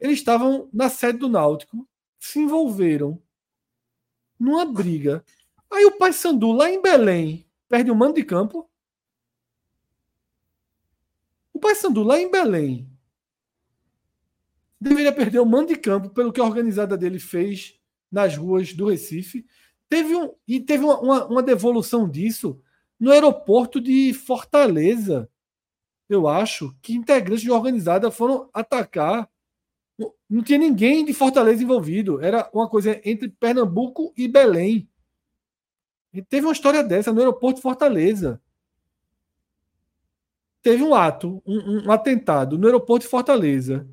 Eles 0.00 0.18
estavam 0.18 0.68
na 0.72 0.88
sede 0.88 1.18
do 1.18 1.28
Náutico, 1.28 1.88
se 2.18 2.40
envolveram 2.40 3.22
numa 4.38 4.64
briga. 4.64 5.24
Aí 5.70 5.84
o 5.84 5.92
Paysandu, 5.92 6.52
lá 6.52 6.68
em 6.68 6.82
Belém, 6.82 7.46
perde 7.68 7.90
o 7.90 7.94
um 7.94 7.96
mando 7.96 8.14
de 8.14 8.24
campo. 8.24 8.68
O 11.52 11.58
Paysandu, 11.58 12.02
lá 12.02 12.18
em 12.18 12.30
Belém, 12.30 12.90
deveria 14.80 15.12
perder 15.12 15.38
o 15.38 15.46
mando 15.46 15.68
de 15.68 15.76
campo 15.76 16.10
pelo 16.10 16.32
que 16.32 16.40
a 16.40 16.44
organizada 16.44 16.96
dele 16.98 17.20
fez 17.20 17.80
nas 18.10 18.36
ruas 18.36 18.72
do 18.74 18.88
Recife. 18.90 19.46
Teve 19.92 20.16
um, 20.16 20.34
e 20.48 20.58
teve 20.58 20.82
uma, 20.86 20.98
uma, 21.00 21.26
uma 21.26 21.42
devolução 21.42 22.08
disso 22.08 22.58
no 22.98 23.10
aeroporto 23.10 23.78
de 23.78 24.14
Fortaleza. 24.14 25.28
Eu 26.08 26.26
acho 26.26 26.74
que 26.80 26.94
integrantes 26.94 27.42
de 27.42 27.50
organizada 27.50 28.10
foram 28.10 28.48
atacar. 28.54 29.28
Não 30.30 30.42
tinha 30.42 30.58
ninguém 30.58 31.04
de 31.04 31.12
Fortaleza 31.12 31.62
envolvido. 31.62 32.22
Era 32.22 32.48
uma 32.54 32.66
coisa 32.70 32.98
entre 33.04 33.28
Pernambuco 33.28 34.14
e 34.16 34.26
Belém. 34.26 34.88
E 36.10 36.22
teve 36.22 36.46
uma 36.46 36.54
história 36.54 36.82
dessa 36.82 37.12
no 37.12 37.18
aeroporto 37.18 37.56
de 37.56 37.62
Fortaleza. 37.62 38.40
teve 40.62 40.82
um 40.82 40.94
ato, 40.94 41.42
um, 41.44 41.86
um 41.86 41.92
atentado 41.92 42.56
no 42.56 42.66
aeroporto 42.66 43.04
de 43.04 43.10
Fortaleza 43.10 43.86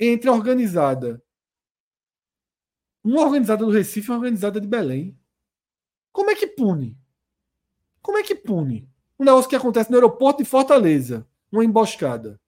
entre 0.00 0.30
organizada, 0.30 1.22
uma 3.04 3.22
organizada 3.22 3.64
do 3.64 3.70
Recife 3.70 4.08
e 4.08 4.10
uma 4.10 4.18
organizada 4.18 4.60
de 4.60 4.66
Belém. 4.66 5.18
Como 6.12 6.30
é 6.30 6.34
que 6.34 6.46
pune? 6.46 6.96
Como 8.00 8.18
é 8.18 8.22
que 8.22 8.34
pune? 8.34 8.88
Um 9.18 9.24
negócio 9.24 9.48
que 9.48 9.56
acontece 9.56 9.90
no 9.90 9.96
aeroporto 9.96 10.42
de 10.42 10.48
Fortaleza, 10.48 11.26
uma 11.50 11.64
emboscada. 11.64 12.40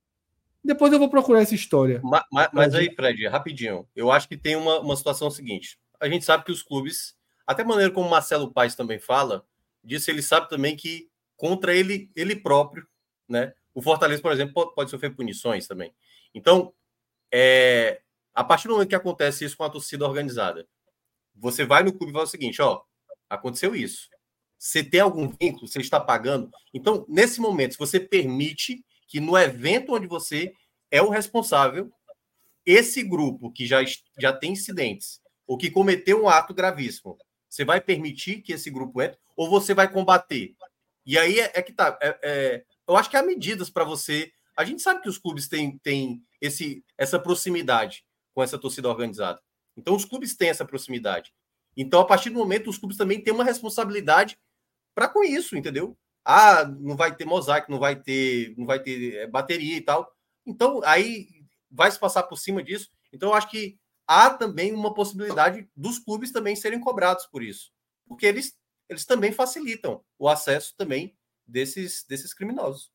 Depois 0.62 0.93
eu 0.93 0.98
vou 0.98 1.10
procurar 1.10 1.43
essa 1.43 1.55
história. 1.55 2.01
Mas, 2.02 2.24
mas, 2.32 2.48
mas 2.52 2.74
aí, 2.74 2.93
Fred, 2.94 3.26
rapidinho. 3.28 3.86
Eu 3.94 4.10
acho 4.10 4.26
que 4.26 4.36
tem 4.36 4.56
uma, 4.56 4.81
uma 4.81 4.97
situação 4.97 5.31
seguinte. 5.31 5.78
A 6.01 6.09
gente 6.09 6.24
sabe 6.24 6.44
que 6.44 6.52
os 6.52 6.62
clubes, 6.62 7.14
até 7.47 7.62
a 7.62 7.66
maneira 7.66 7.93
como 7.93 8.09
Marcelo 8.09 8.51
Paes 8.51 8.74
também 8.74 8.98
fala, 8.98 9.47
disso 9.82 10.10
ele 10.10 10.22
sabe 10.22 10.48
também 10.48 10.74
que 10.74 11.10
contra 11.36 11.74
ele, 11.74 12.10
ele 12.16 12.35
próprio, 12.35 12.86
né? 13.28 13.52
O 13.74 13.82
Fortaleza, 13.82 14.22
por 14.22 14.32
exemplo, 14.32 14.55
pode, 14.55 14.74
pode 14.74 14.90
sofrer 14.90 15.14
punições 15.14 15.66
também. 15.66 15.93
Então, 16.35 16.72
é, 17.31 18.01
a 18.35 18.43
partir 18.43 18.66
do 18.66 18.74
momento 18.74 18.89
que 18.89 18.94
acontece 18.94 19.44
isso 19.44 19.56
com 19.56 19.65
a 19.65 19.70
torcida 19.70 20.06
organizada, 20.06 20.66
você 21.35 21.65
vai 21.65 21.82
no 21.82 21.93
clube 21.93 22.11
e 22.11 22.12
fala 22.12 22.24
o 22.24 22.28
seguinte: 22.28 22.61
ó, 22.61 22.82
aconteceu 23.31 23.74
isso. 23.74 24.09
Você 24.59 24.82
tem 24.82 25.01
algum 25.01 25.28
vínculo, 25.28 25.69
você 25.69 25.81
está 25.81 26.01
pagando. 26.01 26.51
Então, 26.73 27.05
nesse 27.09 27.40
momento, 27.40 27.73
se 27.73 27.78
você 27.78 28.01
permite 28.01 28.85
que 29.06 29.20
no 29.20 29.36
evento 29.36 29.94
onde 29.94 30.06
você 30.06 30.52
é 30.90 31.02
o 31.02 31.11
responsável, 31.11 31.93
esse 32.65 33.02
grupo 33.02 33.52
que 33.52 33.66
já, 33.66 33.81
já 34.19 34.32
tem 34.32 34.52
incidentes 34.52 35.20
ou 35.47 35.59
que 35.59 35.70
cometeu 35.70 36.24
um 36.24 36.28
ato 36.28 36.55
gravíssimo, 36.55 37.19
você 37.48 37.65
vai 37.65 37.81
permitir 37.81 38.40
que 38.40 38.55
esse 38.55 38.70
grupo 38.70 39.02
entre 39.02 39.19
ou 39.36 39.51
você 39.51 39.74
vai 39.74 39.90
combater? 39.90 40.55
E 41.05 41.19
aí 41.19 41.39
é, 41.39 41.52
é 41.55 41.62
que 41.62 41.73
tá. 41.73 41.98
É, 42.01 42.19
é, 42.23 42.65
eu 42.89 42.97
acho 42.97 43.11
que 43.11 43.16
há 43.16 43.23
medidas 43.23 43.69
para 43.69 43.85
você. 43.85 44.32
A 44.56 44.65
gente 44.65 44.81
sabe 44.81 45.02
que 45.02 45.09
os 45.09 45.19
clubes 45.19 45.47
têm, 45.47 45.77
têm 45.78 46.23
esse, 46.40 46.82
essa 46.97 47.19
proximidade 47.19 48.05
com 48.35 48.43
essa 48.43 48.59
torcida 48.59 48.89
organizada. 48.89 49.40
Então, 49.77 49.94
os 49.94 50.05
clubes 50.05 50.36
têm 50.36 50.48
essa 50.48 50.65
proximidade. 50.65 51.32
Então, 51.77 52.01
a 52.01 52.05
partir 52.05 52.31
do 52.31 52.39
momento, 52.39 52.69
os 52.69 52.78
clubes 52.78 52.97
também 52.97 53.20
têm 53.20 53.32
uma 53.32 53.44
responsabilidade 53.44 54.39
para 54.94 55.09
com 55.09 55.24
isso, 55.24 55.56
entendeu? 55.56 55.97
Ah, 56.24 56.65
não 56.65 56.97
vai 56.97 57.15
ter 57.15 57.24
mosaico, 57.24 57.70
não 57.70 57.78
vai 57.78 57.97
ter, 57.97 58.55
não 58.56 58.66
vai 58.66 58.81
ter 58.81 59.16
é, 59.16 59.27
bateria 59.27 59.77
e 59.77 59.81
tal. 59.81 60.12
Então, 60.47 60.81
aí 60.85 61.28
vai 61.70 61.90
se 61.90 61.98
passar 61.98 62.23
por 62.24 62.36
cima 62.36 62.62
disso. 62.62 62.90
Então, 63.12 63.31
eu 63.31 63.35
acho 63.35 63.51
que 63.51 63.78
há 64.06 64.31
também 64.31 64.73
uma 64.73 64.94
possibilidade 64.94 65.69
dos 65.74 65.98
clubes 65.98 66.31
também 66.31 66.55
serem 66.55 66.81
cobrados 66.81 67.27
por 67.27 67.43
isso, 67.43 67.73
porque 68.06 68.27
eles, 68.27 68.56
eles 68.89 69.05
também 69.05 69.32
facilitam 69.32 70.05
o 70.19 70.28
acesso 70.28 70.74
também 70.77 71.16
desses, 71.47 72.05
desses 72.09 72.32
criminosos. 72.32 72.94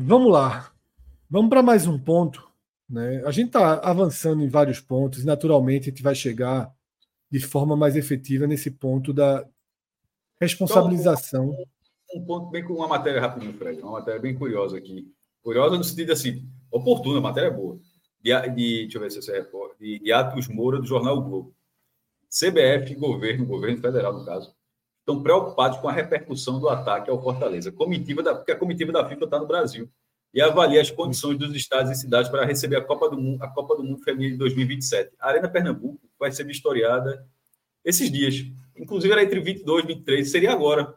Vamos 0.00 0.30
lá. 0.30 0.72
Vamos 1.28 1.50
para 1.50 1.60
mais 1.60 1.88
um 1.88 1.98
ponto. 1.98 2.48
Né? 2.88 3.20
A 3.26 3.32
gente 3.32 3.48
está 3.48 3.80
avançando 3.80 4.44
em 4.44 4.48
vários 4.48 4.80
pontos, 4.80 5.24
e 5.24 5.26
naturalmente 5.26 5.88
a 5.88 5.90
gente 5.90 6.04
vai 6.04 6.14
chegar 6.14 6.72
de 7.28 7.40
forma 7.40 7.76
mais 7.76 7.96
efetiva 7.96 8.46
nesse 8.46 8.70
ponto 8.70 9.12
da 9.12 9.44
responsabilização. 10.40 11.52
Então, 11.52 12.22
um, 12.22 12.24
ponto 12.24 12.48
bem 12.48 12.64
com 12.64 12.74
uma 12.74 12.86
matéria 12.86 13.20
rapidinho, 13.20 13.52
Fred, 13.54 13.82
uma 13.82 13.98
matéria 13.98 14.20
bem 14.20 14.36
curiosa 14.36 14.78
aqui. 14.78 15.12
Curiosa 15.42 15.76
no 15.76 15.82
sentido 15.82 16.12
assim, 16.12 16.48
oportuna, 16.70 17.20
matéria 17.20 17.50
boa. 17.50 17.80
De, 18.22 18.30
de, 18.50 18.82
deixa 18.82 18.98
eu 18.98 19.02
ver 19.02 19.10
se 19.10 19.20
você 19.20 19.32
recorda, 19.32 19.74
de, 19.80 19.98
de 19.98 20.12
Atos 20.12 20.46
Moura, 20.46 20.78
do 20.78 20.86
jornal 20.86 21.18
o 21.18 21.22
Globo. 21.22 21.56
CBF, 22.30 22.94
governo, 22.94 23.44
governo 23.44 23.82
federal, 23.82 24.16
no 24.16 24.24
caso, 24.24 24.54
estão 25.08 25.22
preocupados 25.22 25.78
com 25.78 25.88
a 25.88 25.92
repercussão 25.92 26.60
do 26.60 26.68
ataque 26.68 27.10
ao 27.10 27.22
Fortaleza. 27.22 27.72
Comitiva 27.72 28.22
da, 28.22 28.34
porque 28.34 28.52
a 28.52 28.56
comitiva 28.56 28.92
da 28.92 29.08
FIFA 29.08 29.24
está 29.24 29.38
no 29.38 29.46
Brasil 29.46 29.88
e 30.34 30.42
avalia 30.42 30.82
as 30.82 30.90
condições 30.90 31.38
dos 31.38 31.56
estados 31.56 31.90
e 31.90 31.94
cidades 31.94 32.30
para 32.30 32.44
receber 32.44 32.76
a 32.76 32.84
Copa 32.84 33.08
do 33.08 33.18
Mundo, 33.18 33.42
a 33.42 33.48
Copa 33.48 33.74
do 33.74 33.82
Mundo 33.82 34.02
Feminino 34.02 34.32
de 34.32 34.38
2027. 34.38 35.12
A 35.18 35.28
Arena 35.28 35.48
Pernambuco 35.48 35.98
vai 36.18 36.30
ser 36.30 36.44
vistoriada 36.44 37.26
esses 37.82 38.10
dias. 38.12 38.34
Inclusive 38.76 39.10
era 39.10 39.22
entre 39.22 39.40
22 39.40 39.84
e 39.84 39.86
23, 39.86 40.30
seria 40.30 40.52
agora. 40.52 40.94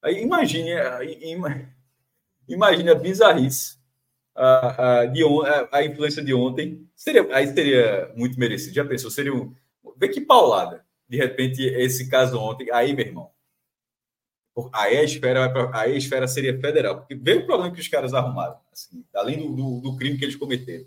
Aí 0.00 0.22
imagine, 0.22 0.70
imagine 2.48 2.88
a 2.88 2.94
bizarrice 2.94 3.76
a, 4.34 5.00
a, 5.00 5.06
de 5.06 5.22
on, 5.22 5.42
a, 5.42 5.68
a 5.72 5.84
influência 5.84 6.24
de 6.24 6.32
ontem. 6.32 6.88
Seria, 6.96 7.28
aí 7.34 7.46
seria 7.48 8.10
muito 8.16 8.40
merecido. 8.40 8.74
Já 8.74 8.84
pensou? 8.86 9.10
Seria 9.10 9.34
um. 9.34 9.54
Vê 9.98 10.08
que 10.08 10.20
paulada. 10.22 10.87
De 11.08 11.16
repente, 11.16 11.62
esse 11.62 12.08
caso 12.08 12.38
ontem. 12.38 12.70
Aí, 12.70 12.94
meu 12.94 13.06
irmão. 13.06 13.30
Aí 14.72 14.96
a 14.96 15.04
esfera, 15.04 15.50
pra, 15.52 15.70
aí 15.80 15.92
a 15.92 15.96
esfera 15.96 16.26
seria 16.26 16.60
federal. 16.60 16.98
Porque 16.98 17.14
veio 17.14 17.42
o 17.42 17.46
problema 17.46 17.72
que 17.72 17.80
os 17.80 17.88
caras 17.88 18.12
arrumaram. 18.12 18.58
Assim, 18.72 19.04
além 19.14 19.38
do, 19.38 19.54
do, 19.54 19.80
do, 19.80 19.96
crime 19.96 20.18
que 20.18 20.24
eles 20.24 20.36
cometeram. 20.36 20.86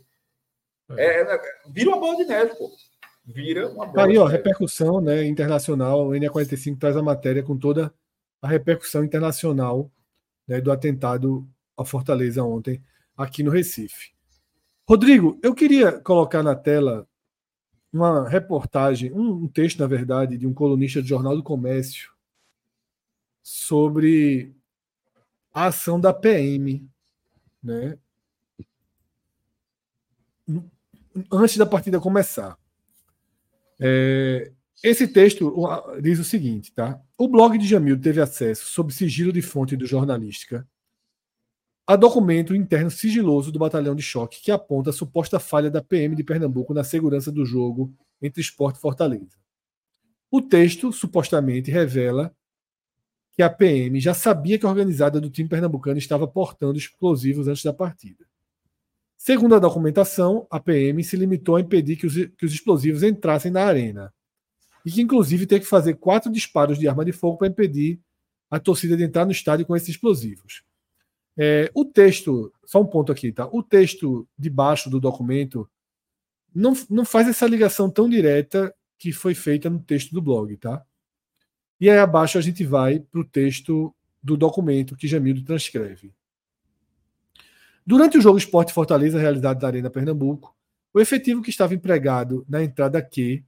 É, 0.98 1.22
é, 1.22 1.41
vira 1.69 1.89
uma 1.89 1.99
bola 1.99 2.18
de 2.18 2.26
neve, 2.26 2.56
pô. 2.56 2.69
Vira 3.26 3.69
uma 3.69 3.85
bola 3.85 4.07
Aí, 4.07 4.18
ó, 4.18 4.26
repercussão 4.26 4.99
né, 4.99 5.26
internacional. 5.26 6.07
O 6.07 6.11
NA45 6.11 6.77
traz 6.77 6.98
a 6.98 7.02
matéria 7.02 7.41
com 7.41 7.57
toda 7.57 7.93
a 8.41 8.48
repercussão 8.48 9.03
internacional 9.03 9.89
né, 10.48 10.60
do 10.60 10.72
atentado 10.72 11.48
à 11.77 11.85
Fortaleza 11.85 12.43
ontem, 12.43 12.84
aqui 13.15 13.43
no 13.43 13.52
Recife. 13.52 14.11
Rodrigo, 14.88 15.39
eu 15.41 15.53
queria 15.53 15.93
colocar 15.93 16.43
na 16.43 16.56
tela 16.56 17.07
uma 17.91 18.27
reportagem, 18.27 19.11
um, 19.11 19.43
um 19.43 19.47
texto, 19.47 19.80
na 19.80 19.88
verdade, 19.88 20.38
de 20.38 20.47
um 20.47 20.53
colunista 20.53 21.01
do 21.01 21.07
Jornal 21.07 21.35
do 21.35 21.43
Comércio 21.43 22.11
sobre 23.43 24.53
a 25.53 25.65
ação 25.65 25.99
da 25.99 26.13
PM, 26.13 26.88
né? 27.61 27.97
Antes 31.31 31.57
da 31.57 31.65
partida 31.65 31.99
começar. 31.99 32.57
É, 33.80 34.51
esse 34.84 35.07
texto 35.07 35.53
diz 36.01 36.19
o 36.19 36.23
seguinte, 36.23 36.72
tá? 36.73 37.01
O 37.18 37.27
blog 37.27 37.57
de 37.57 37.68
Jamil 37.68 37.99
teve 37.99 38.22
acesso, 38.22 38.65
sob 38.65 38.93
sigilo 38.93 39.34
de 39.34 39.41
fonte 39.41 39.76
do 39.76 39.85
jornalística, 39.85 40.68
a 41.91 41.97
documento 41.97 42.55
interno 42.55 42.89
sigiloso 42.89 43.51
do 43.51 43.59
batalhão 43.59 43.93
de 43.93 44.01
choque 44.01 44.41
que 44.41 44.49
aponta 44.49 44.91
a 44.91 44.93
suposta 44.93 45.41
falha 45.41 45.69
da 45.69 45.84
PM 45.84 46.15
de 46.15 46.23
Pernambuco 46.23 46.73
na 46.73 46.85
segurança 46.85 47.30
do 47.30 47.45
jogo 47.45 47.93
entre 48.22 48.39
Esporte 48.39 48.77
e 48.77 48.80
Fortaleza. 48.80 49.38
O 50.31 50.41
texto 50.41 50.93
supostamente 50.93 51.69
revela 51.69 52.34
que 53.34 53.43
a 53.43 53.49
PM 53.49 53.99
já 53.99 54.13
sabia 54.13 54.57
que 54.57 54.65
a 54.65 54.69
organizada 54.69 55.19
do 55.19 55.30
time 55.30 55.49
pernambucano 55.49 55.97
estava 55.97 56.26
portando 56.26 56.77
explosivos 56.77 57.49
antes 57.49 57.63
da 57.63 57.73
partida. 57.73 58.26
Segundo 59.18 59.55
a 59.55 59.59
documentação, 59.59 60.47
a 60.49 60.61
PM 60.61 61.03
se 61.03 61.18
limitou 61.18 61.57
a 61.57 61.61
impedir 61.61 61.97
que 61.97 62.07
os, 62.07 62.13
que 62.13 62.45
os 62.45 62.53
explosivos 62.53 63.03
entrassem 63.03 63.51
na 63.51 63.65
arena 63.65 64.13
e 64.85 64.91
que, 64.91 65.01
inclusive, 65.01 65.45
teve 65.45 65.65
que 65.65 65.69
fazer 65.69 65.95
quatro 65.95 66.31
disparos 66.31 66.80
de 66.80 66.88
arma 66.88 67.03
de 67.03 67.11
fogo 67.11 67.38
para 67.38 67.49
impedir 67.49 67.99
a 68.49 68.61
torcida 68.61 68.95
de 68.95 69.03
entrar 69.03 69.26
no 69.26 69.34
estádio 69.34 69.65
com 69.65 69.76
esses 69.76 69.89
explosivos. 69.89 70.63
É, 71.43 71.72
o 71.73 71.84
texto, 71.84 72.53
só 72.63 72.80
um 72.80 72.85
ponto 72.85 73.11
aqui, 73.11 73.31
tá? 73.31 73.49
O 73.51 73.63
texto 73.63 74.27
de 74.38 74.47
baixo 74.47 74.91
do 74.91 74.99
documento 74.99 75.68
não, 76.53 76.73
não 76.88 77.03
faz 77.03 77.27
essa 77.27 77.47
ligação 77.47 77.89
tão 77.89 78.07
direta 78.07 78.72
que 78.95 79.11
foi 79.11 79.34
feita 79.34 79.68
no 79.68 79.80
texto 79.80 80.13
do 80.13 80.22
blog, 80.22 80.55
tá? 80.57 80.85
E 81.80 81.89
aí 81.89 81.97
abaixo 81.97 82.38
a 82.38 82.41
gente 82.41 82.63
vai 82.63 82.99
para 82.99 83.22
o 83.22 83.26
texto 83.26 83.91
do 84.22 84.38
documento 84.38 84.95
que 84.95 85.07
Jamildo 85.07 85.43
transcreve. 85.43 86.13
Durante 87.84 88.19
o 88.19 88.22
jogo 88.22 88.38
Esporte 88.38 88.72
Fortaleza, 88.72 89.18
realizado 89.18 89.57
da 89.61 89.65
Arena 89.65 89.89
Pernambuco, 89.89 90.55
o 90.93 90.99
efetivo 90.99 91.41
que 91.41 91.49
estava 91.49 91.73
empregado 91.73 92.45
na 92.47 92.63
entrada 92.63 93.01
Q, 93.01 93.43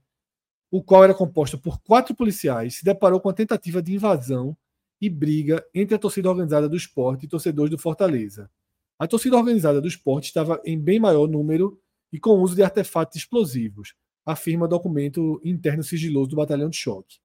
o 0.68 0.82
qual 0.82 1.04
era 1.04 1.14
composto 1.14 1.56
por 1.56 1.80
quatro 1.80 2.12
policiais, 2.12 2.74
se 2.74 2.84
deparou 2.84 3.20
com 3.20 3.28
a 3.28 3.32
tentativa 3.32 3.80
de 3.80 3.94
invasão 3.94 4.56
e 5.04 5.10
briga 5.10 5.64
entre 5.74 5.94
a 5.94 5.98
torcida 5.98 6.30
organizada 6.30 6.68
do 6.68 6.76
esporte 6.76 7.26
e 7.26 7.28
torcedores 7.28 7.70
do 7.70 7.78
Fortaleza. 7.78 8.50
A 8.98 9.06
torcida 9.06 9.36
organizada 9.36 9.80
do 9.80 9.88
esporte 9.88 10.26
estava 10.26 10.60
em 10.64 10.80
bem 10.80 10.98
maior 10.98 11.28
número 11.28 11.78
e 12.10 12.18
com 12.18 12.40
uso 12.40 12.54
de 12.54 12.62
artefatos 12.62 13.16
explosivos, 13.16 13.94
afirma 14.24 14.66
documento 14.66 15.40
interno 15.44 15.82
sigiloso 15.82 16.30
do 16.30 16.36
batalhão 16.36 16.70
de 16.70 16.76
choque. 16.76 17.18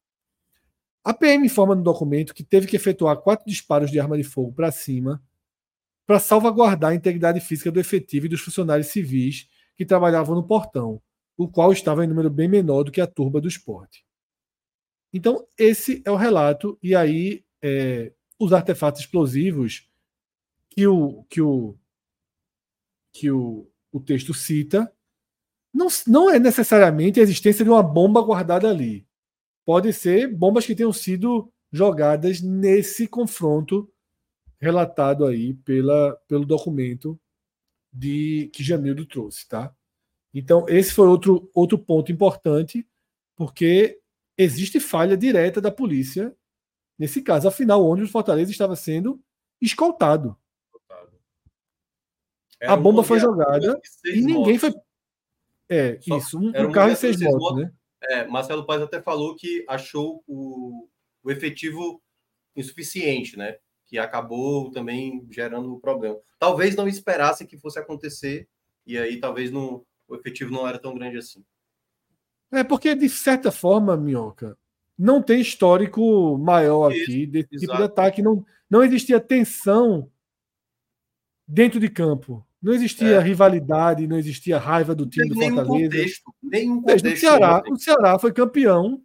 A 1.03 1.13
PM 1.13 1.45
informa 1.45 1.73
no 1.73 1.83
documento 1.83 2.33
que 2.33 2.43
teve 2.43 2.67
que 2.67 2.75
efetuar 2.75 3.17
quatro 3.17 3.45
disparos 3.47 3.89
de 3.89 3.99
arma 3.99 4.17
de 4.17 4.23
fogo 4.23 4.51
para 4.51 4.71
cima 4.71 5.23
para 6.05 6.19
salvaguardar 6.19 6.91
a 6.91 6.95
integridade 6.95 7.39
física 7.39 7.71
do 7.71 7.79
efetivo 7.79 8.25
e 8.25 8.29
dos 8.29 8.41
funcionários 8.41 8.87
civis 8.87 9.47
que 9.77 9.85
trabalhavam 9.85 10.35
no 10.35 10.43
portão, 10.43 11.01
o 11.37 11.47
qual 11.47 11.71
estava 11.71 12.03
em 12.03 12.07
número 12.07 12.29
bem 12.29 12.49
menor 12.49 12.83
do 12.83 12.91
que 12.91 12.99
a 12.99 13.07
turba 13.07 13.39
do 13.39 13.47
esporte. 13.47 14.03
Então, 15.13 15.47
esse 15.57 16.01
é 16.03 16.11
o 16.11 16.15
relato, 16.15 16.77
e 16.83 16.95
aí 16.95 17.45
é, 17.61 18.13
os 18.39 18.53
artefatos 18.53 19.01
explosivos 19.01 19.89
que 20.69 20.87
o, 20.87 21.23
que 21.29 21.41
o, 21.41 21.77
que 23.11 23.29
o, 23.29 23.69
o 23.91 23.99
texto 23.99 24.33
cita 24.33 24.91
não, 25.73 25.87
não 26.07 26.29
é 26.29 26.39
necessariamente 26.39 27.19
a 27.19 27.23
existência 27.23 27.63
de 27.63 27.69
uma 27.69 27.83
bomba 27.83 28.21
guardada 28.21 28.69
ali. 28.69 29.05
Pode 29.65 29.93
ser 29.93 30.27
bombas 30.27 30.65
que 30.65 30.75
tenham 30.75 30.93
sido 30.93 31.51
jogadas 31.71 32.41
nesse 32.41 33.07
confronto 33.07 33.91
relatado 34.59 35.25
aí 35.25 35.53
pela, 35.53 36.15
pelo 36.27 36.45
documento 36.45 37.19
de 37.91 38.49
que 38.53 38.63
Jamildo 38.63 39.05
trouxe, 39.05 39.47
tá? 39.47 39.73
Então, 40.33 40.65
esse 40.67 40.93
foi 40.93 41.07
outro, 41.07 41.49
outro 41.53 41.77
ponto 41.77 42.11
importante, 42.11 42.87
porque 43.35 43.99
existe 44.37 44.79
falha 44.79 45.17
direta 45.17 45.59
da 45.59 45.71
polícia 45.71 46.35
nesse 46.99 47.21
caso. 47.21 47.47
Afinal, 47.47 47.81
o 47.81 47.87
ônibus 47.87 48.11
Fortaleza 48.11 48.51
estava 48.51 48.75
sendo 48.75 49.19
escoltado. 49.61 50.37
a 52.61 52.75
bomba 52.75 53.03
foi 53.03 53.19
jogada 53.19 53.79
e 54.05 54.21
ninguém 54.21 54.55
motos. 54.55 54.59
foi. 54.59 54.73
É, 55.69 55.99
Só 56.01 56.17
isso. 56.17 56.37
Um, 56.37 56.49
um 56.49 56.71
carro 56.71 56.91
e 56.91 56.95
seis 56.95 57.19
motos, 57.21 57.39
motos, 57.39 57.63
né? 57.63 57.73
É, 58.01 58.27
Marcelo 58.27 58.65
Paz 58.65 58.81
até 58.81 59.01
falou 59.01 59.35
que 59.35 59.65
achou 59.67 60.23
o, 60.27 60.87
o 61.23 61.31
efetivo 61.31 62.01
insuficiente, 62.55 63.37
né? 63.37 63.57
Que 63.85 63.97
acabou 63.97 64.71
também 64.71 65.25
gerando 65.29 65.73
um 65.73 65.79
problema. 65.79 66.17
Talvez 66.37 66.75
não 66.75 66.87
esperasse 66.87 67.45
que 67.45 67.57
fosse 67.57 67.79
acontecer, 67.79 68.47
e 68.85 68.97
aí 68.97 69.19
talvez 69.19 69.51
não, 69.51 69.85
o 70.07 70.15
efetivo 70.15 70.51
não 70.51 70.67
era 70.67 70.79
tão 70.79 70.95
grande 70.95 71.17
assim. 71.17 71.43
É 72.51 72.63
porque, 72.63 72.95
de 72.95 73.07
certa 73.07 73.51
forma, 73.51 73.95
Minhoca, 73.95 74.57
não 74.99 75.21
tem 75.21 75.39
histórico 75.39 76.37
maior 76.37 76.91
Isso, 76.91 77.03
aqui 77.03 77.25
desse 77.25 77.47
exato. 77.53 77.59
tipo 77.61 77.77
de 77.77 77.83
ataque. 77.83 78.21
Não, 78.21 78.45
não 78.69 78.83
existia 78.83 79.17
tensão 79.21 80.11
dentro 81.47 81.79
de 81.79 81.87
campo. 81.87 82.45
Não 82.61 82.73
existia 82.73 83.15
é. 83.15 83.19
rivalidade, 83.21 84.05
não 84.05 84.17
existia 84.17 84.57
raiva 84.57 84.93
do 84.93 85.05
time 85.05 85.29
do 85.29 85.35
Fortaleza. 85.35 85.65
Contexto, 85.65 86.35
nenhum 86.43 86.81
contexto. 86.81 87.07
O 87.07 87.17
Ceará, 87.17 87.63
o 87.69 87.77
Ceará 87.77 88.19
foi 88.19 88.33
campeão 88.33 89.01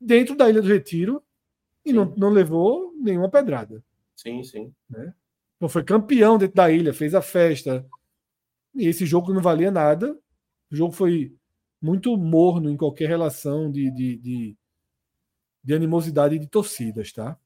dentro 0.00 0.34
da 0.34 0.48
Ilha 0.48 0.62
do 0.62 0.68
Retiro 0.68 1.22
e 1.84 1.92
não, 1.92 2.14
não 2.16 2.30
levou 2.30 2.94
nenhuma 2.98 3.28
pedrada. 3.28 3.84
Sim, 4.16 4.42
sim. 4.42 4.72
Né? 4.88 5.12
Então 5.56 5.68
foi 5.68 5.84
campeão 5.84 6.38
dentro 6.38 6.56
da 6.56 6.70
ilha, 6.70 6.94
fez 6.94 7.14
a 7.14 7.20
festa. 7.20 7.86
E 8.74 8.86
esse 8.86 9.04
jogo 9.04 9.34
não 9.34 9.42
valia 9.42 9.70
nada. 9.70 10.18
O 10.70 10.74
jogo 10.74 10.92
foi 10.92 11.34
muito 11.82 12.16
morno 12.16 12.70
em 12.70 12.76
qualquer 12.76 13.08
relação 13.08 13.70
de, 13.70 13.90
de, 13.90 14.16
de, 14.16 14.56
de 15.62 15.74
animosidade 15.74 16.38
de 16.38 16.46
torcidas, 16.46 17.12
tá? 17.12 17.38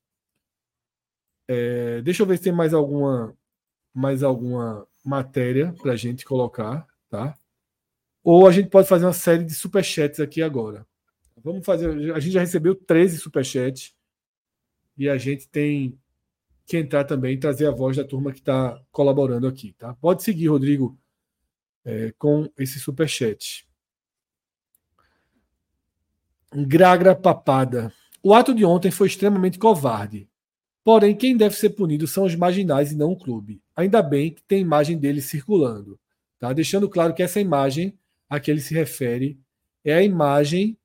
É, 1.49 2.03
deixa 2.03 2.23
eu 2.23 2.27
ver 2.27 2.39
se 2.39 2.45
tem 2.45 2.53
mais 2.53 2.75
alguma 2.75 3.37
mais 3.95 4.23
alguma 4.23 4.87
matéria 5.03 5.73
para 5.81 5.93
a 5.93 5.97
gente 5.97 6.25
colocar, 6.25 6.87
tá? 7.09 7.35
Ou 8.23 8.47
a 8.47 8.53
gente 8.53 8.69
pode 8.69 8.89
fazer 8.89 9.07
uma 9.07 9.13
série 9.13 9.45
de 9.45 9.55
superchats 9.55 10.21
aqui 10.21 10.43
agora. 10.43 10.87
Vamos 11.43 11.65
fazer. 11.65 12.13
A 12.13 12.21
gente 12.21 12.33
já 12.33 12.41
recebeu 12.41 12.75
13 12.75 13.19
superchats 13.19 13.95
e 14.99 15.09
a 15.09 15.17
gente 15.17 15.49
tem 15.49 15.99
que 16.67 16.77
entrar 16.77 17.05
também 17.05 17.35
e 17.35 17.39
trazer 17.39 17.67
a 17.67 17.71
voz 17.71 17.97
da 17.97 18.05
turma 18.05 18.33
que 18.33 18.41
está 18.41 18.83
colaborando 18.91 19.47
aqui, 19.47 19.73
tá? 19.75 19.95
Pode 19.95 20.25
seguir, 20.25 20.49
Rodrigo, 20.49 20.99
é, 21.85 22.13
com 22.19 22.51
esse 22.59 22.81
superchat. 22.81 23.67
Gragra 26.53 27.15
papada. 27.15 27.93
O 28.27 28.35
ato 28.35 28.53
de 28.53 28.65
ontem 28.65 28.91
foi 28.91 29.07
extremamente 29.07 29.57
covarde. 29.57 30.29
Porém, 30.83 31.15
quem 31.15 31.37
deve 31.37 31.55
ser 31.55 31.71
punido 31.71 32.09
são 32.09 32.25
os 32.25 32.35
marginais 32.35 32.91
e 32.91 32.97
não 32.97 33.13
o 33.13 33.17
clube. 33.17 33.63
Ainda 33.77 34.03
bem 34.03 34.33
que 34.33 34.43
tem 34.43 34.63
imagem 34.63 34.99
dele 34.99 35.21
circulando. 35.21 35.97
Tá? 36.37 36.53
Deixando 36.53 36.89
claro 36.89 37.15
que 37.15 37.23
essa 37.23 37.39
imagem 37.41 37.97
a 38.29 38.41
que 38.41 38.51
ele 38.51 38.61
se 38.61 38.75
refere 38.75 39.39
é 39.85 39.95
a 39.95 40.03
imagem 40.03 40.77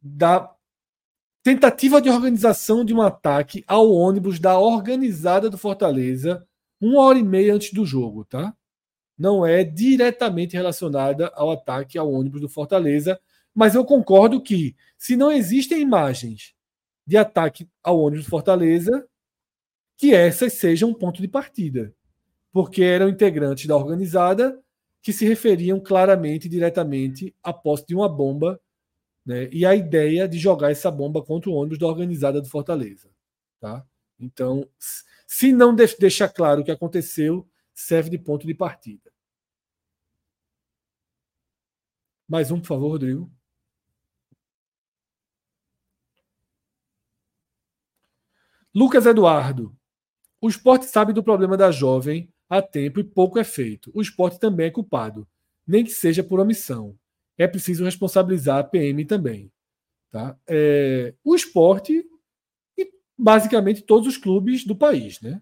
da 0.00 0.54
tentativa 1.42 2.00
de 2.00 2.08
organização 2.08 2.84
de 2.84 2.94
um 2.94 3.02
ataque 3.02 3.64
ao 3.66 3.90
ônibus 3.90 4.38
da 4.38 4.56
organizada 4.56 5.50
do 5.50 5.58
Fortaleza 5.58 6.46
uma 6.80 7.00
hora 7.00 7.18
e 7.18 7.24
meia 7.24 7.56
antes 7.56 7.72
do 7.72 7.84
jogo, 7.84 8.24
tá? 8.24 8.54
Não 9.18 9.44
é 9.44 9.64
diretamente 9.64 10.54
relacionada 10.54 11.26
ao 11.34 11.50
ataque 11.50 11.98
ao 11.98 12.08
ônibus 12.08 12.40
do 12.40 12.48
Fortaleza, 12.48 13.20
mas 13.54 13.74
eu 13.74 13.84
concordo 13.84 14.42
que, 14.42 14.74
se 14.96 15.16
não 15.16 15.30
existem 15.30 15.80
imagens 15.80 16.54
de 17.06 17.16
ataque 17.16 17.68
ao 17.82 18.00
ônibus 18.00 18.26
Fortaleza, 18.26 19.06
que 19.96 20.14
essas 20.14 20.54
sejam 20.54 20.90
um 20.90 20.94
ponto 20.94 21.20
de 21.20 21.28
partida. 21.28 21.94
Porque 22.52 22.82
eram 22.82 23.08
integrantes 23.08 23.66
da 23.66 23.76
organizada 23.76 24.60
que 25.02 25.12
se 25.12 25.26
referiam 25.26 25.80
claramente 25.80 26.46
e 26.46 26.50
diretamente 26.50 27.34
à 27.42 27.52
posse 27.52 27.86
de 27.86 27.94
uma 27.94 28.08
bomba 28.08 28.60
né, 29.24 29.48
e 29.52 29.64
a 29.64 29.74
ideia 29.74 30.28
de 30.28 30.38
jogar 30.38 30.70
essa 30.70 30.90
bomba 30.90 31.22
contra 31.22 31.50
o 31.50 31.54
ônibus 31.54 31.78
da 31.78 31.86
organizada 31.86 32.40
do 32.40 32.48
Fortaleza. 32.48 33.10
Tá? 33.60 33.84
Então, 34.18 34.68
se 35.26 35.52
não 35.52 35.74
deixar 35.74 36.28
claro 36.28 36.60
o 36.60 36.64
que 36.64 36.70
aconteceu, 36.70 37.48
serve 37.74 38.10
de 38.10 38.18
ponto 38.18 38.46
de 38.46 38.54
partida. 38.54 39.12
Mais 42.28 42.50
um, 42.50 42.60
por 42.60 42.66
favor, 42.66 42.88
Rodrigo. 42.88 43.30
Lucas 48.74 49.04
Eduardo. 49.04 49.76
O 50.40 50.48
esporte 50.48 50.86
sabe 50.86 51.12
do 51.12 51.22
problema 51.22 51.56
da 51.56 51.70
jovem 51.70 52.32
há 52.48 52.60
tempo 52.62 53.00
e 53.00 53.04
pouco 53.04 53.38
é 53.38 53.44
feito. 53.44 53.90
O 53.94 54.00
esporte 54.00 54.38
também 54.38 54.66
é 54.66 54.70
culpado, 54.70 55.28
nem 55.66 55.84
que 55.84 55.90
seja 55.90 56.24
por 56.24 56.40
omissão. 56.40 56.98
É 57.36 57.46
preciso 57.46 57.84
responsabilizar 57.84 58.58
a 58.58 58.64
PM 58.64 59.04
também. 59.04 59.52
Tá? 60.10 60.38
É, 60.46 61.14
o 61.22 61.34
esporte 61.34 62.04
e 62.76 62.92
basicamente 63.16 63.82
todos 63.82 64.06
os 64.08 64.16
clubes 64.16 64.64
do 64.64 64.76
país. 64.76 65.20
Né? 65.20 65.40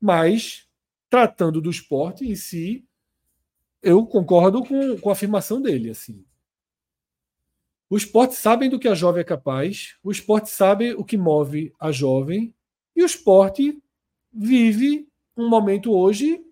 Mas, 0.00 0.68
tratando 1.08 1.60
do 1.60 1.70
esporte 1.70 2.24
em 2.24 2.36
si, 2.36 2.86
eu 3.82 4.04
concordo 4.06 4.64
com, 4.64 4.98
com 4.98 5.08
a 5.08 5.12
afirmação 5.12 5.62
dele. 5.62 5.90
assim. 5.90 6.24
O 7.88 7.96
esporte 7.96 8.34
sabe 8.34 8.68
do 8.68 8.78
que 8.78 8.88
a 8.88 8.94
jovem 8.94 9.20
é 9.20 9.24
capaz, 9.24 9.96
o 10.02 10.10
esporte 10.10 10.50
sabe 10.50 10.94
o 10.94 11.04
que 11.04 11.16
move 11.16 11.72
a 11.78 11.92
jovem, 11.92 12.52
e 12.94 13.02
o 13.02 13.06
esporte 13.06 13.80
vive 14.32 15.08
um 15.36 15.48
momento 15.48 15.92
hoje 15.92 16.42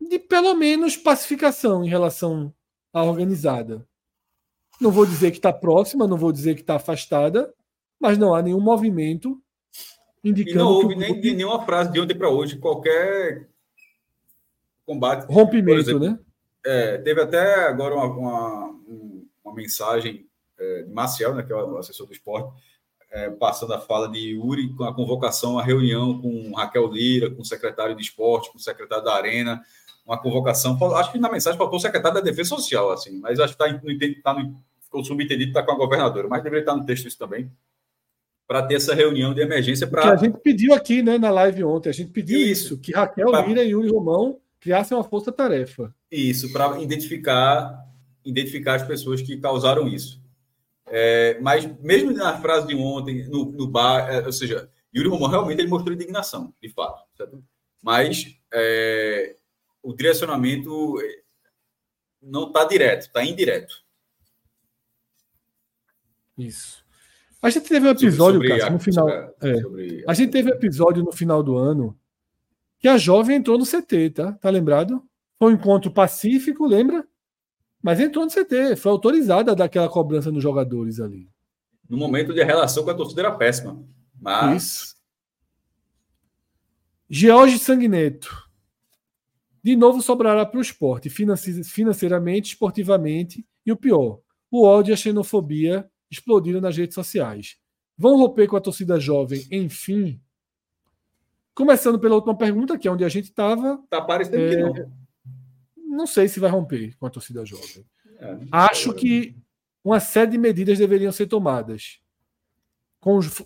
de 0.00 0.18
pelo 0.18 0.54
menos 0.54 0.96
pacificação 0.96 1.84
em 1.84 1.88
relação 1.88 2.52
à 2.92 3.04
organizada. 3.04 3.86
Não 4.80 4.90
vou 4.90 5.06
dizer 5.06 5.30
que 5.30 5.36
está 5.36 5.52
próxima, 5.52 6.06
não 6.06 6.16
vou 6.16 6.32
dizer 6.32 6.54
que 6.54 6.62
está 6.62 6.76
afastada, 6.76 7.52
mas 8.00 8.16
não 8.16 8.34
há 8.34 8.42
nenhum 8.42 8.60
movimento 8.60 9.40
indicando. 10.24 10.56
E 10.56 10.58
não 10.58 10.68
houve 10.68 10.96
nem 10.96 11.20
de 11.20 11.34
nenhuma 11.34 11.64
frase 11.64 11.92
de 11.92 12.00
ontem 12.00 12.16
para 12.16 12.30
hoje, 12.30 12.58
qualquer 12.58 13.48
combate. 14.86 15.26
Rompimento, 15.30 15.80
exemplo, 15.80 16.08
né? 16.08 16.18
É, 16.64 16.98
teve 16.98 17.20
até 17.20 17.66
agora 17.66 17.94
uma, 17.94 18.04
uma, 18.06 18.79
uma 19.50 19.56
mensagem 19.56 20.26
é, 20.58 20.82
de 20.82 20.92
Marcel, 20.92 21.34
né, 21.34 21.42
que 21.42 21.52
é 21.52 21.56
o 21.56 21.76
assessor 21.76 22.06
do 22.06 22.12
esporte, 22.12 22.52
é, 23.10 23.28
passando 23.30 23.74
a 23.74 23.80
fala 23.80 24.08
de 24.08 24.18
Yuri 24.18 24.72
com 24.74 24.84
a 24.84 24.94
convocação, 24.94 25.58
a 25.58 25.64
reunião 25.64 26.20
com 26.20 26.54
Raquel 26.54 26.86
Lira, 26.86 27.30
com 27.30 27.42
o 27.42 27.44
secretário 27.44 27.96
de 27.96 28.02
esporte, 28.02 28.50
com 28.50 28.58
o 28.58 28.60
secretário 28.60 29.04
da 29.04 29.14
Arena, 29.14 29.60
uma 30.06 30.20
convocação. 30.20 30.78
Acho 30.94 31.12
que 31.12 31.18
na 31.18 31.30
mensagem 31.30 31.58
faltou 31.58 31.78
o 31.78 31.82
secretário 31.82 32.16
da 32.18 32.20
Defesa 32.20 32.50
Social, 32.50 32.92
assim, 32.92 33.18
mas 33.18 33.40
acho 33.40 33.54
que 33.54 33.58
tá, 33.58 33.72
no, 33.72 34.22
tá 34.22 34.34
no, 34.34 34.56
ficou 34.80 35.04
subentendido, 35.04 35.50
está 35.50 35.62
com 35.62 35.72
a 35.72 35.76
governadora, 35.76 36.28
mas 36.28 36.42
deveria 36.42 36.62
estar 36.62 36.76
no 36.76 36.84
texto 36.86 37.06
isso 37.06 37.18
também, 37.18 37.50
para 38.46 38.62
ter 38.62 38.74
essa 38.74 38.94
reunião 38.94 39.32
de 39.34 39.40
emergência. 39.40 39.86
Que 39.86 39.96
a 39.98 40.16
gente 40.16 40.38
pediu 40.38 40.74
aqui 40.74 41.02
né, 41.02 41.18
na 41.18 41.30
live 41.30 41.64
ontem, 41.64 41.88
a 41.88 41.92
gente 41.92 42.10
pediu 42.10 42.38
isso, 42.38 42.74
isso 42.74 42.80
que 42.80 42.92
Raquel 42.92 43.30
pra... 43.30 43.46
Lira 43.46 43.64
e 43.64 43.70
Yuri 43.70 43.88
Romão 43.88 44.38
criassem 44.60 44.96
uma 44.96 45.04
força-tarefa. 45.04 45.94
Isso, 46.10 46.52
para 46.52 46.80
identificar, 46.80 47.86
identificar 48.24 48.74
as 48.74 48.86
pessoas 48.86 49.22
que 49.22 49.36
causaram 49.36 49.88
isso. 49.88 50.20
É, 50.86 51.38
mas 51.40 51.66
mesmo 51.80 52.12
na 52.12 52.40
frase 52.40 52.66
de 52.66 52.74
ontem, 52.74 53.28
no, 53.28 53.46
no 53.52 53.66
bar, 53.66 54.08
é, 54.10 54.26
ou 54.26 54.32
seja, 54.32 54.68
Yuri 54.94 55.08
Romão 55.08 55.28
realmente 55.28 55.60
ele 55.60 55.68
mostrou 55.68 55.94
indignação, 55.94 56.52
de 56.60 56.68
fato. 56.68 57.04
Certo? 57.16 57.42
Mas 57.82 58.36
é, 58.52 59.36
o 59.82 59.94
direcionamento 59.94 60.96
não 62.20 62.48
está 62.48 62.64
direto, 62.64 63.02
está 63.02 63.24
indireto. 63.24 63.74
Isso. 66.36 66.84
A 67.42 67.48
gente 67.48 67.68
teve 67.68 67.86
um 67.86 67.90
episódio, 67.90 68.40
sobre, 68.40 68.58
cara, 68.58 68.70
no 68.70 68.78
final. 68.78 69.08
É, 69.08 69.60
sobre... 69.60 70.04
A 70.06 70.14
gente 70.14 70.30
teve 70.30 70.50
um 70.50 70.54
episódio 70.54 71.02
no 71.02 71.12
final 71.12 71.42
do 71.42 71.56
ano 71.56 71.98
que 72.78 72.88
a 72.88 72.98
jovem 72.98 73.36
entrou 73.36 73.58
no 73.58 73.64
CT, 73.64 74.10
tá? 74.10 74.32
Tá 74.32 74.50
lembrado? 74.50 75.02
Foi 75.38 75.52
um 75.52 75.56
encontro 75.56 75.90
pacífico, 75.90 76.66
lembra? 76.66 77.06
Mas 77.82 77.98
entrou 77.98 78.24
no 78.24 78.30
CT, 78.30 78.76
foi 78.76 78.92
autorizada 78.92 79.54
daquela 79.54 79.88
cobrança 79.88 80.30
nos 80.30 80.42
jogadores 80.42 81.00
ali. 81.00 81.28
No 81.88 81.96
momento 81.96 82.32
de 82.32 82.40
a 82.40 82.44
relação 82.44 82.84
com 82.84 82.90
a 82.90 82.94
torcida 82.94 83.22
era 83.22 83.32
péssima. 83.32 83.82
Mas. 84.20 84.64
Isso. 84.64 84.96
George 87.08 87.58
Sanguineto. 87.58 88.48
De 89.62 89.74
novo 89.76 90.00
sobrará 90.00 90.46
para 90.46 90.58
o 90.58 90.62
esporte, 90.62 91.10
financeiramente, 91.10 92.52
esportivamente, 92.52 93.46
e 93.66 93.72
o 93.72 93.76
pior, 93.76 94.20
o 94.50 94.64
ódio 94.64 94.92
e 94.92 94.94
a 94.94 94.96
xenofobia 94.96 95.90
explodiram 96.10 96.60
nas 96.60 96.76
redes 96.76 96.94
sociais. 96.94 97.58
Vão 97.96 98.16
romper 98.16 98.46
com 98.46 98.56
a 98.56 98.60
torcida 98.60 98.98
jovem, 98.98 99.46
enfim. 99.50 100.20
Começando 101.54 101.98
pela 101.98 102.14
última 102.14 102.34
pergunta, 102.34 102.78
que 102.78 102.88
é 102.88 102.90
onde 102.90 103.04
a 103.04 103.08
gente 103.08 103.26
estava. 103.26 103.82
Tá 103.90 104.00
parecendo 104.00 104.38
é... 104.38 104.50
que 104.50 104.56
não. 104.56 104.99
Não 106.00 106.06
sei 106.06 106.28
se 106.28 106.40
vai 106.40 106.50
romper 106.50 106.96
com 106.96 107.04
a 107.04 107.10
torcida 107.10 107.44
jovem. 107.44 107.84
É, 108.18 108.38
Acho 108.50 108.94
que 108.94 109.36
uma 109.84 110.00
série 110.00 110.30
de 110.30 110.38
medidas 110.38 110.78
deveriam 110.78 111.12
ser 111.12 111.26
tomadas, 111.26 112.00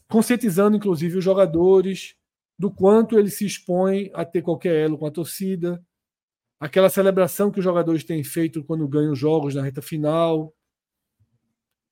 conscientizando 0.06 0.76
inclusive 0.76 1.18
os 1.18 1.24
jogadores 1.24 2.14
do 2.56 2.70
quanto 2.70 3.18
eles 3.18 3.34
se 3.34 3.44
expõem 3.44 4.08
a 4.14 4.24
ter 4.24 4.40
qualquer 4.40 4.84
elo 4.84 4.96
com 4.96 5.04
a 5.04 5.10
torcida, 5.10 5.84
aquela 6.60 6.88
celebração 6.88 7.50
que 7.50 7.58
os 7.58 7.64
jogadores 7.64 8.04
têm 8.04 8.22
feito 8.22 8.62
quando 8.62 8.86
ganham 8.86 9.16
jogos 9.16 9.56
na 9.56 9.62
reta 9.62 9.82
final, 9.82 10.54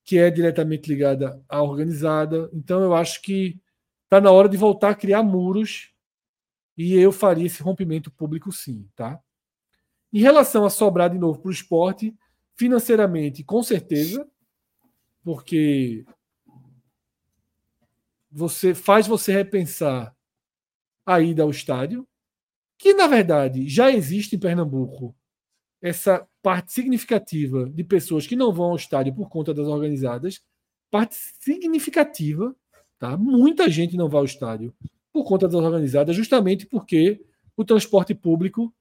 que 0.05 0.17
é 0.17 0.31
diretamente 0.31 0.89
ligada 0.89 1.43
à 1.49 1.61
organizada. 1.61 2.49
Então 2.53 2.81
eu 2.81 2.95
acho 2.95 3.21
que 3.21 3.61
está 4.05 4.21
na 4.21 4.31
hora 4.31 4.49
de 4.49 4.57
voltar 4.57 4.91
a 4.91 4.95
criar 4.95 5.25
muros 5.25 5.93
e 6.79 6.95
eu 6.95 7.11
faria 7.11 7.47
esse 7.47 7.65
rompimento 7.65 8.13
público 8.13 8.53
sim, 8.53 8.89
tá? 8.95 9.21
Em 10.13 10.21
relação 10.21 10.65
a 10.65 10.71
sobrar 10.71 11.11
de 11.11 11.19
novo 11.19 11.41
para 11.41 11.49
o 11.49 11.53
esporte, 11.53 12.15
financeiramente, 12.55 13.43
com 13.43 13.63
certeza, 13.63 14.29
porque 15.25 16.05
você 18.31 18.75
faz 18.75 19.07
você 19.07 19.33
repensar 19.33 20.15
a 21.05 21.21
ida 21.21 21.43
ao 21.43 21.51
estádio, 21.51 22.07
que 22.79 22.95
na 22.95 23.07
verdade 23.07 23.69
já 23.69 23.91
existe 23.91 24.37
em 24.37 24.39
Pernambuco 24.39 25.15
essa 25.81 26.27
parte 26.43 26.73
significativa 26.73 27.69
de 27.69 27.85
pessoas 27.85 28.27
que 28.27 28.37
não 28.37 28.53
vão 28.53 28.71
ao 28.71 28.77
estádio 28.77 29.15
por 29.15 29.29
conta 29.29 29.53
das 29.53 29.67
organizadas, 29.67 30.41
parte 30.91 31.17
significativa, 31.41 32.55
tá? 32.99 33.17
Muita 33.17 33.69
gente 33.69 33.97
não 33.97 34.09
vai 34.09 34.21
ao 34.21 34.25
estádio 34.25 34.75
por 35.13 35.25
conta 35.25 35.49
das 35.49 35.57
organizadas, 35.57 36.15
justamente 36.15 36.67
porque 36.67 37.25
o 37.57 37.65
transporte 37.65 38.15
público 38.15 38.73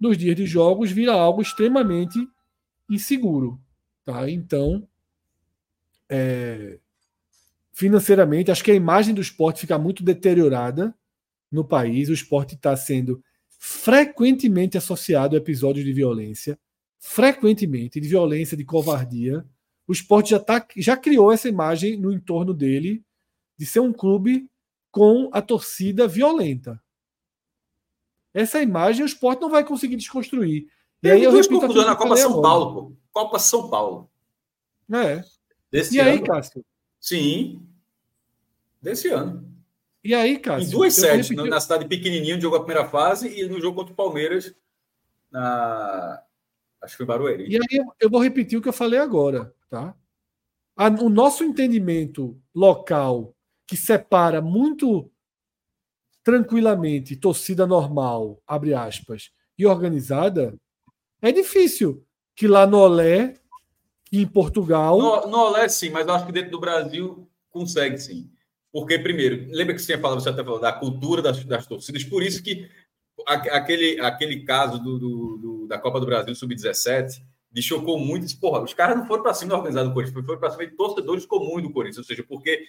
nos 0.00 0.16
dias 0.16 0.36
de 0.36 0.46
jogos 0.46 0.90
vira 0.90 1.12
algo 1.12 1.42
extremamente 1.42 2.18
inseguro, 2.88 3.60
tá? 4.04 4.28
Então, 4.30 4.86
é, 6.08 6.78
financeiramente, 7.72 8.50
acho 8.50 8.64
que 8.64 8.70
a 8.70 8.74
imagem 8.74 9.14
do 9.14 9.20
esporte 9.20 9.60
fica 9.60 9.78
muito 9.78 10.02
deteriorada 10.02 10.94
no 11.50 11.64
país. 11.64 12.08
O 12.08 12.12
esporte 12.12 12.54
está 12.54 12.76
sendo 12.76 13.22
frequentemente 13.58 14.76
associado 14.76 15.34
a 15.34 15.38
episódios 15.38 15.84
de 15.84 15.92
violência, 15.92 16.58
frequentemente 16.98 18.00
de 18.00 18.08
violência, 18.08 18.56
de 18.56 18.64
covardia. 18.64 19.44
O 19.86 19.92
esporte 19.92 20.30
já, 20.30 20.40
tá, 20.40 20.66
já 20.76 20.96
criou 20.96 21.32
essa 21.32 21.48
imagem 21.48 21.96
no 21.96 22.12
entorno 22.12 22.52
dele 22.52 23.02
de 23.56 23.66
ser 23.66 23.80
um 23.80 23.92
clube 23.92 24.48
com 24.90 25.28
a 25.32 25.42
torcida 25.42 26.06
violenta. 26.06 26.80
Essa 28.34 28.60
imagem 28.60 29.04
o 29.04 29.06
esporte 29.06 29.40
não 29.40 29.48
vai 29.48 29.64
conseguir 29.64 29.96
desconstruir. 29.96 30.66
E 31.00 31.10
aí 31.10 31.22
eu 31.22 31.30
confusões 31.30 31.86
na 31.86 31.94
Copa 31.94 32.16
São. 32.16 32.42
Paulo. 32.42 32.96
Copa 33.12 33.38
São 33.38 33.70
Paulo. 33.70 34.10
É. 34.92 35.22
Desse 35.70 35.96
e 35.96 36.00
ano? 36.00 36.10
aí, 36.10 36.20
Cássio? 36.20 36.64
Sim. 37.00 37.62
Desse 38.82 39.08
ano. 39.08 39.48
E 40.02 40.14
aí, 40.14 40.38
Cássio? 40.38 40.66
Em 40.66 40.70
duas 40.70 40.94
sedes, 40.94 41.28
repetir... 41.28 41.50
na 41.50 41.60
cidade 41.60 41.86
pequenininha, 41.86 42.40
jogou 42.40 42.58
a 42.58 42.64
primeira 42.64 42.88
fase 42.88 43.28
e 43.28 43.48
no 43.48 43.60
jogo 43.60 43.76
contra 43.76 43.92
o 43.92 43.96
Palmeiras, 43.96 44.54
na... 45.30 46.22
acho 46.82 46.94
que 46.94 46.96
foi 46.98 47.06
Barueri. 47.06 47.46
E 47.48 47.56
aí 47.56 47.86
eu 48.00 48.10
vou 48.10 48.20
repetir 48.20 48.58
o 48.58 48.62
que 48.62 48.68
eu 48.68 48.72
falei 48.72 48.98
agora, 48.98 49.54
tá? 49.70 49.94
O 51.00 51.08
nosso 51.08 51.44
entendimento 51.44 52.36
local, 52.54 53.34
que 53.66 53.76
separa 53.76 54.42
muito 54.42 55.10
tranquilamente 56.24 57.14
torcida 57.14 57.66
normal, 57.66 58.40
abre 58.46 58.72
aspas, 58.74 59.30
e 59.58 59.66
organizada, 59.66 60.54
é 61.20 61.30
difícil 61.30 62.04
que 62.34 62.48
lá 62.48 62.66
no 62.66 62.78
Olé, 62.78 63.34
em 64.10 64.26
Portugal. 64.26 64.98
No, 64.98 65.28
no 65.28 65.38
Olé, 65.38 65.68
sim, 65.68 65.90
mas 65.90 66.06
eu 66.06 66.14
acho 66.14 66.26
que 66.26 66.32
dentro 66.32 66.50
do 66.50 66.60
Brasil 66.60 67.28
consegue 67.50 67.98
sim. 67.98 68.30
Porque, 68.72 68.98
primeiro, 68.98 69.46
lembra 69.50 69.74
que 69.74 69.80
você 69.80 69.86
tinha 69.86 70.00
falado, 70.00 70.20
você 70.20 70.30
até 70.30 70.42
falou 70.42 70.58
da 70.58 70.72
cultura 70.72 71.22
das, 71.22 71.44
das 71.44 71.66
torcidas, 71.66 72.02
por 72.02 72.22
isso 72.22 72.42
que 72.42 72.68
aquele, 73.26 74.00
aquele 74.00 74.44
caso 74.44 74.82
do, 74.82 74.98
do, 74.98 75.36
do 75.36 75.66
da 75.68 75.78
Copa 75.78 76.00
do 76.00 76.06
Brasil 76.06 76.34
Sub-17 76.34 77.22
me 77.54 77.62
chocou 77.62 77.98
muito. 77.98 78.24
Disse, 78.24 78.36
porra, 78.36 78.62
os 78.62 78.74
caras 78.74 78.96
não 78.96 79.06
foram 79.06 79.22
para 79.22 79.34
cima 79.34 79.50
do 79.50 79.56
organizado 79.56 79.88
do 79.88 79.94
Corinthians, 79.94 80.26
foram 80.26 80.40
para 80.40 80.50
cima 80.50 80.66
de 80.66 80.76
torcedores 80.76 81.24
comuns 81.24 81.62
do 81.62 81.70
Corinthians, 81.70 81.98
ou 81.98 82.04
seja, 82.04 82.24
porque 82.24 82.66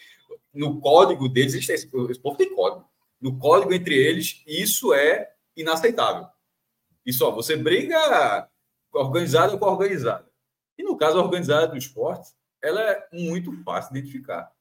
no 0.53 0.80
código 0.80 1.27
deles, 1.27 1.56
esse, 1.56 1.73
esse 1.73 1.88
povo 1.90 2.38
tem 2.38 2.53
código. 2.53 2.86
No 3.26 3.39
código 3.39 3.73
entre 3.73 3.95
eles, 3.95 4.43
isso 4.45 4.93
é 4.93 5.34
inaceitável. 5.57 6.27
Isso, 7.03 7.31
você 7.31 7.56
briga 7.56 8.47
organizada 8.93 9.57
com 9.57 9.65
organizada. 9.65 10.30
E 10.77 10.84
no 10.84 10.95
caso, 10.95 11.18
a 11.18 11.23
organizada 11.23 11.69
do 11.69 11.76
esporte, 11.76 12.30
ela 12.61 12.80
é 12.80 13.07
muito 13.11 13.52
fácil 13.64 13.93
de 13.93 13.97
identificar. 13.97 14.53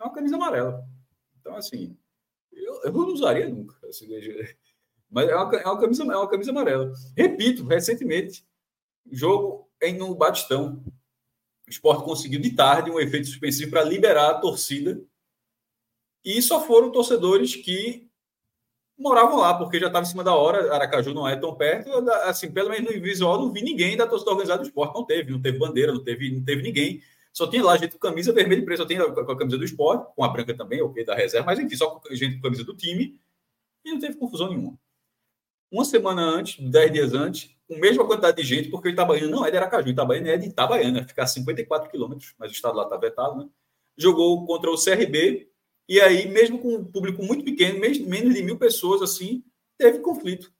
É 0.00 0.04
uma 0.04 0.14
camisa 0.14 0.36
amarela. 0.36 0.82
Então, 1.38 1.54
assim, 1.54 1.94
eu, 2.50 2.80
eu 2.84 2.92
não 2.92 3.12
usaria 3.12 3.46
nunca. 3.46 3.76
Assim, 3.86 4.08
mas 5.10 5.28
é 5.28 5.36
uma, 5.36 5.54
é, 5.54 5.66
uma 5.66 5.78
camisa, 5.78 6.02
é 6.02 6.16
uma 6.16 6.30
camisa 6.30 6.50
amarela. 6.50 6.94
Repito, 7.14 7.66
recentemente, 7.66 8.42
jogo 9.10 9.70
em 9.82 9.98
no 9.98 10.14
Batistão. 10.14 10.82
O 11.66 11.70
esporte 11.70 12.04
conseguiu 12.04 12.40
de 12.40 12.56
tarde 12.56 12.90
um 12.90 12.98
efeito 12.98 13.26
suspensivo 13.26 13.70
para 13.70 13.84
liberar 13.84 14.30
a 14.30 14.40
torcida. 14.40 14.98
E 16.24 16.40
só 16.40 16.64
foram 16.64 16.90
torcedores 16.90 17.56
que 17.56 18.08
moravam 18.98 19.38
lá, 19.38 19.54
porque 19.54 19.80
já 19.80 19.88
estava 19.88 20.06
em 20.06 20.08
cima 20.08 20.22
da 20.22 20.34
hora, 20.34 20.72
Aracaju 20.72 21.12
não 21.12 21.26
é 21.26 21.34
tão 21.34 21.54
perto, 21.54 21.90
assim, 22.24 22.50
pelo 22.52 22.70
menos 22.70 22.94
no 22.94 23.02
visual 23.02 23.40
não 23.40 23.52
vi 23.52 23.62
ninguém 23.62 23.96
da 23.96 24.06
torcida 24.06 24.30
organizada 24.30 24.62
do 24.62 24.66
esporte, 24.66 24.94
não 24.94 25.04
teve, 25.04 25.32
não 25.32 25.42
teve 25.42 25.58
bandeira, 25.58 25.92
não 25.92 26.02
teve, 26.04 26.30
não 26.30 26.44
teve 26.44 26.62
ninguém, 26.62 27.02
só 27.32 27.46
tinha 27.48 27.64
lá 27.64 27.76
gente 27.76 27.92
com 27.92 27.98
camisa 27.98 28.32
vermelha 28.32 28.60
e 28.60 28.64
preta, 28.64 28.82
só 28.82 28.86
tinha 28.86 29.04
com 29.10 29.20
a 29.20 29.38
camisa 29.38 29.58
do 29.58 29.64
esporte, 29.64 30.14
com 30.14 30.22
a 30.22 30.28
branca 30.28 30.54
também, 30.54 30.80
ok, 30.82 31.04
da 31.04 31.14
reserva, 31.14 31.46
mas 31.46 31.58
enfim, 31.58 31.74
só 31.74 31.90
com 31.90 32.14
gente 32.14 32.36
com 32.36 32.42
camisa 32.42 32.62
do 32.62 32.76
time, 32.76 33.18
e 33.84 33.90
não 33.90 33.98
teve 33.98 34.16
confusão 34.16 34.48
nenhuma. 34.48 34.78
Uma 35.70 35.84
semana 35.84 36.22
antes, 36.22 36.62
dez 36.70 36.92
dias 36.92 37.14
antes, 37.14 37.50
com 37.66 37.74
a 37.74 37.78
mesma 37.78 38.06
quantidade 38.06 38.36
de 38.36 38.42
gente, 38.44 38.68
porque 38.68 38.88
o 38.88 38.92
Itabaiana 38.92 39.28
não 39.28 39.44
é 39.44 39.50
de 39.50 39.56
Aracaju, 39.56 39.88
Itabaiana 39.88 40.28
é 40.28 40.36
de 40.36 40.48
Itabaiana, 40.48 41.08
fica 41.08 41.22
a 41.22 41.26
54 41.26 41.90
quilômetros, 41.90 42.34
mas 42.38 42.50
o 42.50 42.54
estado 42.54 42.76
lá 42.76 42.84
está 42.84 42.96
vetado, 42.96 43.36
né? 43.36 43.48
Jogou 43.96 44.44
contra 44.46 44.70
o 44.70 44.76
CRB, 44.76 45.50
e 45.88 46.00
aí, 46.00 46.28
mesmo 46.28 46.58
com 46.58 46.74
um 46.76 46.84
público 46.84 47.22
muito 47.22 47.44
pequeno, 47.44 47.80
menos 47.80 48.34
de 48.34 48.42
mil 48.42 48.58
pessoas, 48.58 49.02
assim, 49.02 49.42
teve 49.78 49.98
conflito. 49.98 50.52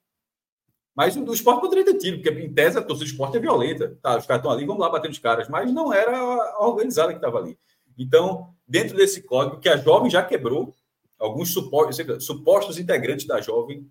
Mas 0.95 1.17
o, 1.17 1.33
esporte 1.33 1.61
poderia 1.61 1.85
ter 1.85 1.97
tido, 1.97 2.23
porque 2.23 2.31
em 2.41 2.53
tese 2.53 2.79
a 2.79 2.83
torcida 2.83 3.07
do 3.07 3.13
esporte 3.13 3.37
é 3.37 3.41
violenta. 3.41 3.99
Tá, 4.03 4.19
os 4.19 4.27
caras 4.27 4.41
estão 4.41 4.51
ali, 4.51 4.67
vamos 4.67 4.83
lá 4.83 4.91
bater 4.91 5.09
nos 5.09 5.19
caras, 5.19 5.49
mas 5.49 5.73
não 5.73 5.93
era 5.93 6.17
a 6.17 6.67
organizada 6.67 7.13
que 7.13 7.19
estava 7.19 7.39
ali. 7.39 7.59
Então, 7.97 8.55
dentro 8.67 8.97
desse 8.97 9.23
código 9.23 9.59
que 9.59 9.69
a 9.69 9.77
jovem 9.77 10.11
já 10.11 10.23
quebrou, 10.23 10.75
alguns 11.19 11.53
supostos, 11.53 12.25
supostos 12.25 12.79
integrantes 12.79 13.27
da 13.27 13.41
jovem, 13.41 13.91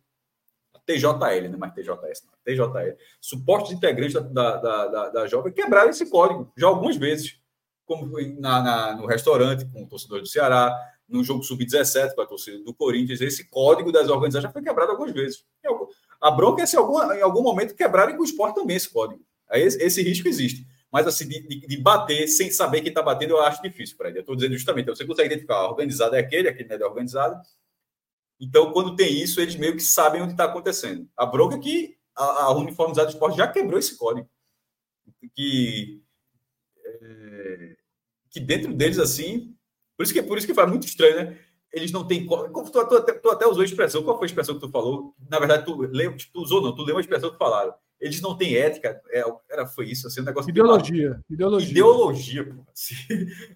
TJL, 0.86 1.50
né? 1.50 1.58
Mas 1.58 1.74
TJS 1.74 2.26
não, 2.26 2.34
TJL, 2.44 2.98
supostos 3.20 3.72
integrantes 3.72 4.14
da, 4.14 4.58
da, 4.58 4.88
da, 4.88 5.10
da 5.10 5.28
jovem 5.28 5.54
quebraram 5.54 5.90
esse 5.90 6.10
código 6.10 6.52
já 6.58 6.68
algumas 6.68 6.98
vezes, 6.98 7.40
como 7.86 8.12
na, 8.40 8.62
na, 8.62 8.96
no 8.96 9.06
restaurante 9.06 9.66
com 9.66 9.84
o 9.84 9.88
torcedor 9.88 10.22
do 10.22 10.28
Ceará, 10.28 10.76
no 11.12 11.24
jogo 11.24 11.44
sub-17 11.44 12.16
com 12.16 12.22
a 12.22 12.26
torcida 12.26 12.60
do 12.64 12.74
Corinthians, 12.74 13.22
esse 13.22 13.50
código 13.50 13.92
das 13.92 14.10
organizações 14.10 14.44
já 14.44 14.52
foi 14.52 14.62
quebrado 14.62 14.92
algumas 14.92 15.12
vezes. 15.12 15.44
A 16.20 16.32
bronca 16.32 16.64
é 16.64 16.66
se 16.66 16.78
algum, 16.78 17.02
em 17.12 17.22
algum 17.22 17.42
momento 17.42 17.76
quebrarem 17.76 18.16
com 18.16 18.22
o 18.22 18.26
esporte 18.26 18.56
também 18.56 18.78
esse 18.78 18.90
código. 18.90 19.24
Aí 19.50 19.62
esse, 19.64 19.82
esse 19.82 20.02
risco 20.02 20.28
existe. 20.28 20.66
Mas 20.92 21.08
assim, 21.08 21.28
de, 21.28 21.68
de, 21.68 21.78
bater 21.78 22.28
sem 22.28 22.52
saber 22.52 22.82
quem 22.82 22.90
está 22.90 23.02
batendo, 23.02 23.32
eu 23.32 23.42
acho 23.42 23.62
difícil, 23.62 23.96
Fred. 23.96 24.16
Eu 24.16 24.22
estou 24.22 24.36
dizendo 24.36 24.54
justamente, 24.54 24.88
você 24.88 25.06
consegue 25.06 25.28
identificar, 25.28 25.56
a 25.56 25.70
organizada 25.70 26.18
é 26.18 26.20
aquele, 26.20 26.50
aquele 26.50 26.68
não 26.68 26.76
é 26.76 26.80
da 26.80 26.88
organizada. 26.88 27.42
Então, 28.40 28.72
quando 28.74 28.96
tem 28.96 29.22
isso, 29.22 29.40
eles 29.40 29.56
meio 29.56 29.76
que 29.76 29.84
sabem 29.84 30.22
onde 30.22 30.34
está 30.34 30.46
acontecendo. 30.46 31.08
A 31.16 31.26
bronca 31.26 31.56
é 31.56 31.60
que 31.60 31.98
a, 32.16 32.44
a 32.44 32.52
uniformizada 32.58 33.08
do 33.08 33.14
esporte 33.14 33.38
já 33.38 33.48
quebrou 33.48 33.80
esse 33.80 33.98
código. 33.98 34.30
Que, 35.34 36.02
é, 36.84 37.78
que 38.30 38.40
dentro 38.40 38.74
deles, 38.74 39.00
assim, 39.00 39.56
por 40.02 40.04
isso 40.04 40.14
que, 40.14 40.24
por 40.24 40.38
isso 40.40 40.48
que 40.48 40.54
faz 40.54 40.68
muito 40.68 40.88
estranho, 40.88 41.16
né? 41.16 41.38
Eles 41.72 41.92
não 41.92 42.06
têm. 42.06 42.26
Tu, 42.26 42.72
tu, 42.72 42.72
tu, 42.72 43.20
tu, 43.22 43.30
até 43.30 43.46
usou 43.46 43.62
a 43.62 43.66
expressão. 43.66 44.04
Qual 44.04 44.18
foi 44.18 44.26
a 44.26 44.30
expressão 44.30 44.56
que 44.56 44.62
tu 44.62 44.70
falou? 44.70 45.16
Na 45.30 45.38
verdade, 45.38 45.64
tu, 45.64 45.80
leu, 45.80 46.16
tu 46.34 46.42
usou, 46.42 46.62
não. 46.62 46.76
Tu 46.76 46.84
leu 46.84 46.96
uma 46.96 47.02
expressão 47.02 47.32
que 47.32 47.38
falaram. 47.38 47.74
Eles 48.00 48.20
não 48.20 48.36
têm 48.36 48.56
ética. 48.56 49.00
É, 49.12 49.24
era, 49.50 49.68
foi 49.68 49.86
isso, 49.86 50.08
assim, 50.08 50.22
um 50.22 50.24
negócio. 50.24 50.50
Ideologia. 50.50 51.22
Ideologia. 51.30 51.70
Ideologia, 51.70 52.46
pô. 52.46 52.66
Assim, 52.74 52.96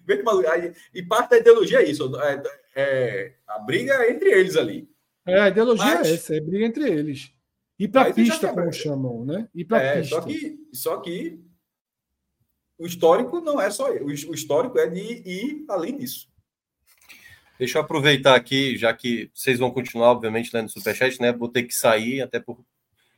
e 0.94 1.02
parte 1.02 1.30
da 1.30 1.38
ideologia 1.38 1.80
é 1.80 1.90
isso. 1.90 2.16
É, 2.20 2.42
é, 2.76 3.34
a 3.46 3.58
briga 3.58 3.94
é 3.94 4.12
entre 4.12 4.30
eles 4.30 4.56
ali. 4.56 4.88
É, 5.26 5.40
a 5.40 5.48
ideologia 5.48 5.84
Mas, 5.84 6.08
é 6.08 6.14
essa, 6.14 6.36
é 6.36 6.40
briga 6.40 6.64
entre 6.64 6.88
eles. 6.88 7.32
E 7.76 7.88
para 7.88 8.14
pista, 8.14 8.54
como 8.54 8.72
chamam, 8.72 9.24
né? 9.24 9.48
E 9.52 9.64
para 9.64 9.82
é, 9.82 10.00
pista. 10.00 10.14
Só 10.14 10.20
que, 10.22 10.58
só 10.72 10.96
que 11.00 11.44
o 12.78 12.86
histórico 12.86 13.40
não 13.40 13.60
é 13.60 13.68
só 13.68 13.90
o 13.90 14.10
histórico 14.10 14.78
é 14.78 14.86
de 14.86 15.00
ir 15.00 15.64
além 15.68 15.98
disso. 15.98 16.28
Deixa 17.58 17.78
eu 17.78 17.82
aproveitar 17.82 18.34
aqui, 18.34 18.76
já 18.76 18.92
que 18.92 19.30
vocês 19.34 19.58
vão 19.58 19.70
continuar, 19.70 20.10
obviamente, 20.10 20.50
lendo 20.52 20.66
o 20.66 20.70
Superchat, 20.70 21.20
né? 21.20 21.32
Vou 21.32 21.48
ter 21.48 21.62
que 21.62 21.74
sair, 21.74 22.20
até 22.20 22.38
por 22.38 22.64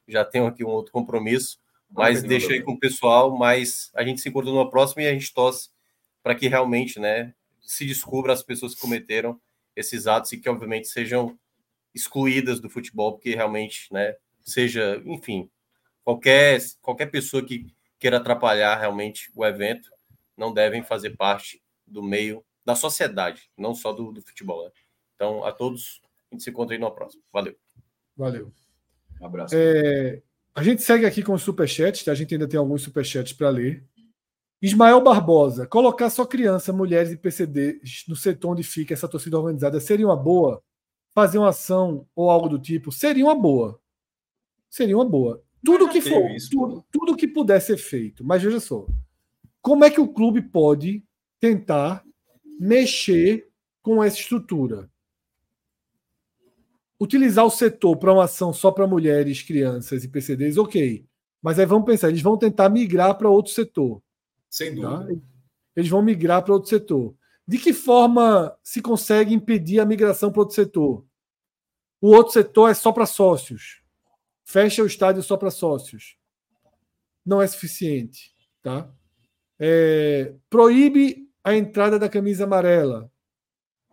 já 0.06 0.24
tenho 0.24 0.47
aqui 0.47 0.65
um 0.65 0.69
outro 0.69 0.90
compromisso, 0.90 1.59
mas 1.90 2.23
não, 2.23 2.28
deixa 2.28 2.52
aí 2.52 2.62
com 2.62 2.73
o 2.73 2.78
pessoal, 2.78 3.36
mas 3.36 3.90
a 3.94 4.02
gente 4.02 4.20
se 4.20 4.28
encontra 4.28 4.51
numa 4.51 4.70
próxima 4.70 5.02
e 5.02 5.06
a 5.06 5.12
gente 5.12 5.32
torce 5.32 5.69
para 6.23 6.35
que 6.35 6.48
realmente, 6.48 6.98
né, 6.98 7.35
se 7.60 7.85
descubra 7.85 8.32
as 8.32 8.43
pessoas 8.43 8.74
que 8.74 8.81
cometeram 8.81 9.39
esses 9.77 10.06
atos 10.06 10.32
e 10.32 10.39
que, 10.39 10.48
obviamente, 10.48 10.89
sejam 10.89 11.39
excluídas 11.94 12.60
do 12.60 12.70
futebol, 12.70 13.12
porque 13.12 13.35
realmente, 13.35 13.93
né, 13.93 14.16
seja, 14.40 15.01
enfim, 15.05 15.51
qualquer, 16.02 16.59
qualquer 16.81 17.06
pessoa 17.06 17.44
que 17.44 17.66
queira 17.98 18.16
atrapalhar 18.16 18.78
realmente 18.78 19.31
o 19.35 19.44
evento 19.44 19.90
não 20.36 20.52
devem 20.52 20.82
fazer 20.82 21.16
parte 21.16 21.60
do 21.86 22.02
meio 22.02 22.44
da 22.69 22.74
sociedade, 22.74 23.51
não 23.57 23.74
só 23.74 23.95
do, 23.95 24.12
do 24.12 24.20
futebol. 24.20 24.62
Né? 24.62 24.70
Então, 25.15 25.43
a 25.43 25.51
todos, 25.51 26.03
a 26.31 26.35
gente 26.35 26.45
se 26.45 26.51
encontra 26.51 26.77
aí 26.77 26.78
no 26.78 26.90
próximo. 26.90 27.23
Valeu. 27.32 27.57
Valeu. 28.15 28.53
Um 29.19 29.24
abraço. 29.24 29.55
É, 29.57 30.20
a 30.55 30.62
gente 30.62 30.82
segue 30.82 31.07
aqui 31.07 31.23
com 31.23 31.32
os 31.32 31.40
superchats, 31.40 32.05
tá? 32.05 32.12
a 32.12 32.15
gente 32.15 32.35
ainda 32.35 32.47
tem 32.47 32.59
alguns 32.59 32.82
superchats 32.82 33.32
para 33.32 33.49
ler. 33.49 33.82
Ismael 34.61 35.01
Barbosa, 35.01 35.66
colocar 35.66 36.11
só 36.11 36.27
criança, 36.27 36.70
mulheres 36.70 37.11
e 37.11 37.16
PCDs 37.16 38.05
no 38.07 38.15
setor 38.15 38.51
onde 38.51 38.62
fica 38.62 38.93
essa 38.93 39.09
torcida 39.09 39.39
organizada 39.39 39.81
seria 39.81 40.05
uma 40.05 40.16
boa? 40.16 40.62
Fazer 41.15 41.39
uma 41.39 41.49
ação 41.49 42.07
ou 42.15 42.28
algo 42.28 42.51
do 42.51 42.59
tipo 42.59 42.93
seria 42.93 43.24
uma 43.24 43.35
boa. 43.35 43.81
Seria 44.69 44.95
uma 44.95 45.09
boa. 45.09 45.43
Tudo 45.65 45.89
que 45.89 46.03
for, 46.03 46.31
isso, 46.32 46.51
tudo, 46.51 46.85
tudo 46.93 47.16
que 47.16 47.27
puder 47.27 47.61
ser 47.61 47.78
feito. 47.78 48.23
Mas 48.23 48.43
veja 48.43 48.61
só, 48.61 48.86
como 49.62 49.86
é 49.86 49.90
que 49.90 50.03
o 50.03 50.12
clube 50.12 50.43
pode 50.43 51.03
tentar 51.40 52.05
mexer 52.59 53.48
com 53.82 54.02
essa 54.02 54.18
estrutura? 54.18 54.90
Utilizar 57.01 57.44
o 57.44 57.51
setor 57.51 57.97
para 57.97 58.12
uma 58.12 58.24
ação 58.24 58.52
só 58.52 58.72
para 58.72 58.86
mulheres, 58.86 59.43
crianças 59.43 60.02
e 60.02 60.09
PCDs, 60.09 60.56
ok. 60.56 61.06
Mas 61.40 61.59
aí 61.59 61.66
vamos 61.66 61.86
pensar, 61.86 62.09
eles 62.09 62.22
vão 62.22 62.36
tentar 62.36 62.68
migrar 62.68 63.16
para 63.16 63.30
outro 63.30 63.52
setor. 63.52 64.02
Sem 64.51 64.80
tá? 64.80 64.97
dúvida. 64.97 65.20
Tá? 65.20 65.26
Eles 65.76 65.89
vão 65.89 66.02
migrar 66.02 66.43
para 66.43 66.55
outro 66.55 66.68
setor. 66.68 67.14
De 67.47 67.56
que 67.56 67.72
forma 67.72 68.56
se 68.62 68.82
consegue 68.82 69.32
impedir 69.32 69.80
a 69.80 69.86
migração 69.86 70.32
para 70.32 70.40
outro 70.40 70.56
setor? 70.56 71.06
O 72.01 72.09
outro 72.09 72.32
setor 72.32 72.70
é 72.70 72.74
só 72.74 72.93
para 72.93 73.06
sócios. 73.06 73.80
Fecha 74.44 74.82
o 74.82 74.86
estádio 74.86 75.22
só 75.22 75.36
para 75.36 75.51
sócios. 75.51 76.16
Não 77.24 77.40
é 77.40 77.47
suficiente. 77.47 78.35
Tá? 78.62 78.93
É, 79.59 80.35
proíbe 80.51 81.27
a 81.49 81.57
entrada 81.57 81.99
da 81.99 82.09
camisa 82.09 82.45
amarela. 82.45 83.11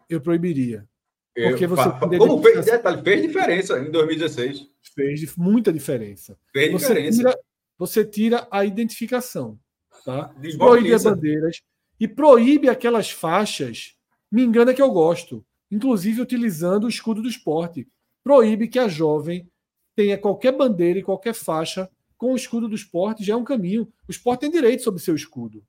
Eu 0.10 0.22
proibiria. 0.22 0.88
Porque 1.34 1.68
você 1.68 1.90
como 2.18 2.42
fez, 2.42 2.66
detalhe, 2.66 3.04
fez 3.04 3.22
diferença 3.22 3.80
em 3.80 3.92
2016. 3.92 4.70
Fez 4.94 5.36
muita 5.36 5.74
diferença. 5.74 6.38
Fez 6.54 6.72
você 6.72 6.88
diferença. 6.88 7.18
Tira, 7.18 7.40
você 7.78 8.06
tira 8.06 8.48
a 8.50 8.64
identificação. 8.64 9.60
Tá? 10.06 10.34
Proíbe 10.58 10.94
as 10.94 11.04
bandeiras 11.04 11.62
e 12.00 12.08
proíbe 12.08 12.70
aquelas 12.70 13.12
faixas. 13.12 13.96
Me 14.32 14.44
engana 14.44 14.74
que 14.74 14.82
eu 14.82 14.92
gosto, 14.92 15.46
inclusive 15.72 16.22
utilizando 16.22 16.86
o 16.86 16.90
escudo 16.90 17.22
do 17.22 17.30
esporte. 17.30 17.88
Proíbe 18.24 18.68
que 18.68 18.80
a 18.80 18.88
jovem 18.88 19.50
tenha 19.96 20.18
qualquer 20.18 20.52
bandeira 20.52 21.00
e 21.00 21.04
qualquer 21.04 21.34
faixa 21.34 21.90
com 22.18 22.32
o 22.32 22.36
escudo 22.36 22.68
do 22.70 22.76
esporte, 22.76 23.24
já 23.24 23.34
é 23.34 23.38
um 23.38 23.44
caminho. 23.44 23.92
O 24.08 24.12
esporte 24.12 24.42
tem 24.42 24.52
direito 24.52 24.84
sobre 24.84 25.02
seu 25.02 25.16
escudo. 25.16 25.64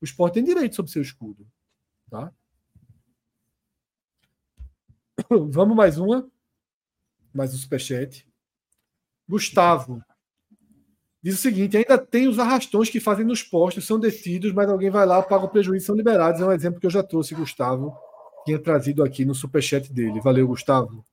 O 0.00 0.04
esporte 0.04 0.34
tem 0.34 0.44
direito 0.44 0.76
sobre 0.76 0.92
seu 0.92 1.02
escudo. 1.02 1.46
Tá? 2.10 2.32
Vamos 5.50 5.76
mais 5.76 5.98
uma. 5.98 6.30
Mais 7.32 7.54
um 7.54 7.56
superchat. 7.56 8.26
Gustavo. 9.28 10.02
Diz 11.22 11.34
o 11.34 11.42
seguinte: 11.42 11.76
ainda 11.76 11.98
tem 11.98 12.28
os 12.28 12.38
arrastões 12.38 12.88
que 12.88 13.00
fazem 13.00 13.24
nos 13.24 13.42
postos, 13.42 13.86
são 13.86 13.98
detidos, 13.98 14.52
mas 14.52 14.68
alguém 14.68 14.90
vai 14.90 15.04
lá, 15.04 15.22
paga 15.22 15.44
o 15.44 15.48
prejuízo 15.48 15.86
são 15.86 15.96
liberados. 15.96 16.40
É 16.40 16.46
um 16.46 16.52
exemplo 16.52 16.78
que 16.78 16.86
eu 16.86 16.90
já 16.90 17.02
trouxe, 17.02 17.34
Gustavo, 17.34 17.96
tinha 18.44 18.58
trazido 18.58 19.02
aqui 19.02 19.24
no 19.24 19.34
superchat 19.34 19.92
dele. 19.92 20.20
Valeu, 20.20 20.46
Gustavo. 20.46 21.04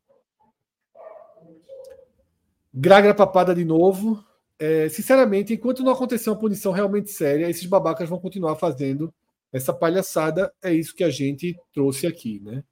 Gragra 2.71 3.13
papada 3.13 3.55
de 3.55 3.65
novo. 3.65 4.23
É, 4.65 4.87
sinceramente, 4.87 5.53
enquanto 5.53 5.83
não 5.83 5.91
acontecer 5.91 6.29
uma 6.29 6.39
punição 6.39 6.71
realmente 6.71 7.11
séria, 7.11 7.49
esses 7.49 7.65
babacas 7.65 8.07
vão 8.07 8.17
continuar 8.17 8.55
fazendo 8.55 9.13
essa 9.51 9.73
palhaçada. 9.73 10.53
É 10.61 10.73
isso 10.73 10.95
que 10.95 11.03
a 11.03 11.09
gente 11.09 11.53
trouxe 11.73 12.07
aqui, 12.07 12.39
né? 12.39 12.63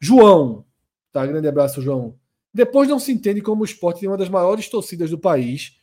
João, 0.00 0.64
tá? 1.12 1.24
Grande 1.24 1.46
abraço, 1.46 1.80
João. 1.80 2.18
Depois 2.52 2.88
não 2.88 2.98
se 2.98 3.12
entende 3.12 3.40
como 3.40 3.62
o 3.62 3.64
esporte 3.64 4.00
tem 4.00 4.08
uma 4.08 4.18
das 4.18 4.28
maiores 4.28 4.68
torcidas 4.68 5.10
do 5.10 5.18
país, 5.18 5.80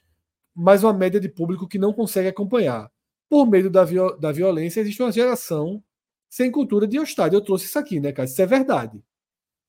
mas 0.54 0.84
uma 0.84 0.92
média 0.92 1.18
de 1.18 1.30
público 1.30 1.70
que 1.70 1.80
não 1.80 1.94
consegue 1.94 2.28
acompanhar. 2.28 2.92
Por 3.30 3.46
meio 3.46 3.70
da, 3.70 3.86
viol 3.86 4.20
da 4.20 4.34
violência, 4.34 4.82
existe 4.82 5.02
uma 5.02 5.10
geração 5.10 5.82
sem 6.30 6.52
cultura 6.52 6.86
de 6.86 6.98
ir 6.98 7.00
ao 7.00 7.06
estádio. 7.06 7.38
Eu 7.38 7.42
trouxe 7.42 7.64
isso 7.64 7.80
aqui, 7.80 7.98
né, 7.98 8.12
cara? 8.12 8.28
Isso 8.28 8.42
é 8.42 8.46
verdade. 8.46 9.02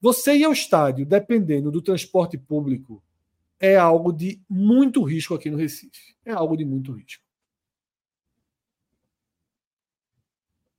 Você 0.01 0.34
ir 0.34 0.43
ao 0.43 0.52
estádio, 0.52 1.06
dependendo 1.06 1.70
do 1.70 1.80
transporte 1.80 2.36
público, 2.36 3.01
é 3.62 3.76
algo 3.76 4.12
de 4.12 4.43
muito 4.51 5.01
risco 5.05 5.34
aqui 5.34 5.48
no 5.48 5.56
Recife. 5.56 6.16
É 6.24 6.32
algo 6.32 6.56
de 6.56 6.64
muito 6.64 6.90
risco. 6.90 7.22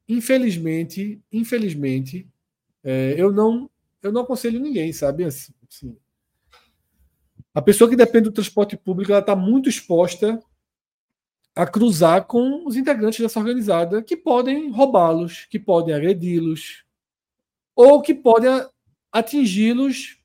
Infelizmente, 0.07 1.23
infelizmente, 1.31 2.29
é, 2.83 3.15
eu 3.17 3.31
não 3.31 3.69
eu 4.01 4.11
não 4.11 4.23
aconselho 4.23 4.59
ninguém, 4.59 4.91
sabe? 4.91 5.23
Assim, 5.23 5.53
assim, 5.65 5.97
a 7.53 7.61
pessoa 7.61 7.89
que 7.89 7.95
depende 7.95 8.25
do 8.25 8.33
transporte 8.33 8.75
público 8.75 9.13
ela 9.13 9.21
está 9.21 9.33
muito 9.33 9.69
exposta 9.69 10.43
a 11.55 11.65
cruzar 11.65 12.25
com 12.25 12.67
os 12.67 12.75
integrantes 12.75 13.21
dessa 13.21 13.39
organizada 13.39 14.03
que 14.03 14.17
podem 14.17 14.71
roubá-los, 14.71 15.45
que 15.45 15.57
podem 15.57 15.95
agredi-los, 15.95 16.83
ou 17.73 18.01
que 18.01 18.13
podem 18.13 18.49
atingi-los 19.09 20.22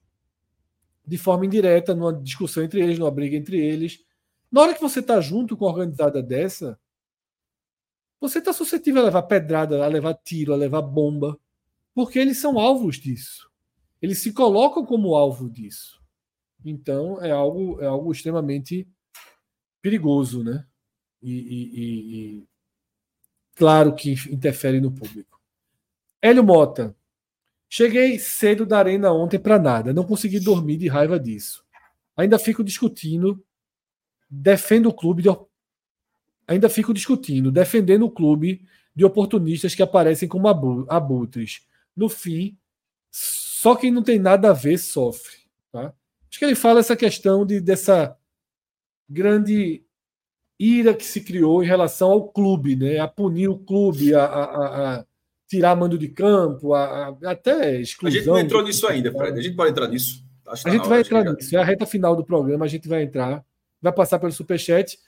de 1.08 1.16
forma 1.16 1.46
indireta, 1.46 1.94
numa 1.94 2.12
discussão 2.12 2.62
entre 2.62 2.80
eles, 2.80 2.98
numa 2.98 3.10
briga 3.10 3.36
entre 3.36 3.58
eles. 3.58 4.04
Na 4.52 4.60
hora 4.60 4.74
que 4.74 4.80
você 4.80 5.00
está 5.00 5.20
junto 5.20 5.56
com 5.56 5.64
uma 5.64 5.72
organizada 5.72 6.22
dessa, 6.22 6.78
você 8.20 8.38
está 8.38 8.52
suscetível 8.52 9.02
a 9.02 9.06
levar 9.06 9.22
pedrada, 9.22 9.82
a 9.82 9.88
levar 9.88 10.14
tiro, 10.14 10.52
a 10.52 10.56
levar 10.56 10.82
bomba, 10.82 11.38
porque 11.94 12.18
eles 12.18 12.38
são 12.38 12.58
alvos 12.58 12.96
disso. 12.96 13.50
Eles 14.02 14.18
se 14.18 14.32
colocam 14.32 14.84
como 14.84 15.14
alvo 15.14 15.48
disso. 15.48 15.98
Então 16.64 17.22
é 17.22 17.30
algo, 17.30 17.80
é 17.80 17.86
algo 17.86 18.12
extremamente 18.12 18.86
perigoso, 19.80 20.44
né? 20.44 20.66
E, 21.22 21.32
e, 21.32 22.38
e, 22.42 22.48
claro 23.54 23.94
que 23.94 24.12
interfere 24.30 24.80
no 24.80 24.92
público. 24.92 25.40
Hélio 26.20 26.44
Mota. 26.44 26.94
Cheguei 27.68 28.18
cedo 28.18 28.64
da 28.64 28.78
arena 28.78 29.12
ontem 29.12 29.38
para 29.38 29.58
nada. 29.58 29.92
Não 29.92 30.04
consegui 30.04 30.40
dormir 30.40 30.78
de 30.78 30.88
raiva 30.88 31.20
disso. 31.20 31.64
Ainda 32.16 32.38
fico 32.38 32.64
discutindo. 32.64 33.44
Defendo 34.30 34.88
o 34.88 34.94
clube 34.94 35.22
de. 35.22 35.28
Ainda 36.46 36.68
fico 36.70 36.94
discutindo, 36.94 37.52
defendendo 37.52 38.06
o 38.06 38.10
clube 38.10 38.66
de 38.96 39.04
oportunistas 39.04 39.74
que 39.74 39.82
aparecem 39.82 40.26
como 40.26 40.48
abutres. 40.48 41.66
No 41.94 42.08
fim, 42.08 42.56
só 43.10 43.76
quem 43.76 43.90
não 43.90 44.02
tem 44.02 44.18
nada 44.18 44.50
a 44.50 44.54
ver 44.54 44.78
sofre. 44.78 45.36
Tá? 45.70 45.92
Acho 46.30 46.38
que 46.38 46.44
ele 46.44 46.54
fala 46.54 46.80
essa 46.80 46.96
questão 46.96 47.44
de, 47.44 47.60
dessa 47.60 48.16
grande 49.08 49.84
ira 50.58 50.94
que 50.94 51.04
se 51.04 51.20
criou 51.20 51.62
em 51.62 51.66
relação 51.66 52.10
ao 52.10 52.28
clube, 52.28 52.76
né? 52.76 52.98
a 52.98 53.06
punir 53.06 53.48
o 53.48 53.58
clube, 53.58 54.14
a, 54.14 54.24
a, 54.24 54.98
a 54.98 55.06
tirar 55.48 55.74
mando 55.74 55.98
de 55.98 56.08
campo, 56.08 56.74
a, 56.74 57.16
até 57.24 57.80
exclusão. 57.80 58.08
A 58.08 58.18
gente 58.18 58.26
não 58.26 58.38
entrou 58.38 58.62
nisso 58.62 58.86
ainda, 58.86 59.10
Fred. 59.10 59.38
A 59.38 59.42
gente 59.42 59.56
pode 59.56 59.70
entrar 59.70 59.88
nisso. 59.88 60.24
Acho 60.46 60.68
a 60.68 60.70
gente 60.70 60.88
vai 60.88 61.00
entrar 61.00 61.24
nisso. 61.24 61.56
É 61.56 61.60
a 61.60 61.64
reta 61.64 61.86
final 61.86 62.14
do 62.14 62.24
programa, 62.24 62.64
a 62.64 62.68
gente 62.68 62.88
vai 62.88 63.02
entrar, 63.02 63.44
vai 63.80 63.92
passar 63.92 64.18
pelo 64.18 64.32
superchat. 64.32 64.98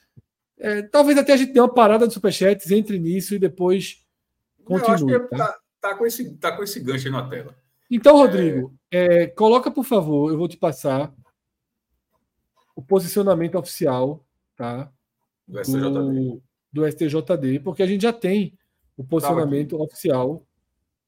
É, 0.58 0.82
talvez 0.82 1.16
até 1.18 1.32
a 1.32 1.36
gente 1.36 1.52
tenha 1.52 1.62
uma 1.62 1.72
parada 1.72 2.06
de 2.06 2.12
superchats, 2.12 2.70
entre 2.70 2.98
nisso 2.98 3.34
e 3.34 3.38
depois 3.38 4.04
continue. 4.64 5.12
Não, 5.12 5.28
tá? 5.28 5.36
Tá, 5.36 5.58
tá, 5.80 5.94
com 5.94 6.06
esse, 6.06 6.36
tá 6.36 6.52
com 6.52 6.62
esse 6.62 6.80
gancho 6.80 7.06
aí 7.06 7.12
na 7.12 7.28
tela. 7.28 7.54
Então, 7.90 8.16
Rodrigo, 8.16 8.74
é... 8.90 9.22
É, 9.22 9.26
coloca, 9.26 9.70
por 9.70 9.84
favor, 9.84 10.30
eu 10.30 10.38
vou 10.38 10.48
te 10.48 10.56
passar 10.56 11.12
o 12.76 12.82
posicionamento 12.82 13.56
oficial 13.56 14.24
tá, 14.56 14.90
do, 15.46 15.64
STJD. 15.64 16.42
do, 16.72 16.86
STJD, 16.90 17.60
porque 17.60 17.82
a 17.82 17.86
gente 17.86 18.02
já 18.02 18.12
tem 18.12 18.56
o 19.00 19.04
posicionamento 19.04 19.80
oficial 19.80 20.46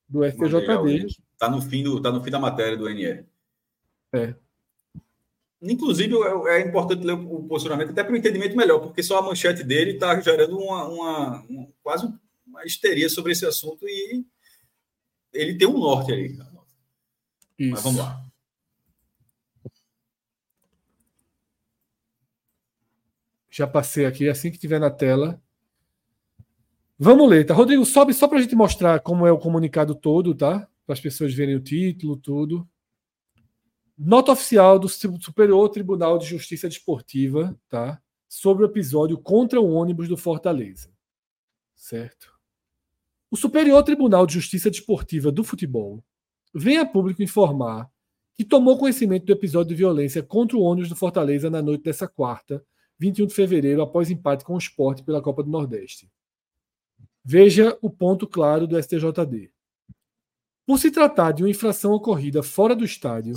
do 0.08 0.24
STJD. 0.24 1.06
Está 1.34 1.50
no, 1.50 1.60
fim 1.60 1.82
do, 1.82 2.00
tá 2.00 2.10
no 2.10 2.24
fim 2.24 2.30
da 2.30 2.38
matéria 2.38 2.74
do 2.74 2.88
NR. 2.88 3.26
É. 4.14 4.34
Inclusive, 5.60 6.14
é, 6.16 6.56
é 6.56 6.66
importante 6.66 7.04
ler 7.04 7.12
o 7.12 7.42
posicionamento 7.44 7.90
até 7.90 8.02
para 8.02 8.14
o 8.14 8.16
entendimento 8.16 8.56
melhor, 8.56 8.78
porque 8.78 9.02
só 9.02 9.18
a 9.18 9.22
manchete 9.22 9.62
dele 9.62 9.92
está 9.92 10.18
gerando 10.20 10.58
uma, 10.58 10.88
uma, 10.88 11.42
uma, 11.42 11.68
quase 11.82 12.10
uma 12.46 12.64
histeria 12.64 13.10
sobre 13.10 13.32
esse 13.32 13.44
assunto 13.44 13.86
e 13.86 14.24
ele 15.34 15.58
tem 15.58 15.68
um 15.68 15.78
norte 15.78 16.12
ali. 16.12 16.38
Isso. 17.58 17.72
Mas 17.72 17.82
vamos 17.82 17.98
lá. 17.98 18.24
Já 23.50 23.66
passei 23.66 24.06
aqui, 24.06 24.30
assim 24.30 24.50
que 24.50 24.56
tiver 24.56 24.80
na 24.80 24.90
tela. 24.90 25.38
Vamos 27.04 27.28
ler, 27.28 27.44
tá? 27.44 27.52
Rodrigo, 27.52 27.84
sobe 27.84 28.14
só 28.14 28.28
para 28.28 28.38
a 28.38 28.40
gente 28.40 28.54
mostrar 28.54 29.00
como 29.00 29.26
é 29.26 29.32
o 29.32 29.36
comunicado 29.36 29.92
todo, 29.92 30.32
tá? 30.36 30.68
Para 30.86 30.92
as 30.92 31.00
pessoas 31.00 31.34
verem 31.34 31.56
o 31.56 31.60
título, 31.60 32.16
tudo. 32.16 32.64
Nota 33.98 34.30
oficial 34.30 34.78
do 34.78 34.88
Superior 34.88 35.68
Tribunal 35.70 36.16
de 36.16 36.26
Justiça 36.26 36.68
Desportiva, 36.68 37.58
tá? 37.68 38.00
Sobre 38.28 38.62
o 38.62 38.66
episódio 38.66 39.18
contra 39.18 39.60
o 39.60 39.72
ônibus 39.72 40.08
do 40.08 40.16
Fortaleza. 40.16 40.92
Certo? 41.74 42.32
O 43.28 43.36
Superior 43.36 43.82
Tribunal 43.82 44.24
de 44.24 44.34
Justiça 44.34 44.70
Desportiva 44.70 45.32
do 45.32 45.42
Futebol 45.42 46.04
vem 46.54 46.78
a 46.78 46.86
público 46.86 47.20
informar 47.20 47.90
que 48.32 48.44
tomou 48.44 48.78
conhecimento 48.78 49.26
do 49.26 49.32
episódio 49.32 49.70
de 49.70 49.74
violência 49.74 50.22
contra 50.22 50.56
o 50.56 50.62
ônibus 50.62 50.88
do 50.88 50.94
Fortaleza 50.94 51.50
na 51.50 51.60
noite 51.60 51.82
dessa 51.82 52.06
quarta, 52.06 52.64
21 52.96 53.26
de 53.26 53.34
fevereiro, 53.34 53.82
após 53.82 54.08
empate 54.08 54.44
com 54.44 54.54
o 54.54 54.58
esporte 54.58 55.02
pela 55.02 55.20
Copa 55.20 55.42
do 55.42 55.50
Nordeste. 55.50 56.08
Veja 57.24 57.76
o 57.80 57.88
ponto 57.88 58.26
claro 58.26 58.66
do 58.66 58.80
STJD. 58.80 59.50
Por 60.66 60.78
se 60.78 60.90
tratar 60.90 61.32
de 61.32 61.42
uma 61.42 61.50
infração 61.50 61.92
ocorrida 61.92 62.42
fora 62.42 62.74
do 62.74 62.84
estádio, 62.84 63.34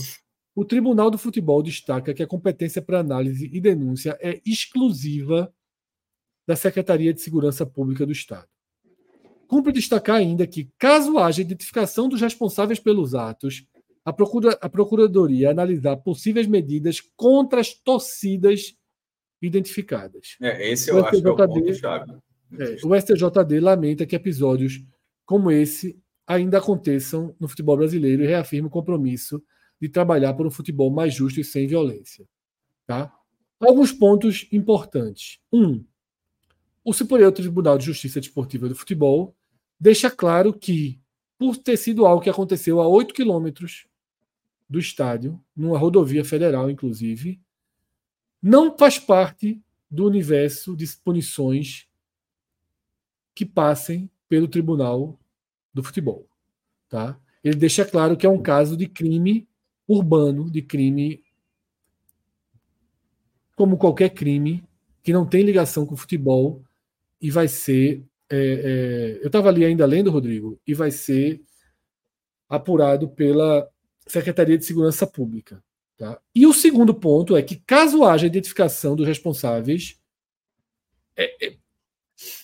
o 0.55 0.63
Tribunal 0.63 1.11
do 1.11 1.17
Futebol 1.17 1.61
destaca 1.61 2.13
que 2.13 2.23
a 2.23 2.27
competência 2.27 2.81
para 2.81 2.99
análise 2.99 3.49
e 3.51 3.59
denúncia 3.59 4.17
é 4.21 4.41
exclusiva 4.45 5.53
da 6.47 6.55
Secretaria 6.55 7.13
de 7.13 7.21
Segurança 7.21 7.65
Pública 7.65 8.05
do 8.05 8.11
Estado. 8.11 8.47
Cumpre 9.47 9.73
destacar 9.73 10.17
ainda 10.17 10.47
que, 10.47 10.69
caso 10.77 11.19
haja 11.19 11.41
identificação 11.41 12.07
dos 12.07 12.21
responsáveis 12.21 12.79
pelos 12.79 13.13
atos, 13.13 13.67
a, 14.03 14.13
procura, 14.13 14.57
a 14.61 14.69
Procuradoria 14.69 15.51
analisar 15.51 15.97
possíveis 15.97 16.47
medidas 16.47 17.01
contra 17.15 17.59
as 17.59 17.73
torcidas 17.73 18.75
identificadas. 19.41 20.37
É, 20.41 20.71
esse 20.71 20.89
eu 20.89 20.97
o 20.97 20.99
acho 20.99 21.17
STJD, 21.17 21.35
que 21.35 21.41
é 21.41 21.45
o 21.45 21.47
ponto-chave. 21.47 22.13
É, 22.59 22.77
o 22.83 22.95
STJD 22.95 23.59
lamenta 23.59 24.05
que 24.05 24.15
episódios 24.15 24.83
como 25.25 25.51
esse 25.51 25.99
ainda 26.27 26.57
aconteçam 26.57 27.35
no 27.39 27.47
futebol 27.47 27.77
brasileiro 27.77 28.23
e 28.23 28.27
reafirma 28.27 28.67
o 28.67 28.71
compromisso 28.71 29.43
de 29.79 29.89
trabalhar 29.89 30.33
por 30.33 30.47
um 30.47 30.51
futebol 30.51 30.89
mais 30.89 31.13
justo 31.13 31.39
e 31.39 31.43
sem 31.43 31.67
violência. 31.67 32.27
Tá? 32.85 33.13
Alguns 33.59 33.91
pontos 33.91 34.47
importantes. 34.51 35.39
Um, 35.51 35.83
o 36.83 36.93
Superior 36.93 37.31
Tribunal 37.31 37.77
de 37.77 37.85
Justiça 37.85 38.19
Desportiva 38.19 38.69
do 38.69 38.75
Futebol 38.75 39.35
deixa 39.79 40.09
claro 40.09 40.53
que, 40.53 40.99
por 41.37 41.57
ter 41.57 41.77
sido 41.77 42.05
algo 42.05 42.21
que 42.21 42.29
aconteceu 42.29 42.79
a 42.79 42.87
8 42.87 43.13
quilômetros 43.13 43.87
do 44.69 44.79
estádio, 44.79 45.39
numa 45.55 45.77
rodovia 45.77 46.23
federal, 46.23 46.69
inclusive, 46.69 47.39
não 48.41 48.77
faz 48.77 48.99
parte 48.99 49.61
do 49.89 50.05
universo 50.05 50.75
de 50.75 50.85
punições 50.97 51.87
que 53.35 53.45
passem 53.45 54.09
pelo 54.27 54.47
Tribunal 54.47 55.19
do 55.73 55.83
Futebol. 55.83 56.27
Tá? 56.89 57.19
Ele 57.43 57.57
deixa 57.57 57.85
claro 57.85 58.17
que 58.17 58.25
é 58.25 58.29
um 58.29 58.41
caso 58.41 58.75
de 58.75 58.87
crime 58.87 59.47
urbano, 59.87 60.49
de 60.49 60.61
crime 60.61 61.23
como 63.55 63.77
qualquer 63.77 64.09
crime 64.09 64.63
que 65.03 65.13
não 65.13 65.25
tem 65.25 65.43
ligação 65.43 65.85
com 65.85 65.93
o 65.93 65.97
futebol 65.97 66.63
e 67.21 67.29
vai 67.29 67.47
ser. 67.47 68.03
É, 68.29 68.37
é, 68.37 69.19
eu 69.21 69.27
estava 69.27 69.49
ali 69.49 69.63
ainda 69.63 69.85
lendo, 69.85 70.09
Rodrigo, 70.09 70.59
e 70.65 70.73
vai 70.73 70.89
ser 70.89 71.41
apurado 72.49 73.07
pela 73.09 73.69
Secretaria 74.07 74.57
de 74.57 74.65
Segurança 74.65 75.05
Pública. 75.05 75.63
Tá? 75.97 76.19
E 76.33 76.45
o 76.45 76.53
segundo 76.53 76.93
ponto 76.93 77.37
é 77.37 77.41
que, 77.41 77.55
caso 77.55 78.03
haja 78.03 78.25
identificação 78.25 78.95
dos 78.95 79.07
responsáveis, 79.07 79.99
é, 81.15 81.47
é, 81.47 81.57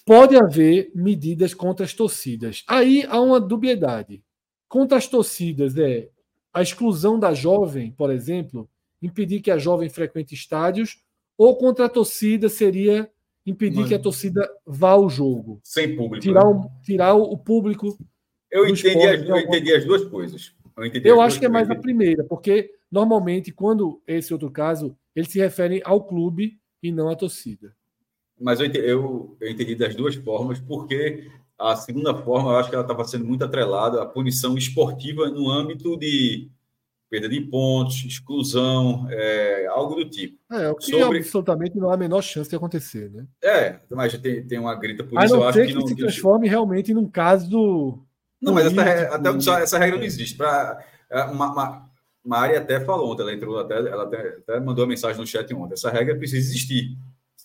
pode 0.05 0.35
haver 0.35 0.91
medidas 0.93 1.53
contra 1.53 1.85
as 1.85 1.93
torcidas. 1.93 2.63
Aí 2.67 3.05
há 3.07 3.19
uma 3.19 3.39
dubiedade. 3.39 4.23
Contra 4.67 4.97
as 4.97 5.07
torcidas 5.07 5.77
é 5.77 6.09
a 6.53 6.61
exclusão 6.61 7.19
da 7.19 7.33
jovem, 7.33 7.91
por 7.91 8.11
exemplo, 8.11 8.69
impedir 9.01 9.41
que 9.41 9.51
a 9.51 9.57
jovem 9.57 9.89
frequente 9.89 10.33
estádios, 10.33 11.01
ou 11.37 11.55
contra 11.57 11.85
a 11.85 11.89
torcida 11.89 12.49
seria 12.49 13.09
impedir 13.45 13.77
Mano. 13.77 13.87
que 13.87 13.95
a 13.95 13.99
torcida 13.99 14.49
vá 14.65 14.91
ao 14.91 15.09
jogo. 15.09 15.59
Sem 15.63 15.95
público. 15.95 16.21
Tirar, 16.21 16.45
né? 16.45 16.51
o, 16.51 16.83
tirar 16.83 17.13
o 17.15 17.37
público. 17.37 17.97
Eu 18.51 18.67
entendi, 18.67 19.07
as, 19.07 19.21
eu 19.27 19.37
entendi 19.37 19.73
as 19.73 19.85
duas 19.85 20.05
coisas. 20.05 20.53
Eu, 20.77 21.01
eu 21.03 21.21
acho 21.21 21.39
que 21.39 21.45
é 21.45 21.49
mais 21.49 21.69
a 21.69 21.75
primeira, 21.75 22.23
porque 22.23 22.71
normalmente, 22.91 23.51
quando 23.51 24.01
esse 24.07 24.33
outro 24.33 24.51
caso, 24.51 24.95
eles 25.15 25.29
se 25.29 25.39
referem 25.39 25.81
ao 25.83 26.03
clube 26.03 26.59
e 26.81 26.91
não 26.91 27.09
à 27.09 27.15
torcida. 27.15 27.75
Mas 28.41 28.59
eu 28.59 28.65
entendi, 28.65 28.87
eu, 28.87 29.37
eu 29.39 29.49
entendi 29.49 29.75
das 29.75 29.95
duas 29.95 30.15
formas, 30.15 30.59
porque 30.59 31.29
a 31.57 31.75
segunda 31.75 32.13
forma, 32.15 32.51
eu 32.51 32.57
acho 32.57 32.69
que 32.69 32.75
ela 32.75 32.83
estava 32.83 33.03
sendo 33.03 33.23
muito 33.23 33.43
atrelada 33.43 34.01
à 34.01 34.05
punição 34.05 34.57
esportiva 34.57 35.29
no 35.29 35.49
âmbito 35.49 35.95
de 35.97 36.49
perda 37.07 37.27
de 37.27 37.41
pontos, 37.41 38.05
exclusão, 38.05 39.05
é, 39.09 39.67
algo 39.67 39.95
do 39.95 40.09
tipo. 40.09 40.37
É, 40.49 40.69
o 40.69 40.75
que 40.75 40.85
Sobre... 40.85 41.19
absolutamente 41.19 41.77
não 41.77 41.89
há 41.89 41.93
a 41.93 41.97
menor 41.97 42.21
chance 42.21 42.49
de 42.49 42.55
acontecer, 42.55 43.11
né? 43.11 43.25
É, 43.43 43.79
mas 43.89 44.17
tem, 44.17 44.47
tem 44.47 44.57
uma 44.57 44.73
grita 44.75 45.03
por 45.03 45.21
isso, 45.21 45.35
eu 45.35 45.43
acho 45.43 45.59
que, 45.59 45.67
que 45.67 45.73
não... 45.73 45.87
se 45.87 45.95
transforme 45.95 46.47
realmente 46.47 46.93
num 46.93 47.07
caso 47.07 47.49
do... 47.49 47.99
Não, 48.41 48.53
mas 48.53 48.65
essa, 48.65 49.15
até 49.15 49.61
essa 49.61 49.77
regra 49.77 49.97
não 49.97 50.05
existe. 50.05 50.35
Pra, 50.35 50.83
é, 51.11 51.23
uma, 51.25 51.51
uma, 51.51 51.91
Mari 52.23 52.55
até 52.55 52.79
falou 52.79 53.11
ontem, 53.11 53.23
ela 53.23 53.33
entrou 53.33 53.59
até, 53.59 53.75
ela 53.75 54.03
até, 54.03 54.37
até 54.37 54.59
mandou 54.59 54.83
uma 54.83 54.89
mensagem 54.89 55.19
no 55.19 55.27
chat 55.27 55.53
ontem. 55.53 55.73
Essa 55.73 55.91
regra 55.91 56.15
precisa 56.15 56.37
existir. 56.37 56.97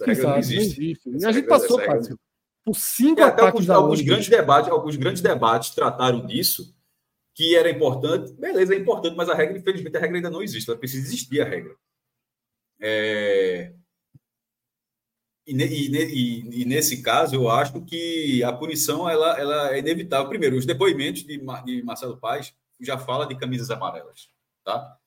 Essa 0.03 0.07
regra 0.07 0.29
não 0.31 0.39
existe. 0.39 0.81
Não 0.81 1.15
existe. 1.15 1.25
E 1.25 1.27
a 1.27 1.33
gente 1.33 1.47
passou, 1.47 1.79
Cássio, 1.79 2.19
por 2.65 2.75
cinco 2.75 3.21
é, 3.21 3.25
até 3.25 3.43
alguns, 3.43 3.71
alguns 3.71 4.01
grandes 4.01 4.29
debates, 4.29 4.71
alguns 4.71 4.97
grandes 4.97 5.23
debates 5.23 5.71
trataram 5.71 6.27
disso, 6.27 6.75
que 7.35 7.55
era 7.55 7.71
importante. 7.71 8.33
Beleza, 8.33 8.75
é 8.75 8.79
importante, 8.79 9.17
mas 9.17 9.29
a 9.29 9.35
regra, 9.35 9.57
infelizmente, 9.57 9.97
a 9.97 10.01
regra 10.01 10.17
ainda 10.17 10.31
não 10.31 10.43
existe. 10.43 10.69
Ela 10.69 10.79
precisa 10.79 11.07
existir 11.07 11.41
a 11.41 11.45
regra. 11.45 11.77
É... 12.81 13.73
E, 15.47 15.55
e, 15.55 15.91
e, 15.95 16.63
e, 16.63 16.65
nesse 16.65 17.03
caso, 17.03 17.37
eu 17.37 17.49
acho 17.49 17.81
que 17.83 18.43
a 18.43 18.53
punição 18.53 19.09
ela, 19.09 19.39
ela 19.39 19.73
é 19.73 19.79
inevitável. 19.79 20.29
Primeiro, 20.29 20.57
os 20.57 20.67
depoimentos 20.67 21.23
de, 21.23 21.39
de 21.65 21.83
Marcelo 21.85 22.17
Paz 22.17 22.53
já 22.81 22.99
fala 22.99 23.27
de 23.27 23.39
camisas 23.39 23.71
amarelas, 23.71 24.29
tá? 24.65 24.99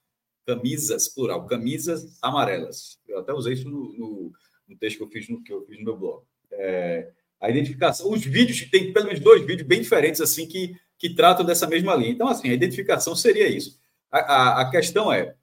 Camisas, 0.48 1.10
plural, 1.10 1.46
camisas 1.46 2.18
amarelas. 2.22 2.98
Eu 3.06 3.20
até 3.20 3.34
usei 3.34 3.54
isso 3.54 3.70
no, 3.70 3.94
no, 3.98 4.32
no 4.70 4.78
texto 4.78 4.98
que 4.98 5.04
eu 5.04 5.10
fiz 5.10 5.28
no, 5.28 5.44
que 5.44 5.52
eu 5.52 5.66
fiz 5.66 5.78
no 5.80 5.84
meu 5.84 5.98
blog. 5.98 6.24
É, 6.52 7.12
a 7.42 7.50
identificação, 7.50 8.12
os 8.12 8.24
vídeos, 8.24 8.70
tem 8.70 8.94
pelo 8.94 9.08
menos 9.08 9.20
dois 9.20 9.42
vídeos 9.46 9.68
bem 9.68 9.82
diferentes 9.82 10.22
assim 10.22 10.46
que, 10.46 10.76
que 10.98 11.14
tratam 11.14 11.46
dessa 11.46 11.68
mesma 11.68 11.96
linha. 11.96 12.12
Então, 12.12 12.28
assim, 12.28 12.50
a 12.50 12.54
identificação 12.54 13.16
seria 13.16 13.48
isso. 13.48 13.80
A, 14.12 14.20
a, 14.20 14.62
a 14.62 14.70
questão 14.70 15.12
é, 15.12 15.36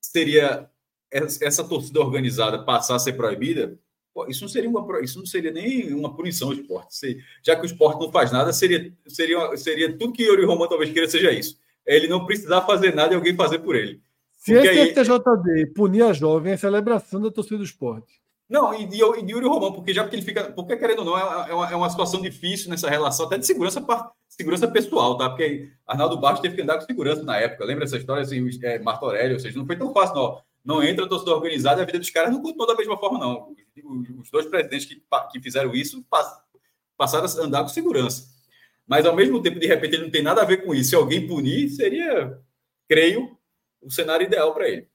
seria 0.00 0.68
essa 1.10 1.64
torcida 1.64 2.00
organizada 2.00 2.64
passar 2.64 2.96
a 2.96 2.98
ser 2.98 3.14
proibida? 3.14 3.78
Pô, 4.12 4.26
isso 4.28 4.42
não 4.42 4.48
seria 4.48 4.68
uma 4.70 5.00
isso 5.02 5.18
não 5.18 5.26
seria 5.26 5.50
nem 5.50 5.92
uma 5.92 6.14
punição 6.14 6.48
ao 6.48 6.54
esporte. 6.54 7.18
já 7.44 7.54
que 7.54 7.62
o 7.62 7.66
esporte 7.66 8.00
não 8.00 8.10
faz 8.10 8.32
nada, 8.32 8.52
seria, 8.52 8.92
seria, 9.06 9.56
seria 9.56 9.96
tudo 9.96 10.12
que 10.12 10.22
Yuri 10.22 10.44
Romão 10.44 10.68
talvez 10.68 10.90
queira 10.90 11.08
seja 11.08 11.30
isso. 11.30 11.58
É 11.86 11.96
ele 11.96 12.08
não 12.08 12.24
precisar 12.24 12.62
fazer 12.62 12.94
nada 12.94 13.12
e 13.12 13.16
alguém 13.16 13.36
fazer 13.36 13.58
por 13.58 13.76
ele. 13.76 14.00
Se 14.38 14.52
Porque 14.52 14.68
esse 14.68 14.80
aí... 14.80 14.94
TJD 14.94 15.66
punir 15.74 16.02
a 16.02 16.12
jovem, 16.12 16.52
é 16.52 16.56
celebração 16.56 17.20
da 17.20 17.30
torcida 17.30 17.58
do 17.58 17.64
esporte. 17.64 18.20
Não, 18.48 18.72
e 18.72 18.86
de, 18.86 19.02
e 19.02 19.22
de 19.22 19.32
Yuri 19.32 19.46
Romão, 19.46 19.72
porque 19.72 19.92
já 19.92 20.04
porque 20.04 20.16
ele 20.16 20.24
fica. 20.24 20.52
Porque, 20.52 20.76
querendo 20.76 21.00
ou 21.00 21.04
não, 21.04 21.18
é, 21.18 21.50
é 21.50 21.54
uma, 21.54 21.70
é 21.72 21.76
uma 21.76 21.90
situação 21.90 22.20
difícil 22.20 22.70
nessa 22.70 22.88
relação, 22.88 23.26
até 23.26 23.36
de 23.38 23.44
segurança, 23.46 23.84
segurança 24.28 24.68
pessoal, 24.68 25.16
tá? 25.16 25.28
Porque 25.28 25.72
Arnaldo 25.84 26.16
Bastos 26.20 26.42
teve 26.42 26.54
que 26.54 26.62
andar 26.62 26.78
com 26.78 26.86
segurança 26.86 27.24
na 27.24 27.36
época. 27.38 27.64
Lembra 27.64 27.84
essa 27.84 27.96
história, 27.96 28.22
assim, 28.22 28.48
é, 28.62 28.78
Marco 28.78 29.04
Aurélio? 29.04 29.34
Ou 29.34 29.40
seja, 29.40 29.58
não 29.58 29.66
foi 29.66 29.76
tão 29.76 29.92
fácil, 29.92 30.14
não. 30.14 30.40
Não 30.64 30.82
entra 30.82 31.08
torcida 31.08 31.32
organizada 31.32 31.82
a 31.82 31.84
vida 31.84 31.98
dos 31.98 32.10
caras 32.10 32.32
não 32.32 32.42
continuou 32.42 32.66
da 32.66 32.74
mesma 32.76 32.96
forma, 32.98 33.18
não. 33.18 33.54
Os 34.20 34.30
dois 34.30 34.46
presidentes 34.46 34.86
que, 34.86 35.02
que 35.32 35.40
fizeram 35.40 35.74
isso 35.74 36.04
passaram 36.96 37.26
a 37.26 37.44
andar 37.44 37.62
com 37.62 37.68
segurança. 37.68 38.28
Mas, 38.86 39.04
ao 39.04 39.14
mesmo 39.14 39.42
tempo, 39.42 39.58
de 39.58 39.66
repente, 39.66 39.94
ele 39.94 40.04
não 40.04 40.10
tem 40.10 40.22
nada 40.22 40.42
a 40.42 40.44
ver 40.44 40.64
com 40.64 40.72
isso. 40.72 40.90
Se 40.90 40.96
alguém 40.96 41.26
punir, 41.26 41.68
seria, 41.70 42.38
creio, 42.88 43.36
o 43.82 43.90
cenário 43.90 44.24
ideal 44.24 44.54
para 44.54 44.68
ele. 44.68 44.88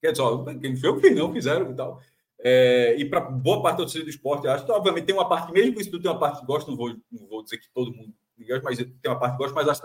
Quer 0.00 0.12
dizer, 0.12 0.58
quem 0.60 0.76
foi 0.76 0.90
o 0.90 1.00
que 1.00 1.10
não 1.10 1.32
fizeram 1.32 1.70
e 1.70 1.74
tal. 1.74 2.00
É, 2.44 2.96
e 2.98 3.04
para 3.04 3.20
boa 3.20 3.62
parte 3.62 3.76
da 3.76 3.84
torcida 3.84 4.04
do 4.04 4.10
esporte, 4.10 4.48
acho 4.48 4.66
que 4.66 4.72
obviamente 4.72 5.04
tem 5.04 5.14
uma 5.14 5.28
parte, 5.28 5.52
mesmo 5.52 5.80
isso 5.80 5.90
tudo, 5.90 6.02
tem 6.02 6.10
uma 6.10 6.18
parte 6.18 6.40
que 6.40 6.46
gosta, 6.46 6.68
não 6.68 6.76
vou, 6.76 6.88
não 7.10 7.26
vou 7.28 7.42
dizer 7.42 7.58
que 7.58 7.70
todo 7.70 7.94
mundo 7.94 8.12
gosta, 8.40 8.62
mas 8.64 8.78
tem 8.78 8.92
uma 9.06 9.18
parte 9.18 9.36
que 9.36 9.38
gosta, 9.38 9.54
mas, 9.54 9.68
acho, 9.68 9.82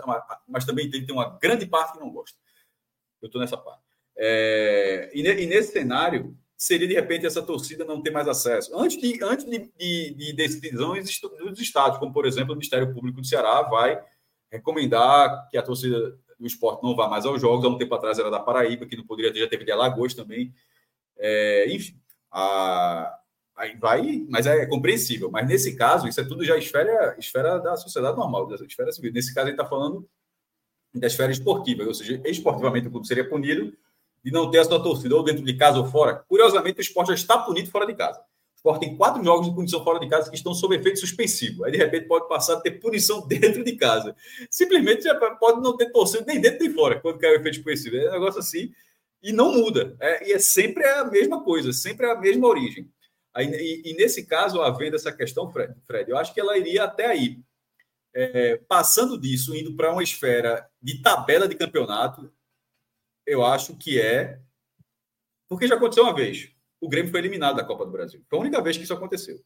mas 0.48 0.64
também 0.64 0.90
tem, 0.90 1.06
tem 1.06 1.14
uma 1.14 1.38
grande 1.38 1.66
parte 1.66 1.92
que 1.92 2.00
não 2.00 2.10
gosta. 2.10 2.36
Eu 3.22 3.26
estou 3.26 3.40
nessa 3.40 3.56
parte. 3.56 3.82
É, 4.16 5.10
e, 5.14 5.20
e, 5.20 5.46
nesse 5.46 5.72
cenário, 5.72 6.36
seria 6.56 6.88
de 6.88 6.94
repente 6.94 7.24
essa 7.24 7.40
torcida 7.40 7.84
não 7.84 8.02
ter 8.02 8.10
mais 8.10 8.26
acesso. 8.26 8.76
Antes 8.76 9.00
de, 9.00 9.22
antes 9.22 9.44
de, 9.44 9.70
de, 9.78 10.14
de 10.14 10.32
decisões 10.32 11.20
dos 11.30 11.60
estados, 11.60 11.98
como 11.98 12.12
por 12.12 12.26
exemplo 12.26 12.52
o 12.52 12.56
Ministério 12.56 12.92
Público 12.92 13.20
do 13.20 13.26
Ceará 13.26 13.62
vai 13.62 14.02
recomendar 14.50 15.48
que 15.48 15.56
a 15.56 15.62
torcida 15.62 16.18
do 16.38 16.46
esporte 16.46 16.82
não 16.82 16.96
vá 16.96 17.06
mais 17.08 17.24
aos 17.24 17.40
jogos. 17.40 17.64
Há 17.64 17.68
um 17.68 17.78
tempo 17.78 17.94
atrás 17.94 18.18
era 18.18 18.30
da 18.30 18.40
Paraíba, 18.40 18.86
que 18.86 18.96
não 18.96 19.06
poderia 19.06 19.32
ter, 19.32 19.38
já 19.38 19.48
teve 19.48 19.64
de 19.64 19.70
Alagoas 19.70 20.14
também. 20.14 20.52
É, 21.16 21.66
enfim, 21.70 21.96
a, 22.30 23.18
aí 23.56 23.76
vai, 23.76 24.24
mas 24.28 24.46
é 24.46 24.66
compreensível. 24.66 25.30
Mas 25.30 25.46
nesse 25.46 25.76
caso, 25.76 26.08
isso 26.08 26.20
é 26.20 26.24
tudo 26.24 26.44
já 26.44 26.56
esfera, 26.56 27.16
esfera 27.18 27.58
da 27.58 27.76
sociedade 27.76 28.16
normal, 28.16 28.46
da 28.46 28.56
esfera 28.56 28.92
civil. 28.92 29.12
Nesse 29.12 29.34
caso, 29.34 29.48
ele 29.48 29.54
está 29.54 29.64
falando 29.64 30.08
da 30.94 31.06
esfera 31.06 31.30
esportiva, 31.30 31.84
ou 31.84 31.94
seja, 31.94 32.20
esportivamente 32.24 32.88
o 32.88 32.90
clube 32.90 33.06
seria 33.06 33.28
punido 33.28 33.72
de 34.24 34.30
não 34.30 34.50
ter 34.50 34.58
a 34.58 34.64
sua 34.64 34.82
torcida 34.82 35.14
ou 35.14 35.22
dentro 35.22 35.44
de 35.44 35.54
casa 35.54 35.78
ou 35.78 35.86
fora. 35.86 36.24
Curiosamente, 36.28 36.78
o 36.78 36.82
esporte 36.82 37.08
já 37.08 37.14
está 37.14 37.38
punido 37.38 37.70
fora 37.70 37.86
de 37.86 37.94
casa. 37.94 38.20
O 38.20 38.56
esporte 38.56 38.80
tem 38.80 38.96
quatro 38.96 39.22
jogos 39.22 39.46
de 39.46 39.54
punição 39.54 39.84
fora 39.84 40.00
de 40.00 40.08
casa 40.08 40.30
que 40.30 40.36
estão 40.36 40.52
sob 40.52 40.74
efeito 40.74 40.98
suspensivo. 40.98 41.64
Aí, 41.64 41.72
de 41.72 41.78
repente, 41.78 42.06
pode 42.06 42.28
passar 42.28 42.54
a 42.54 42.60
ter 42.60 42.72
punição 42.72 43.24
dentro 43.28 43.62
de 43.62 43.72
casa. 43.76 44.16
Simplesmente 44.50 45.04
já 45.04 45.14
pode 45.14 45.60
não 45.60 45.76
ter 45.76 45.90
torcida 45.92 46.24
nem 46.26 46.40
dentro 46.40 46.58
nem 46.60 46.74
fora 46.74 46.98
quando 47.00 47.18
cai 47.18 47.30
o 47.30 47.36
efeito 47.36 47.56
suspensivo. 47.56 47.96
É 47.96 48.08
um 48.08 48.12
negócio 48.12 48.40
assim 48.40 48.72
e 49.22 49.32
não 49.32 49.52
muda. 49.52 49.96
É, 50.00 50.28
e 50.28 50.32
é 50.32 50.38
sempre 50.38 50.84
a 50.84 51.04
mesma 51.04 51.42
coisa, 51.42 51.72
sempre 51.72 52.06
a 52.06 52.14
mesma 52.16 52.46
origem. 52.46 52.90
Aí, 53.34 53.46
e, 53.46 53.90
e, 53.90 53.94
nesse 53.94 54.26
caso, 54.26 54.60
havendo 54.60 54.96
essa 54.96 55.12
questão, 55.12 55.50
Fred, 55.52 55.74
Fred, 55.86 56.10
eu 56.10 56.16
acho 56.16 56.32
que 56.32 56.40
ela 56.40 56.56
iria 56.56 56.84
até 56.84 57.06
aí. 57.06 57.40
É, 58.14 58.56
passando 58.68 59.20
disso, 59.20 59.54
indo 59.54 59.76
para 59.76 59.92
uma 59.92 60.02
esfera 60.02 60.68
de 60.82 61.00
tabela 61.02 61.46
de 61.46 61.54
campeonato, 61.54 62.32
eu 63.26 63.44
acho 63.44 63.76
que 63.76 64.00
é. 64.00 64.40
Porque 65.48 65.68
já 65.68 65.76
aconteceu 65.76 66.04
uma 66.04 66.14
vez. 66.14 66.50
O 66.80 66.88
Grêmio 66.88 67.10
foi 67.10 67.20
eliminado 67.20 67.56
da 67.56 67.64
Copa 67.64 67.84
do 67.84 67.92
Brasil. 67.92 68.24
Foi 68.28 68.38
a 68.38 68.42
única 68.42 68.62
vez 68.62 68.76
que 68.76 68.84
isso 68.84 68.94
aconteceu. 68.94 69.38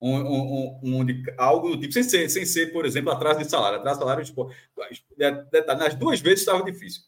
Um, 0.00 0.16
um, 0.16 0.80
um, 0.82 1.06
algo 1.38 1.70
do 1.70 1.80
tipo, 1.80 1.92
sem 1.92 2.02
ser, 2.02 2.28
sem 2.28 2.44
ser, 2.44 2.72
por 2.72 2.84
exemplo, 2.84 3.10
atrás 3.10 3.38
de 3.38 3.48
salário. 3.48 3.78
Atrás 3.78 3.96
de 3.96 4.02
salário, 4.02 4.24
tipo, 4.24 4.50
nas 5.78 5.94
duas 5.94 6.20
vezes 6.20 6.40
estava 6.40 6.62
difícil. 6.64 7.02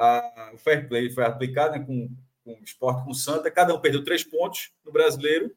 A, 0.00 0.52
o 0.54 0.58
fair 0.58 0.88
play 0.88 1.10
foi 1.10 1.24
aplicado 1.24 1.78
né, 1.78 1.84
com, 1.84 2.08
com 2.42 2.58
o 2.58 2.64
esporte 2.64 3.04
com 3.04 3.10
o 3.10 3.14
Santa, 3.14 3.50
cada 3.50 3.74
um 3.74 3.80
perdeu 3.80 4.02
três 4.02 4.24
pontos 4.24 4.72
no 4.84 4.90
brasileiro, 4.90 5.54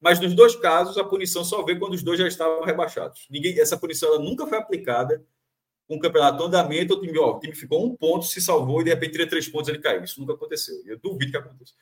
mas 0.00 0.20
nos 0.20 0.34
dois 0.34 0.54
casos 0.54 0.98
a 0.98 1.04
punição 1.04 1.42
só 1.42 1.62
veio 1.62 1.78
quando 1.78 1.94
os 1.94 2.02
dois 2.02 2.18
já 2.18 2.28
estavam 2.28 2.62
rebaixados. 2.62 3.26
Ninguém, 3.30 3.58
essa 3.58 3.76
punição 3.76 4.10
ela 4.10 4.18
nunca 4.18 4.46
foi 4.46 4.58
aplicada 4.58 5.24
com 5.88 5.96
o 5.96 5.98
campeonato 5.98 6.42
andamento, 6.44 6.94
o 6.94 7.00
time, 7.00 7.18
ó, 7.18 7.36
o 7.36 7.40
time 7.40 7.54
ficou 7.54 7.84
um 7.84 7.96
ponto, 7.96 8.26
se 8.26 8.42
salvou 8.42 8.82
e 8.82 8.84
de 8.84 8.90
repente 8.90 9.12
teria 9.12 9.26
três 9.26 9.48
pontos 9.48 9.70
ele 9.70 9.78
caiu. 9.78 10.04
Isso 10.04 10.20
nunca 10.20 10.34
aconteceu. 10.34 10.74
Eu 10.84 10.98
duvido 10.98 11.32
que 11.32 11.38
aconteça. 11.38 11.72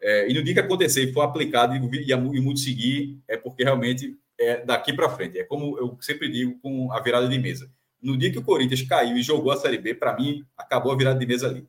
É, 0.00 0.30
e 0.30 0.34
no 0.34 0.42
dia 0.42 0.54
que 0.54 0.60
acontecer 0.60 1.02
e 1.02 1.12
for 1.12 1.22
aplicado 1.22 1.74
e, 1.74 1.78
e, 1.78 2.12
e 2.12 2.40
muito 2.40 2.60
seguir, 2.60 3.20
é 3.26 3.36
porque 3.36 3.64
realmente 3.64 4.16
é 4.38 4.64
daqui 4.64 4.92
para 4.92 5.08
frente. 5.10 5.38
É 5.38 5.44
como 5.44 5.76
eu 5.76 5.98
sempre 6.00 6.28
digo 6.28 6.58
com 6.60 6.92
a 6.92 7.00
virada 7.00 7.28
de 7.28 7.38
mesa. 7.38 7.70
No 8.02 8.16
dia 8.16 8.32
que 8.32 8.38
o 8.38 8.42
Corinthians 8.42 8.82
caiu 8.82 9.16
e 9.16 9.22
jogou 9.22 9.52
a 9.52 9.56
Série 9.56 9.78
B, 9.78 9.94
para 9.94 10.16
mim, 10.16 10.44
acabou 10.56 10.92
a 10.92 10.96
virada 10.96 11.18
de 11.18 11.26
mesa 11.26 11.48
ali. 11.48 11.66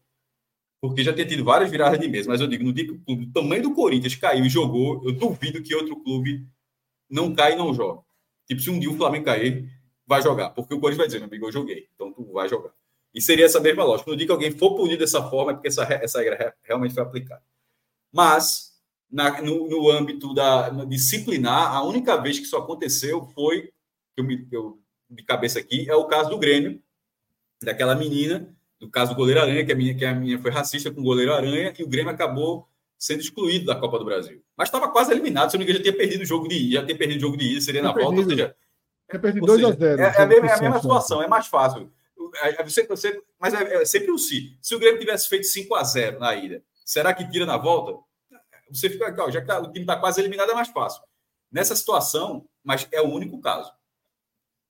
Porque 0.81 1.03
já 1.03 1.14
tinha 1.14 1.26
tido 1.26 1.45
várias 1.45 1.72
viradas 1.72 1.99
de 1.99 2.07
mesa, 2.07 2.30
mas 2.30 2.41
eu 2.41 2.47
digo, 2.47 2.64
no 2.64 2.73
dia 2.73 2.85
que 2.85 2.91
o, 2.91 2.99
clube, 2.99 3.27
tamanho 3.27 3.64
do 3.64 3.73
Corinthians 3.73 4.15
caiu 4.15 4.43
e 4.43 4.49
jogou, 4.49 5.01
eu 5.05 5.14
duvido 5.14 5.61
que 5.61 5.73
outro 5.73 5.95
clube 6.03 6.45
não 7.10 7.34
cai 7.34 7.53
e 7.53 7.55
não 7.55 7.73
joga. 7.73 8.01
Tipo, 8.47 8.61
se 8.61 8.69
um 8.69 8.80
dia 8.80 8.89
o 8.89 8.97
Flamengo 8.97 9.26
cair, 9.26 9.69
vai 10.05 10.22
jogar, 10.22 10.49
porque 10.49 10.73
o 10.73 10.80
Corinthians 10.80 10.97
vai 10.97 11.07
dizer, 11.07 11.19
meu 11.19 11.27
amigo, 11.27 11.47
eu 11.47 11.51
joguei, 11.51 11.88
então 11.93 12.11
tu 12.11 12.26
vai 12.34 12.49
jogar. 12.49 12.73
E 13.14 13.22
seria 13.22 13.45
essa 13.45 13.60
mesma 13.60 13.84
lógica. 13.84 14.10
No 14.10 14.18
dia 14.18 14.26
que 14.26 14.31
alguém 14.31 14.51
for 14.51 14.76
punido 14.76 14.97
dessa 14.97 15.23
forma, 15.30 15.51
é 15.51 15.53
porque 15.53 15.68
essa, 15.68 15.84
essa 15.84 16.19
regra 16.19 16.53
realmente 16.64 16.93
foi 16.93 17.03
aplicada. 17.03 17.43
Mas, 18.11 18.73
na, 19.10 19.41
no, 19.41 19.69
no 19.69 19.89
âmbito 19.89 20.34
da 20.34 20.69
disciplinar, 20.85 21.73
a 21.73 21.84
única 21.84 22.18
vez 22.18 22.39
que 22.39 22.45
isso 22.45 22.57
aconteceu 22.57 23.23
foi, 23.27 23.72
que 24.14 24.22
eu, 24.22 24.23
me, 24.23 24.47
eu 24.51 24.82
de 25.09 25.23
cabeça 25.23 25.59
aqui, 25.59 25.89
é 25.89 25.95
o 25.95 26.05
caso 26.05 26.30
do 26.30 26.38
Grêmio, 26.38 26.81
daquela 27.61 27.95
menina, 27.95 28.47
do 28.80 28.89
caso 28.89 29.11
do 29.11 29.17
goleiro 29.17 29.41
Aranha, 29.41 29.65
que 29.65 29.71
a 29.71 29.75
menina, 29.75 29.97
que 29.97 30.05
a 30.05 30.13
menina 30.13 30.41
foi 30.41 30.51
racista 30.51 30.91
com 30.91 31.01
o 31.01 31.03
goleiro 31.03 31.34
Aranha, 31.34 31.73
e 31.77 31.84
o 31.84 31.88
Grêmio 31.88 32.11
acabou 32.11 32.67
sendo 32.97 33.21
excluído 33.21 33.65
da 33.65 33.75
Copa 33.75 33.99
do 33.99 34.05
Brasil. 34.05 34.43
Mas 34.55 34.69
estava 34.69 34.89
quase 34.89 35.11
eliminado, 35.11 35.51
se 35.51 35.57
não 35.57 35.59
me 35.59 35.65
engano, 35.65 35.80
já 35.80 35.91
tinha 35.91 35.97
perdido 35.97 36.21
o 36.21 36.25
jogo 36.25 36.47
de 36.47 36.55
ida, 36.55 36.80
já 36.80 36.85
tinha 36.85 36.97
perdido 36.97 37.17
o 37.17 37.21
jogo 37.21 37.38
de 37.38 37.45
ida, 37.51 37.61
seria 37.61 37.81
na 37.81 37.91
volta, 37.91 38.19
ou 38.19 38.30
seja, 38.30 38.55
é 39.09 39.17
perder 39.17 39.41
2 39.41 39.63
a 39.63 39.71
0 39.71 40.01
É, 40.01 40.05
é, 40.05 40.21
a 40.21 40.25
mesma, 40.25 40.47
é 40.47 40.53
a 40.53 40.61
mesma 40.61 40.81
situação, 40.81 41.21
é 41.21 41.27
mais 41.27 41.47
fácil. 41.47 41.91
Você, 42.65 42.88
você, 42.88 43.21
mas 43.39 43.53
é, 43.53 43.81
é 43.81 43.85
sempre 43.85 44.11
o 44.11 44.17
si. 44.17 44.57
Se 44.61 44.73
o 44.73 44.80
Grêmio 44.80 44.99
tivesse 44.99 45.30
feito 45.30 45.45
5 45.45 45.75
a 45.75 45.84
0 45.84 46.19
na 46.19 46.35
ida, 46.35 46.63
será 46.84 47.13
que 47.13 47.30
tira 47.30 47.45
na 47.45 47.57
volta? 47.57 47.99
Você 48.71 48.89
fica, 48.89 49.13
já 49.30 49.41
que 49.41 49.47
tá, 49.47 49.59
o 49.59 49.71
time 49.71 49.81
está 49.81 49.95
quase 49.97 50.19
eliminado, 50.19 50.51
é 50.51 50.55
mais 50.55 50.69
fácil. 50.69 51.01
Nessa 51.51 51.75
situação, 51.75 52.47
mas 52.63 52.88
é 52.91 53.01
o 53.01 53.07
único 53.07 53.39
caso. 53.39 53.71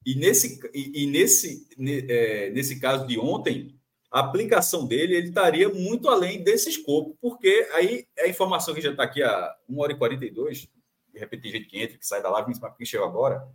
E 0.05 0.15
nesse, 0.15 0.59
e, 0.73 1.03
e 1.03 1.07
nesse, 1.07 1.67
é, 2.09 2.49
nesse 2.51 2.79
caso 2.79 3.07
de 3.07 3.17
ontem, 3.19 3.79
a 4.11 4.19
aplicação 4.19 4.85
dele 4.85 5.15
ele 5.15 5.29
estaria 5.29 5.67
muito 5.69 6.07
além 6.07 6.43
desse 6.43 6.69
escopo, 6.69 7.17
porque 7.19 7.67
aí 7.73 8.05
a 8.19 8.27
informação 8.27 8.75
que 8.75 8.81
já 8.81 8.91
está 8.91 9.03
aqui 9.03 9.23
a 9.23 9.55
1 9.67 9.79
hora 9.79 9.91
e 9.93 9.97
42, 9.97 10.69
de 11.11 11.19
repente 11.19 11.49
gente 11.49 11.67
que 11.67 11.81
entra, 11.81 11.97
que 11.97 12.05
sai 12.05 12.21
da 12.21 12.29
live, 12.29 12.53
mas 12.61 12.77
quem 12.77 12.85
chegou 12.85 13.07
agora, 13.07 13.47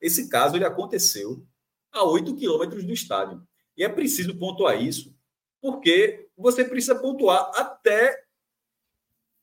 esse 0.00 0.28
caso 0.28 0.56
ele 0.56 0.64
aconteceu 0.64 1.46
a 1.90 2.04
8 2.04 2.34
quilômetros 2.36 2.84
do 2.84 2.92
estádio. 2.92 3.42
E 3.76 3.84
é 3.84 3.88
preciso 3.88 4.36
pontuar 4.36 4.82
isso, 4.82 5.16
porque 5.60 6.28
você 6.36 6.64
precisa 6.64 6.94
pontuar 6.94 7.50
até 7.54 8.22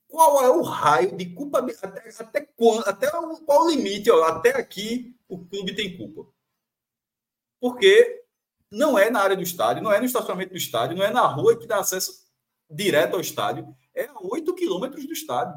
qual 0.08 0.44
é 0.44 0.50
o 0.50 0.62
raio 0.62 1.16
de 1.16 1.26
culpa, 1.28 1.60
até, 1.60 2.10
até, 2.20 2.42
até 2.86 3.12
qual 3.46 3.66
o 3.66 3.72
limite, 3.72 4.12
ó, 4.12 4.24
até 4.24 4.50
aqui 4.56 5.16
o 5.28 5.38
clube 5.46 5.76
tem 5.76 5.98
culpa. 5.98 6.30
Porque 7.60 8.24
não 8.72 8.98
é 8.98 9.10
na 9.10 9.22
área 9.22 9.36
do 9.36 9.42
estádio, 9.42 9.84
não 9.84 9.92
é 9.92 10.00
no 10.00 10.06
estacionamento 10.06 10.52
do 10.52 10.58
estádio, 10.58 10.98
não 10.98 11.04
é 11.04 11.12
na 11.12 11.26
rua 11.26 11.58
que 11.58 11.68
dá 11.68 11.80
acesso 11.80 12.28
direto 12.70 13.16
ao 13.16 13.22
estádio, 13.22 13.76
é 13.96 14.06
a 14.06 14.14
8 14.22 14.54
quilômetros 14.54 15.06
do 15.06 15.14
estádio. 15.14 15.56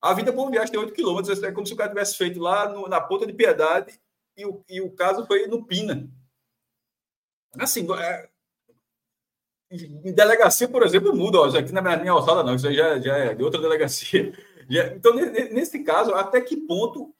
A 0.00 0.14
Vida 0.14 0.32
Boa 0.32 0.50
Viagem 0.50 0.70
tem 0.70 0.80
8 0.80 0.94
quilômetros, 0.94 1.42
é 1.42 1.52
como 1.52 1.66
se 1.66 1.74
o 1.74 1.76
cara 1.76 1.90
tivesse 1.90 2.16
feito 2.16 2.38
lá 2.40 2.68
no, 2.68 2.88
na 2.88 3.00
Ponta 3.00 3.26
de 3.26 3.32
Piedade 3.32 4.00
e 4.36 4.46
o, 4.46 4.64
e 4.68 4.80
o 4.80 4.90
caso 4.94 5.26
foi 5.26 5.46
no 5.46 5.66
Pina. 5.66 6.08
Assim, 7.58 7.86
é, 7.92 8.30
em 9.70 10.12
delegacia, 10.12 10.68
por 10.68 10.82
exemplo, 10.82 11.14
muda. 11.14 11.38
Ó, 11.38 11.44
aqui 11.46 11.72
na 11.72 11.82
minha, 11.82 11.96
minha 11.96 12.12
alçada, 12.12 12.42
não, 12.42 12.54
isso 12.54 12.66
aí 12.66 12.74
já, 12.74 12.98
já 12.98 13.16
é 13.16 13.34
de 13.34 13.42
outra 13.42 13.60
delegacia. 13.60 14.32
Já, 14.70 14.86
então, 14.94 15.12
nesse 15.12 15.82
caso, 15.82 16.14
até 16.14 16.40
que 16.40 16.56
ponto 16.56 17.12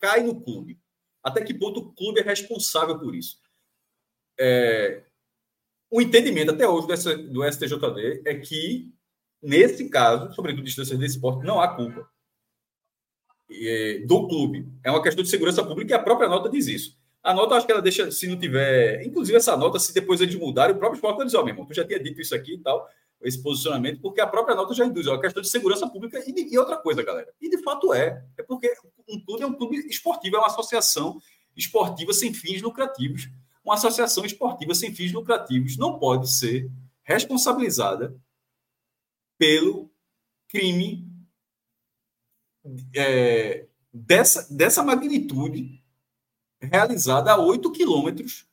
cai 0.00 0.20
no 0.20 0.40
clube? 0.40 0.80
Até 1.28 1.44
que 1.44 1.54
ponto 1.54 1.80
o 1.80 1.92
clube 1.92 2.20
é 2.20 2.22
responsável 2.22 2.98
por 2.98 3.14
isso? 3.14 3.38
É, 4.38 5.02
o 5.90 6.00
entendimento 6.00 6.50
até 6.50 6.68
hoje 6.68 6.86
do, 7.30 7.44
STJD 7.44 8.22
é 8.26 8.34
que, 8.34 8.92
nesse 9.42 9.88
caso, 9.88 10.34
sobretudo 10.34 10.64
distâncias 10.64 10.98
de 10.98 11.06
esporte, 11.06 11.46
não 11.46 11.60
há 11.60 11.74
culpa. 11.74 12.08
É, 13.50 14.00
do 14.06 14.28
clube. 14.28 14.68
É 14.84 14.90
uma 14.90 15.02
questão 15.02 15.24
de 15.24 15.30
segurança 15.30 15.64
pública 15.64 15.92
e 15.92 15.94
a 15.94 16.02
própria 16.02 16.28
nota 16.28 16.50
diz 16.50 16.66
isso. 16.66 16.98
A 17.22 17.32
nota, 17.32 17.54
acho 17.54 17.66
que 17.66 17.72
ela 17.72 17.82
deixa, 17.82 18.10
se 18.10 18.26
não 18.26 18.38
tiver. 18.38 19.02
Inclusive, 19.04 19.36
essa 19.36 19.56
nota, 19.56 19.78
se 19.78 19.92
depois 19.94 20.20
eles 20.20 20.34
mudarem, 20.34 20.76
o 20.76 20.78
próprio 20.78 20.98
esporte 20.98 21.24
dizer: 21.24 21.38
Ó, 21.38 21.40
oh, 21.40 21.44
meu 21.44 21.52
irmão, 21.52 21.66
tu 21.66 21.74
já 21.74 21.84
tinha 21.84 21.98
dito 21.98 22.20
isso 22.20 22.34
aqui 22.34 22.54
e 22.54 22.58
tal, 22.58 22.86
esse 23.22 23.42
posicionamento, 23.42 24.00
porque 24.00 24.20
a 24.20 24.26
própria 24.26 24.54
nota 24.54 24.74
já 24.74 24.86
induz. 24.86 25.06
É 25.06 25.10
uma 25.10 25.20
questão 25.20 25.42
de 25.42 25.48
segurança 25.48 25.88
pública 25.88 26.22
e, 26.26 26.52
e 26.52 26.58
outra 26.58 26.76
coisa, 26.76 27.02
galera. 27.02 27.32
E 27.40 27.48
de 27.48 27.58
fato 27.62 27.92
é. 27.92 28.24
É 28.36 28.42
porque 28.42 28.72
um 29.08 29.20
clube 29.24 29.42
é 29.42 29.46
um 29.46 29.54
clube 29.54 29.76
esportivo, 29.88 30.36
é 30.36 30.38
uma 30.38 30.46
associação 30.46 31.20
esportiva 31.56 32.12
sem 32.12 32.32
fins 32.32 32.62
lucrativos. 32.62 33.28
Uma 33.64 33.74
associação 33.74 34.24
esportiva 34.24 34.74
sem 34.74 34.94
fins 34.94 35.12
lucrativos 35.12 35.76
não 35.76 35.98
pode 35.98 36.32
ser 36.32 36.70
responsabilizada 37.02 38.16
pelo 39.36 39.90
crime 40.48 41.06
é, 42.94 43.66
dessa, 43.92 44.52
dessa 44.54 44.82
magnitude 44.82 45.82
realizada 46.60 47.32
a 47.32 47.38
8 47.38 47.70
quilômetros 47.72 48.47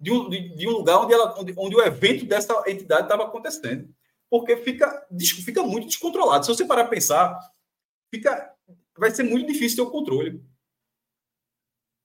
de 0.00 0.10
um, 0.10 0.28
de, 0.30 0.56
de, 0.56 0.66
um 0.66 0.72
lugar 0.72 0.98
onde, 0.98 1.12
ela, 1.12 1.38
onde, 1.38 1.54
onde 1.56 1.76
o 1.76 1.82
evento 1.82 2.24
dessa 2.24 2.54
entidade 2.66 3.02
estava 3.02 3.24
acontecendo. 3.24 3.92
Porque 4.30 4.56
fica, 4.58 5.06
fica 5.44 5.62
muito 5.62 5.88
descontrolado. 5.88 6.46
Se 6.46 6.54
você 6.54 6.64
parar 6.64 6.84
para 6.84 6.90
pensar, 6.90 7.38
fica, 8.10 8.54
vai 8.96 9.10
ser 9.10 9.24
muito 9.24 9.52
difícil 9.52 9.76
ter 9.76 9.88
o 9.88 9.92
controle. 9.92 10.42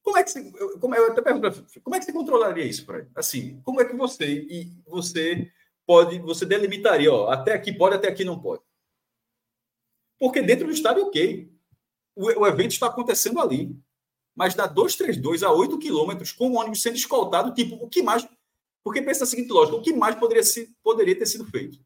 Como 0.04 0.18
é 0.18 0.24
que 0.24 0.30
você, 0.30 0.52
como, 0.80 0.94
eu 0.94 1.12
até 1.12 1.22
pergunto, 1.22 1.66
como 1.84 1.96
é 1.96 2.00
que 2.00 2.06
você 2.06 2.14
controlaria 2.14 2.66
isso, 2.66 2.86
Fred? 2.86 3.10
Assim, 3.16 3.60
como 3.62 3.82
é 3.82 3.86
que 3.86 3.96
você 3.96 4.26
e 4.26 4.72
você 4.86 5.52
pode, 5.86 6.20
você 6.20 6.46
delimitaria, 6.46 7.12
ó, 7.12 7.30
até 7.30 7.54
aqui 7.54 7.74
pode, 7.74 7.96
até 7.96 8.08
aqui 8.08 8.24
não 8.24 8.40
pode? 8.40 8.62
Porque 10.20 10.42
dentro 10.42 10.68
do 10.68 10.72
estádio, 10.72 11.06
ok. 11.06 11.52
O, 12.16 12.42
o 12.42 12.48
evento 12.48 12.72
está 12.72 12.88
acontecendo 12.88 13.40
ali 13.40 13.76
mas 14.36 14.54
da 14.54 14.68
232 14.68 15.44
a 15.44 15.52
8 15.52 15.80
quilômetros 15.80 16.32
com 16.32 16.50
o 16.50 16.56
ônibus 16.56 16.82
sendo 16.82 16.98
escoltado, 16.98 17.54
tipo, 17.54 17.76
o 17.76 17.88
que 17.88 18.04
mais. 18.04 18.28
Porque 18.84 19.02
pensa 19.02 19.24
a 19.24 19.28
seguinte 19.28 19.52
lógica: 19.52 19.78
o 19.78 19.82
que 19.82 19.94
mais 19.94 20.16
poderia, 20.16 20.44
poderia 20.84 21.18
ter 21.18 21.26
sido 21.26 21.46
feito? 21.46 21.80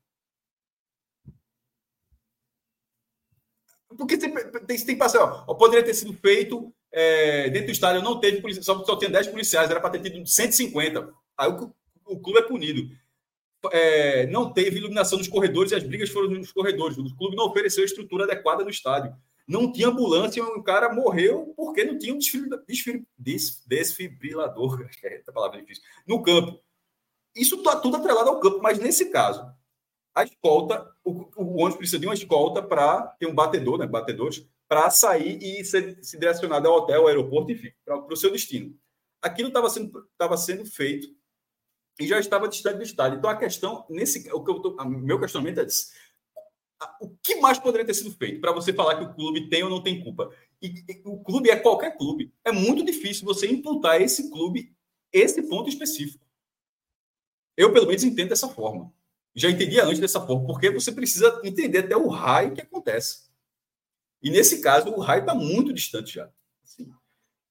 Porque 3.97 4.17
tem, 4.17 4.34
tem, 4.34 4.61
tem 4.65 4.77
que 4.77 4.95
passar, 4.95 5.45
ó, 5.47 5.53
poderia 5.53 5.84
ter 5.84 5.93
sido 5.93 6.13
feito 6.13 6.73
é, 6.91 7.49
dentro 7.49 7.67
do 7.67 7.71
estádio, 7.71 8.01
não 8.01 8.19
teve 8.19 8.41
policial, 8.41 8.63
só, 8.63 8.85
só 8.85 8.95
tinha 8.97 9.09
10 9.09 9.27
policiais, 9.27 9.69
era 9.69 9.80
para 9.80 9.91
ter 9.91 10.09
tido 10.09 10.26
150. 10.26 11.13
Aí 11.38 11.49
o, 11.49 11.73
o 12.05 12.19
clube 12.19 12.39
é 12.39 12.43
punido. 12.43 12.89
É, 13.71 14.26
não 14.27 14.53
teve 14.53 14.77
iluminação 14.77 15.17
nos 15.17 15.27
corredores 15.27 15.71
e 15.71 15.76
as 15.76 15.84
brigas 15.84 16.09
foram 16.09 16.30
nos 16.30 16.51
corredores. 16.51 16.97
O 16.97 17.15
clube 17.15 17.35
não 17.35 17.45
ofereceu 17.47 17.84
a 17.84 17.85
estrutura 17.85 18.23
adequada 18.23 18.63
no 18.63 18.69
estádio. 18.69 19.13
Não 19.49 19.71
tinha 19.71 19.88
ambulância 19.88 20.39
e 20.39 20.43
um 20.43 20.61
cara 20.61 20.93
morreu 20.93 21.55
porque 21.57 21.84
não 21.84 21.97
tinha 21.97 22.13
um 22.13 22.19
desfibrilador, 23.67 24.88
é 25.03 25.23
a 25.27 25.31
palavra 25.31 25.59
difícil, 25.59 25.84
no 26.05 26.21
campo. 26.21 26.61
Isso 27.35 27.55
está 27.55 27.76
tudo 27.76 27.97
atrelado 27.97 28.30
ao 28.30 28.39
campo, 28.39 28.61
mas 28.61 28.77
nesse 28.77 29.09
caso, 29.09 29.51
a 30.13 30.23
escolta, 30.23 30.93
o, 31.03 31.27
o 31.35 31.61
ônibus 31.61 31.77
precisa 31.77 31.97
de 31.97 32.05
uma 32.05 32.13
escolta 32.13 32.61
para 32.61 33.07
ter 33.19 33.26
um 33.26 33.34
batedor, 33.34 33.80
né, 33.80 33.88
batedores, 33.88 34.47
para 34.67 34.88
sair 34.91 35.39
e 35.41 35.65
ser, 35.65 35.97
se 36.03 36.19
direcionado 36.19 36.67
ao 36.67 36.77
hotel, 36.77 37.01
ao 37.01 37.07
aeroporto, 37.07 37.51
enfim, 37.51 37.71
para 37.84 38.05
o 38.05 38.15
seu 38.15 38.31
destino. 38.31 38.77
Aquilo 39.19 39.47
estava 39.47 39.67
sendo, 39.67 40.07
tava 40.15 40.38
sendo 40.38 40.63
feito 40.63 41.07
e 41.99 42.07
já 42.07 42.19
estava 42.19 42.47
distante 42.47 42.77
do 42.77 42.84
estádio. 42.84 43.17
Então 43.17 43.31
a 43.31 43.35
questão, 43.35 43.84
nesse, 43.89 44.31
o 44.31 44.43
que 44.43 44.51
eu 44.51 44.59
tô, 44.59 44.76
meu 44.85 45.19
questionamento 45.19 45.59
é 45.59 45.65
o 47.01 47.10
que 47.22 47.35
mais 47.35 47.60
poderia 47.60 47.85
ter 47.85 47.93
sido 47.93 48.11
feito 48.11 48.39
para 48.39 48.51
você 48.51 48.73
falar 48.73 48.97
que 48.97 49.03
o 49.03 49.14
clube 49.14 49.49
tem 49.49 49.64
ou 49.64 49.69
não 49.69 49.84
tem 49.84 50.01
culpa? 50.03 50.30
E, 50.61 50.68
e, 50.88 51.01
o 51.06 51.22
clube 51.23 51.49
é 51.49 51.56
qualquer 51.56 51.97
clube. 51.97 52.34
É 52.43 52.51
muito 52.51 52.84
difícil 52.84 53.26
você 53.26 53.47
imputar 53.47 54.01
esse 54.01 54.30
clube 54.30 54.73
esse 55.11 55.41
ponto 55.43 55.69
específico. 55.69 56.23
Eu, 57.57 57.73
pelo 57.73 57.88
menos, 57.88 58.03
entendo 58.03 58.30
dessa 58.30 58.47
forma. 58.47 58.93
Já 59.35 59.49
entendia 59.49 59.84
antes 59.85 59.99
dessa 59.99 60.26
forma, 60.26 60.45
porque 60.45 60.69
você 60.69 60.91
precisa 60.91 61.41
entender 61.43 61.80
até 61.80 61.95
o 61.95 62.07
raio 62.07 62.53
que 62.53 62.61
acontece. 62.61 63.30
E 64.22 64.30
nesse 64.30 64.61
caso, 64.61 64.89
o 64.89 64.99
raio 64.99 65.22
está 65.22 65.34
muito 65.34 65.73
distante 65.73 66.15
já. 66.15 66.31
Assim, 66.64 66.91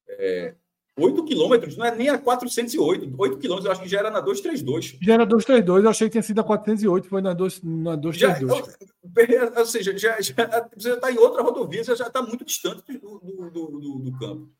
é, 0.08 0.54
8 0.98 1.24
quilômetros, 1.24 1.76
não 1.76 1.86
é 1.86 1.94
nem 1.94 2.08
a 2.08 2.18
408. 2.18 3.14
8 3.16 3.38
quilômetros, 3.38 3.66
eu 3.66 3.72
acho 3.72 3.82
que 3.82 3.88
já 3.88 4.00
era 4.00 4.10
na 4.10 4.20
232. 4.20 4.98
Já 5.00 5.14
era 5.14 5.24
232, 5.24 5.84
eu 5.84 5.90
achei 5.90 6.08
que 6.08 6.12
tinha 6.12 6.22
sido 6.22 6.40
a 6.40 6.44
408, 6.44 7.08
foi 7.08 7.22
na, 7.22 7.32
2, 7.32 7.62
na 7.62 7.96
232. 7.96 8.76
Já, 9.04 9.60
ou, 9.60 9.66
seja, 9.66 9.96
já, 9.96 10.20
já, 10.20 10.34
você 10.76 10.88
já 10.88 10.94
está 10.94 11.12
em 11.12 11.18
outra 11.18 11.42
rodovia, 11.42 11.84
você 11.84 11.94
já 11.94 12.08
está 12.08 12.20
muito 12.20 12.44
distante 12.44 12.98
do, 12.98 13.18
do, 13.18 13.50
do, 13.50 13.98
do 14.00 14.18
campo. 14.18 14.50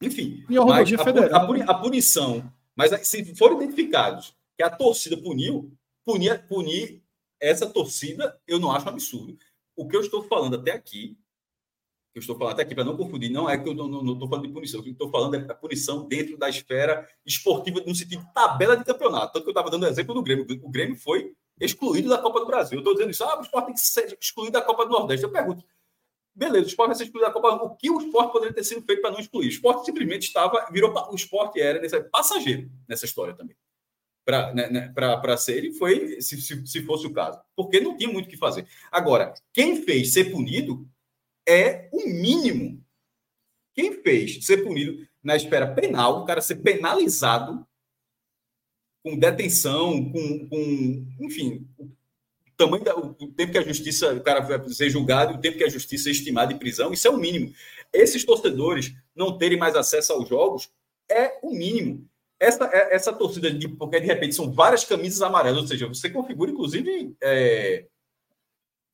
Enfim, 0.00 0.44
e 0.48 0.56
a, 0.56 0.60
rodovia 0.60 0.98
federal, 0.98 1.52
a, 1.52 1.64
a, 1.64 1.74
punição, 1.74 2.52
mas 2.76 2.92
se 3.06 3.34
forem 3.34 3.58
identificados 3.58 4.34
que 4.56 4.62
a 4.62 4.70
torcida 4.70 5.16
puniu, 5.16 5.72
punir, 6.04 6.46
punir 6.46 7.02
essa 7.40 7.66
torcida, 7.66 8.38
eu 8.46 8.60
não 8.60 8.70
acho 8.70 8.86
um 8.86 8.90
absurdo. 8.90 9.36
O 9.74 9.88
que 9.88 9.96
eu 9.96 10.00
estou 10.00 10.22
falando 10.22 10.56
até 10.56 10.72
aqui 10.72 11.16
eu 12.14 12.20
estou 12.20 12.36
falando 12.36 12.54
até 12.54 12.62
aqui, 12.62 12.74
para 12.74 12.84
não 12.84 12.96
confundir, 12.96 13.30
não 13.30 13.48
é 13.48 13.56
que 13.56 13.68
eu 13.68 13.74
não 13.74 14.12
estou 14.12 14.28
falando 14.28 14.46
de 14.46 14.52
punição, 14.52 14.80
o 14.80 14.82
que 14.82 14.88
eu 14.88 14.92
estou 14.92 15.10
falando 15.10 15.34
é 15.34 15.38
a 15.38 15.54
punição 15.54 16.08
dentro 16.08 16.36
da 16.36 16.48
esfera 16.48 17.08
esportiva, 17.24 17.80
no 17.86 17.94
sentido 17.94 18.22
de 18.22 18.34
tabela 18.34 18.76
de 18.76 18.84
campeonato. 18.84 19.32
Tanto 19.32 19.44
que 19.44 19.48
eu 19.48 19.52
estava 19.52 19.70
dando 19.70 19.86
exemplo 19.86 20.14
do 20.14 20.22
Grêmio. 20.22 20.46
O 20.62 20.70
Grêmio 20.70 20.96
foi 20.96 21.32
excluído 21.60 22.08
da 22.08 22.18
Copa 22.18 22.40
do 22.40 22.46
Brasil. 22.46 22.76
Eu 22.76 22.80
estou 22.80 22.94
dizendo 22.94 23.10
isso, 23.10 23.24
ah, 23.24 23.38
o 23.38 23.42
esporte 23.42 23.66
tem 23.66 23.74
que 23.74 23.80
ser 23.80 24.18
excluído 24.20 24.52
da 24.52 24.62
Copa 24.62 24.84
do 24.84 24.92
Nordeste. 24.92 25.24
Eu 25.24 25.30
pergunto, 25.30 25.64
beleza, 26.34 26.64
o 26.64 26.68
esporte 26.68 26.88
vai 26.88 26.96
ser 26.96 27.04
excluído 27.04 27.26
da 27.26 27.32
Copa. 27.32 27.48
O 27.64 27.76
que 27.76 27.90
o 27.90 28.00
esporte 28.00 28.32
poderia 28.32 28.54
ter 28.54 28.64
sido 28.64 28.82
feito 28.82 29.02
para 29.02 29.10
não 29.10 29.20
excluir? 29.20 29.46
O 29.46 29.50
esporte 29.50 29.84
simplesmente 29.84 30.22
estava, 30.26 30.66
virou, 30.70 30.92
o 31.10 31.14
esporte 31.14 31.60
era 31.60 31.80
nessa, 31.80 32.02
passageiro 32.02 32.70
nessa 32.88 33.04
história 33.04 33.34
também. 33.34 33.56
Para 34.24 34.52
né, 34.52 34.68
né, 34.68 35.36
ser, 35.38 35.64
e 35.64 35.72
foi, 35.72 36.20
se, 36.20 36.40
se, 36.40 36.66
se 36.66 36.82
fosse 36.82 37.06
o 37.06 37.12
caso. 37.12 37.40
Porque 37.56 37.80
não 37.80 37.96
tinha 37.96 38.12
muito 38.12 38.26
o 38.26 38.28
que 38.28 38.36
fazer. 38.36 38.66
Agora, 38.90 39.32
quem 39.52 39.82
fez 39.82 40.12
ser 40.12 40.30
punido 40.30 40.86
é 41.48 41.88
o 41.90 42.06
mínimo. 42.06 42.84
Quem 43.74 44.02
fez 44.02 44.44
ser 44.44 44.58
punido 44.58 45.06
na 45.22 45.34
esfera 45.34 45.72
penal, 45.74 46.20
o 46.20 46.24
cara 46.24 46.40
ser 46.40 46.56
penalizado 46.56 47.66
com 49.02 49.16
detenção, 49.16 50.12
com, 50.12 50.48
com 50.48 51.06
enfim, 51.20 51.66
o 51.78 51.88
tamanho 52.56 52.84
da, 52.84 52.96
o 52.96 53.14
tempo 53.14 53.52
que 53.52 53.58
a 53.58 53.62
justiça, 53.62 54.12
o 54.12 54.20
cara 54.20 54.40
vai 54.40 54.68
ser 54.68 54.90
julgado, 54.90 55.34
o 55.34 55.40
tempo 55.40 55.56
que 55.56 55.64
a 55.64 55.68
justiça 55.68 56.08
é 56.08 56.12
estimada 56.12 56.52
em 56.52 56.58
prisão, 56.58 56.92
isso 56.92 57.06
é 57.06 57.10
o 57.10 57.16
mínimo. 57.16 57.52
Esses 57.92 58.24
torcedores 58.24 58.92
não 59.14 59.38
terem 59.38 59.58
mais 59.58 59.74
acesso 59.74 60.12
aos 60.12 60.28
jogos 60.28 60.70
é 61.10 61.38
o 61.42 61.52
mínimo. 61.52 62.06
Essa, 62.38 62.68
é, 62.72 62.94
essa 62.94 63.12
torcida, 63.12 63.50
de, 63.50 63.68
porque 63.68 64.00
de 64.00 64.06
repente 64.06 64.34
são 64.34 64.52
várias 64.52 64.84
camisas 64.84 65.22
amarelas, 65.22 65.62
ou 65.62 65.66
seja, 65.66 65.88
você 65.88 66.10
configura, 66.10 66.50
inclusive, 66.50 67.16
é, 67.22 67.86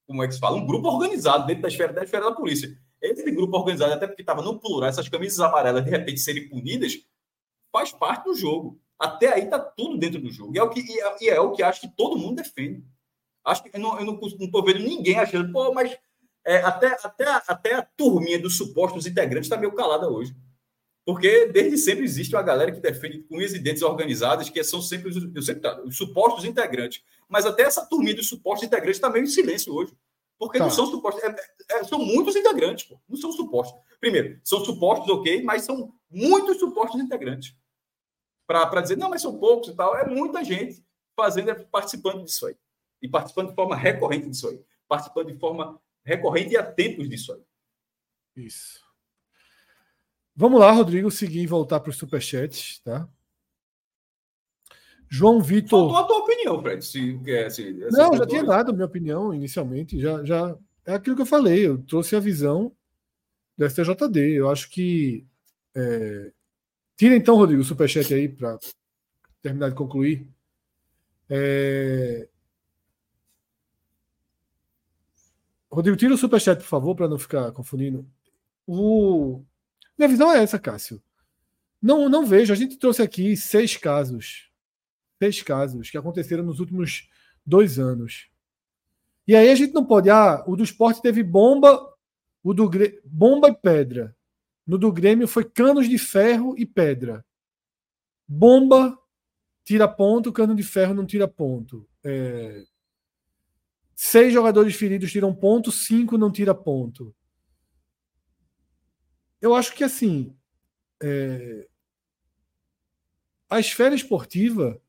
como 0.06 0.22
é 0.22 0.28
que 0.28 0.34
se 0.34 0.40
fala, 0.40 0.56
um 0.56 0.66
grupo 0.66 0.88
organizado 0.88 1.46
dentro 1.46 1.62
da 1.62 1.68
esfera 1.68 1.92
da 1.92 2.04
esfera 2.04 2.26
da 2.26 2.32
polícia. 2.32 2.76
Esse 3.00 3.30
grupo 3.30 3.56
organizado, 3.56 3.92
até 3.92 4.06
porque 4.06 4.22
estava 4.22 4.42
no 4.42 4.58
plural, 4.58 4.88
essas 4.88 5.08
camisas 5.08 5.38
amarelas 5.40 5.84
de 5.84 5.90
repente 5.90 6.20
serem 6.20 6.48
punidas, 6.48 6.94
faz 7.70 7.92
parte 7.92 8.24
do 8.24 8.34
jogo. 8.34 8.80
Até 8.98 9.32
aí 9.32 9.44
está 9.44 9.58
tudo 9.58 9.98
dentro 9.98 10.20
do 10.20 10.30
jogo. 10.30 10.54
E 10.54 10.58
é 10.58 10.62
o 10.62 10.70
que, 10.70 10.80
e 10.80 11.00
é, 11.00 11.16
e 11.20 11.28
é, 11.28 11.40
o 11.40 11.52
que 11.52 11.62
acho 11.62 11.82
que 11.82 11.96
todo 11.96 12.16
mundo 12.16 12.36
defende. 12.36 12.84
Acho 13.44 13.62
que 13.62 13.70
eu 13.74 13.80
não 13.80 14.18
estou 14.22 14.64
vendo 14.64 14.78
ninguém 14.78 15.18
achando, 15.18 15.52
pô, 15.52 15.72
mas 15.74 15.94
é, 16.46 16.58
até, 16.58 16.96
até, 17.02 17.24
até 17.46 17.74
a 17.74 17.82
turminha 17.82 18.38
dos 18.38 18.56
supostos 18.56 19.06
integrantes 19.06 19.46
está 19.46 19.56
meio 19.56 19.72
calada 19.72 20.08
hoje. 20.08 20.34
Porque 21.04 21.46
desde 21.48 21.76
sempre 21.76 22.04
existe 22.04 22.34
uma 22.34 22.42
galera 22.42 22.72
que 22.72 22.80
defende 22.80 23.18
com 23.24 23.36
unhas 23.36 23.52
organizadas, 23.82 24.48
que 24.48 24.64
são 24.64 24.80
sempre, 24.80 25.12
eu 25.34 25.42
sempre 25.42 25.68
os 25.84 25.96
supostos 25.96 26.44
integrantes. 26.44 27.02
Mas 27.28 27.46
até 27.46 27.62
essa 27.62 27.84
turminha 27.86 28.16
dos 28.16 28.28
supostos 28.28 28.66
integrantes 28.66 28.96
está 28.96 29.10
meio 29.10 29.24
em 29.24 29.28
silêncio 29.28 29.74
hoje. 29.74 29.96
Porque 30.38 30.58
tá. 30.58 30.64
não 30.64 30.70
são 30.70 30.86
supostos. 30.86 31.22
É, 31.22 31.34
é, 31.70 31.84
são 31.84 31.98
muitos 31.98 32.36
integrantes, 32.36 32.86
pô. 32.86 33.00
Não 33.08 33.16
são 33.16 33.32
supostos. 33.32 33.80
Primeiro, 34.00 34.40
são 34.42 34.64
supostos, 34.64 35.08
ok, 35.08 35.42
mas 35.42 35.64
são 35.64 35.92
muitos 36.10 36.58
supostos 36.58 37.00
integrantes. 37.00 37.56
Para 38.46 38.80
dizer, 38.80 38.96
não, 38.96 39.08
mas 39.08 39.22
são 39.22 39.38
poucos 39.38 39.68
e 39.68 39.74
tal. 39.74 39.96
É 39.96 40.06
muita 40.06 40.44
gente 40.44 40.84
fazendo, 41.16 41.54
participando 41.66 42.24
disso 42.24 42.46
aí. 42.46 42.56
E 43.00 43.08
participando 43.08 43.50
de 43.50 43.54
forma 43.54 43.76
recorrente 43.76 44.28
disso 44.28 44.48
aí. 44.48 44.60
Participando 44.88 45.32
de 45.32 45.38
forma 45.38 45.80
recorrente 46.04 46.52
e 46.52 46.56
a 46.56 46.62
tempos 46.62 47.08
disso 47.08 47.32
aí. 47.32 47.42
Isso. 48.36 48.84
Vamos 50.36 50.60
lá, 50.60 50.72
Rodrigo, 50.72 51.10
seguir 51.10 51.42
e 51.42 51.46
voltar 51.46 51.80
para 51.80 51.90
os 51.90 51.96
superchats, 51.96 52.80
tá? 52.80 53.08
João 55.08 55.40
Vitor. 55.40 55.92
Faltou 55.92 55.96
a 55.96 56.06
tua 56.06 56.18
opinião, 56.18 56.60
Fred. 56.60 56.84
Se, 56.84 57.20
se, 57.50 57.72
não, 57.90 58.16
já 58.16 58.26
tinha 58.26 58.44
dado 58.44 58.70
a 58.70 58.72
minha 58.72 58.86
opinião 58.86 59.32
inicialmente. 59.32 60.00
Já, 60.00 60.24
já 60.24 60.56
é 60.84 60.94
aquilo 60.94 61.16
que 61.16 61.22
eu 61.22 61.26
falei. 61.26 61.66
Eu 61.66 61.78
trouxe 61.78 62.16
a 62.16 62.20
visão 62.20 62.72
do 63.56 63.68
STJD. 63.68 64.32
Eu 64.32 64.50
acho 64.50 64.68
que. 64.70 65.26
É... 65.74 66.32
Tira 66.96 67.16
então, 67.16 67.36
Rodrigo, 67.36 67.62
o 67.62 67.64
superchat 67.64 68.12
aí 68.12 68.28
para 68.28 68.58
terminar 69.42 69.70
de 69.70 69.74
concluir. 69.74 70.26
É... 71.28 72.28
Rodrigo, 75.70 75.96
tira 75.96 76.14
o 76.14 76.18
superchat, 76.18 76.58
por 76.58 76.68
favor, 76.68 76.94
para 76.94 77.08
não 77.08 77.18
ficar 77.18 77.50
confundindo. 77.52 78.06
O... 78.66 79.42
Minha 79.98 80.08
visão 80.08 80.32
é 80.32 80.42
essa, 80.42 80.58
Cássio. 80.58 81.02
Não, 81.82 82.08
não 82.08 82.24
vejo. 82.24 82.52
A 82.52 82.56
gente 82.56 82.78
trouxe 82.78 83.02
aqui 83.02 83.36
seis 83.36 83.76
casos 83.76 84.53
seis 85.24 85.42
casos 85.42 85.90
que 85.90 85.96
aconteceram 85.96 86.44
nos 86.44 86.60
últimos 86.60 87.08
dois 87.46 87.78
anos. 87.78 88.28
E 89.26 89.34
aí 89.34 89.50
a 89.50 89.54
gente 89.54 89.72
não 89.72 89.84
pode. 89.84 90.10
Ah, 90.10 90.44
o 90.46 90.54
do 90.54 90.62
esporte 90.62 91.00
teve 91.00 91.22
bomba, 91.22 91.94
o 92.42 92.52
do 92.52 92.70
bomba 93.04 93.48
e 93.48 93.54
pedra. 93.54 94.14
No 94.66 94.76
do 94.78 94.92
Grêmio 94.92 95.26
foi 95.26 95.44
canos 95.44 95.88
de 95.88 95.98
ferro 95.98 96.54
e 96.58 96.66
pedra. 96.66 97.24
Bomba 98.26 98.98
tira 99.62 99.88
ponto, 99.88 100.32
cano 100.32 100.54
de 100.54 100.62
ferro 100.62 100.94
não 100.94 101.06
tira 101.06 101.26
ponto. 101.26 101.88
É... 102.02 102.64
Seis 103.94 104.32
jogadores 104.32 104.74
feridos 104.74 105.10
tiram 105.10 105.34
ponto, 105.34 105.72
cinco 105.72 106.18
não 106.18 106.30
tira 106.30 106.54
ponto. 106.54 107.14
Eu 109.40 109.54
acho 109.54 109.74
que 109.74 109.84
assim. 109.84 110.36
É... 111.02 111.66
A 113.48 113.60
esfera 113.60 113.94
esportiva 113.94 114.82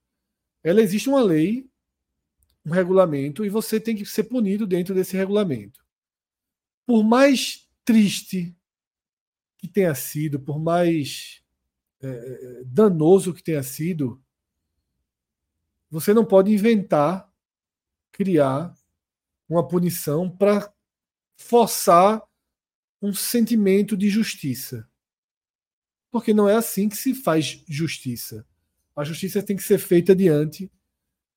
ela 0.65 0.81
existe 0.81 1.07
uma 1.07 1.21
lei, 1.21 1.69
um 2.65 2.71
regulamento, 2.71 3.45
e 3.45 3.49
você 3.49 3.79
tem 3.79 3.95
que 3.95 4.03
ser 4.03 4.23
punido 4.23 4.65
dentro 4.65 4.95
desse 4.95 5.15
regulamento. 5.15 5.85
Por 6.87 7.03
mais 7.03 7.69
triste 7.85 8.57
que 9.59 9.67
tenha 9.67 9.93
sido, 9.93 10.39
por 10.39 10.59
mais 10.59 11.43
é, 12.01 12.07
é 12.07 12.63
danoso 12.65 13.31
que 13.31 13.43
tenha 13.43 13.61
sido, 13.61 14.19
você 15.87 16.15
não 16.15 16.25
pode 16.25 16.51
inventar, 16.51 17.31
criar 18.11 18.75
uma 19.47 19.67
punição 19.67 20.27
para 20.27 20.73
forçar 21.37 22.23
um 22.99 23.13
sentimento 23.13 23.95
de 23.95 24.09
justiça. 24.09 24.89
Porque 26.09 26.33
não 26.33 26.49
é 26.49 26.55
assim 26.55 26.89
que 26.89 26.97
se 26.97 27.13
faz 27.13 27.63
justiça 27.67 28.47
a 28.95 29.03
justiça 29.03 29.43
tem 29.43 29.55
que 29.55 29.63
ser 29.63 29.77
feita 29.77 30.15
diante 30.15 30.71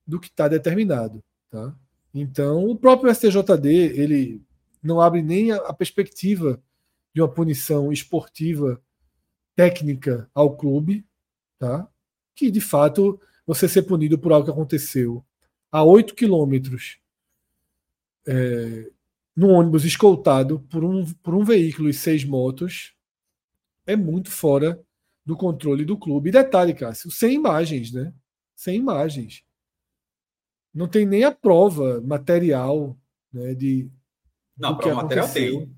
do 0.07 0.21
que 0.21 0.29
está 0.29 0.49
determinado. 0.49 1.23
Tá? 1.51 1.75
Então, 2.15 2.65
o 2.65 2.77
próprio 2.77 3.13
STJD, 3.15 3.69
ele 3.99 4.43
não 4.83 5.01
abre 5.01 5.23
nem 5.23 5.51
a, 5.51 5.73
perspectiva 5.73 6.63
de 7.13 7.21
uma 7.21 7.29
punição 7.29 7.93
esportiva 7.93 8.81
técnica 9.57 10.31
ao 10.33 10.57
clube, 10.57 11.05
tá? 11.59 11.89
que 12.35 12.51
de 12.51 12.61
fato 12.61 13.21
você 13.47 13.69
ser 13.69 13.83
punido 13.83 14.19
por 14.19 14.33
algo 14.33 14.45
que 14.45 14.53
aconteceu 14.53 15.25
a 15.71 15.83
8 15.83 16.15
quilômetros 16.15 17.01
é, 18.27 18.91
num 19.35 19.51
ônibus 19.51 19.85
escoltado 19.85 20.61
por 20.71 20.85
um, 20.85 21.05
por 21.15 21.35
um 21.35 21.45
veículo 21.45 21.89
e 21.89 21.95
seis 21.95 22.25
motos 22.25 22.95
é 23.87 23.97
muito 23.97 24.31
fora 24.31 24.85
do 25.29 25.37
controle 25.37 25.85
do 25.85 25.95
clube. 25.95 26.31
E 26.31 26.33
detalhe, 26.33 26.73
Cássio, 26.73 27.11
sem 27.11 27.35
imagens, 27.35 27.93
né? 27.93 28.15
Sem 28.57 28.77
imagens. 28.77 29.45
Não 30.73 30.89
tem 30.89 31.05
nem 31.05 31.23
a 31.23 31.31
prova 31.31 32.01
material 32.01 32.97
né, 33.31 33.55
de. 33.55 33.91
Não, 34.57 34.71
a 34.71 34.75
prova 34.75 35.03
material 35.03 35.29
tem. 35.29 35.71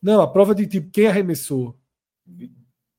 Não, 0.00 0.20
a 0.20 0.28
prova 0.28 0.54
de 0.54 0.68
tipo 0.68 0.88
quem 0.90 1.08
arremessou. 1.08 1.76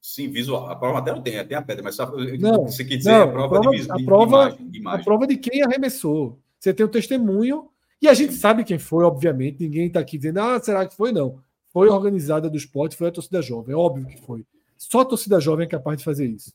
Sim, 0.02 0.30
visual. 0.30 0.70
A 0.70 0.76
prova 0.76 0.96
material 0.96 1.24
tem, 1.24 1.48
tem 1.48 1.58
a 1.58 1.62
pedra, 1.62 1.84
mas 1.84 1.96
só 1.96 2.12
não, 2.38 2.66
você 2.66 2.84
quer 2.84 2.98
dizer 2.98 3.12
não, 3.12 3.22
a 3.22 3.28
prova, 3.30 3.58
a 3.58 3.62
prova, 3.62 3.78
de, 3.78 3.92
a 3.92 4.06
prova, 4.06 4.28
de 4.28 4.34
imagem, 4.34 4.70
de 4.70 4.80
imagem. 4.80 5.00
A 5.00 5.04
prova 5.06 5.28
de 5.28 5.38
quem 5.38 5.64
arremessou. 5.64 6.38
Você 6.60 6.74
tem 6.74 6.86
o 6.86 6.90
testemunho, 6.90 7.70
e 8.02 8.10
a 8.10 8.14
gente 8.14 8.34
sabe 8.34 8.66
quem 8.66 8.78
foi, 8.78 9.06
obviamente. 9.06 9.64
Ninguém 9.64 9.88
está 9.88 10.02
aqui 10.02 10.18
dizendo, 10.18 10.42
ah, 10.42 10.60
será 10.60 10.86
que 10.86 10.94
foi? 10.94 11.14
Não. 11.14 11.42
Foi 11.72 11.88
organizada 11.88 12.50
do 12.50 12.58
esporte, 12.58 12.98
foi 12.98 13.08
a 13.08 13.12
torcida 13.12 13.42
jovem. 13.42 13.74
É 13.74 13.78
óbvio 13.78 14.06
que 14.06 14.18
foi. 14.18 14.46
Só 14.78 15.02
a 15.02 15.06
torcida 15.06 15.40
jovem 15.40 15.66
é 15.66 15.70
capaz 15.70 15.98
de 15.98 16.04
fazer 16.04 16.28
isso, 16.28 16.54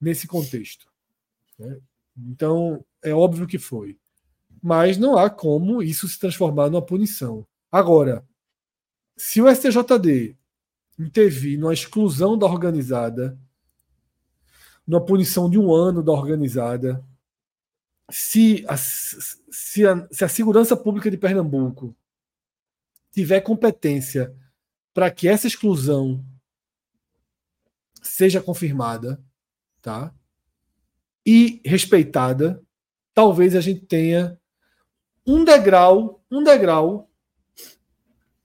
nesse 0.00 0.26
contexto. 0.26 0.86
Né? 1.58 1.78
Então, 2.16 2.84
é 3.02 3.12
óbvio 3.14 3.46
que 3.46 3.58
foi. 3.58 3.98
Mas 4.62 4.96
não 4.96 5.18
há 5.18 5.28
como 5.28 5.82
isso 5.82 6.08
se 6.08 6.18
transformar 6.18 6.70
numa 6.70 6.82
punição. 6.82 7.46
Agora, 7.70 8.24
se 9.16 9.40
o 9.40 9.52
STJD 9.52 10.36
intervir 10.98 11.58
numa 11.58 11.72
exclusão 11.72 12.38
da 12.38 12.46
organizada, 12.46 13.38
numa 14.86 15.04
punição 15.04 15.48
de 15.48 15.58
um 15.58 15.72
ano 15.72 16.02
da 16.02 16.12
organizada, 16.12 17.04
se 18.10 18.64
a, 18.68 18.76
se 18.76 19.86
a, 19.86 20.06
se 20.10 20.24
a 20.24 20.28
segurança 20.28 20.76
pública 20.76 21.10
de 21.10 21.16
Pernambuco 21.16 21.94
tiver 23.10 23.40
competência 23.40 24.34
para 24.92 25.10
que 25.10 25.28
essa 25.28 25.46
exclusão 25.46 26.24
seja 28.02 28.42
confirmada, 28.42 29.18
tá? 29.80 30.12
E 31.24 31.60
respeitada, 31.64 32.62
talvez 33.14 33.54
a 33.54 33.60
gente 33.60 33.86
tenha 33.86 34.38
um 35.26 35.44
degrau, 35.44 36.22
um 36.30 36.42
degrau 36.42 37.08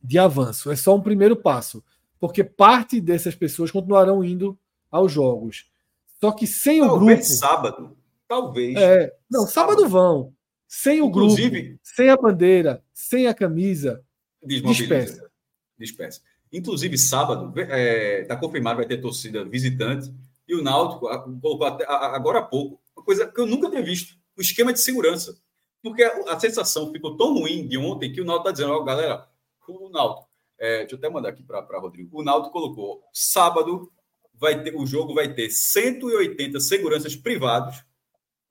de 0.01 0.19
avanço. 0.19 0.71
É 0.71 0.75
só 0.75 0.95
um 0.95 1.01
primeiro 1.01 1.35
passo, 1.35 1.83
porque 2.19 2.43
parte 2.43 3.01
dessas 3.01 3.35
pessoas 3.35 3.71
continuarão 3.71 4.23
indo 4.23 4.57
aos 4.91 5.11
jogos. 5.11 5.69
Só 6.21 6.31
que 6.31 6.47
sem 6.47 6.79
talvez 6.79 6.95
o 6.95 7.05
grupo. 7.05 7.23
sábado, 7.23 7.97
talvez. 8.27 8.75
É, 8.77 9.13
não, 9.29 9.45
sábado, 9.47 9.81
sábado 9.81 9.89
vão. 9.89 10.33
Sem 10.67 11.01
o 11.01 11.05
Inclusive, 11.05 11.61
grupo, 11.61 11.79
sem 11.81 12.09
a 12.09 12.17
bandeira, 12.17 12.83
sem 12.93 13.27
a 13.27 13.33
camisa, 13.33 14.03
dispersa. 14.43 15.29
Dispersa. 15.79 16.21
Inclusive, 16.51 16.97
sábado, 16.97 17.59
está 17.59 17.77
é, 17.77 18.23
tá 18.23 18.35
confirmado, 18.35 18.77
vai 18.77 18.85
ter 18.85 19.01
torcida 19.01 19.43
visitante. 19.43 20.11
E 20.47 20.55
o 20.55 20.63
Náutico 20.63 21.07
colocou 21.41 21.67
até, 21.67 21.85
agora 21.87 22.39
há 22.39 22.43
pouco, 22.43 22.79
uma 22.95 23.03
coisa 23.03 23.27
que 23.27 23.39
eu 23.39 23.45
nunca 23.45 23.69
tinha 23.69 23.83
visto: 23.83 24.15
o 24.37 24.41
esquema 24.41 24.71
de 24.71 24.79
segurança. 24.79 25.37
Porque 25.83 26.03
a, 26.03 26.33
a 26.33 26.39
sensação 26.39 26.91
ficou 26.91 27.17
tão 27.17 27.33
ruim 27.33 27.67
de 27.67 27.77
ontem 27.77 28.11
que 28.11 28.21
o 28.21 28.25
Náutico 28.25 28.49
está 28.49 28.51
dizendo: 28.51 28.73
ó, 28.73 28.83
galera, 28.83 29.27
o 29.67 29.89
Náutico, 29.89 30.27
é, 30.57 30.79
deixa 30.79 30.95
eu 30.95 30.97
até 30.97 31.09
mandar 31.09 31.29
aqui 31.29 31.43
para 31.43 31.79
Rodrigo. 31.79 32.19
O 32.19 32.23
Náutico 32.23 32.53
colocou: 32.53 33.03
sábado, 33.13 33.91
vai 34.33 34.63
ter, 34.63 34.75
o 34.75 34.85
jogo 34.85 35.13
vai 35.13 35.33
ter 35.33 35.49
180 35.49 36.59
seguranças 36.59 37.15
privados 37.15 37.83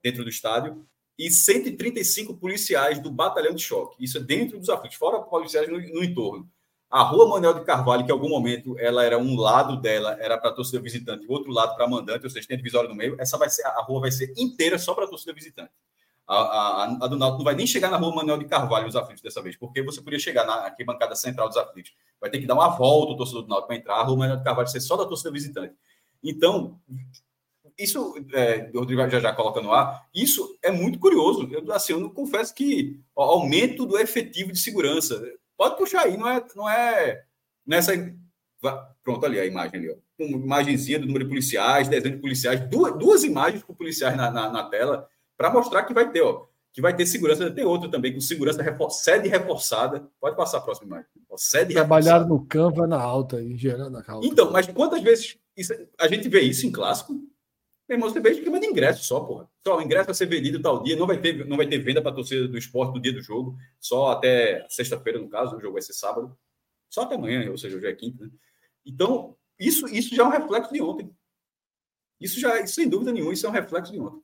dentro 0.02 0.23
do 0.23 0.31
estádio 0.31 0.86
e 1.18 1.31
135 1.31 2.36
policiais 2.36 3.01
do 3.01 3.10
batalhão 3.10 3.55
de 3.55 3.62
choque. 3.62 4.05
Isso 4.05 4.18
é 4.18 4.20
dentro 4.20 4.59
dos 4.59 4.68
aflitos, 4.68 4.98
fora 4.98 5.20
policiais 5.20 5.68
no, 5.68 5.78
no 5.78 6.05
entorno. 6.05 6.51
A 6.89 7.03
rua 7.03 7.29
Manuel 7.29 7.55
de 7.55 7.65
Carvalho, 7.65 8.05
que 8.05 8.11
em 8.11 8.15
algum 8.15 8.29
momento 8.29 8.79
ela 8.79 9.05
era 9.05 9.19
um 9.19 9.37
lado 9.37 9.77
dela, 9.81 10.17
era 10.21 10.39
para 10.39 10.53
torcida 10.53 10.81
visitante, 10.81 11.27
o 11.27 11.33
outro 11.33 11.51
lado 11.51 11.75
para 11.75 11.89
mandante, 11.89 12.25
ou 12.25 12.31
seja, 12.31 12.47
tem 12.47 12.57
divisória 12.57 12.89
no 12.89 12.95
meio, 12.95 13.17
essa 13.19 13.37
vai 13.37 13.51
ser, 13.51 13.67
a 13.67 13.83
rua 13.83 14.03
vai 14.03 14.13
ser 14.13 14.33
inteira 14.37 14.79
só 14.79 14.95
para 14.95 15.09
torcida 15.09 15.33
visitante. 15.33 15.71
A, 16.29 16.35
a, 16.37 16.85
a, 17.03 17.07
do 17.07 17.17
Náutico 17.17 17.39
não 17.39 17.45
vai 17.45 17.55
nem 17.55 17.67
chegar 17.67 17.89
na 17.89 17.97
rua 17.97 18.15
Manuel 18.15 18.39
de 18.39 18.47
Carvalho, 18.47 18.89
os 18.89 18.97
aflitos 18.97 19.23
dessa 19.23 19.41
vez, 19.41 19.57
porque 19.57 19.83
você 19.83 20.01
podia 20.01 20.19
chegar 20.19 20.45
na 20.45 20.75
bancada 20.85 21.15
central 21.15 21.49
dos 21.49 21.57
aflitos. 21.57 21.93
Vai 22.21 22.31
ter 22.31 22.41
que 22.41 22.47
dar 22.47 22.55
uma 22.55 22.69
volta 22.69 23.13
o 23.13 23.17
torcedor 23.17 23.43
do 23.43 23.49
Náutico 23.49 23.69
para 23.69 23.77
entrar, 23.77 23.95
a 23.95 24.03
rua 24.03 24.17
Manuel 24.17 24.39
de 24.39 24.45
Carvalho 24.45 24.69
ser 24.69 24.81
só 24.81 24.97
da 24.97 25.07
torcida 25.07 25.31
visitante. 25.31 25.75
Então, 26.23 26.81
isso, 27.79 28.15
é, 28.33 28.71
o 28.75 28.81
Rodrigo 28.81 29.09
já 29.09 29.21
já 29.21 29.33
coloca 29.33 29.61
no 29.61 29.73
ar, 29.73 30.07
isso 30.15 30.57
é 30.63 30.71
muito 30.71 30.99
curioso. 30.99 31.49
Eu, 31.51 31.71
assim, 31.73 31.93
eu 31.93 32.11
confesso 32.11 32.55
que 32.55 32.99
aumento 33.15 33.85
do 33.85 33.99
efetivo 33.99 34.51
de 34.51 34.59
segurança 34.59 35.23
Pode 35.57 35.77
puxar 35.77 36.03
aí, 36.03 36.16
não 36.16 36.28
é, 36.28 36.45
não 36.55 36.69
é 36.69 37.24
nessa. 37.66 37.93
Pronto, 39.03 39.24
ali 39.24 39.39
a 39.39 39.47
imagem 39.47 39.81
ali, 39.81 39.91
ó. 39.91 39.95
Uma 40.19 40.39
imagenzinha 40.39 40.99
do 40.99 41.07
número 41.07 41.24
de 41.24 41.31
policiais, 41.31 41.89
desenho 41.89 42.16
de 42.16 42.20
policiais, 42.20 42.61
duas, 42.69 42.99
duas 42.99 43.23
imagens 43.23 43.62
com 43.62 43.74
policiais 43.74 44.16
na, 44.16 44.31
na, 44.31 44.51
na 44.51 44.65
tela, 44.65 45.09
para 45.37 45.51
mostrar 45.51 45.85
que 45.85 45.93
vai 45.93 46.11
ter, 46.11 46.23
ó, 46.23 46.47
que 46.73 46.81
vai 46.81 46.95
ter 46.95 47.07
segurança. 47.07 47.51
Tem 47.51 47.65
outra 47.65 47.91
também, 47.91 48.12
com 48.12 48.20
segurança 48.20 48.62
refor 48.62 48.91
sede 48.91 49.28
reforçada. 49.28 50.09
Pode 50.20 50.37
passar 50.37 50.59
a 50.59 50.62
próxima 50.62 50.87
imagem. 50.87 51.07
Ó, 51.28 51.37
sede 51.37 51.74
Trabalhar 51.74 52.27
no 52.27 52.45
Canva 52.47 52.87
na 52.87 53.01
alta 53.01 53.43
gerando 53.57 53.99
a 53.99 54.05
alta. 54.07 54.27
Então, 54.27 54.51
mas 54.51 54.66
quantas 54.66 55.03
vezes 55.03 55.39
isso, 55.57 55.74
a 55.99 56.09
gente 56.09 56.28
vê 56.28 56.41
isso 56.41 56.66
em 56.66 56.73
clássico? 56.73 57.15
Meu 57.89 57.97
irmão, 57.97 58.11
você 58.11 58.19
vê 58.19 58.31
esquema 58.31 58.59
de 58.59 58.67
ingresso 58.67 59.05
só, 59.05 59.21
porra. 59.21 59.49
Só 59.65 59.79
o 59.79 59.83
ingresso 59.83 60.07
vai 60.07 60.15
ser 60.15 60.27
vendido 60.27 60.61
tal 60.61 60.83
dia, 60.83 60.97
não 60.97 61.07
vai 61.07 61.21
ter, 61.21 61.47
não 61.47 61.57
vai 61.57 61.69
ter 61.69 61.79
venda 61.79 62.03
para 62.03 62.15
torcida 62.15 62.49
do 62.49 62.59
esporte 62.59 62.95
no 62.95 63.01
dia 63.01 63.13
do 63.13 63.23
jogo, 63.23 63.57
só 63.79 64.11
até 64.11 64.67
sexta-feira, 64.69 65.21
no 65.21 65.29
caso, 65.29 65.57
o 65.57 65.61
jogo 65.61 65.75
vai 65.75 65.83
ser 65.83 65.93
sábado, 65.93 66.37
só 66.91 67.03
até 67.03 67.15
amanhã, 67.15 67.49
ou 67.51 67.57
seja, 67.57 67.77
hoje 67.77 67.87
é 67.87 67.95
quinta, 67.95 68.25
né? 68.25 68.31
Então, 68.85 69.37
isso, 69.59 69.87
isso 69.89 70.15
já 70.15 70.25
é 70.25 70.27
um 70.27 70.31
reflexo 70.31 70.73
de 70.73 70.83
ontem. 70.83 71.15
Isso 72.21 72.41
já, 72.41 72.67
sem 72.67 72.89
dúvida 72.89 73.13
nenhuma, 73.13 73.33
isso 73.33 73.47
é 73.47 73.49
um 73.49 73.53
reflexo 73.53 73.93
de 73.93 74.01
ontem. 74.01 74.23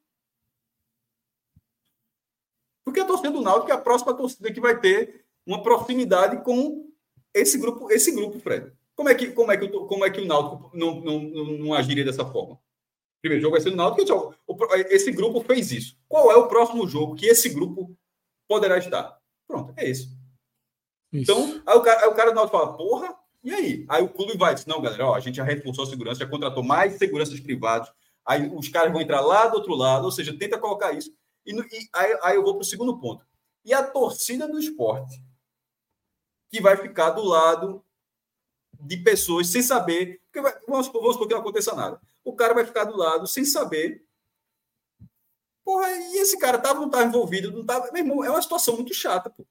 Porque 2.84 3.00
a 3.00 3.04
torcida 3.04 3.30
do 3.30 3.42
Náutico 3.42 3.70
é 3.70 3.74
a 3.74 3.80
próxima 3.80 4.14
torcida 4.14 4.52
que 4.52 4.60
vai 4.60 4.80
ter 4.80 5.24
uma 5.46 5.62
proximidade 5.62 6.42
com 6.44 6.90
esse 7.32 7.58
grupo, 7.58 7.90
esse 7.90 8.12
grupo, 8.12 8.40
Fred. 8.40 8.72
Como 8.94 9.08
é 9.08 9.14
que, 9.14 9.30
como 9.32 9.52
é 9.52 9.56
que, 9.56 9.68
como 9.68 10.04
é 10.04 10.10
que 10.10 10.20
o 10.20 10.26
Náutico 10.26 10.70
não, 10.76 11.00
não, 11.00 11.20
não 11.20 11.74
agiria 11.74 12.04
dessa 12.04 12.24
forma? 12.24 12.58
Primeiro 13.22 13.40
jogo 13.40 13.52
vai 13.52 13.60
ser 13.60 13.70
no 13.70 13.76
Náutico. 13.76 14.34
Esse 14.90 15.12
grupo 15.12 15.40
fez 15.42 15.70
isso. 15.70 15.96
Qual 16.08 16.30
é 16.30 16.36
o 16.36 16.48
próximo 16.48 16.86
jogo 16.88 17.14
que 17.14 17.26
esse 17.26 17.48
grupo 17.48 17.96
poderá 18.48 18.76
estar? 18.76 19.16
Pronto, 19.46 19.72
é 19.76 19.88
esse. 19.88 20.02
Isso. 21.12 21.22
Então, 21.22 21.62
aí 21.64 21.76
o, 21.76 21.80
cara, 21.80 22.00
aí 22.02 22.08
o 22.08 22.14
cara 22.14 22.30
do 22.30 22.34
Náutico 22.34 22.58
fala, 22.58 22.76
porra, 22.76 23.16
e 23.44 23.54
aí? 23.54 23.86
Aí 23.88 24.02
o 24.02 24.08
clube 24.08 24.36
vai 24.36 24.54
dizer, 24.54 24.68
não, 24.68 24.82
galera, 24.82 25.06
ó, 25.06 25.14
a 25.14 25.20
gente 25.20 25.36
já 25.36 25.44
reforçou 25.44 25.84
a 25.84 25.86
segurança, 25.86 26.20
já 26.20 26.26
contratou 26.26 26.64
mais 26.64 26.98
seguranças 26.98 27.38
privados, 27.38 27.92
aí 28.26 28.48
os 28.54 28.68
caras 28.68 28.92
vão 28.92 29.00
entrar 29.00 29.20
lá 29.20 29.46
do 29.46 29.56
outro 29.56 29.74
lado, 29.74 30.04
ou 30.04 30.12
seja, 30.12 30.36
tenta 30.36 30.58
colocar 30.58 30.92
isso. 30.92 31.14
E, 31.46 31.52
e 31.52 31.88
aí, 31.92 32.18
aí 32.22 32.36
eu 32.36 32.42
vou 32.42 32.54
para 32.54 32.62
o 32.62 32.66
segundo 32.66 32.98
ponto. 32.98 33.24
E 33.64 33.72
a 33.72 33.84
torcida 33.84 34.48
do 34.48 34.58
esporte, 34.58 35.22
que 36.50 36.60
vai 36.60 36.76
ficar 36.76 37.10
do 37.10 37.22
lado 37.22 37.84
de 38.80 38.96
pessoas 38.96 39.46
sem 39.46 39.62
saber, 39.62 40.20
vai, 40.34 40.54
vamos, 40.66 40.88
vamos 40.88 41.12
supor 41.12 41.28
que 41.28 41.34
não 41.34 41.40
aconteça 41.40 41.74
nada 41.74 42.00
o 42.24 42.34
cara 42.34 42.54
vai 42.54 42.64
ficar 42.64 42.84
do 42.84 42.96
lado 42.96 43.26
sem 43.26 43.44
saber. 43.44 44.04
Porra, 45.64 45.88
e 45.90 46.18
esse 46.18 46.38
cara 46.38 46.58
tava, 46.58 46.80
não 46.80 46.86
estava 46.86 47.04
envolvido, 47.04 47.52
não 47.52 47.60
estava. 47.60 47.90
Meu 47.92 48.02
irmão, 48.02 48.24
é 48.24 48.30
uma 48.30 48.42
situação 48.42 48.74
muito 48.74 48.94
chata, 48.94 49.30
pô. 49.30 49.46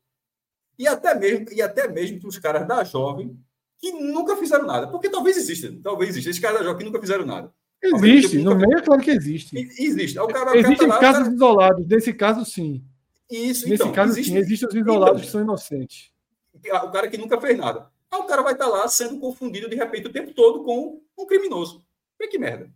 E 0.77 0.87
até 0.87 1.13
mesmo, 1.13 1.45
e 1.51 1.61
até 1.61 1.87
mesmo 1.87 2.19
os 2.27 2.37
caras 2.37 2.67
da 2.67 2.83
jovem 2.83 3.37
que 3.79 3.91
nunca 3.91 4.35
fizeram 4.37 4.65
nada. 4.65 4.87
Porque 4.87 5.09
talvez 5.09 5.37
exista, 5.37 5.73
talvez 5.81 6.11
exista. 6.11 6.29
Esses 6.29 6.41
caras 6.41 6.59
da 6.59 6.65
jovem 6.65 6.79
que 6.79 6.85
nunca 6.85 6.99
fizeram 6.99 7.25
nada. 7.25 7.53
Existe, 7.83 8.37
no 8.37 8.55
meio 8.55 8.77
é 8.77 8.81
claro 8.81 9.01
que 9.01 9.09
existe. 9.09 9.57
Existe. 9.57 10.19
O 10.19 10.27
cara, 10.27 10.55
Existem 10.55 10.87
tá 10.87 10.95
lá, 10.95 10.99
casos 10.99 11.23
cara... 11.23 11.33
isolados, 11.33 11.87
nesse 11.87 12.13
caso 12.13 12.45
sim. 12.45 12.83
Isso, 13.29 13.67
Nesse 13.67 13.81
então, 13.81 13.91
caso, 13.93 14.11
existe... 14.11 14.33
sim, 14.33 14.37
existem 14.37 14.67
os 14.67 14.75
isolados 14.75 15.13
então, 15.13 15.25
que 15.25 15.31
são 15.31 15.41
inocentes. 15.41 16.11
O 16.53 16.91
cara 16.91 17.07
que 17.07 17.17
nunca 17.17 17.39
fez 17.39 17.57
nada. 17.57 17.89
Aí 18.11 18.19
o 18.19 18.25
cara 18.25 18.41
vai 18.41 18.53
estar 18.53 18.65
tá 18.65 18.71
lá 18.71 18.87
sendo 18.89 19.19
confundido 19.19 19.69
de 19.69 19.75
repente 19.75 20.07
o 20.07 20.11
tempo 20.11 20.33
todo 20.33 20.63
com 20.63 21.01
um 21.17 21.25
criminoso. 21.25 21.81
Vê 22.21 22.27
que 22.27 22.37
merda. 22.37 22.71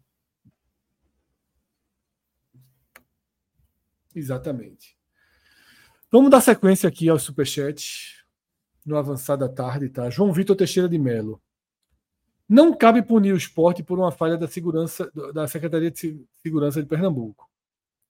Exatamente. 4.16 4.98
Vamos 6.12 6.32
dar 6.32 6.42
sequência 6.42 6.90
aqui 6.90 7.08
ao 7.08 7.20
superchat 7.20 8.26
no 8.84 8.98
avançar 8.98 9.36
da 9.36 9.48
tarde, 9.48 9.88
tá? 9.90 10.10
João 10.10 10.34
Vitor 10.34 10.56
Teixeira 10.56 10.90
de 10.90 10.98
Melo. 10.98 11.40
Não 12.50 12.76
cabe 12.76 13.04
punir 13.04 13.34
o 13.34 13.38
esporte 13.38 13.84
por 13.84 14.00
uma 14.00 14.12
falha 14.12 14.36
da 14.36 14.48
segurança 14.48 15.12
da 15.32 15.48
Secretaria 15.48 15.92
de 15.92 16.26
Segurança 16.42 16.82
de 16.82 16.88
Pernambuco. 16.88 17.48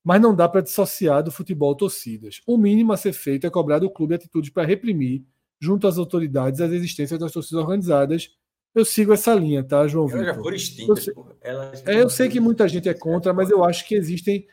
Mas 0.02 0.22
não 0.22 0.34
dá 0.34 0.48
para 0.48 0.62
dissociar 0.62 1.22
do 1.22 1.32
futebol 1.32 1.76
torcidas. 1.76 2.42
O 2.48 2.58
mínimo 2.58 2.94
a 2.94 2.98
ser 2.98 3.12
feito 3.12 3.46
é 3.46 3.50
cobrar 3.50 3.80
do 3.80 3.90
clube 3.90 4.16
atitudes 4.16 4.52
para 4.52 4.66
reprimir 4.66 5.26
junto 5.60 5.86
às 5.86 5.98
autoridades, 5.98 6.62
a 6.62 6.66
existência 6.66 7.18
das 7.18 7.34
torcidas 7.34 7.62
organizadas. 7.62 8.38
Eu 8.76 8.84
sigo 8.84 9.14
essa 9.14 9.34
linha, 9.34 9.64
tá, 9.64 9.88
João 9.88 10.06
Vitor? 10.06 10.24
Elas 10.24 10.36
já 10.36 10.44
foram 10.44 10.56
extintas. 10.58 11.08
Eu 11.08 11.14
sei, 11.74 11.84
é, 11.86 12.02
eu 12.02 12.10
sei 12.10 12.30
que 12.30 12.42
muita 12.42 12.68
gente 12.68 12.90
é 12.90 12.94
contra, 12.94 13.34
mas 13.34 13.50
eu 13.50 13.64
acho 13.64 13.88
que 13.88 13.96
existem 13.96 14.46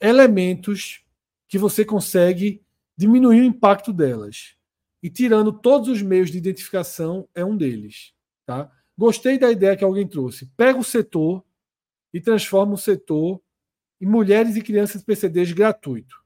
elementos 0.00 1.04
que 1.46 1.56
você 1.56 1.84
consegue 1.84 2.64
diminuir 2.96 3.42
o 3.42 3.44
impacto 3.44 3.92
delas. 3.92 4.56
E 5.00 5.08
tirando 5.08 5.52
todos 5.52 5.88
os 5.88 6.02
meios 6.02 6.32
de 6.32 6.38
identificação 6.38 7.28
é 7.32 7.44
um 7.44 7.56
deles. 7.56 8.12
Tá? 8.44 8.70
Gostei 8.98 9.38
da 9.38 9.52
ideia 9.52 9.76
que 9.76 9.84
alguém 9.84 10.06
trouxe. 10.06 10.46
Pega 10.56 10.78
o 10.78 10.84
setor 10.84 11.44
e 12.12 12.20
transforma 12.20 12.74
o 12.74 12.78
setor 12.78 13.40
em 14.00 14.06
mulheres 14.06 14.56
e 14.56 14.62
crianças 14.62 15.02
PCDs 15.02 15.52
gratuito. 15.52 16.16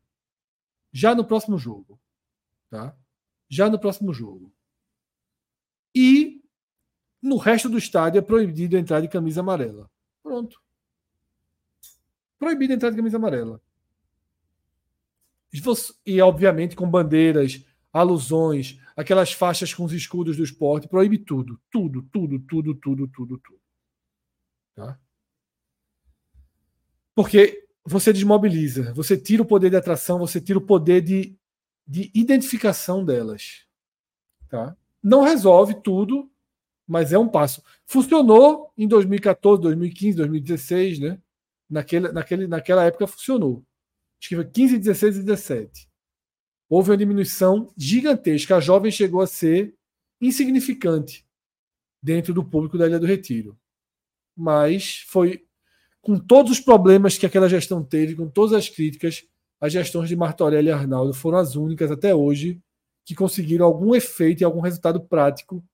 Já 0.90 1.14
no 1.14 1.26
próximo 1.26 1.58
jogo. 1.58 2.00
Tá? 2.70 2.96
Já 3.50 3.68
no 3.68 3.78
próximo 3.78 4.14
jogo. 4.14 4.50
E 5.94 6.33
no 7.24 7.38
resto 7.38 7.70
do 7.70 7.78
estádio 7.78 8.18
é 8.18 8.22
proibido 8.22 8.76
entrar 8.76 9.00
de 9.00 9.08
camisa 9.08 9.40
amarela. 9.40 9.90
Pronto. 10.22 10.60
Proibido 12.38 12.74
entrar 12.74 12.90
de 12.90 12.96
camisa 12.96 13.16
amarela. 13.16 13.60
E, 16.04 16.20
obviamente, 16.20 16.76
com 16.76 16.90
bandeiras, 16.90 17.64
alusões, 17.90 18.78
aquelas 18.94 19.32
faixas 19.32 19.72
com 19.72 19.84
os 19.84 19.92
escudos 19.92 20.36
do 20.36 20.44
esporte, 20.44 20.86
proíbe 20.86 21.16
tudo. 21.16 21.58
Tudo, 21.70 22.02
tudo, 22.12 22.38
tudo, 22.40 22.74
tudo, 22.74 23.08
tudo, 23.08 23.38
tudo. 23.38 23.60
Tá? 24.74 25.00
Porque 27.14 27.66
você 27.86 28.12
desmobiliza, 28.12 28.92
você 28.92 29.16
tira 29.16 29.42
o 29.42 29.46
poder 29.46 29.70
de 29.70 29.76
atração, 29.76 30.18
você 30.18 30.40
tira 30.42 30.58
o 30.58 30.66
poder 30.66 31.00
de, 31.00 31.38
de 31.86 32.10
identificação 32.14 33.02
delas. 33.02 33.64
Tá? 34.50 34.76
Não 35.02 35.22
resolve 35.22 35.80
tudo, 35.80 36.30
mas 36.86 37.12
é 37.12 37.18
um 37.18 37.28
passo. 37.28 37.62
Funcionou 37.86 38.70
em 38.76 38.86
2014, 38.86 39.62
2015, 39.62 40.16
2016, 40.16 40.98
né? 40.98 41.18
Naquele, 41.68 42.12
naquele, 42.12 42.46
naquela 42.46 42.84
época 42.84 43.06
funcionou. 43.06 43.64
Acho 44.20 44.28
que 44.28 44.36
foi 44.36 44.44
15, 44.44 44.78
16 44.78 45.16
e 45.16 45.22
17. 45.22 45.88
Houve 46.68 46.90
uma 46.90 46.96
diminuição 46.96 47.72
gigantesca. 47.76 48.56
A 48.56 48.60
jovem 48.60 48.90
chegou 48.90 49.20
a 49.20 49.26
ser 49.26 49.74
insignificante 50.20 51.26
dentro 52.02 52.34
do 52.34 52.44
público 52.44 52.76
da 52.76 52.86
Ilha 52.86 52.98
do 52.98 53.06
Retiro. 53.06 53.58
Mas 54.36 55.04
foi 55.06 55.44
com 56.00 56.18
todos 56.18 56.52
os 56.52 56.60
problemas 56.60 57.16
que 57.16 57.24
aquela 57.24 57.48
gestão 57.48 57.82
teve, 57.82 58.14
com 58.14 58.28
todas 58.28 58.52
as 58.52 58.68
críticas, 58.68 59.24
as 59.60 59.72
gestões 59.72 60.08
de 60.08 60.16
Martorelli 60.16 60.68
e 60.68 60.72
Arnaldo 60.72 61.14
foram 61.14 61.38
as 61.38 61.56
únicas 61.56 61.90
até 61.90 62.14
hoje 62.14 62.60
que 63.06 63.14
conseguiram 63.14 63.64
algum 63.64 63.94
efeito 63.94 64.42
e 64.42 64.44
algum 64.44 64.60
resultado 64.60 65.00
prático 65.00 65.64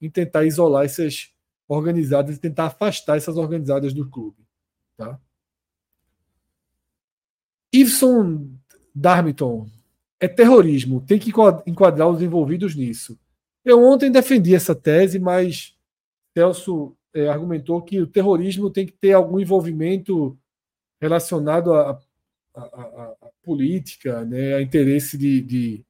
em 0.00 0.10
tentar 0.10 0.44
isolar 0.44 0.84
essas 0.84 1.30
organizadas 1.68 2.36
e 2.36 2.40
tentar 2.40 2.66
afastar 2.66 3.16
essas 3.16 3.36
organizadas 3.36 3.92
do 3.92 4.08
clube. 4.08 4.46
Tá? 4.96 5.18
Iveson 7.72 8.48
Darmiton 8.94 9.68
é 10.18 10.28
terrorismo, 10.28 11.00
tem 11.00 11.18
que 11.18 11.32
enquadrar 11.66 12.08
os 12.08 12.22
envolvidos 12.22 12.74
nisso. 12.74 13.18
Eu 13.64 13.84
ontem 13.84 14.10
defendi 14.10 14.54
essa 14.54 14.74
tese, 14.74 15.18
mas 15.18 15.76
Celso 16.36 16.96
é, 17.12 17.28
argumentou 17.28 17.82
que 17.82 18.00
o 18.00 18.06
terrorismo 18.06 18.70
tem 18.70 18.86
que 18.86 18.92
ter 18.92 19.12
algum 19.12 19.40
envolvimento 19.40 20.38
relacionado 21.00 21.74
à, 21.74 22.00
política, 23.42 24.24
né, 24.24 24.54
a 24.54 24.62
interesse 24.62 25.16
de, 25.16 25.40
de 25.40 25.85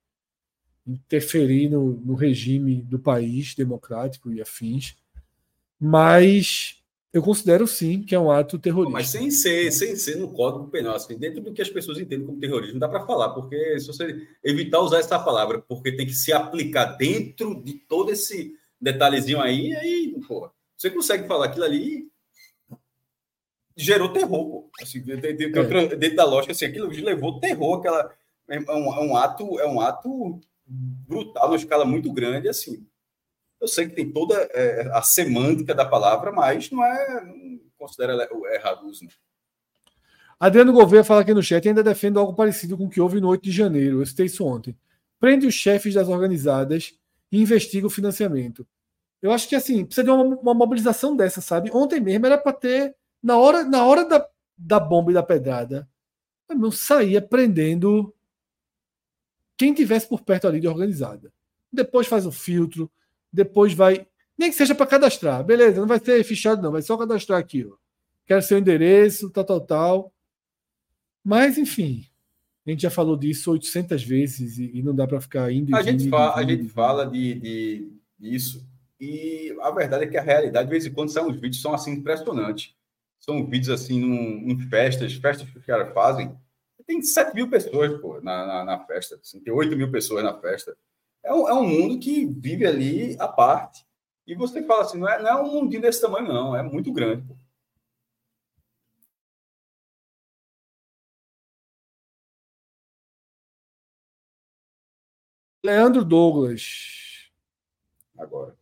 interferir 0.87 1.69
no, 1.69 1.93
no, 2.01 2.15
regime 2.15 2.83
do 2.83 2.99
país 2.99 3.55
democrático 3.55 4.33
e 4.33 4.41
afins. 4.41 4.97
Mas 5.79 6.83
eu 7.13 7.23
considero 7.23 7.67
sim 7.67 8.03
que 8.03 8.15
é 8.15 8.19
um 8.19 8.31
ato 8.31 8.59
terrorista. 8.59 8.93
Mas 8.93 9.09
sem 9.09 9.31
ser, 9.31 9.73
sem 9.73 9.97
ser 9.97 10.17
no 10.17 10.33
código 10.33 10.69
penal, 10.69 10.95
assim, 10.95 11.17
dentro 11.19 11.41
do 11.41 11.53
que 11.53 11.63
as 11.63 11.71
pessoas 11.71 11.99
entendem 11.99 12.27
como 12.27 12.39
terrorismo, 12.39 12.79
dá 12.79 12.89
para 12.89 13.05
falar, 13.05 13.31
porque 13.31 13.81
se 13.81 13.87
você 13.87 14.29
evitar 14.45 14.81
usar 14.81 14.99
essa 14.99 15.19
palavra, 15.19 15.61
porque 15.61 15.93
tem 15.93 16.07
que 16.07 16.15
se 16.15 16.33
aplicar 16.33 16.97
dentro 16.97 17.63
de 17.63 17.75
todo 17.75 18.13
esse 18.13 18.55
detalhezinho 18.81 19.41
aí, 19.41 19.75
aí, 19.77 20.15
porra, 20.27 20.51
você 20.77 20.91
consegue 20.91 21.27
falar 21.27 21.47
aquilo 21.47 21.65
ali 21.65 22.09
gerou 23.77 24.09
terror, 24.09 24.49
pô. 24.49 24.71
Assim, 24.81 25.01
dentro, 25.01 25.29
é. 25.29 25.33
dentro, 25.97 26.17
da 26.17 26.25
lógica, 26.25 26.53
assim, 26.53 26.65
aquilo 26.65 26.89
levou 26.89 27.39
terror, 27.39 27.79
aquela 27.79 28.11
é 28.49 28.59
um, 28.59 28.95
é 28.95 29.01
um 29.01 29.17
ato, 29.17 29.61
é 29.61 29.67
um 29.67 29.81
ato 29.81 30.41
brutal, 30.67 31.49
uma 31.49 31.57
escala 31.57 31.85
muito 31.85 32.13
grande, 32.13 32.49
assim. 32.49 32.87
Eu 33.61 33.69
sei 33.69 33.89
que 33.89 33.95
tem 33.95 34.11
toda 34.11 34.35
é, 34.53 34.91
a 34.93 35.03
semântica 35.03 35.75
da 35.75 35.85
palavra, 35.85 36.31
mas 36.33 36.71
não 36.71 36.85
é. 36.85 37.25
Não 37.25 37.61
considera 37.79 38.29
errado 38.55 38.85
o 38.85 38.89
uso. 38.89 39.05
Não. 39.05 39.11
Adriano 40.39 40.73
Gouveia 40.73 41.03
fala 41.03 41.23
aqui 41.23 41.33
no 41.33 41.43
chat 41.43 41.67
ainda 41.67 41.83
defende 41.83 42.19
algo 42.19 42.35
parecido 42.35 42.77
com 42.77 42.85
o 42.85 42.91
que 42.91 43.01
houve 43.01 43.21
no 43.21 43.29
8 43.29 43.43
de 43.43 43.53
janeiro. 43.53 44.03
Eu 44.03 44.07
citei 44.07 44.27
isso 44.27 44.45
ontem. 44.45 44.77
Prende 45.19 45.47
os 45.47 45.55
chefes 45.55 45.95
das 45.95 46.09
organizadas 46.09 46.95
e 47.33 47.41
investiga 47.41 47.87
o 47.87 47.91
financiamento. 47.91 48.67
Eu 49.23 49.33
acho 49.33 49.49
que 49.49 49.57
assim, 49.57 49.85
precisa 49.85 50.05
de 50.05 50.11
uma, 50.11 50.23
uma 50.23 50.55
mobilização 50.55 51.17
dessa, 51.17 51.41
sabe? 51.41 51.71
Ontem 51.73 52.01
mesmo 52.01 52.27
era 52.27 52.37
para 52.37 52.53
ter, 52.53 52.95
na 53.23 53.39
hora, 53.39 53.65
na 53.65 53.85
hora 53.85 54.05
da, 54.05 54.29
da 54.59 54.79
bomba 54.79 55.11
e 55.11 55.15
da 55.15 55.23
pedrada, 55.23 55.89
eu 56.51 56.71
saía 56.71 57.23
prendendo 57.23 58.15
quem 59.57 59.73
tivesse 59.75 60.09
por 60.09 60.23
perto 60.23 60.47
ali 60.47 60.61
de 60.61 60.69
organizada. 60.69 61.33
Depois 61.73 62.07
faz 62.07 62.27
o 62.27 62.33
filtro, 62.33 62.91
depois 63.33 63.73
vai. 63.73 64.07
Nem 64.39 64.51
que 64.51 64.57
seja 64.57 64.75
para 64.75 64.87
cadastrar, 64.87 65.43
beleza, 65.43 65.81
não 65.81 65.89
vai 65.89 65.99
ser 65.99 66.23
fichado, 66.25 66.63
não, 66.63 66.73
vai 66.73 66.83
só 66.83 66.97
cadastrar 66.97 67.39
aqui. 67.39 67.65
Ó. 67.65 67.75
Quero 68.27 68.43
seu 68.43 68.59
endereço, 68.59 69.31
tal, 69.31 69.45
tal, 69.45 69.61
tal. 69.61 70.13
Mas, 71.25 71.57
enfim, 71.57 72.07
a 72.67 72.71
gente 72.71 72.83
já 72.83 72.91
falou 72.91 73.17
disso 73.17 73.51
800 73.51 74.03
vezes 74.03 74.59
e, 74.59 74.83
não 74.83 74.95
dá 74.95 75.07
para 75.07 75.21
ficar 75.21 75.51
indo. 75.51 75.75
A, 75.75 75.83
gente, 75.83 76.09
fala, 76.09 76.35
a 76.37 76.43
gente 76.43 76.69
fala 76.69 77.07
de, 77.07 77.35
de, 77.35 77.93
disso 78.19 78.67
e 79.01 79.55
a 79.61 79.71
verdade 79.71 80.05
é 80.05 80.07
que 80.07 80.17
a 80.17 80.23
realidade, 80.23 80.67
de 80.67 80.71
vez 80.71 80.87
em 80.87 80.93
quando, 80.93 81.11
são 81.11 81.29
os 81.29 81.37
vídeos 81.37 81.61
são 81.61 81.75
assim 81.75 81.93
impressionantes. 81.93 82.75
São 83.19 83.47
vídeos 83.47 83.69
assim 83.69 84.01
num, 84.01 84.51
em 84.51 84.59
festas, 84.69 85.15
festas 85.15 85.49
que 85.49 85.59
os 85.59 85.65
caras 85.65 85.93
fazem. 85.93 86.35
Tem 86.87 87.03
7 87.03 87.35
mil 87.35 87.51
pessoas 87.51 88.01
pô, 88.01 88.21
na, 88.21 88.47
na, 88.47 88.65
na 88.65 88.87
festa, 88.87 89.17
assim, 89.17 89.41
tem 89.41 89.53
8 89.53 89.77
mil 89.77 89.91
pessoas 89.91 90.23
na 90.23 90.39
festa 90.41 90.77
é 91.27 91.35
um, 91.35 91.49
é 91.49 91.55
um 91.55 91.67
mundo 91.69 91.99
que 91.99 92.25
vive 92.25 92.67
ali 92.67 93.17
à 93.19 93.29
parte. 93.29 93.85
E 94.27 94.35
você 94.35 94.63
fala 94.65 94.83
assim, 94.83 94.99
não 94.99 95.09
é, 95.09 95.21
não 95.21 95.29
é 95.29 95.43
um 95.43 95.53
mundinho 95.53 95.83
desse 95.83 96.01
tamanho, 96.01 96.29
não, 96.29 96.57
é 96.57 96.63
muito 96.63 96.93
grande. 96.93 97.23
Pô. 97.27 97.37
Leandro 105.65 106.05
Douglas. 106.05 107.29
Agora. 108.17 108.57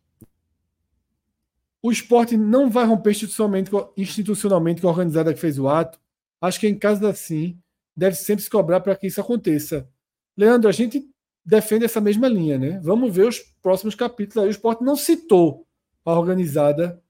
O 1.83 1.91
esporte 1.91 2.35
não 2.35 2.69
vai 2.69 2.83
romper 2.85 3.11
institucionalmente, 3.11 3.69
institucionalmente 3.95 4.81
com 4.81 4.87
a 4.87 4.91
organizada 4.91 5.33
que 5.33 5.39
fez 5.39 5.59
o 5.59 5.69
ato. 5.69 5.99
Acho 6.41 6.59
que 6.59 6.67
em 6.67 6.77
casos 6.77 7.03
assim, 7.03 7.61
deve 7.95 8.15
sempre 8.15 8.43
se 8.43 8.49
cobrar 8.49 8.81
para 8.81 8.95
que 8.95 9.07
isso 9.07 9.21
aconteça. 9.21 9.87
Leandro, 10.35 10.67
a 10.67 10.71
gente 10.71 11.09
defende 11.45 11.85
essa 11.85 12.01
mesma 12.01 12.27
linha, 12.27 12.57
né? 12.57 12.79
Vamos 12.83 13.13
ver 13.15 13.27
os 13.27 13.39
próximos 13.61 13.95
capítulos 13.95 14.43
aí. 14.43 14.49
O 14.49 14.51
esporte 14.51 14.83
não 14.83 14.95
citou 14.95 15.65
a 16.03 16.11
organizada 16.11 17.01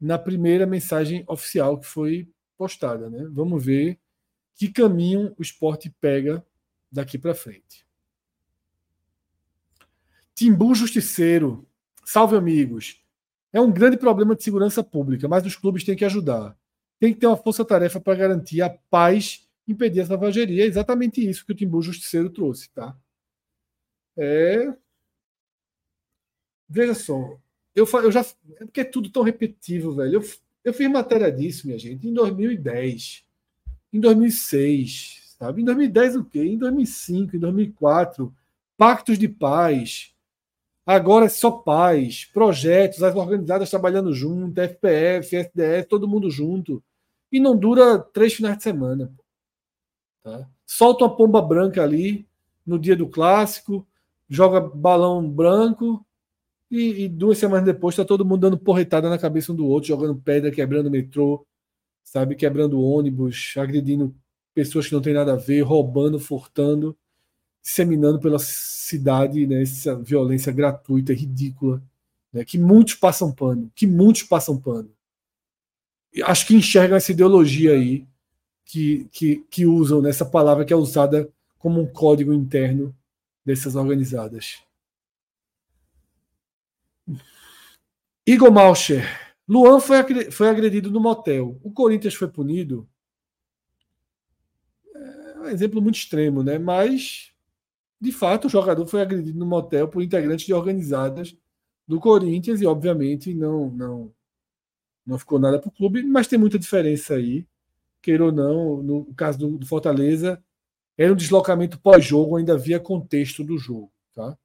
na 0.00 0.18
primeira 0.18 0.66
mensagem 0.66 1.24
oficial 1.26 1.78
que 1.78 1.86
foi 1.86 2.28
postada, 2.56 3.10
né? 3.10 3.28
Vamos 3.30 3.62
ver 3.64 3.98
que 4.54 4.68
caminho 4.68 5.34
o 5.38 5.42
esporte 5.42 5.90
pega 6.00 6.44
daqui 6.90 7.18
para 7.18 7.34
frente. 7.34 7.86
Timbu 10.34 10.74
Justiceiro, 10.74 11.66
salve 12.04 12.36
amigos. 12.36 13.02
É 13.52 13.60
um 13.60 13.70
grande 13.70 13.96
problema 13.96 14.34
de 14.34 14.42
segurança 14.42 14.82
pública, 14.82 15.28
mas 15.28 15.44
os 15.44 15.56
clubes 15.56 15.84
têm 15.84 15.96
que 15.96 16.04
ajudar. 16.04 16.56
Tem 16.98 17.12
que 17.12 17.20
ter 17.20 17.26
uma 17.26 17.36
força-tarefa 17.36 18.00
para 18.00 18.14
garantir 18.14 18.62
a 18.62 18.70
paz 18.70 19.48
impedir 19.72 20.00
essa 20.00 20.12
lavageria. 20.12 20.64
É 20.64 20.66
exatamente 20.66 21.26
isso 21.26 21.44
que 21.44 21.52
o 21.52 21.54
Timbu 21.54 21.82
Justiceiro 21.82 22.30
trouxe, 22.30 22.70
tá? 22.70 22.96
É. 24.16 24.74
Veja 26.68 26.94
só, 26.94 27.38
eu, 27.74 27.86
eu 28.02 28.12
já. 28.12 28.20
É 28.20 28.64
porque 28.64 28.80
é 28.80 28.84
tudo 28.84 29.10
tão 29.10 29.22
repetitivo, 29.22 29.92
velho. 29.94 30.16
Eu, 30.16 30.24
eu 30.64 30.74
fiz 30.74 30.90
matéria 30.90 31.30
disso, 31.30 31.66
minha 31.66 31.78
gente, 31.78 32.06
em 32.06 32.12
2010, 32.12 33.24
em 33.92 34.00
2006, 34.00 35.36
sabe? 35.38 35.62
Em 35.62 35.64
2010 35.64 36.16
o 36.16 36.24
quê? 36.24 36.42
Em 36.44 36.58
2005, 36.58 37.36
em 37.36 37.38
2004, 37.38 38.34
pactos 38.76 39.18
de 39.18 39.28
paz. 39.28 40.14
Agora 40.86 41.26
é 41.26 41.28
só 41.28 41.50
paz, 41.50 42.24
projetos, 42.24 43.02
as 43.02 43.14
organizadas 43.14 43.70
trabalhando 43.70 44.12
junto, 44.12 44.60
FPF, 44.60 45.36
FDF, 45.36 45.88
todo 45.88 46.08
mundo 46.08 46.30
junto. 46.30 46.82
E 47.30 47.38
não 47.38 47.56
dura 47.56 47.98
três 47.98 48.34
finais 48.34 48.56
de 48.56 48.64
semana. 48.64 49.12
Tá? 50.22 50.48
Solta 50.66 51.04
uma 51.04 51.16
pomba 51.16 51.40
branca 51.40 51.82
ali 51.82 52.26
no 52.66 52.78
dia 52.78 52.94
do 52.94 53.08
clássico, 53.08 53.86
joga 54.28 54.60
balão 54.60 55.28
branco 55.28 56.04
e, 56.70 57.04
e 57.04 57.08
duas 57.08 57.38
semanas 57.38 57.64
depois 57.64 57.94
está 57.94 58.04
todo 58.04 58.24
mundo 58.24 58.42
dando 58.42 58.58
porretada 58.58 59.10
na 59.10 59.18
cabeça 59.18 59.52
um 59.52 59.56
do 59.56 59.66
outro, 59.66 59.88
jogando 59.88 60.20
pedra, 60.20 60.50
quebrando 60.50 60.90
metrô, 60.90 61.44
sabe, 62.04 62.36
quebrando 62.36 62.80
ônibus, 62.80 63.54
agredindo 63.56 64.14
pessoas 64.54 64.86
que 64.86 64.94
não 64.94 65.02
tem 65.02 65.14
nada 65.14 65.32
a 65.32 65.36
ver, 65.36 65.62
roubando, 65.62 66.18
furtando, 66.18 66.96
disseminando 67.62 68.20
pela 68.20 68.38
cidade 68.38 69.46
né, 69.46 69.62
essa 69.62 69.96
violência 69.96 70.52
gratuita, 70.52 71.12
ridícula, 71.12 71.82
né, 72.32 72.44
que 72.44 72.58
muitos 72.58 72.94
passam 72.94 73.32
pano, 73.32 73.70
que 73.74 73.86
muitos 73.86 74.22
passam 74.22 74.58
pano. 74.58 74.90
Acho 76.24 76.46
que 76.46 76.54
enxergam 76.54 76.96
essa 76.96 77.12
ideologia 77.12 77.72
aí 77.72 78.06
que, 78.64 79.08
que, 79.10 79.44
que 79.50 79.66
usam 79.66 80.00
nessa 80.00 80.24
palavra 80.24 80.64
que 80.64 80.72
é 80.72 80.76
usada 80.76 81.30
como 81.58 81.80
um 81.80 81.86
código 81.86 82.32
interno 82.32 82.94
dessas 83.44 83.74
organizadas. 83.74 84.62
Igor 88.26 88.52
Malcher. 88.52 89.04
Luan 89.48 89.80
foi, 89.80 90.30
foi 90.30 90.48
agredido 90.48 90.90
no 90.90 91.00
motel. 91.00 91.58
O 91.62 91.72
Corinthians 91.72 92.14
foi 92.14 92.28
punido. 92.28 92.88
É 94.94 95.38
um 95.40 95.48
exemplo 95.48 95.82
muito 95.82 95.96
extremo, 95.96 96.42
né? 96.42 96.58
Mas, 96.58 97.32
de 98.00 98.12
fato, 98.12 98.46
o 98.46 98.50
jogador 98.50 98.86
foi 98.86 99.02
agredido 99.02 99.38
no 99.38 99.46
motel 99.46 99.88
por 99.88 100.02
integrantes 100.02 100.46
de 100.46 100.54
organizadas 100.54 101.36
do 101.88 101.98
Corinthians 101.98 102.60
e, 102.60 102.66
obviamente, 102.66 103.34
não 103.34 103.70
não 103.70 104.14
não 105.04 105.18
ficou 105.18 105.40
nada 105.40 105.58
para 105.58 105.68
o 105.68 105.72
clube, 105.72 106.04
mas 106.04 106.28
tem 106.28 106.38
muita 106.38 106.58
diferença 106.58 107.14
aí. 107.14 107.44
Queira 108.02 108.24
ou 108.24 108.32
não, 108.32 108.82
no 108.82 109.14
caso 109.14 109.38
do, 109.38 109.58
do 109.58 109.66
Fortaleza, 109.66 110.42
era 110.96 111.12
um 111.12 111.16
deslocamento 111.16 111.78
pós-jogo, 111.80 112.36
ainda 112.36 112.54
havia 112.54 112.80
contexto 112.80 113.42
do 113.42 113.58
jogo. 113.58 113.92
Tá? 114.14 114.36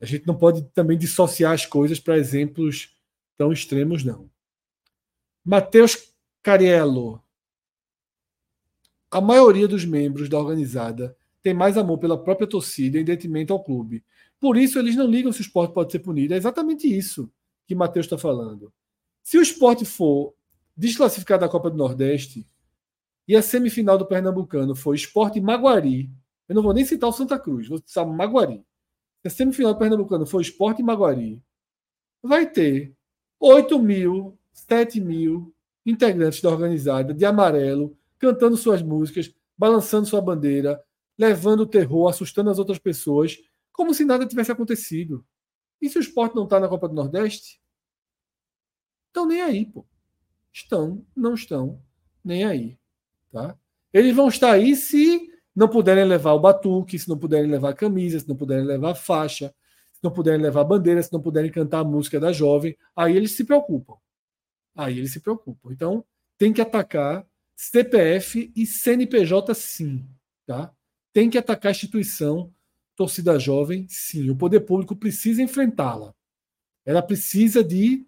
A 0.00 0.06
gente 0.06 0.26
não 0.26 0.36
pode 0.36 0.62
também 0.74 0.98
dissociar 0.98 1.52
as 1.52 1.64
coisas 1.64 1.98
para 1.98 2.18
exemplos 2.18 2.94
tão 3.36 3.52
extremos, 3.52 4.04
não. 4.04 4.30
Matheus 5.44 6.14
Cariello. 6.42 7.22
A 9.10 9.20
maioria 9.20 9.68
dos 9.68 9.84
membros 9.84 10.28
da 10.28 10.38
organizada 10.38 11.16
tem 11.42 11.54
mais 11.54 11.76
amor 11.76 11.98
pela 11.98 12.22
própria 12.22 12.46
torcida 12.46 12.98
em 12.98 13.04
detrimento 13.04 13.52
ao 13.52 13.62
clube. 13.62 14.04
Por 14.40 14.56
isso, 14.56 14.78
eles 14.78 14.96
não 14.96 15.06
ligam 15.06 15.32
se 15.32 15.40
o 15.40 15.42
esporte 15.42 15.72
pode 15.72 15.92
ser 15.92 16.00
punido. 16.00 16.34
É 16.34 16.36
exatamente 16.36 16.86
isso 16.86 17.30
que 17.66 17.74
Matheus 17.74 18.06
está 18.06 18.18
falando. 18.18 18.72
Se 19.22 19.38
o 19.38 19.42
esporte 19.42 19.84
for 19.84 20.34
desclassificado 20.76 21.42
da 21.42 21.48
Copa 21.48 21.70
do 21.70 21.76
Nordeste, 21.76 22.46
e 23.26 23.36
a 23.36 23.42
semifinal 23.42 23.96
do 23.96 24.06
Pernambucano 24.06 24.74
foi 24.74 24.96
Esporte 24.96 25.40
Maguari. 25.40 26.10
Eu 26.48 26.54
não 26.54 26.62
vou 26.62 26.74
nem 26.74 26.84
citar 26.84 27.08
o 27.08 27.12
Santa 27.12 27.38
Cruz, 27.38 27.68
vou 27.68 27.78
citar 27.78 28.06
Maguari. 28.06 28.64
Se 29.22 29.28
a 29.28 29.30
semifinal 29.30 29.72
do 29.72 29.78
Pernambucano 29.78 30.26
foi 30.26 30.42
Esporte 30.42 30.82
Maguari, 30.82 31.42
vai 32.22 32.50
ter 32.50 32.94
8 33.40 33.78
mil, 33.78 34.38
7 34.52 35.00
mil 35.00 35.54
integrantes 35.84 36.40
da 36.40 36.50
organizada 36.50 37.12
de 37.12 37.24
amarelo, 37.24 37.96
cantando 38.18 38.56
suas 38.56 38.82
músicas, 38.82 39.34
balançando 39.56 40.06
sua 40.06 40.20
bandeira, 40.20 40.82
levando 41.16 41.66
terror, 41.66 42.08
assustando 42.08 42.50
as 42.50 42.58
outras 42.58 42.78
pessoas, 42.78 43.38
como 43.72 43.94
se 43.94 44.04
nada 44.04 44.26
tivesse 44.26 44.52
acontecido. 44.52 45.24
E 45.80 45.88
se 45.88 45.98
o 45.98 46.00
esporte 46.00 46.34
não 46.34 46.44
está 46.44 46.58
na 46.58 46.68
Copa 46.68 46.88
do 46.88 46.94
Nordeste? 46.94 47.60
Estão 49.08 49.26
nem 49.26 49.42
aí, 49.42 49.66
pô. 49.66 49.84
Estão, 50.52 51.04
não 51.14 51.34
estão 51.34 51.82
nem 52.24 52.44
aí. 52.44 52.78
Tá? 53.34 53.58
Eles 53.92 54.14
vão 54.14 54.28
estar 54.28 54.52
aí 54.52 54.76
se 54.76 55.28
não 55.56 55.68
puderem 55.68 56.04
levar 56.04 56.34
o 56.34 56.38
batuque, 56.38 56.96
se 56.96 57.08
não 57.08 57.18
puderem 57.18 57.50
levar 57.50 57.74
camisa, 57.74 58.20
se 58.20 58.28
não 58.28 58.36
puderem 58.36 58.64
levar 58.64 58.94
faixa, 58.94 59.52
se 59.92 59.98
não 60.04 60.12
puderem 60.12 60.40
levar 60.40 60.62
bandeira, 60.62 61.02
se 61.02 61.12
não 61.12 61.20
puderem 61.20 61.50
cantar 61.50 61.80
a 61.80 61.84
música 61.84 62.20
da 62.20 62.32
jovem, 62.32 62.76
aí 62.94 63.16
eles 63.16 63.32
se 63.32 63.42
preocupam. 63.42 63.96
Aí 64.72 64.96
eles 64.96 65.12
se 65.12 65.18
preocupam. 65.18 65.72
Então, 65.72 66.04
tem 66.38 66.52
que 66.52 66.60
atacar 66.60 67.26
CPF 67.56 68.52
e 68.54 68.64
CNPJ 68.64 69.52
sim, 69.52 70.06
tá? 70.46 70.72
Tem 71.12 71.28
que 71.28 71.36
atacar 71.36 71.70
a 71.70 71.72
instituição 71.72 72.52
torcida 72.94 73.36
jovem, 73.36 73.84
sim. 73.88 74.30
O 74.30 74.36
poder 74.36 74.60
público 74.60 74.94
precisa 74.94 75.42
enfrentá-la. 75.42 76.14
Ela 76.86 77.02
precisa 77.02 77.64
de 77.64 78.06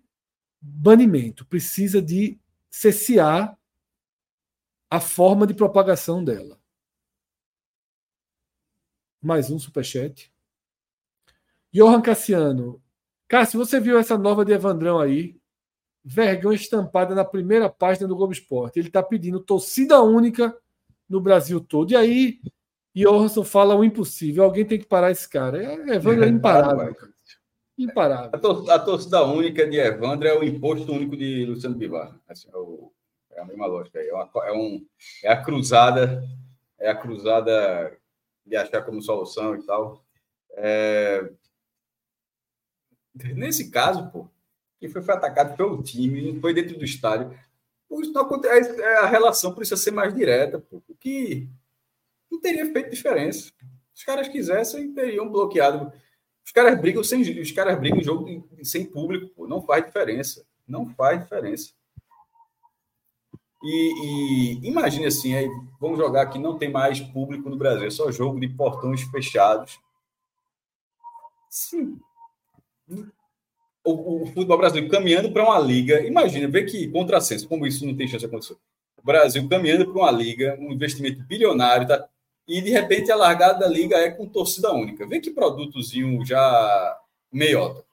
banimento, 0.61 1.45
precisa 1.47 2.01
de 2.01 2.39
cessear 2.71 3.56
a 4.91 5.01
forma 5.01 5.47
de 5.47 5.55
propagação 5.55 6.23
dela. 6.23 6.59
Mais 9.21 9.51
um 9.51 9.59
superchat. 9.59 10.33
Johan 11.73 12.01
Cassiano. 12.01 12.81
Cássio, 13.29 13.59
você 13.59 13.81
viu 13.81 13.99
essa 13.99 14.17
nova 14.17 14.45
de 14.45 14.53
Evandrão 14.53 15.01
aí? 15.01 15.37
Vergão 16.05 16.53
estampada 16.53 17.15
na 17.15 17.25
primeira 17.25 17.69
página 17.69 18.07
do 18.07 18.15
Globo 18.15 18.33
Esporte. 18.33 18.79
Ele 18.79 18.89
está 18.89 19.03
pedindo 19.03 19.41
torcida 19.41 20.01
única 20.01 20.57
no 21.09 21.21
Brasil 21.21 21.61
todo. 21.61 21.91
E 21.91 21.97
aí, 21.97 22.41
Johansson 22.95 23.43
fala 23.43 23.75
o 23.75 23.85
impossível. 23.85 24.45
Alguém 24.45 24.65
tem 24.65 24.79
que 24.79 24.87
parar 24.87 25.11
esse 25.11 25.29
cara. 25.29 25.61
É, 25.61 25.97
Evandro 25.97 26.25
é 26.25 26.29
imparável. 26.31 26.97
Imparável. 27.77 28.31
A, 28.71 28.79
torcida 28.79 29.25
única 29.25 29.69
de 29.69 29.77
Evandro 29.77 30.29
é 30.29 30.39
o 30.39 30.45
imposto 30.45 30.91
único 30.93 31.17
de 31.17 31.45
Luciano 31.45 31.77
Bivar. 31.77 32.17
Assim, 32.29 32.49
é 32.53 32.57
o 32.57 32.93
é 33.37 33.41
a 33.41 33.45
mesma 33.45 33.67
lógica. 33.67 34.01
É, 34.01 34.13
uma, 34.13 34.31
é, 34.45 34.53
um, 34.53 34.87
é 35.23 35.29
a 35.31 35.43
cruzada, 35.43 36.27
é 36.79 36.89
a 36.89 36.97
cruzada 36.97 37.97
de 38.45 38.57
achar 38.57 38.83
como 38.83 39.03
solução 39.03 39.55
e 39.55 39.63
tal. 39.65 40.05
É... 40.53 41.31
Nesse 43.15 43.71
caso, 43.71 44.11
pô, 44.11 44.29
que 44.79 44.89
foi, 44.89 45.03
foi 45.03 45.15
atacado 45.15 45.57
pelo 45.57 45.83
time, 45.83 46.39
foi 46.41 46.55
dentro 46.55 46.79
do 46.79 46.85
estádio. 46.85 47.37
Isso 47.91 48.13
não 48.13 48.23
acontece, 48.23 48.81
é, 48.81 48.97
a 48.99 49.07
relação 49.07 49.55
precisa 49.55 49.77
ser 49.77 49.91
mais 49.91 50.13
direta, 50.15 50.59
pô, 50.59 50.83
que 51.01 51.49
não 52.31 52.41
teria 52.41 52.71
feito 52.73 52.91
diferença. 52.91 53.51
Os 53.95 54.05
caras 54.05 54.29
quisessem, 54.29 54.93
teriam 54.93 55.31
bloqueado. 55.31 55.93
Os 56.45 56.53
caras 56.53 56.79
brigam 56.79 57.03
sem 57.03 57.23
os 57.41 57.53
caras 57.53 57.79
brigam 57.79 58.03
jogo 58.03 58.49
sem 58.63 58.85
público, 58.85 59.35
pô, 59.35 59.49
não 59.49 59.63
faz 59.63 59.85
diferença. 59.85 60.45
Não 60.67 60.87
faz 60.95 61.23
diferença. 61.23 61.73
E, 63.63 64.59
e 64.63 64.69
imagine 64.69 65.07
assim, 65.07 65.35
aí, 65.35 65.49
vamos 65.81 65.99
jogar 65.99 66.27
que 66.27 66.39
não 66.39 66.59
tem 66.59 66.71
mais 66.71 67.01
público 67.01 67.49
no 67.49 67.57
Brasil, 67.57 67.87
é 67.87 67.91
só 67.91 68.11
jogo 68.11 68.39
de 68.39 68.49
portões 68.49 69.03
fechados. 69.03 69.79
Sim. 71.51 71.99
O, 73.85 74.23
o 74.23 74.27
futebol 74.27 74.59
brasileiro 74.59 74.91
caminhando 74.91 75.33
para 75.33 75.45
uma 75.45 75.59
liga. 75.59 76.01
Imagina, 76.07 76.49
vê 76.49 76.65
que 76.65 76.89
contrassenso, 76.89 77.49
como 77.49 77.67
isso 77.67 77.87
não 77.87 77.97
tem 77.97 78.07
chance 78.07 78.21
de 78.21 78.27
acontecer. 78.27 78.57
O 78.99 79.03
Brasil 79.05 79.49
caminhando 79.49 79.87
para 79.87 80.03
uma 80.03 80.11
liga, 80.11 80.57
um 80.61 80.73
investimento 80.73 81.23
bilionário, 81.23 81.87
tá? 81.87 82.09
e 82.47 82.61
de 82.61 82.71
repente 82.71 83.11
a 83.11 83.17
largada 83.17 83.61
da 83.61 83.69
liga 83.69 83.97
é 83.97 84.11
com 84.11 84.27
torcida 84.27 84.73
única. 84.73 85.07
Vê 85.07 85.21
que 85.21 85.31
produtozinho 85.31 86.25
já 86.25 87.01
meiota. 87.33 87.85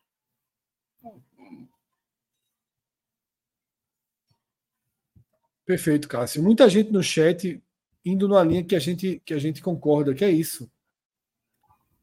Perfeito, 5.65 6.07
Cássio. 6.07 6.43
Muita 6.43 6.67
gente 6.69 6.91
no 6.91 7.01
chat 7.01 7.61
indo 8.05 8.27
numa 8.27 8.43
linha 8.43 8.63
que 8.63 8.75
a 8.75 8.79
gente, 8.79 9.21
que 9.25 9.33
a 9.33 9.39
gente 9.39 9.61
concorda, 9.61 10.13
que 10.13 10.25
é 10.25 10.29
isso. 10.29 10.69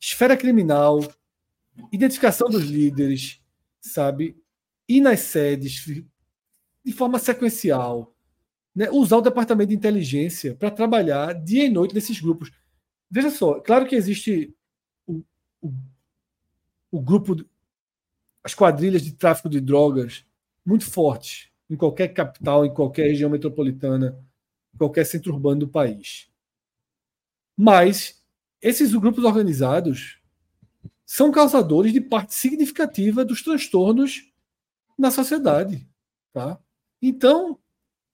Esfera 0.01 0.37
criminal, 0.37 1.01
identificação 1.93 2.49
dos 2.49 2.65
líderes, 2.65 3.41
sabe? 3.81 4.37
Ir 4.89 5.01
nas 5.03 5.20
sedes 5.20 5.85
de 6.82 6.93
forma 6.93 7.19
sequencial. 7.19 8.15
Né? 8.74 8.89
Usar 8.91 9.19
o 9.19 9.23
departamento 9.23 9.69
de 9.69 9.77
inteligência 9.77 10.55
para 10.55 10.70
trabalhar 10.70 11.35
dia 11.35 11.66
e 11.66 11.70
noite 11.70 11.95
nesses 11.95 12.19
grupos. 12.19 12.51
Veja 13.11 13.31
só, 13.31 13.61
claro 13.61 13.87
que 13.87 13.95
existe 13.95 14.55
o, 15.07 15.23
o, 15.61 15.73
o 16.93 17.01
grupo, 17.03 17.37
as 18.43 18.55
quadrilhas 18.55 19.03
de 19.03 19.12
tráfico 19.12 19.51
de 19.51 19.61
drogas 19.61 20.24
muito 20.65 20.89
fortes 20.89 21.49
em 21.70 21.76
qualquer 21.76 22.09
capital, 22.09 22.66
em 22.66 22.74
qualquer 22.74 23.06
região 23.06 23.30
metropolitana, 23.30 24.18
em 24.74 24.76
qualquer 24.76 25.06
centro 25.06 25.32
urbano 25.32 25.60
do 25.60 25.68
país. 25.68 26.28
Mas 27.56 28.20
esses 28.60 28.92
grupos 28.92 29.24
organizados 29.24 30.20
são 31.06 31.30
causadores 31.30 31.92
de 31.92 32.01
parte 32.01 32.34
significativa 32.34 33.24
dos 33.24 33.42
transtornos 33.42 34.30
na 34.98 35.10
sociedade. 35.10 35.88
Tá? 36.32 36.59
Então, 37.01 37.59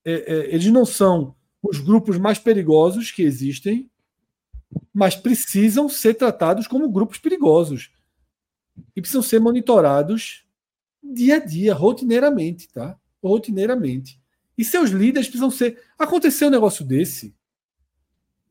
é, 0.05 0.13
é, 0.13 0.55
eles 0.55 0.71
não 0.71 0.85
são 0.85 1.35
os 1.63 1.79
grupos 1.79 2.19
mais 2.19 2.39
perigosos 2.39 3.11
que 3.11 3.23
existem, 3.23 3.91
mas 4.93 5.15
precisam 5.15 5.89
ser 5.89 6.15
tratados 6.15 6.67
como 6.67 6.91
grupos 6.91 7.19
perigosos. 7.19 7.91
E 8.95 9.01
precisam 9.01 9.23
ser 9.23 9.41
monitorados 9.41 10.47
dia 11.03 11.37
a 11.37 11.39
dia, 11.39 11.75
rotineiramente. 11.75 12.69
Tá? 12.69 12.99
Rotineiramente. 13.27 14.21
E 14.57 14.65
seus 14.65 14.91
líderes 14.91 15.29
precisam 15.29 15.51
ser. 15.51 15.83
Aconteceu 15.99 16.49
um 16.49 16.51
negócio 16.51 16.85
desse. 16.85 17.35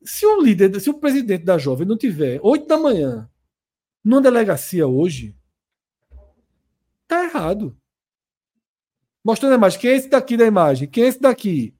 Se 0.04 0.26
o 0.26 0.42
líder, 0.42 0.80
se 0.80 0.90
o 0.90 1.00
presidente 1.00 1.44
da 1.44 1.58
jovem 1.58 1.88
não 1.88 1.98
tiver 1.98 2.40
8 2.44 2.68
da 2.68 2.78
manhã 2.78 3.30
Numa 4.04 4.22
delegacia 4.22 4.86
hoje, 4.86 5.36
tá 7.08 7.24
errado. 7.24 7.76
Mostrando 9.24 9.54
a 9.54 9.56
imagem. 9.56 9.80
Quem 9.80 9.90
é 9.90 9.96
esse 9.96 10.08
daqui 10.08 10.38
da 10.38 10.46
imagem? 10.46 10.88
Quem 10.88 11.06
é 11.06 11.08
esse 11.08 11.20
daqui? 11.20 11.76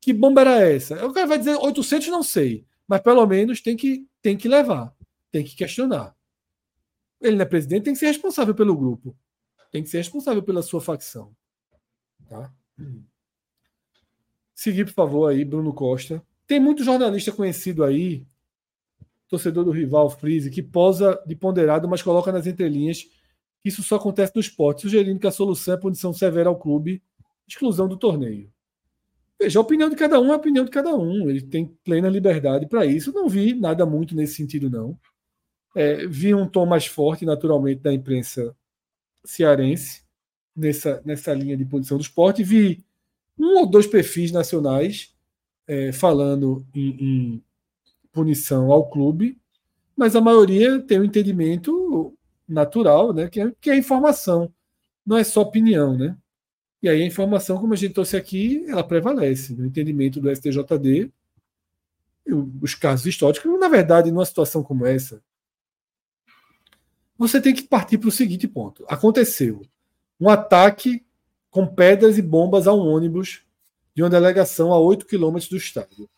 Que 0.00 0.12
bomba 0.12 0.40
era 0.40 0.68
essa? 0.68 1.06
O 1.06 1.12
cara 1.12 1.28
vai 1.28 1.38
dizer 1.38 1.54
800, 1.54 2.08
não 2.08 2.24
sei. 2.24 2.66
Mas 2.88 3.00
pelo 3.00 3.24
menos 3.26 3.60
tem 3.60 3.76
que, 3.76 4.04
tem 4.20 4.36
que 4.36 4.48
levar. 4.48 4.92
Tem 5.30 5.44
que 5.44 5.54
questionar. 5.54 6.16
Ele 7.20 7.36
não 7.36 7.42
é 7.42 7.46
presidente, 7.46 7.84
tem 7.84 7.92
que 7.92 8.00
ser 8.00 8.06
responsável 8.06 8.54
pelo 8.54 8.76
grupo. 8.76 9.16
Tem 9.70 9.84
que 9.84 9.88
ser 9.88 9.98
responsável 9.98 10.42
pela 10.42 10.62
sua 10.62 10.80
facção. 10.80 11.32
Tá? 12.28 12.52
Seguir, 14.54 14.86
por 14.86 14.94
favor, 14.94 15.30
aí, 15.30 15.44
Bruno 15.44 15.72
Costa. 15.72 16.22
Tem 16.46 16.58
muito 16.58 16.82
jornalista 16.82 17.32
conhecido 17.32 17.84
aí, 17.84 18.24
torcedor 19.28 19.64
do 19.64 19.70
rival 19.70 20.08
Freeze, 20.08 20.50
que 20.50 20.62
posa 20.62 21.20
de 21.26 21.34
ponderado, 21.36 21.88
mas 21.88 22.02
coloca 22.02 22.32
nas 22.32 22.46
entrelinhas 22.46 23.02
que 23.60 23.68
isso 23.68 23.82
só 23.82 23.96
acontece 23.96 24.32
no 24.34 24.40
esporte, 24.40 24.82
sugerindo 24.82 25.18
que 25.18 25.26
a 25.26 25.32
solução 25.32 25.74
é 25.74 25.76
punição 25.76 26.12
severa 26.12 26.48
ao 26.48 26.58
clube, 26.58 27.02
exclusão 27.46 27.88
do 27.88 27.96
torneio. 27.96 28.50
Veja, 29.38 29.58
a 29.58 29.62
opinião 29.62 29.90
de 29.90 29.96
cada 29.96 30.18
um 30.18 30.30
é 30.30 30.32
a 30.32 30.36
opinião 30.36 30.64
de 30.64 30.70
cada 30.70 30.94
um. 30.94 31.28
Ele 31.28 31.42
tem 31.42 31.66
plena 31.84 32.08
liberdade 32.08 32.66
para 32.66 32.86
isso. 32.86 33.12
Não 33.12 33.28
vi 33.28 33.52
nada 33.52 33.84
muito 33.84 34.14
nesse 34.14 34.36
sentido, 34.36 34.70
não. 34.70 34.98
É, 35.74 36.06
vi 36.06 36.34
um 36.34 36.48
tom 36.48 36.64
mais 36.64 36.86
forte, 36.86 37.26
naturalmente, 37.26 37.82
da 37.82 37.92
imprensa 37.92 38.56
cearense 39.22 40.05
nessa, 40.56 41.02
nessa 41.04 41.34
linha 41.34 41.56
de 41.56 41.64
punição 41.64 41.98
do 41.98 42.02
esporte. 42.02 42.42
Vi 42.42 42.84
um 43.38 43.58
ou 43.58 43.66
dois 43.66 43.86
perfis 43.86 44.32
nacionais 44.32 45.14
é, 45.66 45.92
falando 45.92 46.66
em, 46.74 46.88
em 46.88 47.44
punição 48.12 48.72
ao 48.72 48.88
clube, 48.88 49.38
mas 49.96 50.16
a 50.16 50.20
maioria 50.20 50.80
tem 50.80 51.00
um 51.00 51.04
entendimento 51.04 52.16
natural, 52.48 53.12
né, 53.12 53.28
que 53.28 53.40
é, 53.40 53.52
que 53.60 53.70
é 53.70 53.76
informação, 53.76 54.52
não 55.04 55.16
é 55.16 55.24
só 55.24 55.42
opinião, 55.42 55.96
né? 55.96 56.16
E 56.82 56.88
aí 56.88 57.02
a 57.02 57.06
informação, 57.06 57.58
como 57.58 57.72
a 57.72 57.76
gente 57.76 57.94
trouxe 57.94 58.16
aqui, 58.16 58.64
ela 58.68 58.84
prevalece 58.84 59.54
no 59.54 59.64
entendimento 59.64 60.20
do 60.20 60.34
STJD. 60.34 61.10
Os 62.60 62.74
casos 62.74 63.06
históricos, 63.06 63.58
na 63.58 63.68
verdade, 63.68 64.10
numa 64.10 64.24
situação 64.24 64.62
como 64.62 64.84
essa, 64.84 65.22
você 67.16 67.40
tem 67.40 67.54
que 67.54 67.62
partir 67.62 67.98
para 67.98 68.08
o 68.08 68.12
seguinte 68.12 68.46
ponto: 68.46 68.84
aconteceu 68.88 69.62
um 70.20 70.28
ataque 70.28 71.04
com 71.50 71.66
pedras 71.66 72.18
e 72.18 72.22
bombas 72.22 72.66
a 72.66 72.72
um 72.72 72.86
ônibus 72.86 73.42
de 73.94 74.02
uma 74.02 74.10
delegação 74.10 74.72
a 74.72 74.78
8 74.78 75.06
quilômetros 75.06 75.48
do 75.48 75.56
estádio. 75.56 76.08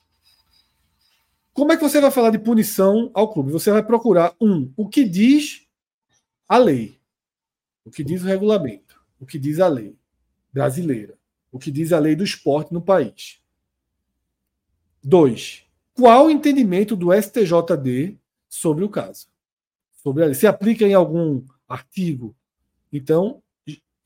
Como 1.52 1.72
é 1.72 1.76
que 1.76 1.82
você 1.82 2.00
vai 2.00 2.10
falar 2.10 2.30
de 2.30 2.38
punição 2.38 3.10
ao 3.14 3.32
clube? 3.32 3.52
Você 3.52 3.70
vai 3.70 3.82
procurar, 3.82 4.34
um, 4.40 4.72
o 4.76 4.88
que 4.88 5.04
diz 5.04 5.66
a 6.48 6.56
lei, 6.56 6.98
o 7.84 7.90
que 7.90 8.04
diz 8.04 8.22
o 8.22 8.26
regulamento, 8.26 9.00
o 9.20 9.26
que 9.26 9.38
diz 9.38 9.60
a 9.60 9.68
lei 9.68 9.96
brasileira, 10.52 11.18
o 11.50 11.58
que 11.58 11.70
diz 11.70 11.92
a 11.92 11.98
lei 11.98 12.14
do 12.14 12.24
esporte 12.24 12.72
no 12.72 12.80
país. 12.80 13.40
Dois, 15.02 15.64
qual 15.94 16.26
o 16.26 16.30
entendimento 16.30 16.94
do 16.94 17.12
STJD 17.12 18.18
sobre 18.48 18.84
o 18.84 18.88
caso? 18.88 19.26
Sobre 20.02 20.22
a 20.22 20.26
lei. 20.26 20.34
Se 20.34 20.46
aplica 20.46 20.84
em 20.84 20.94
algum 20.94 21.44
artigo? 21.68 22.36
Então, 22.92 23.42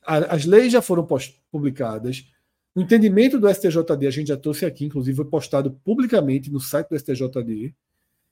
as 0.04 0.44
leis 0.44 0.72
já 0.72 0.82
foram 0.82 1.06
publicadas. 1.50 2.26
O 2.74 2.80
entendimento 2.80 3.38
do 3.38 3.48
STJD, 3.48 4.06
a 4.06 4.10
gente 4.10 4.28
já 4.28 4.36
trouxe 4.36 4.64
aqui, 4.64 4.84
inclusive 4.84 5.16
foi 5.16 5.26
postado 5.26 5.72
publicamente 5.84 6.50
no 6.50 6.60
site 6.60 6.88
do 6.88 6.98
STJD. 6.98 7.74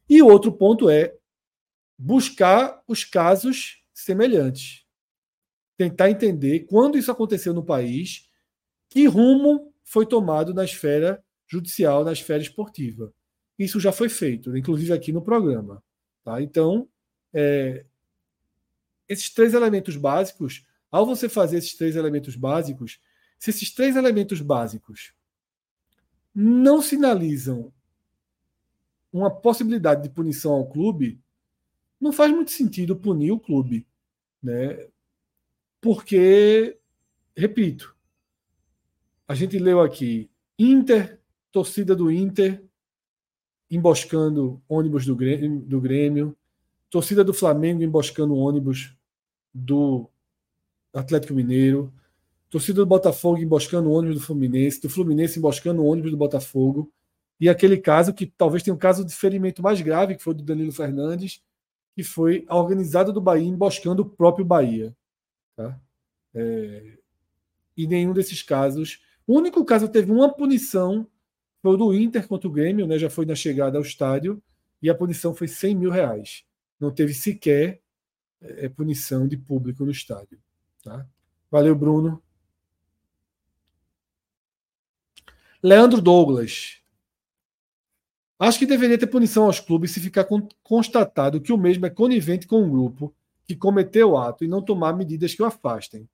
E 0.08 0.22
outro 0.22 0.52
ponto 0.52 0.88
é 0.88 1.14
buscar 1.96 2.82
os 2.88 3.04
casos 3.04 3.84
semelhantes. 3.92 4.84
Tentar 5.76 6.10
entender 6.10 6.60
quando 6.60 6.98
isso 6.98 7.10
aconteceu 7.10 7.54
no 7.54 7.62
país, 7.62 8.28
que 8.88 9.06
rumo 9.06 9.72
foi 9.84 10.06
tomado 10.06 10.52
na 10.52 10.64
esfera 10.64 11.22
judicial, 11.46 12.04
na 12.04 12.12
esfera 12.12 12.42
esportiva. 12.42 13.12
Isso 13.58 13.78
já 13.78 13.92
foi 13.92 14.08
feito, 14.08 14.56
inclusive 14.56 14.92
aqui 14.92 15.12
no 15.12 15.22
programa. 15.22 15.82
Tá? 16.24 16.40
Então, 16.40 16.88
é, 17.32 17.84
esses 19.08 19.28
três 19.32 19.52
elementos 19.52 19.96
básicos, 19.96 20.64
ao 20.90 21.06
você 21.06 21.28
fazer 21.28 21.58
esses 21.58 21.74
três 21.74 21.96
elementos 21.96 22.36
básicos, 22.36 23.00
se 23.38 23.50
esses 23.50 23.72
três 23.72 23.96
elementos 23.96 24.40
básicos 24.40 25.14
não 26.34 26.80
sinalizam 26.82 27.72
uma 29.12 29.30
possibilidade 29.30 30.02
de 30.02 30.10
punição 30.10 30.52
ao 30.52 30.68
clube, 30.68 31.20
não 32.00 32.12
faz 32.12 32.32
muito 32.32 32.50
sentido 32.50 32.96
punir 32.96 33.32
o 33.32 33.40
clube. 33.40 33.86
Né? 34.42 34.88
Porque, 35.80 36.78
repito, 37.36 37.96
a 39.26 39.34
gente 39.34 39.58
leu 39.58 39.80
aqui 39.80 40.30
Inter, 40.58 41.20
torcida 41.50 41.96
do 41.96 42.10
Inter, 42.10 42.62
emboscando 43.70 44.62
ônibus 44.68 45.06
do 45.06 45.16
Grêmio, 45.16 45.60
do 45.60 45.80
Grêmio 45.80 46.36
torcida 46.90 47.22
do 47.22 47.32
Flamengo 47.32 47.82
emboscando 47.82 48.34
ônibus 48.34 48.94
do 49.54 50.10
Atlético 50.92 51.34
Mineiro, 51.34 51.92
torcida 52.48 52.80
do 52.80 52.86
Botafogo 52.86 53.38
emboscando 53.38 53.90
ônibus 53.90 54.16
do 54.16 54.22
Fluminense, 54.22 54.80
do 54.80 54.90
Fluminense 54.90 55.38
emboscando 55.38 55.84
ônibus 55.84 56.10
do 56.10 56.16
Botafogo, 56.16 56.92
e 57.40 57.48
aquele 57.48 57.78
caso 57.78 58.12
que 58.12 58.26
talvez 58.26 58.62
tenha 58.62 58.74
um 58.74 58.78
caso 58.78 59.04
de 59.04 59.14
ferimento 59.14 59.62
mais 59.62 59.80
grave, 59.80 60.14
que 60.14 60.22
foi 60.22 60.34
do 60.34 60.42
Danilo 60.42 60.72
Fernandes, 60.72 61.42
que 61.94 62.02
foi 62.02 62.44
a 62.48 62.56
organizada 62.56 63.12
do 63.12 63.20
Bahia 63.20 63.48
emboscando 63.48 64.02
o 64.02 64.04
próprio 64.04 64.44
Bahia. 64.44 64.94
Tá? 65.56 65.80
É... 66.34 66.98
E 67.76 67.86
nenhum 67.86 68.12
desses 68.12 68.42
casos. 68.42 69.00
O 69.26 69.36
único 69.36 69.64
caso 69.64 69.86
que 69.86 69.92
teve 69.92 70.12
uma 70.12 70.28
punição 70.28 71.06
foi 71.62 71.74
o 71.74 71.76
do 71.76 71.94
Inter 71.94 72.26
contra 72.28 72.48
o 72.48 72.52
Grêmio, 72.52 72.86
né? 72.86 72.98
já 72.98 73.08
foi 73.08 73.24
na 73.24 73.34
chegada 73.34 73.78
ao 73.78 73.82
estádio, 73.82 74.42
e 74.82 74.90
a 74.90 74.94
punição 74.94 75.34
foi 75.34 75.48
100 75.48 75.74
mil 75.74 75.90
reais. 75.90 76.44
Não 76.78 76.90
teve 76.90 77.14
sequer 77.14 77.80
é, 78.40 78.68
punição 78.68 79.26
de 79.26 79.36
público 79.36 79.84
no 79.84 79.90
estádio. 79.90 80.38
Tá? 80.82 81.06
Valeu, 81.50 81.74
Bruno. 81.74 82.22
Leandro 85.62 86.00
Douglas. 86.00 86.80
Acho 88.38 88.58
que 88.58 88.66
deveria 88.66 88.96
ter 88.96 89.06
punição 89.06 89.44
aos 89.44 89.60
clubes 89.60 89.90
se 89.90 90.00
ficar 90.00 90.26
constatado 90.62 91.40
que 91.40 91.52
o 91.52 91.58
mesmo 91.58 91.84
é 91.84 91.90
conivente 91.90 92.46
com 92.46 92.62
um 92.62 92.70
grupo 92.70 93.14
que 93.44 93.54
cometeu 93.54 94.12
o 94.12 94.18
ato 94.18 94.44
e 94.44 94.48
não 94.48 94.62
tomar 94.62 94.96
medidas 94.96 95.34
que 95.34 95.42
o 95.42 95.46
afastem. 95.46 96.08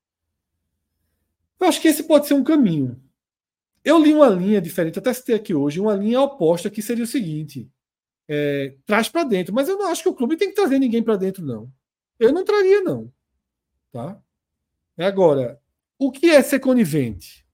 Eu 1.60 1.68
acho 1.68 1.80
que 1.80 1.86
esse 1.86 2.02
pode 2.02 2.26
ser 2.26 2.34
um 2.34 2.42
caminho. 2.42 3.00
Eu 3.84 4.02
li 4.02 4.12
uma 4.12 4.28
linha 4.28 4.60
diferente, 4.60 4.98
até 4.98 5.12
citei 5.14 5.36
aqui 5.36 5.54
hoje, 5.54 5.80
uma 5.80 5.94
linha 5.94 6.20
oposta 6.20 6.68
que 6.68 6.82
seria 6.82 7.04
o 7.04 7.06
seguinte: 7.06 7.70
é, 8.26 8.74
traz 8.84 9.08
para 9.08 9.22
dentro, 9.22 9.54
mas 9.54 9.68
eu 9.68 9.78
não 9.78 9.86
acho 9.86 10.02
que 10.02 10.08
o 10.08 10.14
clube 10.14 10.36
tem 10.36 10.48
que 10.48 10.56
trazer 10.56 10.80
ninguém 10.80 11.02
para 11.02 11.16
dentro, 11.16 11.44
não. 11.44 11.70
Eu 12.18 12.32
não 12.32 12.44
traria, 12.44 12.82
não. 12.82 13.12
Tá? 13.92 14.20
Agora, 14.98 15.60
o 15.98 16.10
que 16.10 16.30
é 16.30 16.42
ser 16.42 16.60
conivente? 16.60 17.46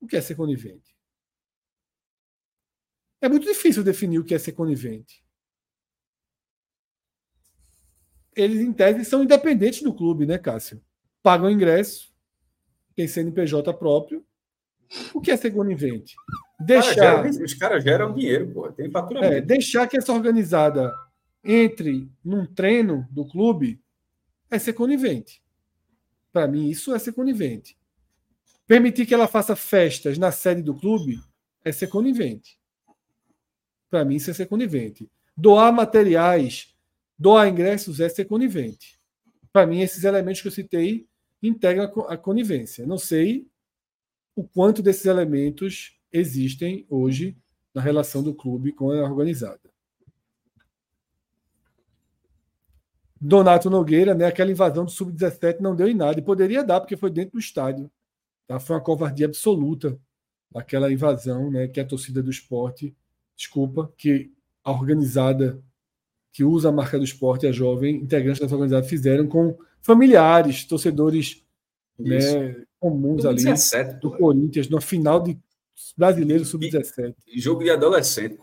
O 0.00 0.06
que 0.06 0.16
é 0.16 0.20
ser 0.20 0.34
conivente? 0.34 0.96
É 3.20 3.28
muito 3.28 3.46
difícil 3.46 3.84
definir 3.84 4.18
o 4.18 4.24
que 4.24 4.34
é 4.34 4.38
ser 4.38 4.52
conivente. 4.52 5.24
Eles, 8.34 8.60
em 8.60 8.72
tese, 8.72 9.04
são 9.04 9.22
independentes 9.22 9.82
do 9.82 9.94
clube, 9.94 10.24
né, 10.24 10.38
Cássio? 10.38 10.82
Pagam 11.22 11.50
ingresso, 11.50 12.14
tem 12.94 13.06
CNPJ 13.06 13.74
próprio. 13.74 14.24
O 15.14 15.20
que 15.20 15.30
é 15.30 15.36
ser 15.36 15.50
conivente? 15.50 16.16
Deixar. 16.58 16.94
Cara, 16.94 17.28
os 17.28 17.54
caras 17.54 17.84
geram 17.84 18.12
dinheiro, 18.12 18.50
pô. 18.52 18.72
Tem 18.72 18.90
faturamento. 18.90 19.34
É, 19.34 19.40
deixar 19.40 19.86
que 19.86 19.96
essa 19.96 20.12
organizada 20.12 20.92
entre 21.44 22.10
num 22.24 22.46
treino 22.46 23.06
do 23.10 23.26
clube 23.26 23.80
é 24.50 24.58
ser 24.58 24.72
conivente. 24.72 25.42
Para 26.32 26.46
mim, 26.46 26.68
isso 26.68 26.94
é 26.94 26.98
ser 26.98 27.12
conivente. 27.12 27.76
Permitir 28.66 29.06
que 29.06 29.14
ela 29.14 29.26
faça 29.26 29.56
festas 29.56 30.16
na 30.16 30.30
sede 30.30 30.62
do 30.62 30.74
clube 30.74 31.20
é 31.64 31.72
ser 31.72 31.88
conivente. 31.88 32.58
Para 33.90 34.04
mim, 34.04 34.16
isso 34.16 34.30
é 34.30 34.34
ser 34.34 34.46
conivente. 34.46 35.10
Doar 35.36 35.72
materiais, 35.72 36.74
doar 37.18 37.48
ingressos 37.48 37.98
é 37.98 38.08
ser 38.08 38.26
conivente. 38.26 38.98
Para 39.52 39.66
mim, 39.66 39.80
esses 39.80 40.04
elementos 40.04 40.40
que 40.40 40.48
eu 40.48 40.52
citei 40.52 41.08
integram 41.42 41.90
a 42.08 42.16
conivência. 42.16 42.86
Não 42.86 42.98
sei 42.98 43.48
o 44.36 44.44
quanto 44.44 44.82
desses 44.82 45.06
elementos 45.06 45.98
existem 46.12 46.86
hoje 46.88 47.36
na 47.74 47.80
relação 47.80 48.22
do 48.22 48.34
clube 48.34 48.72
com 48.72 48.90
a 48.90 49.02
organizada. 49.02 49.69
Donato 53.20 53.68
Nogueira, 53.68 54.14
né, 54.14 54.24
aquela 54.24 54.50
invasão 54.50 54.84
do 54.84 54.90
Sub-17 54.90 55.60
não 55.60 55.76
deu 55.76 55.88
em 55.88 55.94
nada, 55.94 56.18
e 56.18 56.22
poderia 56.22 56.64
dar, 56.64 56.80
porque 56.80 56.96
foi 56.96 57.10
dentro 57.10 57.32
do 57.32 57.38
estádio. 57.38 57.90
Tá? 58.46 58.58
Foi 58.58 58.76
uma 58.76 58.82
covardia 58.82 59.26
absoluta 59.26 59.98
aquela 60.54 60.90
invasão, 60.90 61.50
né, 61.50 61.68
que 61.68 61.78
a 61.78 61.84
torcida 61.84 62.22
do 62.22 62.30
esporte 62.30 62.94
desculpa, 63.36 63.90
que 63.96 64.30
a 64.62 64.70
organizada 64.70 65.62
que 66.32 66.44
usa 66.44 66.68
a 66.68 66.72
marca 66.72 66.98
do 66.98 67.04
esporte, 67.04 67.46
a 67.46 67.52
jovem, 67.52 67.96
integrantes 67.96 68.40
dessa 68.40 68.54
organizada, 68.54 68.86
fizeram 68.86 69.26
com 69.26 69.56
familiares, 69.82 70.64
torcedores 70.64 71.42
né, 71.98 72.64
comuns 72.78 73.24
ali 73.24 73.44
17, 73.44 74.00
do 74.00 74.10
Corinthians, 74.12 74.68
no 74.68 74.80
final 74.80 75.20
de 75.20 75.38
Brasileiro 75.96 76.44
Sub-17. 76.44 77.14
Jogo 77.36 77.64
de 77.64 77.70
adolescente. 77.70 78.38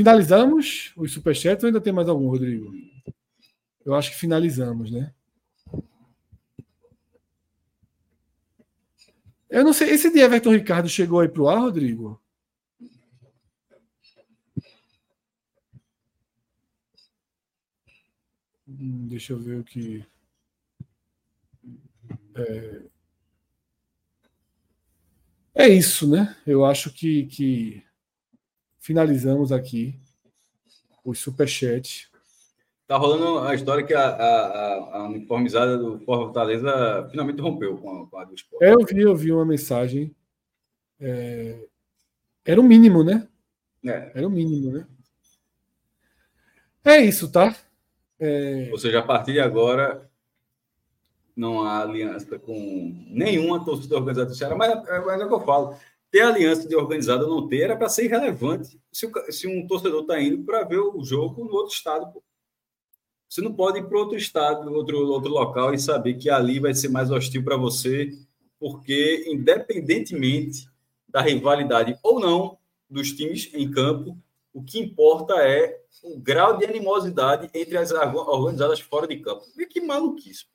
Finalizamos 0.00 0.94
os 0.96 1.12
superchats 1.12 1.62
ou 1.62 1.66
ainda 1.66 1.78
tem 1.78 1.92
mais 1.92 2.08
algum, 2.08 2.26
Rodrigo? 2.26 2.72
Eu 3.84 3.94
acho 3.94 4.10
que 4.10 4.16
finalizamos, 4.16 4.90
né? 4.90 5.12
Eu 9.50 9.62
não 9.62 9.74
sei, 9.74 9.90
esse 9.90 10.10
de 10.10 10.20
Everton 10.20 10.52
Ricardo 10.52 10.88
chegou 10.88 11.20
aí 11.20 11.28
para 11.28 11.42
o 11.42 11.50
ar, 11.50 11.58
Rodrigo? 11.58 12.18
Hum, 18.66 19.06
deixa 19.06 19.34
eu 19.34 19.38
ver 19.38 19.58
o 19.60 19.64
que. 19.64 20.02
É, 22.34 22.82
é 25.54 25.68
isso, 25.68 26.08
né? 26.10 26.34
Eu 26.46 26.64
acho 26.64 26.90
que, 26.90 27.26
que 27.26 27.89
finalizamos 28.90 29.52
aqui 29.52 29.94
os 31.04 31.20
superchats. 31.20 32.10
Tá 32.88 32.96
rolando 32.96 33.38
a 33.38 33.54
história 33.54 33.86
que 33.86 33.94
a, 33.94 34.04
a, 34.04 34.96
a 34.96 35.04
uniformizada 35.04 35.78
do 35.78 36.00
Fortaleza 36.00 37.06
finalmente 37.08 37.40
rompeu 37.40 37.78
com 37.78 38.02
a, 38.02 38.06
com 38.08 38.18
a 38.18 38.24
do 38.24 38.34
esporte. 38.34 38.64
É, 38.64 38.74
eu 38.74 38.84
vi, 38.84 39.00
eu 39.00 39.14
vi 39.14 39.30
uma 39.30 39.44
mensagem. 39.44 40.12
É, 40.98 41.68
era 42.44 42.60
o 42.60 42.64
mínimo, 42.64 43.04
né? 43.04 43.28
É. 43.86 44.10
Era 44.12 44.26
o 44.26 44.30
mínimo, 44.30 44.72
né? 44.72 44.84
É 46.84 46.98
isso, 46.98 47.30
tá? 47.30 47.54
É... 48.18 48.70
Ou 48.72 48.78
seja, 48.78 48.98
a 48.98 49.02
partir 49.04 49.34
de 49.34 49.40
agora 49.40 50.10
não 51.36 51.62
há 51.62 51.82
aliança 51.82 52.40
com 52.40 53.06
nenhuma 53.08 53.64
torcida 53.64 53.94
organizada 53.94 54.30
do 54.30 54.34
Ceará, 54.34 54.56
mas, 54.56 54.74
mas 55.06 55.20
é 55.20 55.24
o 55.24 55.28
que 55.28 55.34
eu 55.34 55.46
falo. 55.46 55.76
Ter 56.10 56.22
aliança 56.22 56.68
de 56.68 56.74
organizada 56.74 57.24
ou 57.24 57.30
não 57.30 57.48
ter 57.48 57.62
era 57.62 57.76
para 57.76 57.88
ser 57.88 58.04
irrelevante 58.04 58.80
se, 58.90 59.10
se 59.30 59.46
um 59.46 59.66
torcedor 59.66 60.02
está 60.02 60.20
indo 60.20 60.44
para 60.44 60.64
ver 60.64 60.80
o 60.80 61.02
jogo 61.04 61.44
no 61.44 61.52
outro 61.54 61.74
estado. 61.74 62.12
Pô. 62.12 62.22
Você 63.28 63.40
não 63.40 63.52
pode 63.52 63.78
ir 63.78 63.88
para 63.88 63.98
outro 63.98 64.16
estado, 64.16 64.72
outro, 64.72 64.98
outro 65.06 65.30
local 65.30 65.72
e 65.72 65.78
saber 65.78 66.14
que 66.14 66.28
ali 66.28 66.58
vai 66.58 66.74
ser 66.74 66.88
mais 66.88 67.12
hostil 67.12 67.44
para 67.44 67.56
você, 67.56 68.10
porque 68.58 69.24
independentemente 69.28 70.68
da 71.08 71.20
rivalidade 71.20 71.96
ou 72.02 72.18
não 72.18 72.58
dos 72.88 73.12
times 73.12 73.48
em 73.54 73.70
campo, 73.70 74.18
o 74.52 74.62
que 74.62 74.80
importa 74.80 75.34
é 75.34 75.80
o 76.02 76.18
grau 76.18 76.56
de 76.56 76.64
animosidade 76.64 77.48
entre 77.54 77.76
as 77.76 77.92
organizadas 77.92 78.80
fora 78.80 79.06
de 79.06 79.18
campo. 79.18 79.44
E 79.56 79.64
que 79.64 79.80
maluquice. 79.80 80.46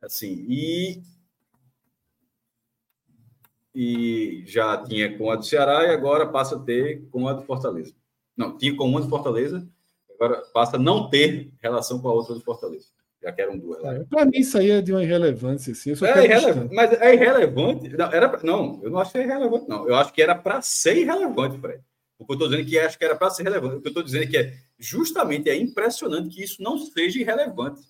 Assim, 0.00 0.46
e, 0.48 1.02
e 3.78 4.42
já 4.46 4.78
tinha 4.78 5.18
com 5.18 5.30
a 5.30 5.36
do 5.36 5.44
Ceará 5.44 5.84
e 5.84 5.90
agora 5.90 6.26
passa 6.26 6.56
a 6.56 6.58
ter 6.58 7.06
com 7.10 7.28
a 7.28 7.34
do 7.34 7.42
Fortaleza. 7.42 7.92
Não, 8.34 8.56
tinha 8.56 8.74
com 8.74 8.88
uma 8.88 9.02
do 9.02 9.08
Fortaleza, 9.10 9.68
agora 10.14 10.42
passa 10.54 10.76
a 10.76 10.78
não 10.78 11.10
ter 11.10 11.52
relação 11.62 12.00
com 12.00 12.08
a 12.08 12.12
outra 12.14 12.34
do 12.34 12.40
Fortaleza. 12.40 12.86
Já 13.22 13.32
que 13.32 13.42
eram 13.42 13.58
duas. 13.58 13.84
É, 13.84 14.04
Para 14.04 14.24
mim, 14.24 14.38
isso 14.38 14.56
aí 14.56 14.70
é 14.70 14.80
de 14.80 14.92
uma 14.92 15.02
irrelevância. 15.02 15.72
Assim. 15.72 15.90
é 15.90 16.24
irrelevante, 16.24 16.74
mas 16.74 16.92
é 16.92 17.14
irrelevante. 17.14 17.88
Não, 17.90 18.12
era, 18.12 18.40
não, 18.42 18.80
eu 18.82 18.90
não 18.90 18.98
acho 18.98 19.12
que 19.12 19.18
é 19.18 19.24
irrelevante, 19.24 19.68
não. 19.68 19.86
Eu 19.86 19.94
acho 19.94 20.10
que 20.10 20.22
era 20.22 20.34
para 20.34 20.62
ser 20.62 20.96
irrelevante, 20.96 21.58
Fred. 21.58 21.82
O 22.18 22.24
que 22.24 22.32
eu 22.32 22.34
estou 22.34 22.48
dizendo 22.48 22.66
é 22.66 22.70
que 22.70 22.78
acho 22.78 22.98
que 22.98 23.04
era 23.04 23.14
para 23.14 23.28
ser 23.28 23.42
relevante. 23.42 23.76
O 23.76 23.80
que 23.82 23.88
eu 23.88 23.90
estou 23.90 24.02
dizendo 24.02 24.24
é 24.24 24.26
que 24.26 24.38
é 24.38 24.54
justamente 24.78 25.50
é 25.50 25.56
impressionante 25.56 26.34
que 26.34 26.42
isso 26.42 26.62
não 26.62 26.78
seja 26.78 27.20
irrelevante. 27.20 27.82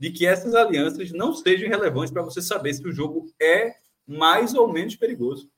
De 0.00 0.10
que 0.10 0.26
essas 0.26 0.52
alianças 0.52 1.12
não 1.12 1.32
sejam 1.32 1.68
relevantes 1.68 2.12
para 2.12 2.22
você 2.22 2.42
saber 2.42 2.74
se 2.74 2.84
o 2.84 2.90
jogo 2.90 3.32
é 3.40 3.76
mais 4.16 4.54
ou 4.54 4.72
menos 4.72 4.96
perigoso. 4.96 5.50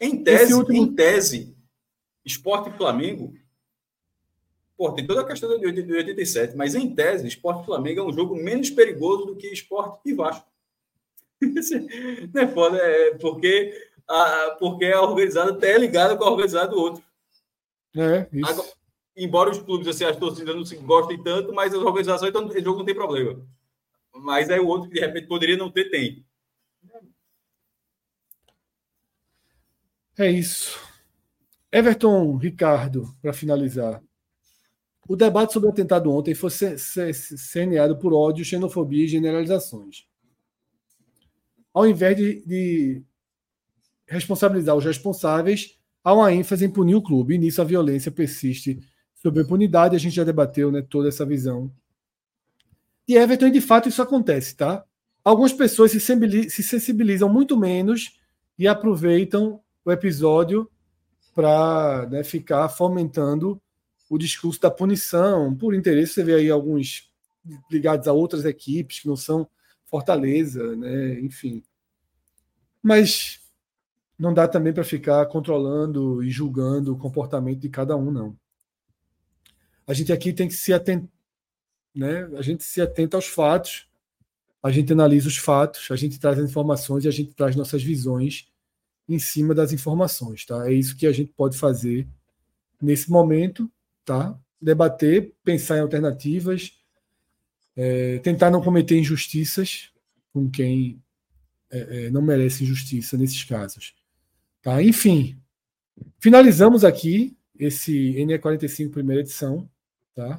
Em 0.00 0.22
tese, 0.22 0.54
último... 0.54 0.76
em 0.76 0.94
tese, 0.94 1.56
esporte 2.24 2.70
e 2.70 2.76
Flamengo. 2.76 3.34
Pô, 4.76 4.90
tem 4.92 5.06
toda 5.06 5.20
a 5.20 5.26
questão 5.26 5.58
de 5.58 5.66
87, 5.66 6.56
mas 6.56 6.74
em 6.74 6.92
tese, 6.92 7.26
esporte 7.28 7.62
e 7.62 7.66
Flamengo 7.66 8.00
é 8.00 8.04
um 8.04 8.12
jogo 8.12 8.34
menos 8.34 8.70
perigoso 8.70 9.26
do 9.26 9.36
que 9.36 9.46
esporte 9.46 10.00
e 10.04 10.12
Vasco. 10.12 10.50
não 12.32 12.42
é 12.42 12.48
foda, 12.48 12.78
é 12.78 13.14
porque 13.14 13.74
a, 14.08 14.56
porque 14.58 14.86
a 14.86 15.02
organizada 15.02 15.66
é 15.66 15.78
ligada 15.78 16.16
com 16.16 16.24
a 16.24 16.30
organizada 16.30 16.68
do 16.68 16.78
outro. 16.78 17.02
É, 17.96 18.26
isso. 18.32 18.50
Agora, 18.50 18.68
embora 19.16 19.50
os 19.50 19.58
clubes, 19.58 19.88
assim, 19.88 20.04
as 20.04 20.16
torcidas 20.16 20.54
não 20.54 20.64
se 20.64 20.76
gostem 20.76 21.22
tanto, 21.22 21.52
mas 21.52 21.74
as 21.74 21.80
organizações, 21.80 22.30
então, 22.30 22.46
o 22.46 22.60
jogo 22.60 22.78
não 22.78 22.86
tem 22.86 22.94
problema. 22.94 23.40
Mas 24.14 24.50
aí 24.50 24.60
o 24.60 24.66
outro 24.66 24.88
que 24.88 24.94
de 24.94 25.00
repente 25.00 25.26
poderia 25.26 25.56
não 25.56 25.70
ter, 25.70 25.90
tem. 25.90 26.24
É 30.18 30.30
isso. 30.30 30.78
Everton 31.70 32.36
Ricardo, 32.36 33.14
para 33.22 33.32
finalizar. 33.32 34.02
O 35.08 35.16
debate 35.16 35.52
sobre 35.52 35.68
o 35.68 35.72
atentado 35.72 36.10
ontem 36.12 36.34
foi 36.34 36.50
semeado 36.50 37.98
por 37.98 38.12
ódio, 38.12 38.44
xenofobia 38.44 39.04
e 39.04 39.08
generalizações. 39.08 40.06
Ao 41.72 41.86
invés 41.86 42.16
de, 42.16 42.44
de 42.46 43.02
responsabilizar 44.06 44.76
os 44.76 44.84
responsáveis, 44.84 45.78
há 46.04 46.12
uma 46.12 46.32
ênfase 46.32 46.64
em 46.66 46.70
punir 46.70 46.94
o 46.94 47.02
clube. 47.02 47.34
E 47.34 47.38
nisso 47.38 47.62
a 47.62 47.64
violência 47.64 48.12
persiste 48.12 48.78
sobre 49.14 49.40
a 49.40 49.42
impunidade. 49.42 49.96
A 49.96 49.98
gente 49.98 50.14
já 50.14 50.24
debateu 50.24 50.70
né, 50.70 50.82
toda 50.82 51.08
essa 51.08 51.24
visão. 51.24 51.72
E 53.08 53.16
Everton, 53.16 53.50
de 53.50 53.60
fato, 53.60 53.88
isso 53.88 54.02
acontece, 54.02 54.54
tá? 54.54 54.84
Algumas 55.24 55.52
pessoas 55.52 55.90
se 55.90 56.62
sensibilizam 56.62 57.32
muito 57.32 57.56
menos 57.56 58.20
e 58.58 58.68
aproveitam 58.68 59.60
o 59.84 59.92
episódio 59.92 60.70
para 61.34 62.06
né, 62.10 62.24
ficar 62.24 62.68
fomentando 62.68 63.60
o 64.08 64.18
discurso 64.18 64.60
da 64.60 64.70
punição 64.70 65.54
por 65.56 65.74
interesse. 65.74 66.14
Você 66.14 66.24
vê 66.24 66.34
aí 66.34 66.50
alguns 66.50 67.10
ligados 67.70 68.06
a 68.06 68.12
outras 68.12 68.44
equipes 68.44 69.00
que 69.00 69.08
não 69.08 69.16
são 69.16 69.48
Fortaleza, 69.86 70.74
né? 70.74 71.20
enfim. 71.20 71.62
Mas 72.82 73.40
não 74.18 74.32
dá 74.32 74.48
também 74.48 74.72
para 74.72 74.84
ficar 74.84 75.26
controlando 75.26 76.22
e 76.22 76.30
julgando 76.30 76.94
o 76.94 76.98
comportamento 76.98 77.58
de 77.58 77.68
cada 77.68 77.94
um, 77.96 78.10
não. 78.10 78.36
A 79.86 79.92
gente 79.92 80.12
aqui 80.12 80.32
tem 80.32 80.48
que 80.48 80.54
se 80.54 80.72
atentar, 80.72 81.10
né? 81.94 82.24
A 82.36 82.42
gente 82.42 82.64
se 82.64 82.80
atenta 82.80 83.18
aos 83.18 83.26
fatos, 83.26 83.86
a 84.62 84.70
gente 84.70 84.92
analisa 84.92 85.28
os 85.28 85.36
fatos, 85.36 85.90
a 85.90 85.96
gente 85.96 86.18
traz 86.18 86.38
as 86.38 86.48
informações 86.48 87.04
e 87.04 87.08
a 87.08 87.10
gente 87.10 87.34
traz 87.34 87.54
nossas 87.54 87.82
visões 87.82 88.51
em 89.08 89.18
cima 89.18 89.54
das 89.54 89.72
informações, 89.72 90.44
tá? 90.44 90.68
É 90.68 90.72
isso 90.72 90.96
que 90.96 91.06
a 91.06 91.12
gente 91.12 91.32
pode 91.36 91.58
fazer 91.58 92.06
nesse 92.80 93.10
momento, 93.10 93.70
tá? 94.04 94.38
Debater, 94.60 95.34
pensar 95.44 95.78
em 95.78 95.80
alternativas, 95.80 96.72
é, 97.76 98.18
tentar 98.18 98.50
não 98.50 98.62
cometer 98.62 98.98
injustiças 98.98 99.90
com 100.32 100.48
quem 100.50 101.00
é, 101.70 102.06
é, 102.06 102.10
não 102.10 102.22
merece 102.22 102.64
injustiça 102.64 103.16
nesses 103.16 103.42
casos. 103.44 103.94
Tá? 104.62 104.82
Enfim, 104.82 105.38
finalizamos 106.18 106.84
aqui 106.84 107.36
esse 107.58 108.14
NE45 108.14 108.90
primeira 108.90 109.22
edição. 109.22 109.68
Tá? 110.14 110.38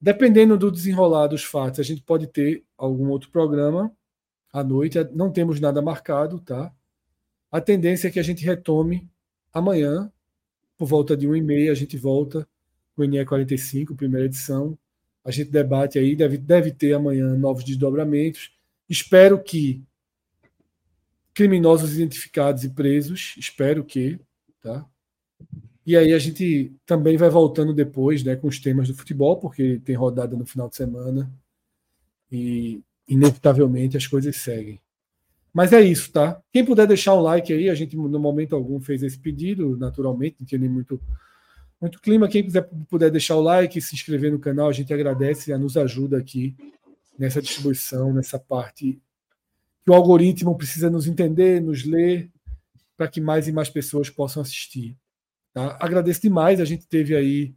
Dependendo 0.00 0.58
do 0.58 0.70
desenrolar 0.70 1.28
dos 1.28 1.44
fatos, 1.44 1.80
a 1.80 1.82
gente 1.82 2.02
pode 2.02 2.26
ter 2.26 2.64
algum 2.76 3.08
outro 3.08 3.30
programa 3.30 3.90
à 4.52 4.62
noite. 4.62 4.98
Não 5.12 5.30
temos 5.30 5.60
nada 5.60 5.80
marcado, 5.80 6.40
tá? 6.40 6.72
A 7.50 7.60
tendência 7.60 8.08
é 8.08 8.10
que 8.10 8.20
a 8.20 8.22
gente 8.22 8.44
retome 8.44 9.08
amanhã, 9.52 10.10
por 10.76 10.86
volta 10.86 11.16
de 11.16 11.26
1h30, 11.26 11.70
a 11.70 11.74
gente 11.74 11.96
volta 11.96 12.46
com 12.94 13.02
o 13.02 13.04
NE45, 13.06 13.96
primeira 13.96 14.26
edição. 14.26 14.78
A 15.24 15.30
gente 15.30 15.50
debate 15.50 15.98
aí, 15.98 16.14
deve, 16.14 16.38
deve 16.38 16.70
ter 16.72 16.94
amanhã 16.94 17.36
novos 17.36 17.64
desdobramentos. 17.64 18.52
Espero 18.88 19.42
que 19.42 19.82
criminosos 21.34 21.94
identificados 21.94 22.64
e 22.64 22.70
presos, 22.70 23.34
espero 23.36 23.84
que, 23.84 24.18
tá? 24.62 24.86
E 25.84 25.96
aí 25.96 26.12
a 26.12 26.18
gente 26.18 26.72
também 26.86 27.16
vai 27.16 27.28
voltando 27.28 27.74
depois, 27.74 28.24
né, 28.24 28.34
com 28.36 28.48
os 28.48 28.58
temas 28.58 28.88
do 28.88 28.94
futebol, 28.94 29.38
porque 29.38 29.78
tem 29.84 29.94
rodada 29.94 30.34
no 30.36 30.46
final 30.46 30.68
de 30.68 30.76
semana 30.76 31.30
e 32.32 32.80
inevitavelmente 33.06 33.96
as 33.96 34.06
coisas 34.06 34.34
seguem. 34.36 34.80
Mas 35.56 35.72
é 35.72 35.80
isso, 35.80 36.12
tá? 36.12 36.38
Quem 36.52 36.66
puder 36.66 36.86
deixar 36.86 37.14
um 37.14 37.22
like 37.22 37.50
aí, 37.50 37.70
a 37.70 37.74
gente 37.74 37.96
no 37.96 38.18
momento 38.18 38.54
algum 38.54 38.78
fez 38.78 39.02
esse 39.02 39.18
pedido, 39.18 39.74
naturalmente, 39.74 40.36
não 40.38 40.46
tinha 40.46 40.58
nem 40.58 40.68
muito 40.68 41.00
muito 41.80 41.98
clima. 41.98 42.28
Quem 42.28 42.44
quiser 42.44 42.68
puder 42.90 43.10
deixar 43.10 43.36
o 43.36 43.40
like, 43.40 43.80
se 43.80 43.94
inscrever 43.94 44.30
no 44.30 44.38
canal, 44.38 44.68
a 44.68 44.72
gente 44.72 44.92
agradece 44.92 45.50
e 45.50 45.56
nos 45.56 45.78
ajuda 45.78 46.18
aqui 46.18 46.54
nessa 47.18 47.40
distribuição, 47.40 48.12
nessa 48.12 48.38
parte 48.38 49.00
que 49.82 49.90
o 49.90 49.94
algoritmo 49.94 50.54
precisa 50.58 50.90
nos 50.90 51.06
entender, 51.06 51.58
nos 51.62 51.86
ler, 51.86 52.30
para 52.94 53.08
que 53.08 53.18
mais 53.18 53.48
e 53.48 53.52
mais 53.52 53.70
pessoas 53.70 54.10
possam 54.10 54.42
assistir. 54.42 54.94
Tá? 55.54 55.78
Agradeço 55.80 56.20
demais, 56.20 56.60
a 56.60 56.66
gente 56.66 56.86
teve 56.86 57.16
aí 57.16 57.54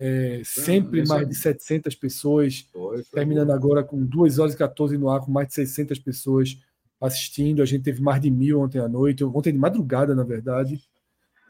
é, 0.00 0.40
sempre 0.42 1.02
ah, 1.02 1.04
mais 1.06 1.28
de 1.28 1.34
700 1.34 1.94
pessoas, 1.96 2.66
foi, 2.72 3.02
foi 3.02 3.04
terminando 3.12 3.48
bom. 3.48 3.54
agora 3.54 3.84
com 3.84 4.02
2 4.02 4.38
horas 4.38 4.54
e 4.54 4.56
14 4.56 4.96
no 4.96 5.10
ar, 5.10 5.20
com 5.20 5.30
mais 5.30 5.48
de 5.48 5.52
600 5.52 5.98
pessoas 5.98 6.56
assistindo. 7.00 7.62
A 7.62 7.66
gente 7.66 7.82
teve 7.82 8.00
mais 8.00 8.20
de 8.20 8.30
mil 8.30 8.60
ontem 8.60 8.78
à 8.78 8.88
noite, 8.88 9.24
ontem 9.24 9.52
de 9.52 9.58
madrugada, 9.58 10.14
na 10.14 10.24
verdade. 10.24 10.80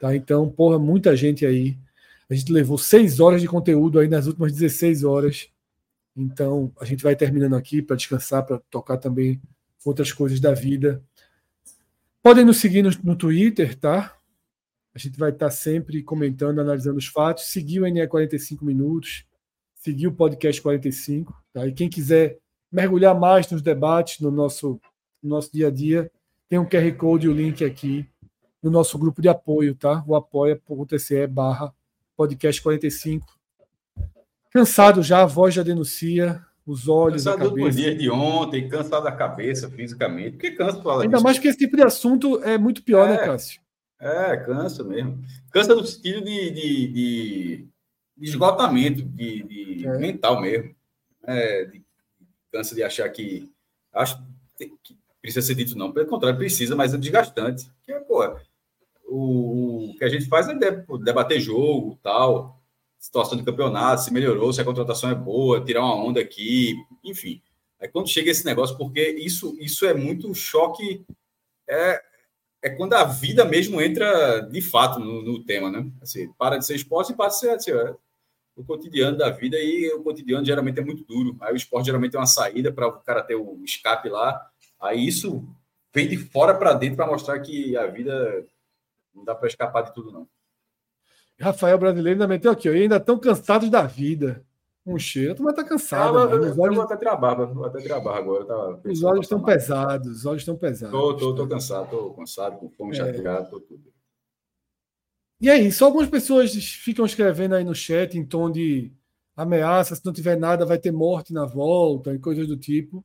Tá? 0.01 0.15
Então, 0.15 0.49
porra, 0.51 0.79
muita 0.79 1.17
gente 1.17 1.45
aí. 1.47 1.79
A 2.29 2.35
gente 2.35 2.53
levou 2.53 2.77
6 2.77 3.21
horas 3.21 3.41
de 3.41 3.49
conteúdo 3.49 3.99
aí 3.99 4.09
nas 4.09 4.27
últimas 4.27 4.53
16 4.53 5.05
horas. 5.05 5.49
Então, 6.17 6.73
a 6.81 6.85
gente 6.85 7.03
vai 7.03 7.15
terminando 7.15 7.55
aqui 7.55 7.83
para 7.83 7.97
descansar, 7.97 8.45
para 8.45 8.59
tocar 8.71 8.97
também 8.97 9.41
outras 9.85 10.13
coisas 10.13 10.41
da 10.41 10.53
vida. 10.53 11.03
Podem 12.23 12.45
nos 12.45 12.57
seguir 12.57 12.83
no, 12.83 12.91
no 13.05 13.15
Twitter, 13.15 13.79
tá? 13.79 14.17
A 14.95 14.99
gente 14.99 15.19
vai 15.19 15.31
estar 15.31 15.51
sempre 15.51 16.03
comentando, 16.03 16.59
analisando 16.59 16.97
os 16.97 17.07
fatos. 17.07 17.45
Seguir 17.45 17.81
o 17.81 17.87
NE 17.87 18.07
45 18.09 18.65
Minutos, 18.65 19.27
seguir 19.75 20.07
o 20.07 20.13
podcast 20.13 20.61
45. 20.61 21.33
Tá? 21.53 21.67
E 21.67 21.73
quem 21.73 21.89
quiser 21.89 22.39
mergulhar 22.73 23.15
mais 23.15 23.49
nos 23.51 23.61
debates, 23.61 24.21
no 24.21 24.31
nosso, 24.31 24.81
no 25.23 25.31
nosso 25.31 25.53
dia 25.53 25.69
a 25.69 25.71
dia, 25.71 26.11
tem 26.49 26.59
um 26.59 26.69
QR 26.69 26.93
Code 26.97 27.27
e 27.27 27.29
o 27.29 27.35
link 27.35 27.65
aqui 27.65 28.09
no 28.63 28.71
nosso 28.71 28.99
grupo 28.99 29.23
de 29.23 29.29
apoio, 29.29 29.75
tá? 29.75 30.03
O 30.07 30.15
apoia.se 30.15 31.27
barra 31.27 31.73
podcast 32.17 32.61
45. 32.63 33.27
Cansado 34.51 35.03
já, 35.03 35.23
a 35.23 35.27
voz 35.27 35.55
já 35.55 35.63
denuncia, 35.63 36.45
os 36.67 36.89
olhos, 36.89 37.25
cansado 37.25 37.47
a 37.47 37.49
cabeça. 37.49 37.69
do 37.69 37.77
dia 37.77 37.95
de 37.95 38.11
ontem, 38.11 38.69
cansado 38.69 39.05
da 39.05 39.13
cabeça 39.13 39.71
fisicamente. 39.71 40.33
Porque 40.33 40.53
cansa 40.53 40.83
falar 40.83 41.03
Ainda 41.03 41.17
disso. 41.17 41.25
mais 41.25 41.39
que 41.39 41.47
esse 41.47 41.59
tipo 41.59 41.77
de 41.77 41.83
assunto 41.83 42.43
é 42.43 42.59
muito 42.59 42.83
pior, 42.83 43.09
né, 43.09 43.15
é, 43.15 43.19
né, 43.19 43.27
Cássio? 43.27 43.61
É, 44.01 44.37
cansa 44.39 44.83
mesmo. 44.83 45.23
Cansa 45.53 45.75
no 45.75 45.87
sentido 45.87 46.25
de, 46.25 46.51
de, 46.51 46.87
de, 46.89 47.69
de 48.17 48.29
esgotamento 48.29 49.03
de, 49.03 49.43
de 49.43 49.87
é. 49.87 49.99
mental 49.99 50.41
mesmo. 50.41 50.75
É, 51.25 51.71
cansa 52.53 52.75
de 52.75 52.83
achar 52.83 53.09
que. 53.11 53.51
Acho 53.93 54.23
que 54.59 54.97
precisa 55.27 55.47
ser 55.47 55.55
dito, 55.57 55.77
não. 55.77 55.93
Pelo 55.93 56.07
contrário, 56.07 56.39
precisa, 56.39 56.77
mas 56.77 56.95
é 56.95 56.97
desgastante. 56.97 57.69
Porque, 57.85 58.01
pô, 58.05 58.25
o, 59.05 59.91
o 59.91 59.99
que 59.99 60.05
a 60.05 60.09
gente 60.09 60.27
faz 60.27 60.49
é 60.49 60.55
debater 60.55 61.41
jogo 61.41 61.99
tal 62.03 62.57
situação 63.07 63.39
de 63.39 63.45
campeonato, 63.45 64.03
se 64.03 64.13
melhorou, 64.13 64.53
se 64.53 64.61
a 64.61 64.65
contratação 64.65 65.11
é 65.11 65.15
boa, 65.15 65.65
tirar 65.65 65.81
uma 65.81 65.95
onda 65.95 66.21
aqui, 66.21 66.75
enfim. 67.05 67.41
Aí 67.81 67.89
quando 67.89 68.09
chega 68.09 68.31
esse 68.31 68.45
negócio, 68.45 68.77
porque 68.77 69.11
isso, 69.11 69.57
isso 69.61 69.87
é 69.87 69.95
muito 69.95 70.35
choque, 70.35 71.05
é, 71.69 72.03
é 72.63 72.71
quando 72.71 72.95
a 72.95 73.05
vida 73.05 73.45
mesmo 73.45 73.81
entra 73.81 74.41
de 74.41 74.61
fato 74.61 74.99
no, 74.99 75.23
no 75.23 75.45
tema, 75.45 75.71
né? 75.71 75.89
Assim, 76.03 76.33
para 76.33 76.57
de 76.57 76.67
ser 76.67 76.75
esporte 76.75 77.13
e 77.13 77.17
passa 77.17 77.55
a 77.55 77.59
ser 77.59 77.77
assim, 77.77 77.97
o 78.57 78.65
cotidiano 78.65 79.19
da 79.19 79.31
vida 79.31 79.57
e 79.59 79.93
o 79.93 80.03
cotidiano 80.03 80.45
geralmente 80.45 80.81
é 80.81 80.85
muito 80.85 81.05
duro. 81.05 81.37
Aí 81.41 81.53
o 81.53 81.57
esporte 81.57 81.87
geralmente 81.87 82.17
é 82.17 82.19
uma 82.19 82.27
saída 82.27 82.73
para 82.73 82.89
o 82.89 82.93
cara 83.01 83.23
ter 83.23 83.35
o 83.35 83.63
escape 83.63 84.09
lá. 84.09 84.51
Aí 84.87 85.07
isso 85.07 85.45
vem 85.95 86.09
de 86.09 86.17
fora 86.17 86.55
para 86.55 86.75
dentro 86.75 86.97
para 86.97 87.07
mostrar 87.07 87.39
que 87.41 87.77
a 87.77 87.87
vida 87.87 88.47
não 89.15 89.25
dá 89.25 89.35
para 89.35 89.49
escapar 89.49 89.83
de 89.83 89.95
tudo, 89.95 90.13
não. 90.13 90.29
Rafael 91.41 91.79
Brasileiro 91.79 92.17
ainda 92.17 92.29
meteu 92.29 92.51
aqui, 92.51 92.69
ó, 92.69 92.73
e 92.73 92.83
ainda 92.83 92.97
estão 92.97 93.19
cansados 93.19 93.69
da 93.69 93.83
vida. 93.83 94.45
Um 94.87 94.99
cheiro, 94.99 95.35
tu 95.35 95.43
vai 95.43 95.53
estar 95.53 95.65
cansado. 95.65 96.17
Ah, 96.17 96.23
eu, 96.23 96.45
eu, 96.45 96.61
olhos... 96.61 96.77
vou 96.77 96.85
até 96.85 96.97
trabalhar, 96.97 97.45
vou 97.47 97.65
até 97.65 97.93
agora. 97.93 98.45
Tava 98.45 98.81
os 98.85 99.03
olhos 99.03 99.25
estão 99.25 99.43
pesados, 99.43 100.19
os 100.19 100.27
olhos 100.27 100.43
estão 100.43 100.57
pesados. 100.57 100.93
Tô, 100.93 101.17
tô, 101.17 101.35
tô 101.35 101.49
cansado, 101.49 101.91
tô 101.91 102.15
cansado, 102.15 102.57
com 102.57 102.71
fome, 102.71 102.93
é. 102.93 102.95
chateado, 102.95 103.51
tô 103.51 103.61
tudo. 103.61 103.93
E 105.41 105.51
aí, 105.51 105.73
só 105.73 105.87
algumas 105.87 106.09
pessoas 106.09 106.55
ficam 106.55 107.05
escrevendo 107.05 107.57
aí 107.57 107.65
no 107.65 107.75
chat 107.75 108.17
em 108.17 108.25
tom 108.25 108.51
de 108.51 108.93
ameaça, 109.37 109.97
se 109.97 110.07
não 110.07 110.13
tiver 110.13 110.39
nada, 110.39 110.65
vai 110.65 110.79
ter 110.79 110.93
morte 110.93 111.33
na 111.33 111.45
volta 111.45 112.15
e 112.15 112.19
coisas 112.19 112.47
do 112.47 112.57
tipo. 112.57 113.05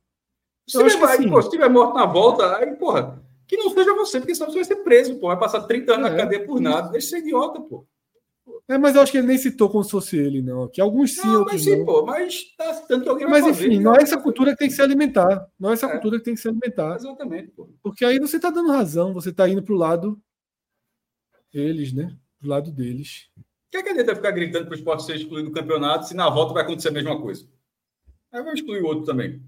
Se, 0.72 0.88
tiver, 0.88 1.04
assim, 1.04 1.28
pô, 1.28 1.42
se 1.42 1.50
tiver 1.50 1.68
morte 1.68 1.94
na 1.94 2.06
volta, 2.06 2.56
aí, 2.56 2.74
porra, 2.76 3.22
que 3.46 3.56
não 3.56 3.70
seja 3.70 3.94
você, 3.94 4.18
porque 4.18 4.34
senão 4.34 4.50
você 4.50 4.56
vai 4.56 4.64
ser 4.64 4.76
preso, 4.76 5.18
pô. 5.18 5.28
Vai 5.28 5.38
passar 5.38 5.62
30 5.62 5.92
anos 5.94 6.06
é. 6.06 6.10
na 6.10 6.16
cadeia 6.16 6.46
por 6.46 6.60
nada. 6.60 6.90
Deixa 6.90 7.08
ser 7.08 7.18
idiota, 7.18 7.60
pô. 7.60 7.86
É, 8.68 8.78
mas 8.78 8.94
eu 8.94 9.02
acho 9.02 9.12
que 9.12 9.18
ele 9.18 9.26
nem 9.26 9.38
citou 9.38 9.68
como 9.68 9.84
se 9.84 9.90
fosse 9.90 10.16
ele, 10.16 10.40
não. 10.40 10.68
Que 10.68 10.80
alguns 10.80 11.14
sim, 11.14 11.26
não, 11.26 11.40
outros 11.40 11.52
mas 11.52 11.64
sim, 11.64 11.76
não. 11.76 11.84
pô, 11.84 12.06
mas 12.06 12.56
tá 12.56 12.74
tanto 12.88 13.02
que 13.02 13.08
alguém 13.08 13.28
Mas 13.28 13.46
enfim, 13.46 13.68
fazer, 13.68 13.80
não 13.80 13.94
é 13.94 14.02
essa 14.02 14.16
cultura 14.16 14.52
que 14.52 14.58
tem 14.58 14.68
que 14.68 14.74
se 14.74 14.82
alimentar. 14.82 15.46
Não 15.58 15.70
é 15.70 15.74
essa 15.74 15.86
é. 15.86 15.90
cultura 15.90 16.18
que 16.18 16.24
tem 16.24 16.34
que 16.34 16.40
se 16.40 16.48
alimentar. 16.48 16.96
Exatamente, 16.96 17.50
pô. 17.50 17.68
Porque 17.82 18.04
aí 18.04 18.18
você 18.18 18.40
tá 18.40 18.50
dando 18.50 18.72
razão, 18.72 19.12
você 19.12 19.32
tá 19.32 19.48
indo 19.48 19.62
pro 19.62 19.76
lado 19.76 20.18
eles, 21.52 21.92
né? 21.92 22.16
Pro 22.38 22.48
lado 22.48 22.72
deles. 22.72 23.28
Que, 23.70 23.78
é 23.78 23.82
que 23.82 23.90
adianta 23.90 24.14
ficar 24.14 24.30
gritando 24.30 24.64
para 24.64 24.72
o 24.72 24.76
esporte 24.76 25.04
ser 25.04 25.16
excluído 25.16 25.48
do 25.50 25.54
campeonato 25.54 26.06
se 26.06 26.14
na 26.14 26.28
volta 26.30 26.54
vai 26.54 26.62
acontecer 26.62 26.88
a 26.88 26.92
mesma 26.92 27.20
coisa? 27.20 27.46
Aí 28.32 28.42
vai 28.42 28.54
excluir 28.54 28.82
o 28.82 28.86
outro 28.86 29.04
também. 29.04 29.42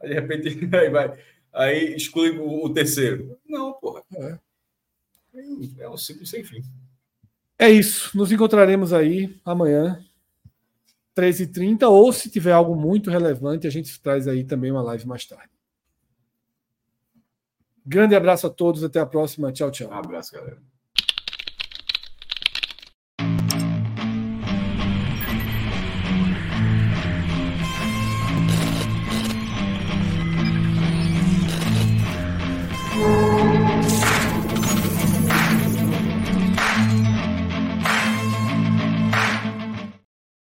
Aí 0.00 0.08
de 0.08 0.14
repente 0.14 0.48
aí 0.74 0.90
vai. 0.90 1.18
Aí 1.52 1.94
exclui 1.94 2.30
o, 2.38 2.64
o 2.64 2.72
terceiro. 2.72 3.38
Não, 3.46 3.72
porra. 3.74 4.02
É. 4.16 4.38
É 5.78 5.88
um 5.88 5.96
ciclo 5.96 6.26
sem 6.26 6.42
fim. 6.42 6.62
É 7.58 7.68
isso. 7.68 8.16
Nos 8.16 8.32
encontraremos 8.32 8.92
aí 8.92 9.38
amanhã, 9.44 10.04
13h30, 11.16 11.88
ou 11.88 12.12
se 12.12 12.30
tiver 12.30 12.52
algo 12.52 12.74
muito 12.74 13.10
relevante, 13.10 13.66
a 13.66 13.70
gente 13.70 14.00
traz 14.00 14.26
aí 14.26 14.44
também 14.44 14.70
uma 14.70 14.82
live 14.82 15.06
mais 15.06 15.26
tarde. 15.26 15.50
Grande 17.84 18.14
abraço 18.14 18.46
a 18.46 18.50
todos, 18.50 18.82
até 18.84 19.00
a 19.00 19.06
próxima. 19.06 19.52
Tchau, 19.52 19.70
tchau. 19.70 19.90
Um 19.90 19.94
abraço, 19.94 20.32
galera. 20.32 20.58